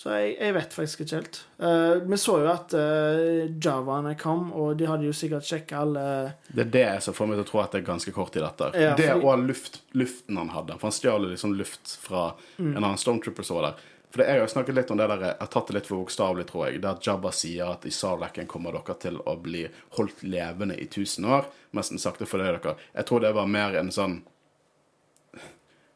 så 0.02 0.10
jeg, 0.16 0.32
jeg 0.40 0.54
vet 0.56 0.72
faktisk 0.74 1.02
ikke 1.04 1.18
helt. 1.20 1.38
Uh, 1.62 2.00
vi 2.10 2.16
så 2.18 2.38
jo 2.42 2.48
at 2.50 2.72
uh, 2.74 3.42
javaene 3.62 4.14
kom, 4.18 4.48
og 4.56 4.72
de 4.80 4.86
hadde 4.88 5.06
jo 5.06 5.12
sikkert 5.14 5.46
sjekka 5.46 5.82
alle 5.84 6.04
Det 6.48 6.64
er 6.64 6.70
det 6.74 6.86
som 7.04 7.14
får 7.14 7.28
meg 7.28 7.38
til 7.38 7.44
å 7.44 7.50
tro 7.50 7.60
at 7.62 7.74
det 7.76 7.82
er 7.82 7.86
ganske 7.90 8.14
kort 8.16 8.32
tid 8.34 8.42
etter. 8.46 8.72
Ja, 8.74 8.94
det 8.98 9.10
fordi- 9.12 9.26
og 9.28 9.44
luft, 9.50 9.80
luften 9.94 10.40
han 10.40 10.50
hadde. 10.54 10.78
For 10.80 10.88
han 10.88 10.96
stjal 10.96 11.28
liksom 11.30 11.54
luft 11.58 11.96
fra 12.02 12.32
Mm. 12.58 12.76
en 12.76 12.82
annen 12.84 12.98
Stormtrooper 12.98 13.44
som 13.44 13.56
var 13.60 13.68
der. 13.70 13.74
For 14.12 14.20
det, 14.20 14.26
Jeg 14.28 14.34
har 14.34 14.42
jo 14.44 14.52
snakket 14.52 14.76
litt 14.76 14.90
om 14.92 14.98
det 15.00 15.06
der, 15.08 15.22
jeg 15.24 15.36
har 15.40 15.48
tatt 15.48 15.70
det 15.70 15.74
litt 15.78 15.86
for 15.88 16.02
bokstavelig, 16.02 16.44
tror 16.50 16.66
jeg. 16.68 16.82
At 16.84 17.06
Jabba 17.06 17.30
sier 17.32 17.70
at 17.72 17.86
i 17.88 17.92
Sarlacken 17.96 18.50
kommer 18.50 18.76
dere 18.76 18.96
til 19.00 19.16
å 19.24 19.36
bli 19.40 19.62
holdt 19.96 20.20
levende 20.28 20.76
i 20.76 20.84
1000 20.84 21.24
år. 21.24 21.48
Nesten 21.72 22.02
sakte 22.02 22.28
for 22.28 22.42
det 22.42 22.50
dere. 22.58 22.74
Jeg 22.92 23.08
tror 23.08 23.24
det 23.24 23.32
var 23.32 23.48
mer 23.48 23.78
en 23.80 23.88
sånn 23.94 24.18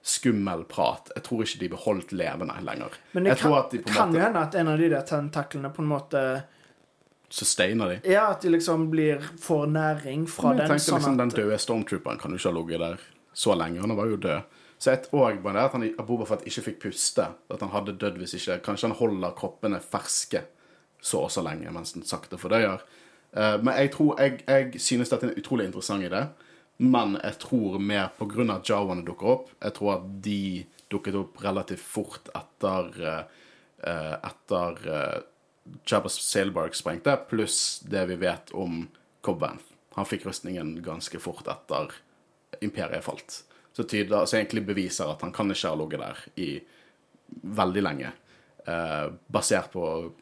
skummel 0.07 0.65
prat. 0.65 1.11
Jeg 1.15 1.27
tror 1.27 1.43
ikke 1.45 1.61
de 1.61 1.69
blir 1.75 1.83
holdt 1.85 2.13
levende 2.17 2.57
lenger. 2.65 2.97
Men 3.13 3.27
det 3.27 3.37
kan, 3.37 3.51
tror 3.51 3.59
at 3.59 3.73
de 3.75 3.83
kan 3.85 4.15
jo 4.15 4.23
hende 4.23 4.45
at 4.49 4.55
en 4.55 4.73
av 4.73 4.79
de 4.81 4.91
der 4.95 5.07
tentaklene 5.13 5.73
på 5.75 5.83
en 5.85 5.91
måte 5.91 6.23
sustainer 7.29 7.89
de. 7.97 8.13
Ja, 8.15 8.29
at 8.31 8.47
de 8.47 8.53
liksom 8.55 8.87
blir 8.91 9.21
får 9.43 9.67
næring 9.75 10.29
fra 10.31 10.55
den. 10.55 10.63
jeg 10.63 10.77
tenkte 10.77 10.87
Sånn 10.87 11.03
liksom 11.03 11.19
Den 11.21 11.35
døde 11.35 11.59
stormtrooperen 11.59 12.23
kan 12.23 12.33
jo 12.33 12.41
ikke 12.41 12.53
ha 12.53 12.59
ligget 12.61 12.85
der 12.87 13.09
så 13.37 13.57
lenge. 13.59 13.83
Han 13.83 13.97
var 13.99 14.09
jo 14.09 14.17
død. 14.17 14.56
Så 14.79 14.93
et 14.93 15.09
òg 15.17 15.41
bare 15.45 15.57
det 15.57 15.65
at 15.65 15.75
han 15.77 15.87
at 15.89 16.29
Fett 16.29 16.47
ikke 16.47 16.65
fikk 16.69 16.81
puste. 16.89 17.29
At 17.51 17.63
han 17.65 17.73
hadde 17.73 17.97
dødd 17.97 18.19
hvis 18.21 18.37
ikke 18.39 18.61
Kanskje 18.67 18.91
han 18.91 18.99
holder 18.99 19.37
kroppene 19.39 19.81
ferske 19.81 20.45
så 21.01 21.27
og 21.27 21.31
så 21.31 21.43
lenge 21.45 21.71
mens 21.73 21.95
den 21.95 22.05
sakte 22.07 22.39
fordøyer. 22.41 22.83
Uh, 23.37 23.57
men 23.63 23.75
jeg 23.77 23.93
tror 23.93 24.21
Jeg, 24.21 24.41
jeg 24.47 24.81
synes 24.81 25.09
dette 25.09 25.27
er 25.27 25.33
en 25.33 25.41
utrolig 25.41 25.67
interessant 25.67 26.05
idé. 26.05 26.27
Men 26.79 27.17
jeg 27.23 27.39
tror 27.41 27.79
mer 27.81 28.11
på 28.19 28.29
av 28.29 28.51
at 28.59 28.69
jawaene 28.69 29.05
dukker 29.05 29.27
opp. 29.27 29.51
Jeg 29.63 29.73
tror 29.79 29.95
at 29.95 30.09
de 30.25 30.67
dukket 30.93 31.17
opp 31.17 31.41
relativt 31.43 31.81
fort 31.83 32.29
etter 32.37 32.91
eh, 33.01 34.15
Etter 34.15 34.77
uh, 34.87 35.17
Jabba 35.87 36.09
Sailbark 36.13 36.77
sprengte, 36.77 37.17
pluss 37.31 37.81
det 37.81 38.05
vi 38.11 38.17
vet 38.21 38.53
om 38.55 38.85
Cobb 39.25 39.41
Vanth. 39.41 39.73
Han 39.97 40.07
fikk 40.07 40.27
rustningen 40.29 40.77
ganske 40.85 41.19
fort 41.23 41.49
etter 41.51 41.97
imperiet 42.61 43.05
falt. 43.05 43.41
Som 43.77 44.27
som 44.27 44.39
egentlig 44.39 44.65
beviser 44.67 45.11
at 45.13 45.21
han 45.23 45.33
kan 45.37 45.51
ikke 45.53 45.69
ha 45.69 45.77
ligget 45.77 46.01
der 46.01 46.23
i 46.41 46.51
veldig 47.61 47.83
lenge. 47.85 48.13
eh, 48.67 49.11
basert 49.31 49.69
på 49.73 50.13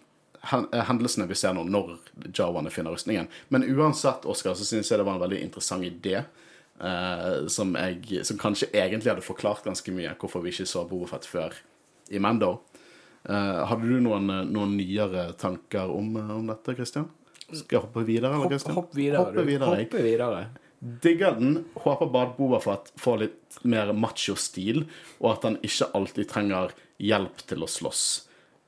hendelsene 0.44 1.26
vi 1.30 1.36
ser 1.38 1.54
nå 1.56 1.62
når 1.64 1.94
Jawaene 2.36 2.70
finner 2.70 2.92
rustningen. 2.92 3.28
Men 3.48 3.64
uansett, 3.64 4.26
Oskar, 4.28 4.54
så 4.58 4.66
syns 4.68 4.90
jeg 4.90 4.98
det 5.00 5.06
var 5.06 5.16
en 5.16 5.22
veldig 5.22 5.40
interessant 5.42 5.84
idé. 5.86 6.24
eh, 6.80 7.46
som, 7.48 7.74
jeg, 7.78 8.24
som 8.26 8.36
kanskje 8.38 8.66
egentlig 8.74 9.12
hadde 9.12 9.22
forklart 9.24 9.62
ganske 9.64 9.92
mye 9.94 10.12
hvorfor 10.18 10.42
vi 10.42 10.50
ikke 10.50 10.66
så 10.66 10.82
Bobafett 10.90 11.24
før 11.30 11.54
i 12.10 12.18
Mando. 12.18 12.58
Eh, 13.24 13.60
hadde 13.70 13.88
du 13.88 14.00
noen, 14.02 14.28
eh, 14.30 14.44
noen 14.44 14.76
nyere 14.76 15.32
tanker 15.40 15.88
om, 15.94 16.16
eh, 16.16 16.34
om 16.36 16.46
dette, 16.50 16.74
Christian? 16.74 17.06
Skal 17.52 17.78
jeg 17.78 17.84
hoppe 17.86 18.04
videre? 18.04 18.34
eller, 18.34 18.58
Hopp, 18.58 18.74
hopp 18.74 18.94
videre. 18.98 19.22
Hoppe 19.24 19.46
videre. 19.46 19.78
Hoppe 19.84 20.02
videre. 20.02 20.42
Digger 20.84 21.32
den. 21.38 21.64
Håper 21.74 22.06
bare 22.12 22.34
Bobafett 22.36 22.92
får 23.00 23.18
litt 23.22 23.58
mer 23.62 23.92
macho-stil, 23.96 24.84
og 25.22 25.30
at 25.32 25.46
han 25.48 25.58
ikke 25.64 25.88
alltid 25.96 26.28
trenger 26.28 26.74
hjelp 27.00 27.44
til 27.48 27.64
å 27.64 27.68
slåss. 27.70 28.04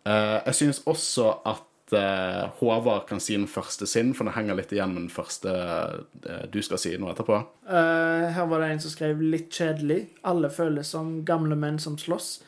Uh, 0.06 0.40
jeg 0.46 0.56
synes 0.60 0.80
også 0.88 1.32
at 1.44 1.92
uh, 1.92 2.46
Håvard 2.60 3.04
kan 3.10 3.20
si 3.20 3.36
den 3.36 3.48
første 3.50 3.88
sin, 3.90 4.14
for 4.16 4.24
det 4.24 4.36
henger 4.38 4.56
litt 4.56 4.72
igjen 4.72 4.94
med 4.94 5.02
den 5.04 5.12
første 5.12 5.52
uh, 5.52 6.44
du 6.48 6.60
skal 6.64 6.80
si 6.80 6.94
nå 6.96 7.10
etterpå. 7.12 7.42
Her 7.68 8.48
var 8.48 8.62
det 8.62 8.70
en 8.72 8.84
som 8.86 8.94
skrev 8.94 9.20
litt 9.20 9.50
kjedelig. 9.52 10.06
Alle 10.24 10.48
føles 10.48 10.94
som 10.96 11.18
gamle 11.28 11.58
menn 11.58 11.82
som 11.82 11.98
slåss. 12.00 12.38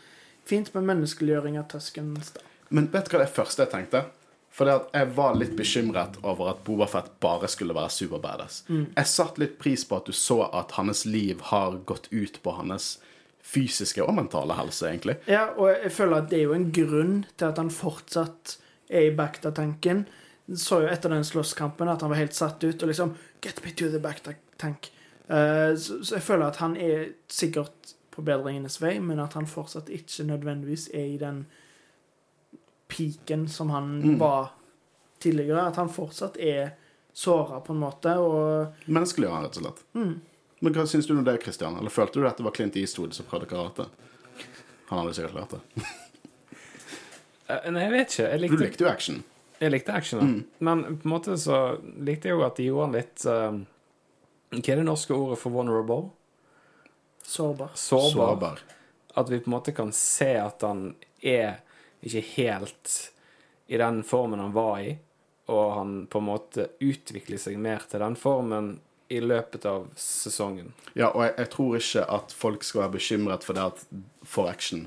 Fint 0.49 0.73
med 0.73 0.87
menneskeliggjøring 0.89 1.59
av 1.61 1.69
Tøsken. 1.75 2.15
Men 2.73 2.89
vet 2.93 3.11
du 3.11 3.17
hva 3.17 3.27
det 3.27 3.35
første 3.37 3.67
jeg 3.67 3.75
tenkte? 3.75 4.07
For 4.59 4.67
det 4.67 4.75
at 4.75 4.97
jeg 4.97 5.11
var 5.15 5.37
litt 5.39 5.53
bekymret 5.55 6.17
over 6.27 6.51
at 6.51 6.65
Bobafett 6.67 7.13
bare 7.23 7.47
skulle 7.51 7.77
være 7.77 7.93
superbadass. 7.95 8.65
Jeg 8.67 9.07
satte 9.07 9.45
litt 9.45 9.55
pris 9.61 9.85
på 9.87 10.01
at 10.01 10.09
du 10.11 10.17
så 10.17 10.41
at 10.51 10.75
hans 10.75 11.05
liv 11.07 11.45
har 11.53 11.79
gått 11.87 12.09
ut 12.11 12.41
på 12.43 12.57
hans 12.57 12.97
fysiske 13.49 14.03
og 14.03 14.17
mentale 14.19 14.57
helse, 14.59 14.89
egentlig. 14.91 15.15
Ja, 15.31 15.47
og 15.55 15.71
jeg 15.71 15.93
føler 15.95 16.25
at 16.25 16.33
det 16.33 16.41
er 16.41 16.49
jo 16.49 16.57
en 16.57 16.71
grunn 16.75 17.15
til 17.39 17.47
at 17.49 17.61
han 17.63 17.71
fortsatt 17.73 18.59
er 18.91 19.07
i 19.09 19.15
Bacta-tanken. 19.15 20.07
Så 20.57 20.83
jo 20.83 20.91
etter 20.91 21.13
den 21.13 21.27
slåsskampen 21.29 21.91
at 21.93 22.03
han 22.03 22.13
var 22.13 22.21
helt 22.23 22.37
satt 22.37 22.65
ut 22.65 22.83
og 22.83 22.91
liksom 22.91 23.15
Get 23.45 23.63
me 23.65 23.71
to 23.79 23.93
the 23.93 24.01
Bacta-tank. 24.03 24.91
Eh, 25.29 25.77
så, 25.79 26.01
så 26.03 26.19
jeg 26.19 26.27
føler 26.27 26.49
at 26.49 26.61
han 26.65 26.75
er 26.81 27.13
sikkert 27.31 27.95
på 28.11 28.25
bedringenes 28.27 28.81
vei, 28.83 28.97
men 28.99 29.21
at 29.23 29.37
han 29.39 29.47
fortsatt 29.47 29.93
ikke 29.93 30.27
nødvendigvis 30.27 30.89
er 30.97 31.07
i 31.15 31.21
den 31.21 31.45
peaken 32.89 33.49
som 33.49 33.71
han 33.71 34.19
var 34.19 34.51
tidligere. 35.23 35.67
At 35.69 35.77
han 35.77 35.89
fortsatt 35.93 36.37
er 36.41 36.71
såra, 37.13 37.61
på 37.61 37.73
en 37.75 37.81
måte, 37.83 38.13
og 38.23 38.75
Menneskelig 38.87 39.29
ja, 39.29 39.41
rett 39.45 39.57
og 39.59 39.65
slett. 39.67 39.85
Men 40.61 40.75
hva 40.75 40.85
syns 40.91 41.07
du 41.07 41.13
om 41.17 41.25
det, 41.27 41.37
Christian? 41.43 41.77
Eller 41.79 41.91
følte 41.95 42.19
du 42.21 42.27
at 42.29 42.39
det 42.39 42.45
var 42.47 42.55
Clint 42.57 42.77
Eastwood 42.79 43.15
som 43.15 43.27
prøvde 43.31 43.47
karate? 43.51 43.89
Han 44.89 45.03
hadde 45.03 45.15
sikkert 45.19 45.37
lært 45.39 45.57
det. 45.59 45.87
Eh, 47.49 47.71
Nei, 47.73 47.81
jeg 47.87 47.93
vet 47.95 48.11
ikke. 48.13 48.25
Jeg 48.29 48.39
Du 48.39 48.43
likte, 48.45 48.65
likte 48.67 48.85
jo 48.85 48.89
action. 48.91 49.21
jeg 49.61 49.71
likte 49.73 49.93
action, 49.97 50.19
da. 50.21 50.27
Men 50.69 50.83
på 51.01 51.07
en 51.09 51.13
måte 51.15 51.37
så 51.41 51.61
likte 51.97 52.29
jeg 52.29 52.37
jo 52.37 52.43
at 52.45 52.59
de 52.61 52.67
gjorde 52.67 52.85
han 52.85 52.97
litt 52.99 53.25
eh, 53.25 53.55
Hva 54.59 54.73
er 54.75 54.81
det 54.83 54.85
norske 54.85 55.17
ordet 55.17 55.39
for 55.41 55.55
vulnerable? 55.57 56.11
sårbar. 57.25 57.71
Sårbar. 57.75 58.13
Sårbar. 58.13 58.61
At 59.17 59.31
vi 59.33 59.39
på 59.41 59.49
en 59.49 59.55
måte 59.57 59.73
kan 59.77 59.91
se 59.97 60.29
at 60.41 60.63
han 60.65 60.91
er 61.25 61.59
ikke 62.05 62.25
helt 62.37 62.95
i 63.69 63.77
den 63.81 64.03
formen 64.07 64.41
han 64.41 64.55
var 64.55 64.81
i, 64.81 64.93
og 65.49 65.73
han 65.79 65.95
på 66.11 66.21
en 66.21 66.29
måte 66.29 66.69
utvikler 66.85 67.41
seg 67.41 67.59
mer 67.61 67.85
til 67.89 68.01
den 68.05 68.17
formen 68.17 68.79
i 69.09 69.21
løpet 69.25 69.65
av 69.69 69.87
sesongen. 69.97 70.75
Ja, 70.93 71.09
og 71.15 71.23
jeg, 71.25 71.35
jeg 71.39 71.51
tror 71.55 71.77
ikke 71.79 72.05
at 72.19 72.35
folk 72.37 72.65
skal 72.67 72.83
være 72.85 72.97
bekymret 72.99 73.45
for 73.47 73.57
det 73.57 73.65
at 73.65 73.85
for 74.29 74.51
action. 74.51 74.87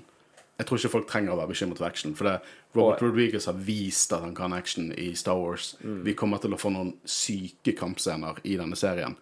Jeg 0.61 0.67
tror 0.69 0.77
ikke 0.77 0.93
folk 0.93 1.07
trenger 1.09 1.33
å 1.33 1.39
være 1.39 1.49
bekymret 1.55 1.81
for 1.81 1.87
action. 1.89 2.13
For 2.17 2.29
det, 2.29 2.35
Robert 2.75 3.01
Og- 3.01 3.07
Rodriguez 3.09 3.47
har 3.49 3.57
vist 3.57 4.13
at 4.13 4.21
han 4.21 4.35
kan 4.37 4.53
action 4.53 4.91
i 4.93 5.15
Star 5.17 5.39
Wars. 5.39 5.75
Vi 5.81 6.13
kommer 6.13 6.37
til 6.37 6.53
å 6.53 6.59
få 6.61 6.69
noen 6.69 6.93
syke 7.03 7.73
kampscener 7.73 8.37
i 8.45 8.57
denne 8.61 8.77
serien. 8.77 9.17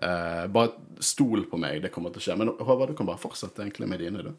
Eh, 0.00 0.46
bare 0.46 0.72
stol 1.02 1.44
på 1.50 1.58
meg, 1.58 1.82
det 1.82 1.90
kommer 1.94 2.14
til 2.14 2.22
å 2.22 2.24
skje. 2.28 2.38
Men 2.38 2.54
Håvard, 2.58 2.94
du 2.94 2.94
kan 2.94 3.06
bare 3.06 3.18
fortsette 3.18 3.62
egentlig 3.62 3.88
med 3.90 4.00
dine. 4.00 4.22
Du. 4.22 4.32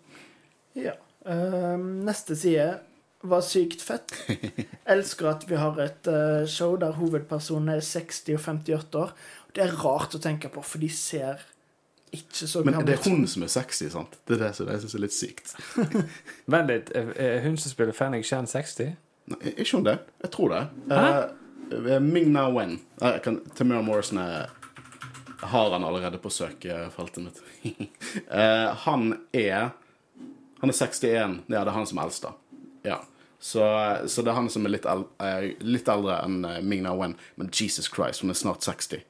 Ja. 0.79 0.95
Uh, 1.25 1.75
neste 2.05 2.35
side 2.37 2.79
var 3.21 3.41
sykt 3.41 3.81
fett. 3.81 4.13
Elsker 4.95 5.31
at 5.31 5.45
vi 5.49 5.57
har 5.59 5.79
et 5.81 6.07
eh, 6.11 6.45
show 6.49 6.75
der 6.79 6.97
hovedpersonene 6.99 7.79
er 7.79 7.85
60 7.85 8.35
og 8.35 8.43
58 8.43 9.01
år. 9.01 9.13
Det 9.55 9.63
er 9.63 9.77
rart 9.81 10.15
å 10.17 10.21
tenke 10.21 10.51
på, 10.51 10.63
for 10.65 10.83
de 10.83 10.89
ser 10.91 11.45
ikke 12.15 12.47
så 12.47 12.61
Men 12.63 12.77
det 12.85 12.93
er 12.95 13.09
hun 13.09 13.25
som 13.27 13.43
er 13.43 13.51
sexy, 13.51 13.89
sant? 13.91 14.19
Det 14.27 14.37
er 14.37 14.45
det 14.45 14.51
som 14.55 14.69
jeg 14.71 14.83
syns 14.83 14.95
er 14.95 15.03
litt 15.03 15.15
sykt. 15.15 15.55
Vent 16.53 16.71
litt, 16.71 16.91
er 16.95 17.41
hun 17.43 17.57
som 17.59 17.73
spiller 17.73 17.95
Fennig 17.97 18.23
Chan 18.27 18.47
60? 18.47 18.93
Nei, 19.33 19.39
er 19.41 19.63
ikke 19.63 19.79
hun 19.79 19.87
det? 19.87 19.97
Jeg 20.23 20.31
tror 20.35 20.53
det. 20.53 20.61
Uh, 20.91 21.97
Ming 22.03 22.29
Na 22.31 22.45
Wen. 22.53 22.77
Uh, 23.01 23.17
Tamira 23.57 23.81
Morrison 23.83 24.21
er 24.21 24.53
har 25.45 25.71
han 25.71 25.83
allerede 25.83 26.17
på 26.17 26.29
søkefeltet 26.29 27.23
mitt. 27.23 27.41
uh, 28.31 28.71
han 28.85 29.17
er 29.31 29.69
Han 30.61 30.69
er 30.69 30.73
61. 30.73 31.41
Ja, 31.47 31.59
det 31.59 31.67
er 31.67 31.75
han 31.75 31.85
som 31.85 31.99
er 31.99 32.07
eldst, 32.07 32.23
da. 32.23 32.31
Ja. 32.85 33.01
Så, 33.45 33.61
så 34.07 34.23
det 34.25 34.31
er 34.31 34.37
han 34.39 34.47
som 34.49 34.65
er 34.65 34.73
litt, 34.73 34.85
eh, 34.87 35.51
litt 35.61 35.89
eldre 35.91 36.21
enn 36.25 36.39
eh, 36.47 36.61
Ming 36.65 36.85
Na 36.85 36.95
Wen. 36.97 37.17
Men 37.37 37.51
Jesus 37.53 37.89
Christ, 37.91 38.23
hun 38.23 38.33
er 38.33 38.39
snart 38.39 38.65
60. 38.65 39.03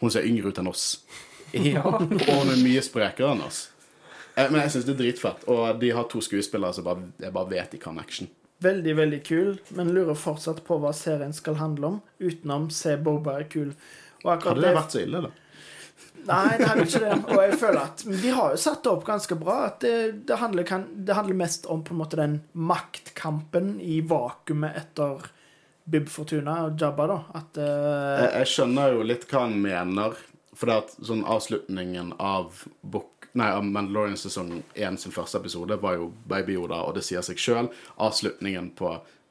Hun 0.00 0.10
ser 0.10 0.26
yngre 0.26 0.50
ut 0.50 0.62
enn 0.62 0.72
oss. 0.72 0.86
Ja. 1.52 1.82
Og 1.84 2.08
hun 2.08 2.48
er 2.48 2.62
mye 2.64 2.80
sprekere 2.80 3.34
enn 3.34 3.42
oss. 3.44 3.66
Eh, 4.34 4.46
men 4.48 4.62
jeg 4.62 4.72
syns 4.72 4.86
det 4.88 4.94
er 4.94 5.00
dritfett. 5.02 5.42
Og 5.52 5.66
de 5.82 5.90
har 5.92 6.06
to 6.08 6.22
skuespillere 6.24 6.72
som 6.72 6.86
bare, 6.86 7.10
jeg 7.20 7.34
bare 7.34 7.50
vet 7.50 7.74
de 7.74 7.80
kan 7.82 8.00
action. 8.00 8.30
Veldig, 8.64 8.94
veldig 8.96 9.18
kul, 9.26 9.52
men 9.76 9.90
lurer 9.92 10.16
fortsatt 10.16 10.62
på 10.64 10.78
hva 10.80 10.94
serien 10.96 11.34
skal 11.36 11.58
handle 11.58 11.90
om, 11.90 12.00
utenom 12.22 12.70
se 12.72 12.94
Boba 12.96 13.36
er 13.40 13.48
kul. 13.52 13.74
Hadde 14.22 14.54
det 14.62 14.74
vært 14.76 14.94
så 14.94 15.02
ille, 15.02 15.22
da? 15.26 15.32
Nei, 16.22 16.56
det 16.58 16.66
hadde 16.68 16.86
ikke 16.86 17.02
det. 17.02 17.14
Og 17.34 17.40
jeg 17.42 17.58
føler 17.58 17.80
at 17.82 18.02
de 18.06 18.32
har 18.36 18.54
jo 18.54 18.60
satt 18.62 18.82
det 18.84 18.90
opp 18.92 19.06
ganske 19.06 19.38
bra. 19.38 19.58
At 19.70 19.80
det, 19.84 19.94
det, 20.28 20.38
handler, 20.38 20.66
kan, 20.68 20.86
det 21.06 21.16
handler 21.18 21.38
mest 21.38 21.66
om 21.70 21.82
på 21.84 21.94
en 21.94 22.02
måte 22.02 22.20
den 22.20 22.40
maktkampen 22.52 23.74
i 23.82 24.00
vakuumet 24.06 24.78
etter 24.78 25.24
Bib 25.90 26.06
Fortuna 26.12 26.60
og 26.68 26.78
Jabba, 26.78 27.08
da. 27.10 27.18
At 27.40 27.58
uh... 27.58 27.64
Jeg, 28.22 28.28
jeg 28.42 28.52
skjønner 28.52 28.94
jo 28.94 29.08
litt 29.08 29.26
hva 29.30 29.46
han 29.48 29.58
mener. 29.64 30.20
For 30.52 30.68
det 30.68 30.78
at 30.82 30.94
sånn 31.08 31.24
avslutningen 31.26 32.12
av 32.22 32.62
Book 32.84 33.08
Nei, 33.32 33.46
av 33.48 33.64
Mandalorian 33.64 34.18
sesong 34.20 34.58
1 34.76 34.98
sin 35.00 35.14
første 35.14 35.38
episode 35.40 35.78
var 35.80 35.94
jo 35.96 36.10
Baby 36.28 36.58
Yoda, 36.58 36.82
og 36.84 36.98
det 36.98 37.04
sier 37.06 37.24
seg 37.24 37.38
sjøl. 37.40 37.70
Avslutningen 38.04 38.66
på, 38.76 38.90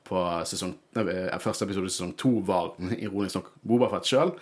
på 0.10 0.24
sesong, 0.50 0.74
nei, 0.98 1.04
eh, 1.14 1.36
første 1.44 1.68
episode 1.68 1.92
i 1.92 1.94
sesong 1.94 2.16
2 2.18 2.32
var 2.48 2.72
ironisk 3.06 3.38
nok 3.38 3.52
Bobafett 3.62 4.10
sjøl. 4.10 4.34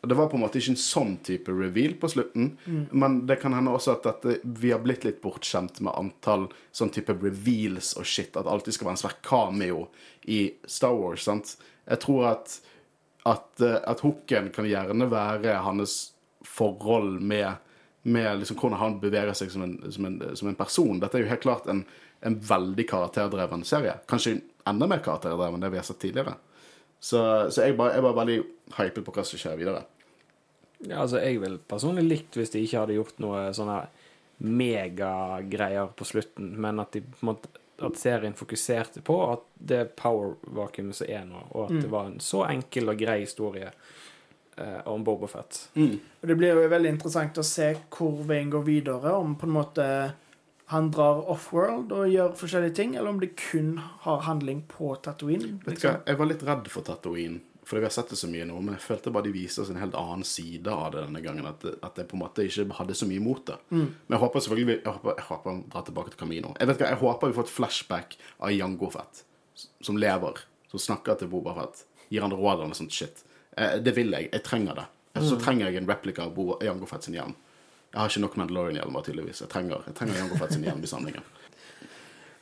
Det 0.00 0.14
var 0.14 0.28
på 0.30 0.38
en 0.38 0.44
måte 0.44 0.60
ikke 0.60 0.76
en 0.76 0.78
sånn 0.78 1.16
type 1.26 1.50
reveal 1.50 1.96
på 1.98 2.06
slutten, 2.12 2.52
men 2.94 3.16
det 3.26 3.40
kan 3.42 3.56
hende 3.56 3.72
også 3.74 3.96
at 3.96 4.04
dette, 4.06 4.36
vi 4.44 4.70
har 4.70 4.78
blitt 4.84 5.02
litt 5.02 5.18
bortskjemt 5.24 5.80
med 5.82 5.96
antall 5.98 6.46
sånn 6.70 6.92
type 6.94 7.16
reveals 7.18 7.96
og 7.98 8.06
shit, 8.06 8.30
at 8.36 8.46
det 8.46 8.52
alltid 8.52 8.76
skal 8.76 8.86
være 8.90 8.94
en 8.94 9.02
svær 9.02 9.16
cameo 9.26 9.80
i 10.30 10.40
Star 10.70 10.94
Wars. 10.94 11.26
sant? 11.26 11.56
Jeg 11.88 11.98
tror 12.04 12.28
at 12.30 12.60
at, 13.28 13.60
eh, 13.60 13.78
at 13.84 14.00
hooken 14.00 14.50
kan 14.54 14.68
gjerne 14.68 15.08
være 15.10 15.60
hans 15.64 15.96
forhold 16.46 17.20
med, 17.20 17.58
med 18.02 18.42
liksom 18.42 18.58
hvordan 18.60 18.80
han 18.80 19.00
beveger 19.02 19.36
seg 19.36 19.52
som 19.52 19.64
en, 19.66 19.78
som 19.92 20.06
en, 20.08 20.20
som 20.38 20.50
en 20.50 20.58
person. 20.58 21.00
Dette 21.00 21.18
er 21.18 21.26
jo 21.26 21.32
helt 21.32 21.44
klart 21.44 21.68
en, 21.70 21.84
en 22.24 22.38
veldig 22.40 22.86
karakterdreven 22.88 23.64
serie. 23.68 23.98
Kanskje 24.10 24.38
enda 24.68 24.88
mer 24.90 25.02
karakterdreven 25.04 25.58
enn 25.58 25.66
det 25.66 25.72
vi 25.74 25.80
har 25.80 25.88
sett 25.88 26.00
tidligere. 26.02 26.36
Så, 27.00 27.20
så 27.54 27.68
jeg, 27.68 27.76
bare, 27.78 27.94
jeg 27.94 28.04
bare 28.04 28.18
veldig 28.18 28.38
hypet 28.78 29.06
på 29.06 29.14
hva 29.14 29.24
som 29.26 29.40
skjer 29.40 29.58
videre. 29.60 29.84
Ja, 30.82 31.02
altså, 31.02 31.20
jeg 31.22 31.40
ville 31.42 31.60
personlig 31.70 32.04
likt 32.06 32.38
hvis 32.38 32.52
de 32.54 32.62
ikke 32.62 32.84
hadde 32.84 32.98
gjort 32.98 33.22
noe 33.22 33.48
sånne 33.54 33.80
megagreier 34.38 35.90
på 35.98 36.06
slutten, 36.06 36.52
men 36.62 36.78
at 36.82 36.94
de 36.94 37.02
at 37.78 37.96
serien 37.98 38.34
fokuserte 38.34 39.00
på 39.06 39.16
at 39.32 39.44
det 39.54 39.84
power-vakuumet 39.98 40.96
som 40.98 41.10
er 41.10 41.26
nå, 41.28 41.44
og 41.52 41.68
at 41.68 41.76
det 41.82 41.90
var 41.90 42.08
en 42.10 42.20
så 42.22 42.42
enkel 42.48 42.90
og 42.90 42.98
grei 42.98 43.20
historie 43.22 43.68
eh, 43.70 44.80
om 44.90 45.04
Boba 45.06 45.28
Fett. 45.30 45.60
Og 46.18 46.26
det 46.26 46.36
blir 46.38 46.58
jo 46.58 46.70
veldig 46.72 46.90
interessant 46.96 47.38
å 47.38 47.46
se 47.46 47.70
hvor 47.94 48.24
veien 48.26 48.50
går 48.50 48.64
videre. 48.66 49.14
Om 49.14 49.36
på 49.38 49.46
en 49.46 49.54
måte 49.54 49.86
han 50.70 50.90
drar 50.92 51.22
offworld 51.32 51.92
og 51.96 52.10
gjør 52.12 52.34
forskjellige 52.36 52.74
ting, 52.76 52.96
eller 52.96 53.14
om 53.14 53.20
det 53.22 53.30
kun 53.40 53.78
har 54.04 54.24
handling 54.26 54.66
på 54.68 54.90
Tatooine. 55.00 55.54
Liksom. 55.64 56.02
Jeg 56.04 56.18
var 56.18 56.28
litt 56.28 56.44
redd 56.44 56.68
for 56.68 56.84
Tatooine, 56.84 57.40
fordi 57.64 57.80
vi 57.80 57.88
har 57.88 57.94
sett 57.94 58.12
det 58.12 58.18
så 58.20 58.28
mye 58.28 58.44
nå, 58.48 58.58
men 58.60 58.76
jeg 58.76 58.84
følte 58.84 59.12
bare 59.14 59.24
de 59.24 59.32
viste 59.32 59.62
oss 59.62 59.70
en 59.72 59.80
helt 59.80 59.96
annen 59.96 60.26
side 60.28 60.68
av 60.68 60.90
det 60.92 61.06
denne 61.06 61.22
gangen. 61.24 61.48
At, 61.48 61.64
at 61.64 62.00
jeg 62.00 62.10
på 62.10 62.18
en 62.18 62.22
måte 62.26 62.44
ikke 62.44 62.66
hadde 62.82 62.98
så 63.00 63.08
mye 63.08 63.24
mot 63.24 63.40
det. 63.48 63.56
Men 63.72 64.16
jeg 64.18 64.22
håper 64.26 64.44
selvfølgelig 64.44 64.76
jeg 64.76 64.92
håper, 64.98 65.16
jeg 65.16 65.28
håper 65.30 65.54
han 65.54 65.64
drar 65.72 65.88
tilbake 65.88 66.12
til 66.12 66.20
Camino. 66.26 66.52
Jeg 66.60 66.72
vet 66.72 66.84
hva, 66.84 66.92
jeg 66.92 67.02
håper 67.06 67.32
vi 67.32 67.38
får 67.40 67.48
et 67.48 67.56
flashback 67.56 68.18
av 68.36 68.52
Jango 68.52 68.92
Fett, 68.92 69.24
som 69.88 70.00
lever, 70.00 70.44
som 70.68 70.84
snakker 70.90 71.16
til 71.22 71.32
Boba 71.32 71.56
Fett, 71.62 71.84
gir 72.12 72.28
han 72.28 72.36
råd 72.36 72.66
og 72.68 72.76
sånt 72.76 72.92
shit. 72.92 73.24
Eh, 73.56 73.80
det 73.80 73.96
vil 73.96 74.12
jeg. 74.12 74.28
Jeg 74.36 74.44
trenger 74.44 74.82
det. 74.82 74.88
Så 75.24 75.40
trenger 75.40 75.72
jeg 75.72 75.80
en 75.80 75.88
replika 75.88 76.28
av 76.28 76.36
Jango 76.62 76.86
Fett 76.86 77.08
sin 77.08 77.16
hjelm. 77.16 77.32
Jeg 77.92 78.00
har 78.00 78.10
ikke 78.10 78.20
nok 78.20 78.36
Mandalorian-hjelmer, 78.36 79.04
tydeligvis. 79.06 79.42
Jeg 79.44 79.52
trenger, 79.52 79.84
jeg 79.88 79.96
trenger 79.96 80.18
Jango 80.20 80.38
Fett 80.40 80.52
sin 80.56 80.66
hjelm 80.66 80.84
i 80.84 80.90
samlingen. 80.90 81.28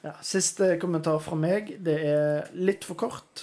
Ja, 0.07 0.13
siste 0.23 0.77
kommentar 0.79 1.17
fra 1.19 1.35
meg. 1.35 1.73
Det 1.83 1.97
er 2.07 2.45
litt 2.55 2.85
for 2.87 2.95
kort. 3.01 3.41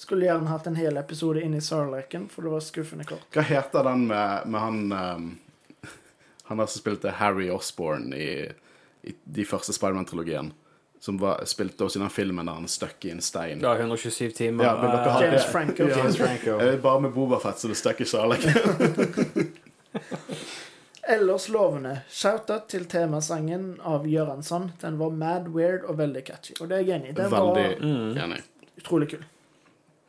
Skulle 0.00 0.24
gjerne 0.24 0.48
hatt 0.48 0.64
en 0.70 0.78
hel 0.78 0.96
episode 0.96 1.42
inn 1.44 1.52
i 1.52 1.60
Sarlaken, 1.60 2.24
for 2.32 2.46
det 2.46 2.54
var 2.54 2.62
skuffende 2.64 3.04
kort. 3.04 3.26
Hva 3.34 3.44
heter 3.44 3.84
den 3.84 4.06
med, 4.08 4.46
med 4.48 4.62
han 4.62 4.78
um, 4.94 5.26
Han 6.48 6.62
der 6.62 6.70
som 6.72 6.80
spilte 6.80 7.12
Harry 7.18 7.50
Osborne 7.52 8.16
i, 8.16 8.30
i 9.04 9.12
de 9.24 9.44
første 9.44 9.76
Spiderman-trilogien? 9.76 10.54
Som 11.04 11.20
var, 11.20 11.44
spilte 11.48 11.84
også 11.84 12.00
i 12.00 12.02
den 12.02 12.12
filmen 12.12 12.48
der 12.48 12.56
han 12.62 12.68
stuck 12.68 13.04
i 13.04 13.12
en 13.12 13.20
stein. 13.24 13.60
Ja, 13.60 13.76
127 13.76 14.32
timer. 14.36 14.64
Ja, 14.64 15.20
James? 15.20 15.44
Franco. 15.52 15.84
James 15.98 16.16
Franco. 16.16 16.56
Bare 16.80 17.00
med 17.00 17.12
Bobafett, 17.12 17.60
så 17.60 17.68
du 17.68 17.74
stuck 17.74 18.00
i 18.00 18.08
Charlotte. 18.08 18.56
Ellers 21.10 21.48
lovende. 21.50 21.96
Shout-out 22.08 22.68
til 22.70 22.84
temasangen 22.90 23.80
av 23.82 24.06
Göransson. 24.06 24.68
Den 24.80 24.98
var 25.00 25.10
mad 25.10 25.48
weird 25.50 25.84
og 25.90 25.98
veldig 25.98 26.22
catchy. 26.26 26.54
Og 26.60 26.68
det 26.70 26.76
er 26.78 26.84
jeg 26.86 27.00
enig 27.00 27.10
i. 27.10 27.14
Den 27.18 27.30
Veldig 27.32 27.64
var 28.12 28.24
enig. 28.24 28.40
utrolig 28.78 29.08
kul. 29.10 29.24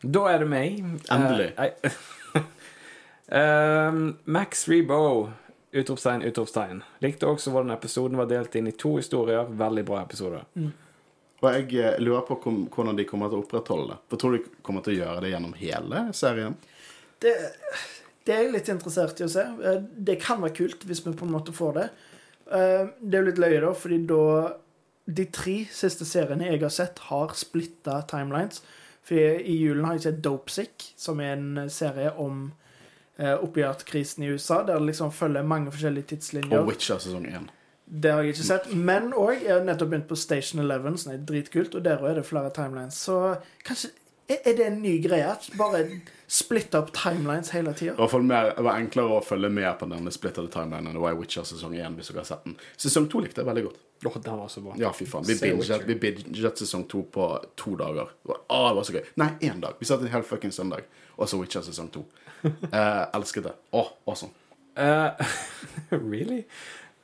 Da 0.01 0.25
er 0.29 0.43
det 0.43 0.49
meg. 0.51 0.81
Endelig. 1.09 1.51
Uh. 1.57 2.41
Ehm, 3.31 4.17
Max 4.23 4.67
Rebo. 4.67 5.29
Utropstegn, 5.71 6.21
utropstegn. 6.27 6.81
Likte 6.99 7.29
også 7.31 7.53
hvordan 7.53 7.71
episoden 7.71 8.19
var 8.19 8.27
delt 8.27 8.55
inn 8.59 8.67
i 8.67 8.73
to 8.75 8.97
historier. 8.97 9.47
Veldig 9.47 9.85
bra 9.87 10.01
episode. 10.03 10.41
Og 11.41 11.47
jeg 11.55 11.69
eh, 11.79 11.95
lurer 12.03 12.25
på 12.27 12.37
hvordan 12.43 12.97
de 12.99 13.05
kommer 13.07 13.31
til 13.31 13.39
å 13.39 13.45
opprettholde 13.45 13.93
det. 13.93 13.99
For 14.11 14.19
tror 14.19 14.35
du 14.35 14.41
de 14.41 14.51
kommer 14.67 14.83
til 14.83 14.97
å 14.97 14.99
gjøre 15.05 15.23
det 15.23 15.31
gjennom 15.31 15.53
hele 15.61 16.03
serien? 16.17 16.57
Det, 17.23 17.31
det 18.25 18.33
er 18.35 18.43
jeg 18.43 18.53
litt 18.53 18.69
interessert 18.69 19.19
i 19.21 19.25
å 19.25 19.29
se. 19.31 19.41
Eh, 19.63 19.81
Det 19.97 20.19
kan 20.21 20.41
være 20.41 20.55
kult 20.55 20.85
hvis 20.85 21.03
vi 21.05 21.13
på 21.13 21.25
en 21.25 21.33
måte 21.33 21.53
får 21.53 21.73
det. 21.79 21.89
Eh, 22.51 22.85
Det 23.01 23.15
er 23.17 23.23
jo 23.23 23.29
litt 23.31 23.41
løye, 23.41 23.61
da, 23.61 23.73
fordi 23.73 24.05
da 24.07 24.53
De 25.11 25.25
tre 25.25 25.65
siste 25.73 26.05
seriene 26.05 26.45
jeg 26.51 26.61
har 26.61 26.69
sett, 26.69 26.99
har 27.09 27.33
splitta 27.35 28.03
timelines. 28.07 28.61
For 29.03 29.15
i 29.17 29.55
julen 29.57 29.83
har 29.85 29.95
jeg 29.97 30.03
sett 30.03 30.21
Dopesick, 30.21 30.91
som 30.95 31.19
er 31.19 31.33
en 31.33 31.69
serie 31.69 32.11
om 32.21 32.51
eh, 33.17 33.33
opiatkrisen 33.43 34.23
i 34.23 34.29
USA, 34.29 34.61
der 34.63 34.77
det 34.79 34.91
liksom 34.91 35.11
følger 35.11 35.43
mange 35.43 35.71
forskjellige 35.73 36.07
tidslinjer. 36.13 36.59
Og 36.61 36.67
Witcher 36.69 37.01
sesong 37.01 37.25
1. 37.25 37.49
Det 37.91 38.11
har 38.11 38.21
jeg 38.23 38.35
ikke 38.35 38.45
sett. 38.47 38.69
Men 38.75 39.11
òg, 39.11 39.41
jeg 39.41 39.51
har 39.51 39.65
nettopp 39.65 39.89
begynt 39.91 40.07
på 40.07 40.15
Station 40.15 40.61
11, 40.63 40.97
som 41.01 41.11
er 41.11 41.25
dritkult, 41.27 41.75
og 41.75 41.83
der 41.83 42.05
er 42.07 42.13
det 42.21 42.25
flere 42.25 42.53
timelines. 42.55 42.93
Så 42.93 43.17
kanskje 43.67 43.89
Er 44.27 44.55
det 44.57 44.65
en 44.65 44.81
ny 44.81 44.97
greie? 45.03 45.31
Bare 45.59 45.83
splitte 46.31 46.79
opp 46.79 46.93
timelines 46.95 47.49
hele 47.51 47.73
tida? 47.75 47.95
Det 47.97 48.63
var 48.63 48.77
enklere 48.77 49.17
å 49.17 49.23
følge 49.25 49.49
med 49.51 49.71
på 49.79 49.87
denne 49.91 50.13
splittede 50.13 50.47
timelinen 50.53 50.91
enn 50.91 50.95
det 50.95 51.03
var 51.03 51.15
i 51.15 51.19
Witcher 51.19 51.47
sesong 51.47 51.75
1. 51.75 51.97
hvis 51.97 52.11
dere 52.11 52.21
har 52.21 52.29
sett 52.29 52.45
den. 52.47 52.55
Sesong 52.79 53.09
2 53.11 53.23
likte 53.25 53.43
jeg 53.43 53.49
veldig 53.49 53.63
godt. 53.65 53.81
Oh, 54.05 54.17
den 54.17 54.37
var 54.37 54.47
så 54.47 54.61
bra. 54.63 54.75
Ja, 54.79 54.93
fy 54.95 55.05
faen. 55.05 55.27
Vi 55.27 55.35
binget, 55.99 56.57
sesong 56.57 56.87
2 56.89 57.03
på 57.13 57.27
to 57.59 57.75
dager. 57.77 58.13
Ah, 58.47 58.69
det 58.69 58.77
var 58.79 58.87
så 58.87 58.95
gøy. 58.95 59.03
Nei, 59.21 59.29
én 59.45 59.59
dag. 59.61 59.75
Vi 59.79 59.89
satt 59.89 60.05
en 60.05 60.13
hel 60.13 60.23
fucking 60.25 60.53
søndag. 60.55 60.87
Og 61.17 61.29
så 61.29 61.37
Witcher 61.41 61.65
sesong 61.67 61.91
2. 61.93 62.05
Eh, 62.73 63.03
elsket 63.13 63.43
det. 63.45 63.51
Åh, 63.77 63.91
awesome. 64.09 64.31
Uh, 64.73 65.13
really? 65.89 66.39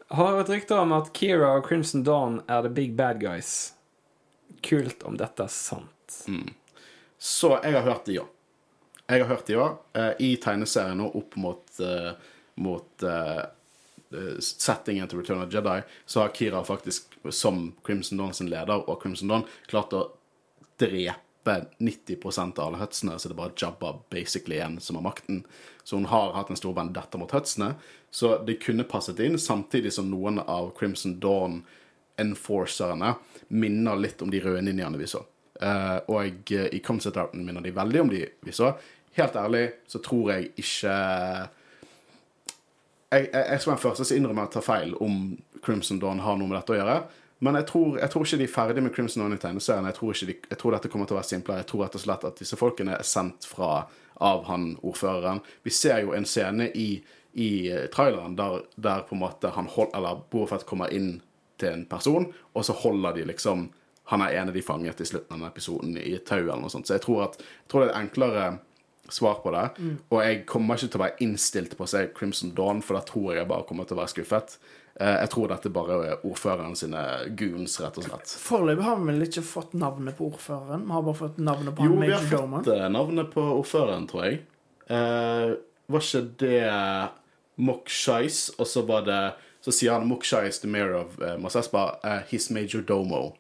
Har 0.09 0.39
et 0.39 0.49
rykte 0.49 0.80
om 0.80 0.95
at 0.97 1.11
Kira 1.13 1.51
og 1.59 1.68
Crimson 1.68 2.01
Dawn 2.07 2.39
er 2.47 2.63
the 2.65 2.72
big 2.74 2.95
bad 2.97 3.20
guys. 3.22 3.74
Kult 4.65 5.03
om 5.05 5.20
dette 5.20 5.45
er 5.45 5.53
sant. 5.53 6.24
Så 7.18 7.59
jeg 7.63 7.74
har 7.74 7.86
hørt 7.86 8.05
det, 8.05 8.20
òg. 8.22 8.34
Jeg 9.07 9.24
har 9.24 9.30
hørt 9.30 9.47
det, 9.47 9.57
òg 9.57 9.78
Eh, 9.97 10.13
I 10.20 10.32
tegneserien 10.41 11.01
og 11.01 11.15
opp 11.18 11.36
mot, 11.36 11.80
eh, 11.80 12.11
mot 12.55 13.03
eh, 13.03 13.43
eh, 14.13 14.36
settingen 14.39 15.07
til 15.07 15.22
Return 15.22 15.41
of 15.41 15.53
Jedi, 15.53 15.82
så 16.05 16.22
har 16.22 16.36
Kira 16.36 16.63
faktisk, 16.63 17.18
som 17.30 17.74
Crimson 17.86 18.18
Dawn 18.18 18.34
sin 18.34 18.49
leder 18.49 18.84
og 18.89 19.01
Crimson 19.01 19.28
Dawn, 19.32 19.47
klart 19.68 19.93
å 19.93 20.11
drepe 20.78 21.65
90% 21.80 22.59
av 22.59 22.68
alle 22.68 22.78
Hutsene, 22.78 23.18
så 23.18 23.30
det 23.30 23.34
er 23.34 23.41
bare 23.41 23.55
Jabba 23.57 23.93
basically 24.11 24.55
igjen 24.59 24.80
som 24.84 24.99
har 24.99 25.03
makten. 25.07 25.43
Så 25.84 25.95
hun 25.95 26.05
har 26.11 26.34
hatt 26.36 26.49
en 26.51 26.59
stor 26.59 26.74
vendetta 26.76 27.18
mot 27.18 27.32
Hutsene. 27.32 27.76
Så 28.11 28.38
det 28.45 28.59
kunne 28.61 28.84
passet 28.84 29.20
inn, 29.24 29.39
samtidig 29.39 29.93
som 29.93 30.11
noen 30.11 30.39
av 30.39 30.74
Crimson 30.78 31.20
Dawn-enforcerne 31.24 33.15
minner 33.47 33.95
litt 33.95 34.22
om 34.22 34.32
de 34.32 34.41
røde 34.43 34.61
ninjaene 34.61 34.99
vi 34.99 35.07
så. 35.07 35.24
Eh, 35.62 35.97
og 36.14 36.51
eh, 36.53 36.70
i 36.76 36.82
concept 36.86 37.18
arten 37.18 37.45
minner 37.45 37.66
de 37.66 37.74
veldig 37.76 38.01
om 38.01 38.12
de 38.12 38.24
vi 38.45 38.55
så. 38.55 38.74
Helt 39.18 39.36
ærlig 39.36 39.64
så 39.89 40.01
tror 40.05 40.34
jeg 40.36 40.51
ikke 40.62 40.95
jeg, 43.08 43.30
jeg, 43.32 43.43
jeg 43.49 43.62
skal 43.62 43.72
være 43.72 43.78
den 43.78 43.86
første 43.86 44.05
som 44.05 44.18
innrømmer 44.18 44.45
at 44.45 44.51
jeg 44.51 44.60
tar 44.60 44.68
feil 44.68 44.97
om 45.01 45.22
Crimson 45.64 46.01
Dawn 46.01 46.22
har 46.22 46.38
noe 46.38 46.49
med 46.49 46.60
dette 46.60 46.76
å 46.76 46.78
gjøre. 46.78 46.97
Men 47.45 47.58
jeg 47.60 47.68
tror, 47.70 47.99
jeg 48.01 48.10
tror 48.10 48.26
ikke 48.26 48.39
de 48.41 48.45
er 48.47 48.53
ferdig 48.53 48.84
med 48.84 48.93
Crimson 48.93 49.24
Dawn 49.24 49.36
i 49.36 49.41
tegneserien. 49.41 49.88
Jeg 49.89 49.97
tror, 49.97 50.20
de, 50.30 50.36
jeg 50.49 50.60
tror 50.62 50.76
dette 50.76 50.91
kommer 50.91 51.10
til 51.10 51.16
å 51.16 51.20
være 51.20 51.30
simplere. 51.30 51.62
Jeg 51.62 51.70
tror 51.72 51.84
rett 51.86 51.97
og 51.97 52.03
slett 52.03 52.26
at 52.30 52.41
disse 52.41 52.58
folkene 52.60 52.97
er 52.97 53.08
sendt 53.08 53.45
fra 53.47 53.72
av 54.28 54.47
han 54.49 54.72
ordføreren. 54.82 55.43
Vi 55.66 55.74
ser 55.74 56.01
jo 56.01 56.16
en 56.18 56.26
scene 56.26 56.72
i, 56.74 56.88
i 57.38 57.49
traileren 57.93 58.38
der, 58.38 58.64
der 58.76 59.05
på 59.05 59.14
en 59.16 59.22
måte 59.22 59.53
han 59.53 59.70
hold, 59.70 59.93
eller 59.97 60.24
Boafett 60.34 60.66
kommer 60.70 60.93
inn 60.93 61.20
til 61.62 61.74
en 61.74 61.86
person, 61.89 62.26
og 62.53 62.66
så 62.66 62.74
holder 62.82 63.18
de 63.18 63.28
liksom 63.32 63.68
Han 64.08 64.22
er 64.24 64.38
en 64.39 64.49
av 64.51 64.55
de 64.55 64.62
fanget 64.64 65.01
i 65.01 65.05
slutten 65.10 65.34
av 65.34 65.39
denne 65.39 65.51
episoden 65.51 65.97
i 65.99 66.16
tau 66.26 66.39
eller 66.39 66.62
noe 66.64 66.72
sånt. 66.72 66.88
Så 66.88 66.95
jeg 66.95 67.03
tror, 67.03 67.26
at, 67.28 67.38
jeg 67.43 67.70
tror 67.72 67.84
det 67.84 67.89
er 67.89 67.93
et 67.93 68.01
enklere 68.05 68.47
svar 69.10 69.38
på 69.43 69.51
det. 69.55 69.66
Og 70.12 70.18
jeg 70.24 70.41
kommer 70.47 70.76
ikke 70.76 70.89
til 70.91 70.99
å 70.99 71.03
være 71.05 71.24
innstilt 71.24 71.78
på 71.80 71.86
å 71.86 71.91
se 71.91 72.01
Crimson 72.16 72.51
Dawn, 72.55 72.82
for 72.84 72.97
da 72.99 73.03
tror 73.08 73.30
jeg 73.34 73.41
jeg 73.41 73.49
bare 73.51 73.68
kommer 73.70 73.88
til 73.88 73.95
å 73.95 74.01
være 74.01 74.14
skuffet. 74.16 74.58
Eh, 74.99 75.14
Jeg 75.22 75.30
tror 75.32 75.47
dette 75.51 75.70
bare 75.72 75.99
er 76.10 76.26
ordføreren 76.28 76.76
sine 76.76 77.03
goons, 77.39 77.78
rett 77.84 77.99
og 78.01 78.08
slett. 78.08 78.34
Foreløpig 78.41 78.84
har 78.84 78.97
vi 78.99 79.12
vel 79.12 79.28
ikke 79.28 79.43
fått 79.45 79.78
navnet 79.78 80.18
på 80.18 80.28
ordføreren. 80.32 80.84
Vi 80.88 80.95
har 80.97 81.05
bare 81.08 81.20
fått 81.22 81.38
navnet 81.38 81.76
på 81.78 81.86
Jo, 81.88 81.93
han 81.93 82.03
vi 82.03 82.12
har 82.16 82.28
fått 82.32 82.72
eh, 82.74 82.88
navnet 82.95 83.32
på 83.36 83.45
ordføreren, 83.60 84.08
tror 84.12 84.26
jeg. 84.28 84.41
Eh, 84.88 85.55
var 85.88 86.03
ikke 86.03 86.24
det 86.43 86.62
Mokshais, 87.58 88.49
og 88.58 88.68
så 88.68 88.84
var 88.88 89.05
det 89.08 89.22
Så 89.62 89.72
sier 89.74 89.91
han 89.97 90.08
Mokshais, 90.08 90.60
the 90.62 90.68
mayor 90.68 90.93
of 90.95 91.18
uh, 91.20 91.34
Masespa, 91.41 91.97
uh, 92.05 92.22
his 92.30 92.49
major 92.49 92.80
domo. 92.82 93.34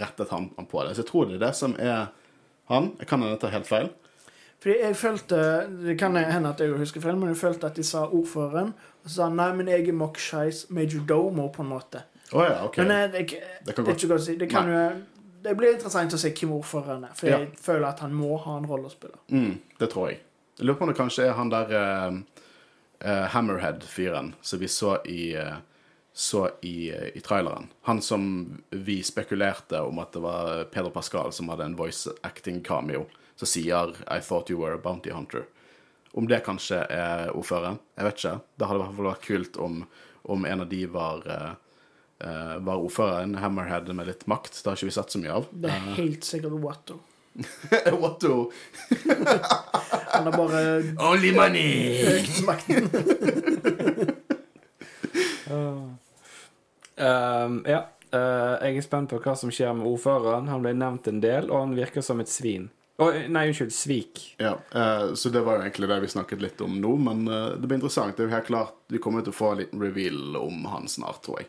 Rettet 0.00 0.30
han, 0.30 0.50
han 0.56 0.66
på 0.66 0.84
det. 0.84 0.94
Så 0.96 1.02
jeg 1.04 1.10
tror 1.10 1.26
det 1.28 1.34
er 1.40 1.46
det 1.46 1.54
som 1.58 1.74
er 1.78 2.06
han. 2.70 2.92
Jeg 2.98 3.08
kan 3.10 3.22
hende 3.22 3.38
ta 3.42 3.50
helt 3.52 3.66
feil. 3.68 3.90
Fordi 4.60 4.74
jeg 4.82 4.96
følte 4.96 5.36
Det 5.86 5.94
kan 5.98 6.16
hende 6.16 6.48
at 6.52 6.60
jeg 6.60 6.76
husker 6.76 7.00
feil, 7.00 7.16
men 7.16 7.28
jeg 7.32 7.36
følte 7.40 7.66
at 7.70 7.76
de 7.76 7.84
sa 7.84 8.06
ordføreren. 8.06 8.74
Og 9.04 9.08
så 9.08 9.14
sa 9.14 9.28
han 9.30 9.36
nei, 9.40 9.50
men 9.56 9.68
jeg 9.72 9.88
er 9.88 9.96
Mockshais 9.96 10.66
Major 10.70 11.00
Domo, 11.08 11.48
på 11.48 11.62
en 11.64 11.68
måte. 11.72 12.02
Oh, 12.32 12.44
ja, 12.44 12.64
OK. 12.66 12.76
Men 12.78 12.90
jeg, 12.90 13.12
det, 13.12 13.22
det, 13.30 13.40
Det 13.66 13.66
det 13.66 13.74
kan 13.76 13.86
er 13.86 13.96
ikke 13.96 14.08
godt 14.12 14.24
si. 14.26 14.36
Det, 14.36 14.48
kan 14.50 14.68
jo, 14.70 14.82
det 15.44 15.56
blir 15.56 15.72
interessant 15.74 16.12
å 16.14 16.20
se 16.20 16.30
hvem 16.36 16.52
ordføreren 16.58 17.04
er. 17.08 17.14
For 17.16 17.26
Ja. 17.32 17.38
jeg 17.38 17.56
føler 17.58 17.88
at 17.88 18.00
han 18.04 18.12
må 18.14 18.36
ha 18.44 18.58
en 18.60 18.68
rolle 18.70 18.86
å 18.86 18.92
spille. 18.92 19.16
Mm, 19.32 19.56
det 19.80 19.88
tror 19.90 20.10
jeg. 20.12 20.20
Jeg 20.58 20.66
lurer 20.68 20.78
på 20.78 20.84
om 20.84 20.92
det 20.92 20.96
kanskje 21.00 21.24
er 21.26 21.32
han 21.38 21.50
der 21.50 21.72
uh, 21.72 22.18
uh, 23.00 23.26
Hammerhead-fyren 23.32 24.34
som 24.42 24.60
vi 24.60 24.68
så 24.68 24.98
i 25.08 25.32
eh, 25.40 25.56
så 26.12 26.50
i, 26.62 26.90
eh, 26.90 27.16
i 27.16 27.20
traileren. 27.20 27.68
Han 27.82 28.02
som 28.02 28.22
vi 28.70 29.02
spekulerte 29.02 29.80
om 29.80 29.98
at 29.98 30.12
det 30.12 30.22
var 30.24 30.64
Peder 30.64 30.90
Pascal 30.90 31.32
som 31.32 31.48
hadde 31.48 31.64
en 31.64 31.76
voice 31.76 32.10
acting 32.22 32.62
cameo, 32.62 33.06
som 33.36 33.46
sier 33.46 33.94
'I 34.06 34.20
thought 34.20 34.50
you 34.50 34.60
were 34.60 34.74
a 34.74 34.78
bounty 34.82 35.10
hunter'. 35.10 35.44
Om 36.12 36.26
det 36.26 36.44
kanskje 36.44 36.86
er 36.90 37.30
ordføreren? 37.30 37.78
Jeg 37.96 38.04
vet 38.04 38.16
ikke. 38.18 38.40
Det 38.58 38.66
hadde 38.66 38.80
i 38.80 38.82
hvert 38.82 38.96
fall 38.96 39.12
vært 39.12 39.26
kult 39.26 39.56
om, 39.56 39.86
om 40.24 40.44
en 40.44 40.60
av 40.60 40.68
de 40.68 40.86
var 40.86 41.22
eh, 41.26 42.58
var 42.58 42.76
ordføreren, 42.76 43.34
Hammerhead 43.34 43.94
med 43.94 44.06
litt 44.06 44.26
makt. 44.26 44.58
Det 44.62 44.66
har 44.66 44.76
ikke 44.76 44.90
vi 44.90 44.96
sett 44.98 45.10
så 45.10 45.18
mye 45.22 45.32
av. 45.32 45.46
Det 45.52 45.70
er 45.70 45.94
helt 45.96 46.24
sikkert 46.24 46.58
Watto. 46.60 47.00
Watto! 48.02 48.50
Han 50.10 50.26
har 50.26 50.32
bare 50.36 50.62
Only 50.98 51.32
money! 51.32 52.02
økt 52.18 52.42
makten. 52.44 52.90
Um, 57.00 57.62
ja. 57.68 57.86
Uh, 58.10 58.58
jeg 58.66 58.80
er 58.80 58.84
spent 58.84 59.12
på 59.12 59.20
hva 59.22 59.36
som 59.38 59.52
skjer 59.54 59.72
med 59.78 59.86
ordføreren. 59.86 60.50
Han 60.50 60.64
ble 60.64 60.74
nevnt 60.76 61.08
en 61.10 61.22
del, 61.22 61.50
og 61.50 61.64
han 61.64 61.76
virker 61.78 62.04
som 62.04 62.22
et 62.22 62.30
svin. 62.30 62.68
Oh, 63.00 63.14
nei, 63.32 63.46
unnskyld. 63.48 63.72
Svik. 63.72 64.24
Ja, 64.42 64.56
uh, 64.74 65.14
så 65.14 65.32
det 65.32 65.44
var 65.46 65.56
jo 65.56 65.68
egentlig 65.68 65.88
det 65.88 66.00
vi 66.02 66.10
snakket 66.12 66.42
litt 66.42 66.60
om 66.64 66.74
nå, 66.82 66.96
men 67.00 67.22
uh, 67.30 67.54
det 67.54 67.64
blir 67.64 67.78
interessant. 67.78 68.16
Det 68.16 68.26
er 68.26 68.28
jo 68.28 68.34
helt 68.34 68.50
klart 68.50 68.76
Vi 68.92 69.00
kommer 69.00 69.24
til 69.24 69.32
å 69.32 69.38
få 69.38 69.54
en 69.54 69.62
liten 69.62 69.80
reveal 69.80 70.36
om 70.40 70.66
han 70.68 70.90
snart, 70.90 71.22
tror 71.24 71.40
jeg. 71.40 71.48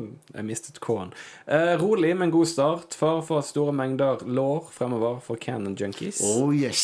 Jeg 0.00 0.46
mistet 0.46 0.80
K-en. 0.82 1.12
Eh, 1.46 1.74
rolig, 1.78 2.16
men 2.18 2.32
god 2.34 2.48
start. 2.50 2.96
Fare 2.98 3.22
for 3.22 3.44
store 3.46 3.74
mengder 3.76 4.24
lår 4.26 4.66
fremover 4.74 5.20
for 5.22 5.38
Cannon 5.40 5.76
Junkies. 5.78 6.18
Oh 6.24 6.50
yes! 6.50 6.82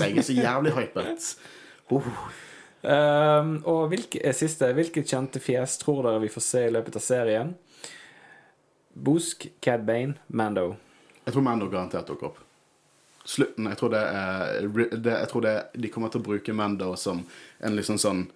Jeg 0.00 0.18
er 0.18 0.26
så 0.26 0.36
jævlig 0.36 0.76
hypet. 0.76 1.30
Oh. 1.92 2.00
Um, 2.84 3.62
og 3.64 3.88
hvilke, 3.88 4.20
eh, 4.20 4.34
siste, 4.36 4.68
hvilke 4.76 5.02
kjente 5.08 5.40
fjes 5.40 5.78
tror 5.80 6.02
dere 6.04 6.20
vi 6.20 6.28
får 6.28 6.42
se 6.44 6.64
i 6.66 6.72
løpet 6.74 6.96
av 6.96 7.02
serien? 7.02 7.54
Boosk, 8.94 9.46
Cad 9.60 9.84
Bane, 9.86 10.14
Mando. 10.28 10.76
Jeg 11.24 11.34
tror 11.34 11.42
Mando 11.42 11.68
garantert 11.72 12.06
dukker 12.06 12.26
opp. 12.28 12.38
Slutten 13.24 13.64
Jeg 13.70 13.78
tror 13.80 13.88
det 13.94 14.00
er 14.04 14.66
det, 15.00 15.12
Jeg 15.14 15.28
tror 15.30 15.40
det, 15.46 15.52
de 15.80 15.88
kommer 15.88 16.10
til 16.12 16.20
å 16.20 16.24
bruke 16.26 16.52
Mando 16.52 16.90
som 17.00 17.22
en 17.64 17.76
liksom 17.76 17.96
sånn 17.96 18.26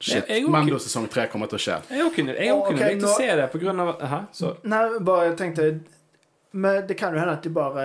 Shit. 0.00 0.24
Jeg- 0.26 0.40
jeg- 0.42 0.50
Mando 0.50 0.78
sesong 0.78 1.08
tre 1.08 1.26
kommer 1.28 1.46
til 1.46 1.58
å 1.58 1.62
skje. 1.62 1.76
Jeg 1.90 2.00
òg 2.06 2.14
kunne, 2.14 2.34
jeg 2.34 2.48
også 2.50 2.66
kunne 2.72 2.80
Ok, 2.82 2.94
likt 2.94 3.04
å 3.04 3.16
se 3.16 3.36
det 3.36 3.52
på 3.52 3.58
grunn 3.60 3.80
av 3.80 4.00
Hæ? 4.00 4.26
Så 4.32 4.56
Nei, 4.64 4.98
bare 4.98 5.28
jeg 5.28 5.36
tenkte 5.36 5.80
Men 6.54 6.86
det 6.86 6.94
kan 7.00 7.14
jo 7.14 7.20
hende 7.20 7.32
at 7.32 7.44
de 7.46 7.50
bare 7.50 7.82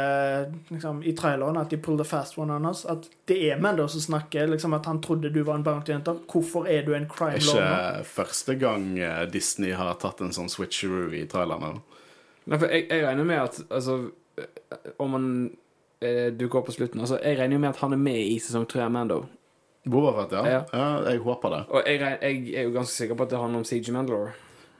liksom, 0.67 0.99
I 1.07 1.13
traileren 1.15 1.57
at 1.57 1.69
de 1.71 1.77
pull 1.79 1.95
the 1.99 2.03
fast 2.03 2.37
one 2.37 2.51
on 2.51 2.65
us. 2.67 2.81
At 2.85 3.05
det 3.25 3.37
er 3.51 3.61
Mando 3.63 3.85
som 3.87 4.01
snakker. 4.03 4.47
Liksom 4.51 4.73
At 4.75 4.85
han 4.85 4.99
trodde 5.01 5.29
du 5.31 5.39
var 5.47 5.55
en 5.55 5.63
bounty 5.63 5.93
hunter. 5.95 6.17
Hvorfor 6.27 6.67
er 6.67 6.83
du 6.83 6.91
en 6.95 7.07
crime 7.07 7.39
Ikke 7.39 7.53
lord 7.53 7.63
Ikke 7.63 8.09
første 8.11 8.55
gang 8.59 8.89
eh, 8.99 9.21
Disney 9.31 9.71
har 9.71 9.93
tatt 10.01 10.19
en 10.21 10.35
sånn 10.35 10.51
switcheroo 10.51 11.13
i 11.15 11.23
trailerne. 11.31 11.77
Nei, 12.47 12.59
for 12.59 12.67
jeg, 12.67 12.89
jeg 12.91 13.05
regner 13.07 13.27
med 13.27 13.39
at 13.43 13.61
altså 13.69 13.95
eh, 14.39 14.91
Om 15.03 15.15
han 15.15 15.29
eh, 16.03 16.27
dukker 16.35 16.59
opp 16.59 16.67
på 16.67 16.75
slutten 16.75 17.03
Altså, 17.03 17.21
Jeg 17.23 17.39
regner 17.39 17.55
jo 17.55 17.63
med 17.63 17.69
at 17.71 17.79
han 17.85 17.95
er 17.95 18.01
med 18.03 18.19
i 18.19 18.35
sesong 18.43 18.67
tre 18.67 18.83
av 18.83 18.91
Mando. 18.91 19.21
Bobafett, 19.87 20.35
ja. 20.35 20.43
Ja. 20.57 20.59
ja. 20.73 20.89
Jeg 21.13 21.23
håper 21.23 21.55
det. 21.55 21.61
Og 21.71 21.87
jeg, 21.87 22.03
jeg 22.03 22.43
er 22.59 22.67
jo 22.67 22.75
ganske 22.75 22.91
sikker 22.91 23.15
på 23.15 23.23
at 23.23 23.31
det 23.31 23.39
handler 23.39 23.63
om 23.63 23.67
Siege 23.67 23.95
Mandalore. 23.95 24.35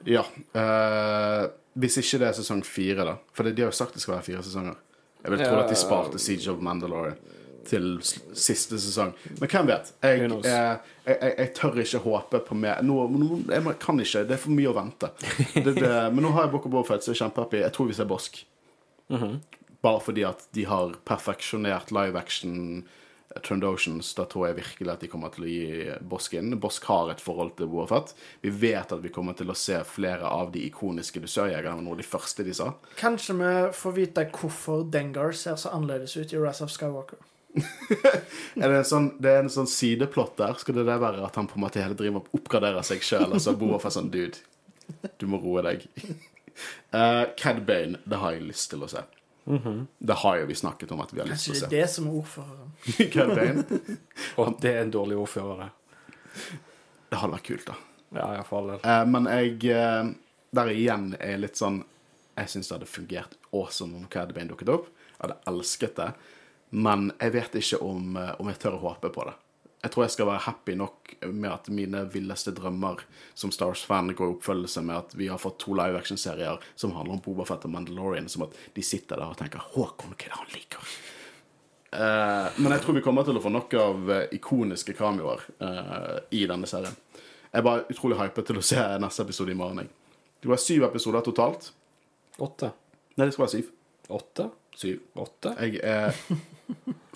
Ja. 0.07 0.25
eh, 0.59 1.47
hvis 1.77 1.97
ikke 2.01 2.19
det 2.23 2.27
er 2.31 2.37
sesong 2.39 2.63
fire, 2.65 3.05
da. 3.05 3.15
For 3.35 3.47
de 3.47 3.61
har 3.61 3.71
jo 3.71 3.75
sagt 3.77 3.93
det 3.97 4.01
skal 4.03 4.17
være 4.17 4.27
fire 4.31 4.43
sesonger. 4.45 4.77
Jeg 5.23 5.33
vil 5.33 5.41
tro 5.43 5.55
Ja. 5.57 5.63
at 5.63 5.69
de 5.73 5.75
sparte 5.79 6.19
Siege 6.21 6.51
of 6.51 6.61
Mandalore 6.63 7.15
til 7.67 7.97
siste 8.33 8.79
sesong. 8.79 9.13
Men 9.41 9.49
hvem 9.51 9.67
vet? 9.67 9.91
Jeg, 10.03 10.21
eh, 10.23 10.45
jeg, 10.47 11.17
jeg, 11.21 11.33
jeg 11.37 11.53
tør 11.57 11.79
ikke 11.83 11.99
håpe 12.05 12.39
på 12.47 12.55
mer 12.55 12.81
nå, 12.85 12.95
nå, 13.11 13.39
Jeg 13.51 13.79
kan 13.83 13.99
ikke. 13.99 14.23
Det 14.27 14.37
er 14.37 14.41
for 14.41 14.55
mye 14.55 14.71
å 14.71 14.75
vente. 14.77 15.09
Det, 15.53 15.73
det, 15.75 15.91
men 16.13 16.23
nå 16.23 16.31
har 16.35 16.47
jeg 16.47 16.53
Book 16.55 16.65
of 16.69 16.71
Bofet, 16.71 17.03
så 17.03 17.11
jeg 17.11 17.17
er 17.17 17.23
kjempehappy. 17.25 17.59
Jeg 17.65 17.75
tror 17.75 17.89
vi 17.91 17.97
ser 17.97 18.09
Bosk. 18.09 18.39
Mhm. 19.11 19.41
Bare 19.85 19.99
fordi 20.01 20.23
at 20.25 20.47
de 20.57 20.63
har 20.65 20.95
perfeksjonert 21.05 21.91
live 21.93 22.17
action 22.17 22.87
eh, 23.37 23.69
Oceans, 23.69 24.13
Da 24.17 24.25
tror 24.25 24.47
jeg 24.47 24.57
virkelig 24.57 24.93
at 24.93 25.03
de 25.03 25.09
kommer 25.11 25.33
til 25.33 25.45
å 25.45 25.51
gi 25.51 25.95
Bosk 26.01 26.33
inn. 26.39 26.55
Bosk 26.59 26.83
har 26.89 27.11
et 27.11 27.23
forhold 27.23 27.55
til 27.57 27.69
Boafat 27.71 28.13
Vi 28.41 28.49
vet 28.49 28.91
at 28.91 29.03
vi 29.03 29.13
kommer 29.13 29.37
til 29.37 29.49
å 29.49 29.57
se 29.57 29.79
flere 29.87 30.27
av 30.27 30.51
de 30.51 30.65
ikoniske 30.67 31.21
dusørjegerne. 31.23 31.81
Noe 31.81 31.97
av 31.97 32.01
de 32.01 32.07
første 32.07 32.43
de 32.43 32.53
sa. 32.57 32.73
Kanskje 32.99 33.37
vi 33.39 33.53
får 33.77 33.97
vite 33.97 34.27
hvorfor 34.33 34.85
Dengar 34.91 35.33
ser 35.37 35.55
så 35.55 35.73
annerledes 35.75 36.17
ut 36.17 36.33
i 36.33 36.39
Rise 36.41 36.63
of 36.63 36.73
Skywalker. 36.73 37.19
Er 38.61 38.69
det, 38.69 38.77
en 38.77 38.87
sånn, 38.87 39.07
det 39.21 39.31
er 39.31 39.43
en 39.43 39.51
sånn 39.53 39.69
sideplott 39.69 40.37
der. 40.39 40.57
Skal 40.61 40.77
det 40.77 40.85
det 40.87 40.97
være 41.01 41.25
at 41.25 41.37
han 41.39 41.49
på 41.49 41.57
en 41.57 41.65
måte 41.65 41.81
hele 41.81 41.97
driver 41.97 42.23
og 42.23 42.39
oppgraderer 42.39 42.85
seg 42.85 43.05
sjøl? 43.05 43.31
Og 43.31 43.41
så 43.43 43.53
er 43.53 43.93
sånn 43.93 44.11
Dude, 44.13 44.41
du 45.17 45.27
må 45.29 45.41
roe 45.41 45.63
deg. 45.65 45.87
Uh, 46.93 47.25
Cad 47.39 47.63
Bane, 47.67 48.01
det 48.05 48.21
har 48.21 48.35
jeg 48.35 48.47
lyst 48.49 48.71
til 48.73 48.85
å 48.85 48.91
se. 48.91 49.03
Det 49.47 50.17
har 50.23 50.37
jo 50.41 50.45
vi 50.49 50.55
snakket 50.59 50.91
om 50.91 51.01
at 51.01 51.13
vi 51.13 51.21
har 51.21 51.29
lyst 51.29 51.47
Kanskje 51.47 51.53
til 51.55 51.67
å 51.67 51.69
det 51.71 51.77
er 51.77 51.85
det 51.85 51.91
som 51.93 52.07
er 52.07 52.15
ordføreren. 52.21 53.59
Og 54.43 54.57
det 54.61 54.73
er 54.73 54.81
en 54.81 54.93
dårlig 54.93 55.19
ordfører, 55.23 55.67
det. 55.67 55.69
Det 57.07 57.21
hadde 57.21 57.37
vært 57.37 57.47
kult, 57.47 57.69
da. 57.69 57.77
Ja, 58.15 58.25
iallfall. 58.37 58.73
Eh, 58.77 59.03
men 59.07 59.27
jeg 59.31 59.69
eh, 59.73 60.09
Der 60.55 60.69
igjen 60.71 61.09
er 61.19 61.33
jeg 61.33 61.41
litt 61.43 61.59
sånn 61.59 61.81
Jeg 62.37 62.51
syns 62.53 62.69
det 62.69 62.77
hadde 62.77 62.87
fungert 62.87 63.33
awesome 63.51 63.97
om 63.97 64.05
Cad 64.11 64.31
dukket 64.35 64.71
opp. 64.71 64.91
Jeg 65.15 65.19
hadde 65.25 65.39
elsket 65.51 65.95
det. 65.97 66.11
Men 66.69 67.11
jeg 67.19 67.33
vet 67.33 67.55
ikke 67.61 67.81
om, 67.83 68.15
eh, 68.19 68.33
om 68.39 68.51
jeg 68.51 68.59
tør 68.61 68.77
å 68.77 68.83
håpe 68.89 69.11
på 69.15 69.25
det. 69.27 69.35
Jeg 69.83 69.93
tror 69.93 70.03
jeg 70.07 70.13
skal 70.15 70.27
være 70.31 70.45
happy 70.47 70.73
nok 70.79 71.11
med 71.29 71.51
at 71.51 71.67
mine 71.69 72.01
villeste 72.09 72.51
drømmer 72.57 73.03
som 73.37 73.51
Star 73.53 73.69
Wars-fan 73.69 74.09
går 74.17 74.31
i 74.31 74.33
oppfølgelse 74.33 74.81
med 74.81 74.97
at 74.97 75.13
vi 75.19 75.29
har 75.29 75.37
fått 75.41 75.59
to 75.61 75.75
live 75.77 75.99
action-serier 75.99 76.57
som 76.75 76.95
handler 76.95 77.17
om 77.17 77.21
Boba 77.23 77.45
Fett 77.45 77.67
og 77.69 77.75
Mandalorian, 77.75 78.29
som 78.29 78.47
at 78.47 78.57
de 78.73 78.83
sitter 78.83 79.21
der 79.21 79.29
og 79.29 79.37
tenker 79.37 79.61
'Håkon, 79.61 80.15
hva 80.17 80.25
er 80.25 80.33
det 80.33 80.41
han 80.41 80.55
liker?' 80.55 80.97
Uh, 81.87 82.51
men 82.59 82.73
jeg 82.73 82.81
tror 82.83 82.97
vi 82.97 83.01
kommer 83.01 83.23
til 83.23 83.37
å 83.39 83.41
få 83.41 83.49
nok 83.49 83.73
av 83.79 84.09
eh, 84.11 84.25
ikoniske 84.35 84.91
kamioer 84.93 85.39
uh, 85.63 86.17
i 86.35 86.41
denne 86.45 86.67
serien. 86.67 86.93
Jeg 87.47 87.61
er 87.61 87.63
bare 87.63 87.85
utrolig 87.87 88.17
hypet 88.19 88.49
til 88.49 88.59
å 88.59 88.65
se 88.65 88.83
neste 88.99 89.23
episode 89.23 89.53
i 89.53 89.57
morgen. 89.57 89.79
jeg. 89.85 90.19
Det 90.43 90.51
var 90.51 90.59
syv 90.61 90.83
episoder 90.83 91.23
totalt. 91.23 91.71
Åtte? 92.43 92.73
Nei, 93.15 93.25
det 93.25 93.33
skal 93.33 93.45
være 93.45 93.55
syv. 93.55 93.71
Åtte? 94.19 94.49
Syv. 94.75 94.99
Åtte? 95.15 95.55
Jeg 95.63 95.79
er 95.79 96.13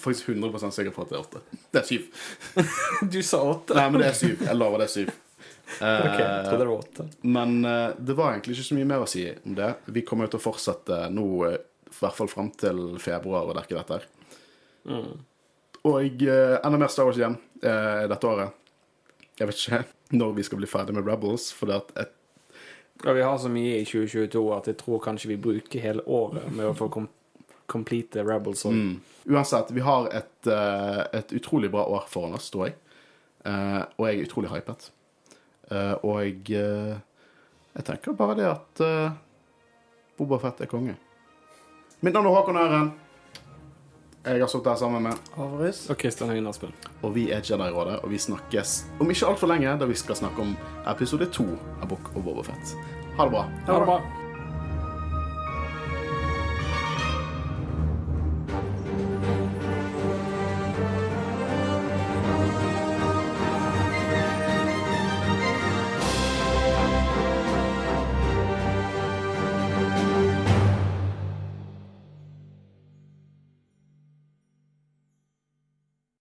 faktisk 0.02 0.30
100 0.30 0.72
sikker 0.72 0.94
på 0.96 1.04
at 1.06 1.10
det 1.12 1.18
er 1.18 1.26
åtte. 1.26 1.42
Det 1.72 1.82
er 1.82 1.88
syv. 1.90 2.08
Du 3.12 3.20
sa 3.26 3.42
åtte. 3.52 3.76
Nei, 3.78 3.88
men 3.92 4.02
det 4.04 4.08
er 4.12 4.18
syv. 4.18 4.46
Jeg 4.48 4.58
lover 4.58 4.82
det 4.84 4.88
er 4.90 4.94
syv. 4.96 5.12
Eh, 5.82 6.06
Ok, 6.06 6.18
jeg 6.20 6.46
trodde 6.48 6.62
det 6.64 6.70
var 6.72 6.78
åtte. 6.86 7.06
Men 7.38 7.58
eh, 7.66 7.90
det 8.00 8.16
var 8.18 8.34
egentlig 8.34 8.58
ikke 8.58 8.68
så 8.70 8.78
mye 8.80 8.90
mer 8.94 9.04
å 9.06 9.10
si 9.10 9.26
om 9.46 9.56
det. 9.58 9.70
Vi 9.96 10.04
kommer 10.08 10.28
jo 10.28 10.34
til 10.36 10.42
å 10.42 10.46
fortsette 10.50 11.02
nå, 11.14 11.28
eh, 11.50 11.60
i 11.92 12.00
hvert 12.00 12.18
fall 12.18 12.32
fram 12.32 12.50
til 12.60 12.82
februar, 13.04 13.48
å 13.52 13.56
dekke 13.60 13.78
dette. 13.78 14.00
her. 14.00 14.10
Og 15.88 16.24
eh, 16.28 16.58
enda 16.64 16.78
mer 16.82 16.92
Star 16.94 17.08
Wars 17.08 17.18
igjen 17.20 17.38
eh, 17.64 18.04
dette 18.12 18.28
året. 18.30 18.58
Jeg 19.40 19.50
vet 19.50 19.62
ikke 19.62 19.84
når 20.20 20.34
vi 20.38 20.44
skal 20.48 20.60
bli 20.62 20.70
ferdig 20.70 20.96
med 20.98 21.08
Rebels, 21.08 21.50
for 21.56 21.72
det 21.72 21.80
at 21.82 21.94
et, 22.06 22.18
Ja, 23.02 23.16
vi 23.18 23.24
har 23.26 23.38
så 23.42 23.50
mye 23.50 23.80
i 23.80 23.86
2022 23.88 24.42
at 24.54 24.68
jeg 24.70 24.78
tror 24.78 25.00
kanskje 25.02 25.32
vi 25.32 25.40
bruker 25.42 25.82
hele 25.82 26.04
året 26.06 26.52
med 26.54 26.68
å 26.70 26.76
få 26.78 26.90
kom 26.94 27.08
complete 27.72 28.24
Rebels. 28.28 28.66
Og, 28.68 28.76
mm. 28.76 28.96
Uansett, 29.32 29.72
vi 29.72 29.84
har 29.86 30.10
et, 30.12 30.48
eh, 30.48 31.04
et 31.20 31.34
utrolig 31.38 31.72
bra 31.72 31.86
år 31.86 32.08
foran 32.12 32.36
oss, 32.38 32.50
tror 32.52 32.68
jeg. 32.68 32.76
Eh, 33.46 33.82
og 33.98 34.08
jeg 34.08 34.20
er 34.20 34.28
utrolig 34.28 34.52
hypet. 34.52 34.92
Eh, 35.72 35.96
og 36.04 36.22
jeg 36.26 37.00
Jeg 37.72 37.86
tenker 37.88 38.12
bare 38.12 38.34
det 38.36 38.44
at 38.44 38.82
uh, 38.84 39.14
Boba 40.18 40.42
Fett 40.44 40.60
er 40.60 40.68
konge. 40.68 40.98
Mitt 42.04 42.12
navn 42.12 42.28
er 42.28 42.36
Håkon 42.36 42.60
Øren. 42.60 42.92
Jeg 44.26 44.42
har 44.42 44.52
sittet 44.52 44.68
her 44.74 44.76
sammen 44.76 45.04
med 45.08 45.32
Alvarez. 45.38 45.90
og 45.90 45.98
Kristian 45.98 46.30
Høyen 46.30 46.48
Aspen. 46.48 46.74
Og 47.02 47.16
vi 47.16 47.30
er 47.32 47.40
Jedi-rådet, 47.40 48.02
og 48.04 48.12
vi 48.12 48.20
snakkes 48.20 48.86
om 49.00 49.10
ikke 49.10 49.32
altfor 49.32 49.56
lenge, 49.56 49.80
da 49.80 49.88
vi 49.90 49.96
skal 49.96 50.20
snakke 50.20 50.44
om 50.44 50.56
episode 50.86 51.32
to 51.32 51.48
av 51.82 51.88
Book 51.90 52.12
og 52.16 52.26
Boba 52.28 52.44
Fett. 52.52 52.76
Ha 53.18 53.24
det 53.24 53.32
bra. 53.32 53.48
Ha 53.72 53.80
det 53.80 53.86
bra. 53.88 54.21